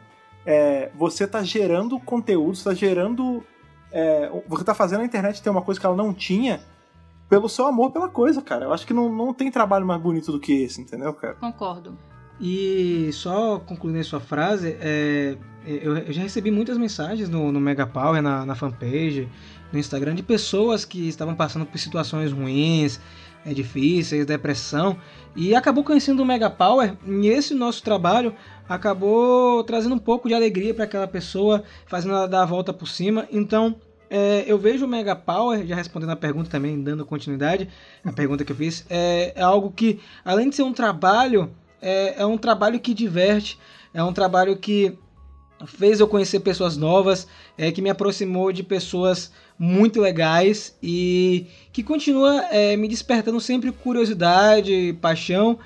É, 0.45 0.91
você 0.95 1.25
está 1.25 1.43
gerando 1.43 1.99
conteúdo, 2.01 2.55
está 2.55 2.75
gerando. 2.75 3.45
É, 3.93 4.31
você 4.49 4.63
está 4.63 4.75
fazendo 4.75 5.03
a 5.03 5.05
internet 5.05 5.43
ter 5.43 5.51
uma 5.51 5.63
coisa 5.63 5.79
que 5.79 5.87
ela 5.87 5.95
não 5.95 6.13
tinha 6.13 6.61
pelo 7.29 7.49
seu 7.49 7.67
amor 7.67 7.93
pela 7.93 8.09
coisa, 8.09 8.43
cara. 8.43 8.67
Eu 8.67 8.73
acho 8.73 8.87
que 8.87 8.93
não, 8.93 9.11
não 9.11 9.33
tem 9.33 9.51
trabalho 9.51 9.87
mais 9.87 10.01
bonito 10.01 10.33
do 10.33 10.41
que 10.41 10.65
esse, 10.65 10.81
entendeu, 10.81 11.15
cara? 11.15 11.35
Concordo. 11.35 11.97
E 12.41 13.11
só 13.13 13.59
concluindo 13.59 14.01
a 14.01 14.05
sua 14.05 14.21
frase, 14.21 14.77
é, 14.81 15.37
eu, 15.67 15.97
eu, 15.97 16.13
já 16.13 16.23
recebi 16.23 16.51
muitas 16.51 16.77
mensagens 16.77 17.29
no, 17.29 17.53
no 17.53 17.61
Mega 17.61 17.87
Power, 17.87 18.21
na, 18.21 18.45
na 18.45 18.55
fanpage, 18.55 19.29
no 19.73 19.79
Instagram, 19.79 20.15
de 20.15 20.23
pessoas 20.23 20.85
que 20.85 21.09
estavam 21.09 21.35
passando 21.35 21.65
por 21.65 21.79
situações 21.79 22.33
ruins, 22.33 23.01
é, 23.45 23.53
difíceis, 23.53 24.27
depressão, 24.27 24.97
e 25.37 25.55
acabou 25.55 25.85
conhecendo 25.85 26.23
o 26.23 26.27
Mega 26.27 26.51
Power, 26.51 26.97
e 27.07 27.29
esse 27.29 27.55
nosso 27.55 27.83
trabalho 27.83 28.35
acabou 28.69 29.63
trazendo 29.65 29.95
um 29.95 29.99
pouco 29.99 30.29
de 30.29 30.35
alegria 30.35 30.75
para 30.75 30.85
aquela 30.85 31.07
pessoa, 31.07 31.63
fazendo 31.87 32.15
ela 32.15 32.27
dar 32.27 32.43
a 32.43 32.47
volta 32.47 32.73
por 32.73 32.89
cima. 32.89 33.27
Então, 33.31 33.77
é, 34.11 34.45
eu 34.47 34.59
vejo 34.59 34.85
o 34.85 34.89
Mega 34.89 35.17
Power, 35.17 35.67
já 35.67 35.75
respondendo 35.75 36.11
a 36.11 36.17
pergunta 36.17 36.51
também, 36.51 36.83
dando 36.83 37.07
continuidade 37.07 37.69
à 38.05 38.13
pergunta 38.13 38.45
que 38.45 38.53
eu 38.53 38.57
fiz, 38.57 38.85
é, 38.91 39.33
é 39.35 39.43
algo 39.43 39.71
que, 39.71 40.01
além 40.25 40.51
de 40.51 40.57
ser 40.57 40.63
um 40.63 40.73
trabalho, 40.73 41.51
é, 41.83 42.23
é 42.23 42.27
um 42.27 42.39
trabalho 42.39 42.79
que 42.81 42.95
diverte, 42.95 43.59
é 43.93 44.03
um 44.03 44.13
trabalho 44.13 44.57
que 44.57 44.97
fez 45.67 46.01
eu 46.01 46.09
conhecer 46.09 46.41
pessoas 46.41 46.77
novas, 46.77 47.27
é, 47.59 47.71
que 47.71 47.83
me 47.83 47.91
aproximou 47.91 48.53
de 48.53 48.63
pessoas 48.63 49.33
muito 49.59 50.01
legais 50.01 50.77
e 50.83 51.47
que 51.73 51.83
continua 51.83 52.47
é, 52.51 52.77
me 52.77 52.89
despertando 52.89 53.41
sempre 53.41 53.71
curiosidade, 53.71 54.97
paixão 55.01 55.59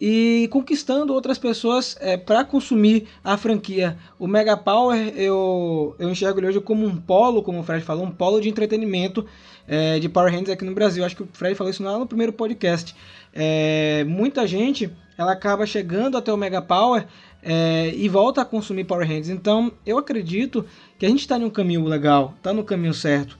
e 0.00 0.48
conquistando 0.50 1.12
outras 1.12 1.38
pessoas 1.38 1.96
é, 2.00 2.16
para 2.16 2.44
consumir 2.44 3.06
a 3.22 3.36
franquia. 3.36 3.96
O 4.18 4.26
Mega 4.26 4.56
Power 4.56 5.12
eu, 5.16 5.94
eu 5.98 6.10
enxergo 6.10 6.40
ele 6.40 6.48
hoje 6.48 6.60
como 6.60 6.86
um 6.86 6.96
polo, 6.96 7.42
como 7.42 7.60
o 7.60 7.62
Fred 7.62 7.84
falou, 7.84 8.04
um 8.04 8.10
polo 8.10 8.40
de 8.40 8.48
entretenimento 8.48 9.24
é, 9.68 9.98
de 9.98 10.08
Power 10.08 10.32
Rangers 10.32 10.50
aqui 10.50 10.64
no 10.64 10.74
Brasil. 10.74 11.04
Acho 11.04 11.16
que 11.16 11.22
o 11.22 11.28
Fred 11.32 11.54
falou 11.54 11.70
isso 11.70 11.82
lá 11.82 11.98
no 11.98 12.06
primeiro 12.06 12.32
podcast. 12.32 12.94
É, 13.32 14.04
muita 14.04 14.46
gente 14.46 14.90
ela 15.16 15.32
acaba 15.32 15.66
chegando 15.66 16.16
até 16.16 16.32
o 16.32 16.36
Mega 16.36 16.60
Power 16.60 17.06
é, 17.42 17.92
e 17.94 18.08
volta 18.08 18.42
a 18.42 18.44
consumir 18.44 18.84
Power 18.84 19.06
Rangers. 19.06 19.28
Então 19.28 19.72
eu 19.84 19.98
acredito 19.98 20.64
que 20.98 21.06
a 21.06 21.08
gente 21.08 21.20
está 21.20 21.38
em 21.38 21.44
um 21.44 21.50
caminho 21.50 21.84
legal, 21.84 22.34
está 22.36 22.52
no 22.52 22.64
caminho 22.64 22.94
certo. 22.94 23.38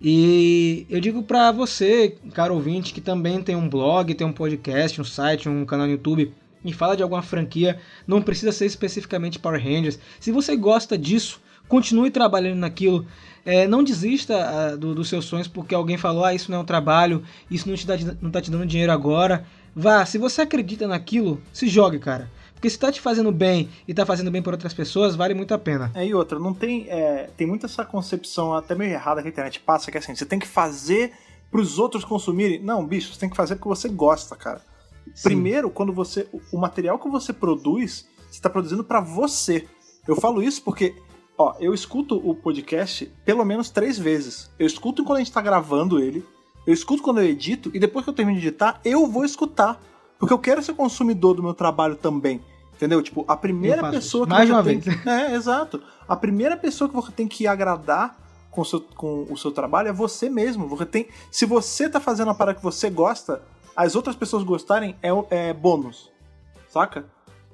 E 0.00 0.86
eu 0.90 1.00
digo 1.00 1.22
para 1.22 1.50
você, 1.50 2.16
caro 2.34 2.54
ouvinte, 2.54 2.92
que 2.92 3.00
também 3.00 3.42
tem 3.42 3.56
um 3.56 3.68
blog, 3.68 4.12
tem 4.14 4.26
um 4.26 4.32
podcast, 4.32 5.00
um 5.00 5.04
site, 5.04 5.48
um 5.48 5.64
canal 5.64 5.86
no 5.86 5.92
YouTube 5.92 6.32
e 6.64 6.72
fala 6.72 6.96
de 6.96 7.02
alguma 7.02 7.22
franquia, 7.22 7.78
não 8.06 8.22
precisa 8.22 8.50
ser 8.50 8.66
especificamente 8.66 9.38
Power 9.38 9.62
Rangers. 9.62 9.98
Se 10.18 10.32
você 10.32 10.56
gosta 10.56 10.96
disso, 10.96 11.40
continue 11.68 12.10
trabalhando 12.10 12.58
naquilo. 12.58 13.06
É, 13.44 13.68
não 13.68 13.84
desista 13.84 14.72
uh, 14.72 14.78
do, 14.78 14.94
dos 14.94 15.08
seus 15.08 15.26
sonhos 15.26 15.46
porque 15.46 15.74
alguém 15.74 15.98
falou: 15.98 16.24
ah, 16.24 16.34
isso 16.34 16.50
não 16.50 16.58
é 16.58 16.60
um 16.62 16.64
trabalho, 16.64 17.22
isso 17.50 17.68
não, 17.68 17.76
te 17.76 17.86
dá, 17.86 17.96
não 18.20 18.30
tá 18.30 18.40
te 18.40 18.50
dando 18.50 18.66
dinheiro 18.66 18.90
agora. 18.90 19.46
Vá, 19.74 20.04
se 20.06 20.18
você 20.18 20.42
acredita 20.42 20.86
naquilo, 20.86 21.40
se 21.52 21.66
jogue, 21.66 21.98
cara. 21.98 22.30
Porque 22.54 22.70
se 22.70 22.78
tá 22.78 22.90
te 22.90 23.00
fazendo 23.00 23.30
bem 23.30 23.68
e 23.86 23.92
tá 23.92 24.06
fazendo 24.06 24.30
bem 24.30 24.40
por 24.40 24.54
outras 24.54 24.72
pessoas, 24.72 25.14
vale 25.14 25.34
muito 25.34 25.52
a 25.52 25.58
pena. 25.58 25.90
É, 25.94 26.06
e 26.06 26.14
outra, 26.14 26.38
não 26.38 26.54
tem. 26.54 26.86
É, 26.88 27.28
tem 27.36 27.46
muita 27.46 27.66
essa 27.66 27.84
concepção 27.84 28.54
até 28.54 28.74
meio 28.74 28.92
errada 28.92 29.20
que 29.20 29.28
a 29.28 29.30
internet 29.30 29.60
passa, 29.60 29.90
que 29.90 29.98
é 29.98 30.00
assim, 30.00 30.14
você 30.14 30.24
tem 30.24 30.38
que 30.38 30.46
fazer 30.46 31.12
pros 31.50 31.78
outros 31.78 32.04
consumirem. 32.04 32.62
Não, 32.62 32.86
bicho, 32.86 33.12
você 33.12 33.20
tem 33.20 33.28
que 33.28 33.36
fazer 33.36 33.56
porque 33.56 33.68
você 33.68 33.88
gosta, 33.88 34.34
cara. 34.34 34.62
Sim. 35.14 35.22
Primeiro, 35.24 35.68
quando 35.68 35.92
você. 35.92 36.26
O 36.52 36.58
material 36.58 36.98
que 36.98 37.08
você 37.08 37.32
produz, 37.32 38.08
você 38.30 38.40
tá 38.40 38.48
produzindo 38.48 38.82
para 38.82 39.00
você. 39.00 39.66
Eu 40.08 40.16
falo 40.16 40.42
isso 40.42 40.62
porque 40.62 40.94
Ó, 41.36 41.54
eu 41.58 41.74
escuto 41.74 42.16
o 42.16 42.34
podcast 42.34 43.06
pelo 43.24 43.44
menos 43.44 43.68
três 43.68 43.98
vezes. 43.98 44.50
Eu 44.56 44.66
escuto 44.66 45.04
quando 45.04 45.16
a 45.16 45.18
gente 45.18 45.32
tá 45.32 45.40
gravando 45.40 45.98
ele, 45.98 46.24
eu 46.66 46.72
escuto 46.72 47.02
quando 47.02 47.20
eu 47.20 47.24
edito, 47.24 47.70
e 47.74 47.78
depois 47.78 48.04
que 48.04 48.10
eu 48.10 48.14
termino 48.14 48.40
de 48.40 48.48
editar, 48.48 48.80
eu 48.84 49.06
vou 49.06 49.24
escutar. 49.24 49.80
Porque 50.18 50.32
eu 50.32 50.38
quero 50.38 50.62
ser 50.62 50.74
consumidor 50.74 51.34
do 51.34 51.42
meu 51.42 51.54
trabalho 51.54 51.96
também. 51.96 52.40
Entendeu? 52.74 53.02
Tipo, 53.02 53.24
a 53.28 53.36
primeira 53.36 53.90
pessoa 53.90 54.26
que 54.26 54.32
Mais 54.32 54.48
uma 54.50 54.62
tem... 54.62 54.78
vez. 54.78 55.06
É, 55.06 55.34
exato. 55.34 55.82
A 56.08 56.16
primeira 56.16 56.56
pessoa 56.56 56.88
que 56.88 56.94
você 56.94 57.12
tem 57.12 57.28
que 57.28 57.46
agradar 57.46 58.18
com 58.50 58.62
o 58.62 58.64
seu, 58.64 58.80
com 58.80 59.26
o 59.30 59.36
seu 59.36 59.50
trabalho 59.50 59.88
é 59.88 59.92
você 59.92 60.28
mesmo. 60.28 60.66
Você 60.68 60.86
tem... 60.86 61.08
Se 61.30 61.46
você 61.46 61.88
tá 61.88 62.00
fazendo 62.00 62.30
a 62.30 62.34
parada 62.34 62.56
que 62.56 62.64
você 62.64 62.90
gosta, 62.90 63.42
as 63.76 63.94
outras 63.94 64.16
pessoas 64.16 64.42
gostarem 64.42 64.96
é, 65.02 65.10
é 65.30 65.52
bônus. 65.52 66.10
Saca? 66.68 67.04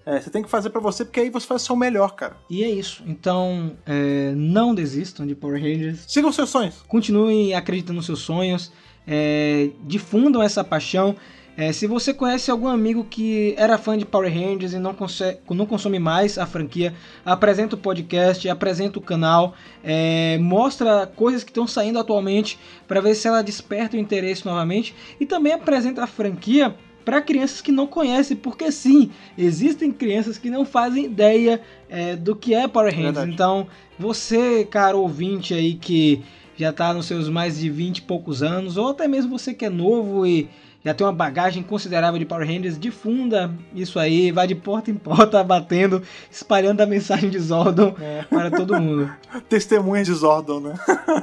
É, 0.06 0.20
você 0.20 0.30
tem 0.30 0.42
que 0.42 0.48
fazer 0.48 0.70
para 0.70 0.80
você, 0.80 1.04
porque 1.04 1.20
aí 1.20 1.30
você 1.30 1.46
faz 1.46 1.62
o 1.62 1.66
seu 1.66 1.76
melhor, 1.76 2.14
cara. 2.14 2.36
E 2.48 2.64
é 2.64 2.70
isso. 2.70 3.02
Então, 3.06 3.76
é, 3.84 4.32
não 4.34 4.74
desistam 4.74 5.26
de 5.26 5.34
Power 5.34 5.60
Rangers. 5.60 6.04
Sigam 6.08 6.32
seus 6.32 6.48
sonhos. 6.48 6.82
Continuem 6.88 7.54
acreditando 7.54 7.96
nos 7.96 8.06
seus 8.06 8.20
sonhos. 8.20 8.72
É, 9.06 9.70
difundam 9.82 10.42
essa 10.42 10.62
paixão. 10.62 11.16
É, 11.56 11.72
se 11.72 11.86
você 11.86 12.14
conhece 12.14 12.50
algum 12.50 12.68
amigo 12.68 13.04
que 13.04 13.54
era 13.58 13.76
fã 13.76 13.98
de 13.98 14.06
Power 14.06 14.32
Rangers 14.32 14.72
e 14.72 14.78
não, 14.78 14.94
consegue, 14.94 15.40
não 15.50 15.66
consome 15.66 15.98
mais 15.98 16.38
a 16.38 16.46
franquia, 16.46 16.94
apresenta 17.24 17.74
o 17.74 17.78
podcast, 17.78 18.48
apresenta 18.48 18.98
o 18.98 19.02
canal, 19.02 19.54
é, 19.84 20.38
mostra 20.38 21.06
coisas 21.06 21.44
que 21.44 21.50
estão 21.50 21.66
saindo 21.66 21.98
atualmente 21.98 22.58
para 22.88 23.00
ver 23.00 23.14
se 23.14 23.28
ela 23.28 23.42
desperta 23.42 23.96
o 23.96 24.00
interesse 24.00 24.46
novamente 24.46 24.94
e 25.20 25.26
também 25.26 25.52
apresenta 25.52 26.04
a 26.04 26.06
franquia 26.06 26.74
para 27.04 27.20
crianças 27.20 27.60
que 27.60 27.72
não 27.72 27.86
conhecem, 27.86 28.36
porque 28.36 28.70
sim, 28.70 29.10
existem 29.36 29.90
crianças 29.90 30.38
que 30.38 30.48
não 30.48 30.64
fazem 30.64 31.06
ideia 31.06 31.60
é, 31.88 32.14
do 32.14 32.36
que 32.36 32.54
é 32.54 32.68
Power 32.68 32.90
Rangers. 32.90 33.14
Verdade. 33.16 33.32
Então, 33.32 33.66
você, 33.98 34.64
caro 34.64 35.00
ouvinte 35.00 35.52
aí 35.52 35.74
que 35.74 36.22
já 36.60 36.70
está 36.70 36.92
nos 36.92 37.06
seus 37.06 37.28
mais 37.28 37.58
de 37.58 37.70
20 37.70 37.98
e 37.98 38.02
poucos 38.02 38.42
anos, 38.42 38.76
ou 38.76 38.88
até 38.88 39.08
mesmo 39.08 39.38
você 39.38 39.54
que 39.54 39.64
é 39.64 39.70
novo 39.70 40.26
e 40.26 40.48
já 40.84 40.94
tem 40.94 41.06
uma 41.06 41.12
bagagem 41.12 41.62
considerável 41.62 42.18
de 42.18 42.24
Power 42.24 42.46
Rangers, 42.46 42.78
difunda 42.78 43.52
isso 43.74 43.98
aí, 43.98 44.32
vai 44.32 44.46
de 44.46 44.54
porta 44.54 44.90
em 44.90 44.94
porta 44.94 45.42
batendo, 45.44 46.02
espalhando 46.30 46.80
a 46.80 46.86
mensagem 46.86 47.28
de 47.28 47.38
Zordon 47.38 47.94
é. 48.00 48.24
para 48.28 48.50
todo 48.50 48.80
mundo. 48.80 49.10
Testemunha 49.48 50.02
de 50.02 50.12
Zordon, 50.12 50.60
né? 50.60 50.74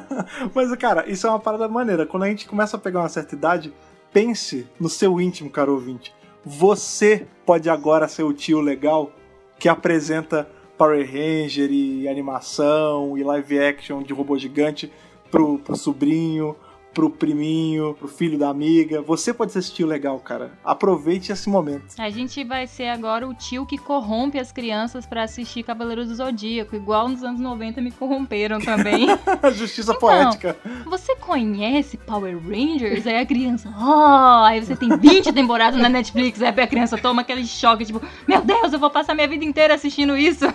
Mas, 0.54 0.74
cara, 0.76 1.10
isso 1.10 1.26
é 1.26 1.30
uma 1.30 1.40
parada 1.40 1.68
maneira. 1.68 2.06
Quando 2.06 2.24
a 2.24 2.28
gente 2.28 2.48
começa 2.48 2.78
a 2.78 2.80
pegar 2.80 3.00
uma 3.00 3.10
certa 3.10 3.36
idade, 3.36 3.74
pense 4.14 4.68
no 4.80 4.90
seu 4.90 5.20
íntimo, 5.20 5.50
caro 5.50 5.74
ouvinte. 5.74 6.14
Você 6.46 7.28
pode 7.46 7.70
agora 7.70 8.08
ser 8.08 8.24
o 8.24 8.34
tio 8.34 8.62
legal 8.62 9.12
que 9.60 9.68
apresenta 9.68 10.48
Power 10.78 11.04
Ranger 11.04 11.72
e 11.72 12.08
animação 12.08 13.18
e 13.18 13.24
live 13.24 13.60
action 13.60 14.04
de 14.04 14.14
robô 14.14 14.38
gigante 14.38 14.92
pro, 15.32 15.58
pro 15.58 15.78
sobrinho 15.78 16.56
pro 16.98 17.12
priminho, 17.12 17.94
pro 17.94 18.08
filho 18.08 18.40
da 18.40 18.50
amiga. 18.50 19.04
Você 19.04 19.32
pode 19.32 19.52
ser 19.52 19.60
esse 19.60 19.72
tio 19.72 19.86
legal, 19.86 20.18
cara. 20.20 20.54
Aproveite 20.66 21.32
esse 21.32 21.48
momento. 21.48 21.94
A 22.00 22.10
gente 22.10 22.44
vai 22.44 22.66
ser 22.66 22.88
agora 22.88 23.28
o 23.28 23.36
tio 23.36 23.68
que 23.68 23.78
corrompe 23.78 24.40
as 24.40 24.52
crianças 24.52 25.06
para 25.06 25.22
assistir 25.22 25.62
Cavaleiros 25.62 26.08
do 26.08 26.16
Zodíaco, 26.16 26.76
igual 26.76 27.08
nos 27.08 27.24
anos 27.24 27.40
90 27.40 27.82
me 27.82 27.92
corromperam 27.92 28.60
também. 28.60 29.10
Justiça 29.54 29.92
então, 29.92 30.00
poética. 30.00 30.58
Você 30.88 31.16
conhece 31.18 31.98
Power 31.98 32.36
Rangers? 32.36 33.06
Aí 33.06 33.20
a 33.20 33.26
criança, 33.28 33.72
oh, 33.80 34.44
aí 34.44 34.66
você 34.66 34.76
tem 34.76 34.98
20 34.98 35.32
temporadas 35.32 35.80
na 35.80 35.90
Netflix, 35.90 36.42
aí 36.42 36.48
a 36.50 36.66
criança 36.66 36.98
toma 36.98 37.22
aquele 37.22 37.46
choque, 37.46 37.86
tipo, 37.86 38.02
meu 38.28 38.42
Deus, 38.42 38.74
eu 38.74 38.80
vou 38.80 38.90
passar 38.90 39.14
minha 39.14 39.28
vida 39.28 39.46
inteira 39.46 39.76
assistindo 39.76 40.18
isso. 40.18 40.46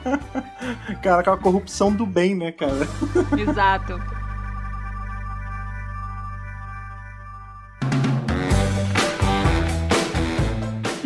cara, 1.02 1.20
aquela 1.20 1.36
corrupção 1.36 1.92
do 1.92 2.06
bem, 2.06 2.34
né, 2.34 2.52
cara? 2.52 2.88
Exato. 3.38 4.21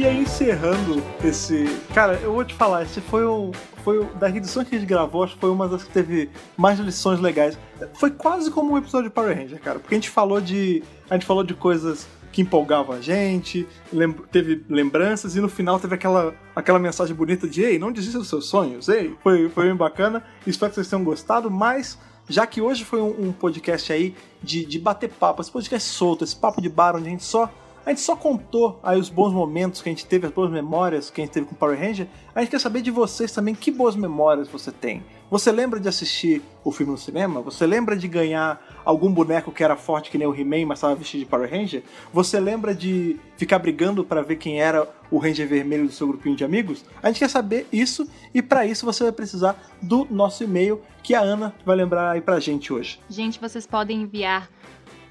E 0.06 0.08
aí, 0.08 0.18
encerrando 0.20 1.02
esse. 1.24 1.64
Cara, 1.92 2.12
eu 2.22 2.32
vou 2.32 2.44
te 2.44 2.54
falar, 2.54 2.84
esse 2.84 3.00
foi 3.00 3.24
o. 3.24 3.50
Foi 3.82 3.98
o, 3.98 4.04
das 4.14 4.32
edições 4.36 4.68
que 4.68 4.76
a 4.76 4.78
gente 4.78 4.88
gravou, 4.88 5.24
acho 5.24 5.34
que 5.34 5.40
foi 5.40 5.50
uma 5.50 5.66
das 5.66 5.82
que 5.82 5.90
teve 5.90 6.30
mais 6.56 6.78
lições 6.78 7.18
legais. 7.18 7.58
Foi 7.94 8.12
quase 8.12 8.48
como 8.52 8.72
um 8.72 8.78
episódio 8.78 9.08
de 9.08 9.14
Power 9.14 9.36
Ranger, 9.36 9.60
cara. 9.60 9.80
Porque 9.80 9.96
a 9.96 9.98
gente 9.98 10.08
falou 10.08 10.40
de. 10.40 10.80
A 11.10 11.14
gente 11.14 11.26
falou 11.26 11.42
de 11.42 11.54
coisas 11.54 12.06
que 12.30 12.40
empolgavam 12.40 12.94
a 12.94 13.00
gente, 13.00 13.66
lem 13.92 14.12
teve 14.30 14.64
lembranças 14.68 15.34
e 15.34 15.40
no 15.40 15.48
final 15.48 15.80
teve 15.80 15.96
aquela, 15.96 16.32
aquela 16.54 16.78
mensagem 16.78 17.12
bonita 17.12 17.48
de 17.48 17.64
ei, 17.64 17.76
não 17.76 17.90
desista 17.90 18.20
dos 18.20 18.28
seus 18.28 18.46
sonhos, 18.46 18.88
ei. 18.88 19.12
Foi, 19.24 19.48
foi 19.48 19.64
bem 19.66 19.74
bacana. 19.74 20.22
Espero 20.46 20.70
que 20.70 20.76
vocês 20.76 20.88
tenham 20.88 21.02
gostado, 21.02 21.50
mas 21.50 21.98
já 22.28 22.46
que 22.46 22.60
hoje 22.60 22.84
foi 22.84 23.00
um, 23.00 23.26
um 23.26 23.32
podcast 23.32 23.92
aí 23.92 24.14
de, 24.40 24.64
de 24.66 24.78
bater 24.78 25.10
papo, 25.10 25.42
esse 25.42 25.50
podcast 25.50 25.88
solto, 25.88 26.22
esse 26.22 26.36
papo 26.36 26.62
de 26.62 26.68
bar 26.68 26.94
onde 26.94 27.08
a 27.08 27.10
gente 27.10 27.24
só 27.24 27.52
a 27.86 27.90
gente 27.90 28.00
só 28.00 28.16
contou 28.16 28.80
aí 28.82 28.98
os 28.98 29.08
bons 29.08 29.32
momentos 29.32 29.80
que 29.80 29.88
a 29.88 29.92
gente 29.92 30.04
teve, 30.04 30.26
as 30.26 30.32
boas 30.32 30.50
memórias 30.50 31.08
que 31.08 31.20
a 31.20 31.24
gente 31.24 31.32
teve 31.32 31.46
com 31.46 31.54
Power 31.54 31.78
Ranger. 31.78 32.08
A 32.34 32.40
gente 32.40 32.50
quer 32.50 32.58
saber 32.58 32.82
de 32.82 32.90
vocês 32.90 33.30
também 33.30 33.54
que 33.54 33.70
boas 33.70 33.94
memórias 33.94 34.48
você 34.48 34.72
tem. 34.72 35.04
Você 35.30 35.52
lembra 35.52 35.78
de 35.78 35.88
assistir 35.88 36.42
o 36.64 36.72
filme 36.72 36.90
no 36.90 36.98
cinema? 36.98 37.40
Você 37.42 37.64
lembra 37.64 37.96
de 37.96 38.08
ganhar 38.08 38.60
algum 38.84 39.12
boneco 39.12 39.52
que 39.52 39.62
era 39.62 39.76
forte 39.76 40.10
que 40.10 40.18
nem 40.18 40.26
o 40.26 40.34
He-Man, 40.34 40.66
mas 40.66 40.78
estava 40.78 40.96
vestido 40.96 41.20
de 41.20 41.26
Power 41.26 41.48
Ranger? 41.48 41.84
Você 42.12 42.40
lembra 42.40 42.74
de 42.74 43.20
ficar 43.36 43.60
brigando 43.60 44.04
para 44.04 44.20
ver 44.20 44.34
quem 44.34 44.60
era 44.60 44.88
o 45.08 45.18
Ranger 45.18 45.46
vermelho 45.46 45.86
do 45.86 45.92
seu 45.92 46.08
grupinho 46.08 46.34
de 46.34 46.44
amigos? 46.44 46.84
A 47.00 47.06
gente 47.06 47.20
quer 47.20 47.30
saber 47.30 47.68
isso 47.72 48.08
e 48.34 48.42
para 48.42 48.66
isso 48.66 48.84
você 48.84 49.04
vai 49.04 49.12
precisar 49.12 49.62
do 49.80 50.04
nosso 50.10 50.42
e-mail 50.42 50.80
que 51.04 51.14
a 51.14 51.20
Ana 51.20 51.54
vai 51.64 51.76
lembrar 51.76 52.10
aí 52.10 52.20
pra 52.20 52.40
gente 52.40 52.72
hoje. 52.72 52.98
Gente, 53.08 53.38
vocês 53.38 53.64
podem 53.64 54.02
enviar 54.02 54.50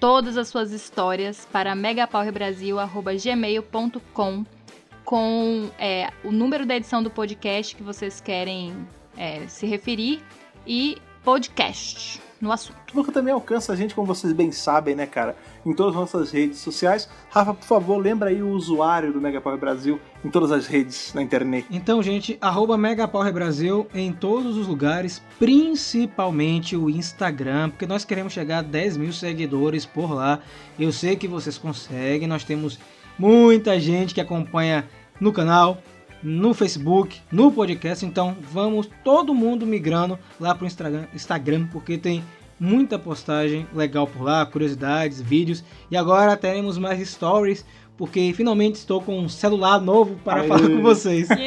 todas 0.06 0.38
as 0.38 0.48
suas 0.50 0.72
histórias 0.72 1.48
para 1.52 1.74
megapowerbrasil.gmail.com 1.74 4.46
com 5.04 5.72
é, 5.80 6.12
o 6.24 6.32
número 6.32 6.64
da 6.64 6.76
edição 6.76 7.02
do 7.02 7.10
podcast 7.10 7.76
que 7.76 7.82
vocês 7.82 8.22
querem 8.22 8.88
é, 9.18 9.48
se 9.48 9.66
referir 9.66 10.22
e 10.68 11.00
podcast 11.26 12.22
no 12.40 12.52
assunto. 12.52 12.78
Porque 12.94 13.12
também 13.12 13.34
alcança 13.34 13.74
a 13.74 13.76
gente, 13.76 13.96
como 13.96 14.06
vocês 14.06 14.32
bem 14.32 14.52
sabem, 14.52 14.94
né, 14.94 15.08
cara? 15.08 15.36
Em 15.66 15.74
todas 15.74 15.94
as 15.94 16.00
nossas 16.00 16.32
redes 16.32 16.60
sociais. 16.60 17.10
Rafa, 17.32 17.56
por 17.56 17.66
favor, 17.66 17.98
lembra 17.98 18.30
aí 18.30 18.44
o 18.44 18.50
usuário 18.50 19.12
do 19.12 19.20
Mega 19.20 19.42
Power 19.42 19.58
Brasil 19.58 20.00
em 20.24 20.30
todas 20.30 20.52
as 20.52 20.68
redes 20.68 21.14
na 21.16 21.24
internet. 21.24 21.66
Então, 21.72 22.04
gente, 22.04 22.38
arroba 22.40 22.78
Mega 22.78 23.08
Power 23.08 23.34
Brasil 23.34 23.88
em 23.94 24.14
todos 24.14 24.56
os 24.56 24.68
lugares, 24.68 25.20
principalmente 25.40 26.78
o 26.78 26.92
Instagram, 26.92 27.72
porque 27.72 27.88
nós 27.88 28.06
queremos 28.06 28.32
chegar 28.32 28.60
a 28.60 28.62
10 28.62 28.98
mil 28.98 29.12
seguidores 29.12 29.84
por 29.84 30.14
lá. 30.14 30.40
Eu 30.78 30.92
sei 30.92 31.16
que 31.16 31.28
vocês 31.28 31.58
conseguem, 31.58 32.28
nós 32.28 32.44
temos 32.44 32.78
muita 33.18 33.80
gente 33.80 34.14
que 34.14 34.22
acompanha 34.22 34.88
no 35.20 35.34
canal, 35.34 35.82
no 36.26 36.56
Facebook, 36.56 37.22
no 37.32 37.52
podcast. 37.52 38.04
Então 38.04 38.36
vamos 38.52 38.90
todo 39.04 39.36
mundo 39.36 39.66
migrando 39.66 40.18
lá 40.40 40.56
para 40.56 40.66
o 40.66 40.68
Instagram, 41.14 41.68
porque 41.72 42.00
tem 42.00 42.24
muita 42.60 42.98
postagem 42.98 43.68
legal 43.74 44.08
por 44.08 44.24
lá, 44.24 44.44
curiosidades, 44.44 45.22
vídeos. 45.22 45.64
E 45.92 45.96
agora 45.96 46.36
teremos 46.36 46.80
mais 46.80 47.08
stories 47.08 47.64
porque 47.98 48.34
finalmente 48.36 48.76
estou 48.76 49.02
com 49.02 49.18
um 49.20 49.30
celular 49.30 49.80
novo 49.80 50.16
para 50.24 50.42
Aê. 50.42 50.48
falar 50.48 50.68
com 50.68 50.82
vocês. 50.82 51.28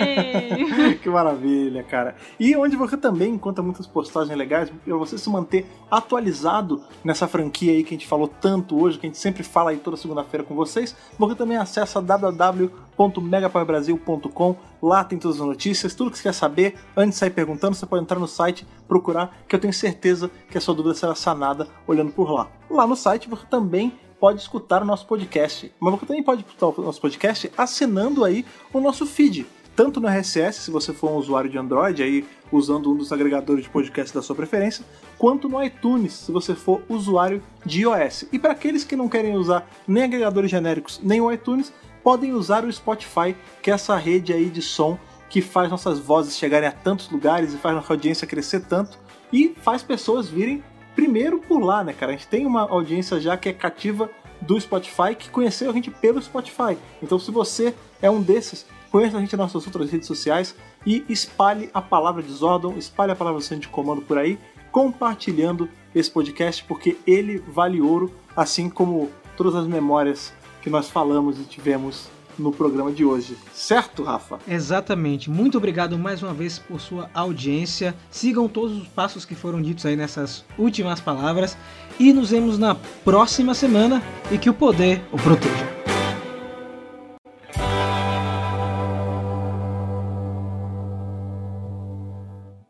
que 1.02 1.08
maravilha, 1.08 1.82
cara. 1.82 2.14
E 2.38 2.54
onde 2.56 2.76
você 2.76 2.96
também 2.96 3.34
encontra 3.34 3.60
muitas 3.62 3.86
postagens 3.86 4.36
legais, 4.36 4.70
para 4.84 4.96
você 4.96 5.16
se 5.18 5.28
manter 5.28 5.66
atualizado 5.90 6.82
nessa 7.04 7.28
franquia 7.28 7.72
aí 7.72 7.84
que 7.84 7.94
a 7.94 7.98
gente 7.98 8.06
falou 8.06 8.28
tanto 8.28 8.80
hoje, 8.80 8.98
que 8.98 9.06
a 9.06 9.08
gente 9.08 9.18
sempre 9.18 9.42
fala 9.42 9.70
aí 9.70 9.78
toda 9.78 9.96
segunda-feira 9.96 10.44
com 10.44 10.54
vocês, 10.54 10.94
você 11.18 11.34
também 11.34 11.56
acessa 11.56 12.00
www.megapowerbrasil.com. 12.00 14.56
Lá 14.80 15.02
tem 15.02 15.18
todas 15.18 15.40
as 15.40 15.46
notícias, 15.46 15.92
tudo 15.94 16.10
que 16.10 16.18
você 16.18 16.24
quer 16.24 16.34
saber, 16.34 16.74
antes 16.96 17.14
de 17.14 17.20
sair 17.20 17.30
perguntando, 17.30 17.74
você 17.74 17.84
pode 17.84 18.04
entrar 18.04 18.18
no 18.18 18.28
site, 18.28 18.66
procurar, 18.86 19.36
que 19.48 19.54
eu 19.54 19.60
tenho 19.60 19.72
certeza 19.72 20.30
que 20.50 20.56
a 20.56 20.60
sua 20.60 20.74
dúvida 20.74 20.94
será 20.94 21.14
sanada 21.14 21.66
olhando 21.86 22.12
por 22.12 22.30
lá. 22.30 22.48
Lá 22.70 22.86
no 22.86 22.94
site 22.94 23.28
você 23.28 23.44
também 23.46 23.92
pode 24.20 24.40
escutar 24.40 24.82
o 24.82 24.84
nosso 24.84 25.06
podcast. 25.06 25.72
Mas 25.80 25.94
você 25.94 26.06
também 26.06 26.22
pode 26.22 26.42
escutar 26.42 26.66
o 26.68 26.82
nosso 26.82 27.00
podcast 27.00 27.50
assinando 27.56 28.24
aí 28.24 28.44
o 28.72 28.80
nosso 28.80 29.06
feed. 29.06 29.46
Tanto 29.74 30.00
no 30.00 30.08
RSS, 30.08 30.62
se 30.62 30.70
você 30.72 30.92
for 30.92 31.10
um 31.10 31.14
usuário 31.14 31.48
de 31.48 31.56
Android, 31.56 32.02
aí 32.02 32.26
usando 32.50 32.90
um 32.90 32.96
dos 32.96 33.12
agregadores 33.12 33.62
de 33.62 33.70
podcast 33.70 34.12
da 34.12 34.20
sua 34.20 34.34
preferência, 34.34 34.84
quanto 35.16 35.48
no 35.48 35.62
iTunes, 35.62 36.14
se 36.14 36.32
você 36.32 36.52
for 36.52 36.82
usuário 36.88 37.40
de 37.64 37.82
iOS. 37.82 38.24
E 38.32 38.40
para 38.40 38.52
aqueles 38.52 38.82
que 38.82 38.96
não 38.96 39.08
querem 39.08 39.36
usar 39.36 39.70
nem 39.86 40.02
agregadores 40.02 40.50
genéricos 40.50 41.00
nem 41.00 41.20
o 41.20 41.30
iTunes, 41.30 41.72
podem 42.02 42.32
usar 42.32 42.64
o 42.64 42.72
Spotify, 42.72 43.36
que 43.62 43.70
é 43.70 43.74
essa 43.74 43.96
rede 43.96 44.32
aí 44.32 44.50
de 44.50 44.62
som 44.62 44.98
que 45.30 45.40
faz 45.40 45.70
nossas 45.70 45.98
vozes 45.98 46.36
chegarem 46.36 46.68
a 46.68 46.72
tantos 46.72 47.08
lugares 47.10 47.52
e 47.52 47.58
faz 47.58 47.76
nossa 47.76 47.92
audiência 47.92 48.26
crescer 48.26 48.64
tanto 48.64 48.98
e 49.32 49.54
faz 49.62 49.82
pessoas 49.82 50.28
virem 50.28 50.62
primeiro 50.98 51.38
por 51.38 51.60
lá, 51.60 51.84
né, 51.84 51.92
cara? 51.92 52.10
A 52.10 52.16
gente 52.16 52.26
tem 52.26 52.44
uma 52.44 52.62
audiência 52.62 53.20
já 53.20 53.36
que 53.36 53.48
é 53.48 53.52
cativa 53.52 54.10
do 54.40 54.60
Spotify, 54.60 55.14
que 55.16 55.30
conheceu 55.30 55.70
a 55.70 55.72
gente 55.72 55.92
pelo 55.92 56.20
Spotify. 56.20 56.76
Então, 57.00 57.20
se 57.20 57.30
você 57.30 57.72
é 58.02 58.10
um 58.10 58.20
desses, 58.20 58.66
conheça 58.90 59.16
a 59.16 59.20
gente 59.20 59.36
nas 59.36 59.54
nossas 59.54 59.64
outras 59.68 59.92
redes 59.92 60.08
sociais 60.08 60.56
e 60.84 61.04
espalhe 61.08 61.70
a 61.72 61.80
palavra 61.80 62.20
de 62.20 62.32
Zordon, 62.32 62.74
espalhe 62.76 63.12
a 63.12 63.14
palavra 63.14 63.40
do 63.40 63.60
de 63.60 63.68
comando 63.68 64.02
por 64.02 64.18
aí, 64.18 64.40
compartilhando 64.72 65.68
esse 65.94 66.10
podcast, 66.10 66.64
porque 66.64 66.98
ele 67.06 67.38
vale 67.46 67.80
ouro, 67.80 68.12
assim 68.36 68.68
como 68.68 69.08
todas 69.36 69.54
as 69.54 69.68
memórias 69.68 70.32
que 70.62 70.68
nós 70.68 70.90
falamos 70.90 71.38
e 71.38 71.44
tivemos 71.44 72.08
no 72.38 72.52
programa 72.52 72.92
de 72.92 73.04
hoje. 73.04 73.36
Certo, 73.52 74.02
Rafa? 74.02 74.38
Exatamente. 74.46 75.30
Muito 75.30 75.58
obrigado 75.58 75.98
mais 75.98 76.22
uma 76.22 76.32
vez 76.32 76.58
por 76.58 76.80
sua 76.80 77.10
audiência. 77.14 77.94
Sigam 78.10 78.48
todos 78.48 78.76
os 78.76 78.88
passos 78.88 79.24
que 79.24 79.34
foram 79.34 79.60
ditos 79.60 79.84
aí 79.86 79.96
nessas 79.96 80.44
últimas 80.58 81.00
palavras. 81.00 81.56
E 81.98 82.12
nos 82.12 82.30
vemos 82.30 82.58
na 82.58 82.74
próxima 83.04 83.54
semana 83.54 84.02
e 84.30 84.38
que 84.38 84.48
o 84.48 84.54
poder 84.54 85.02
o 85.12 85.16
proteja. 85.16 85.77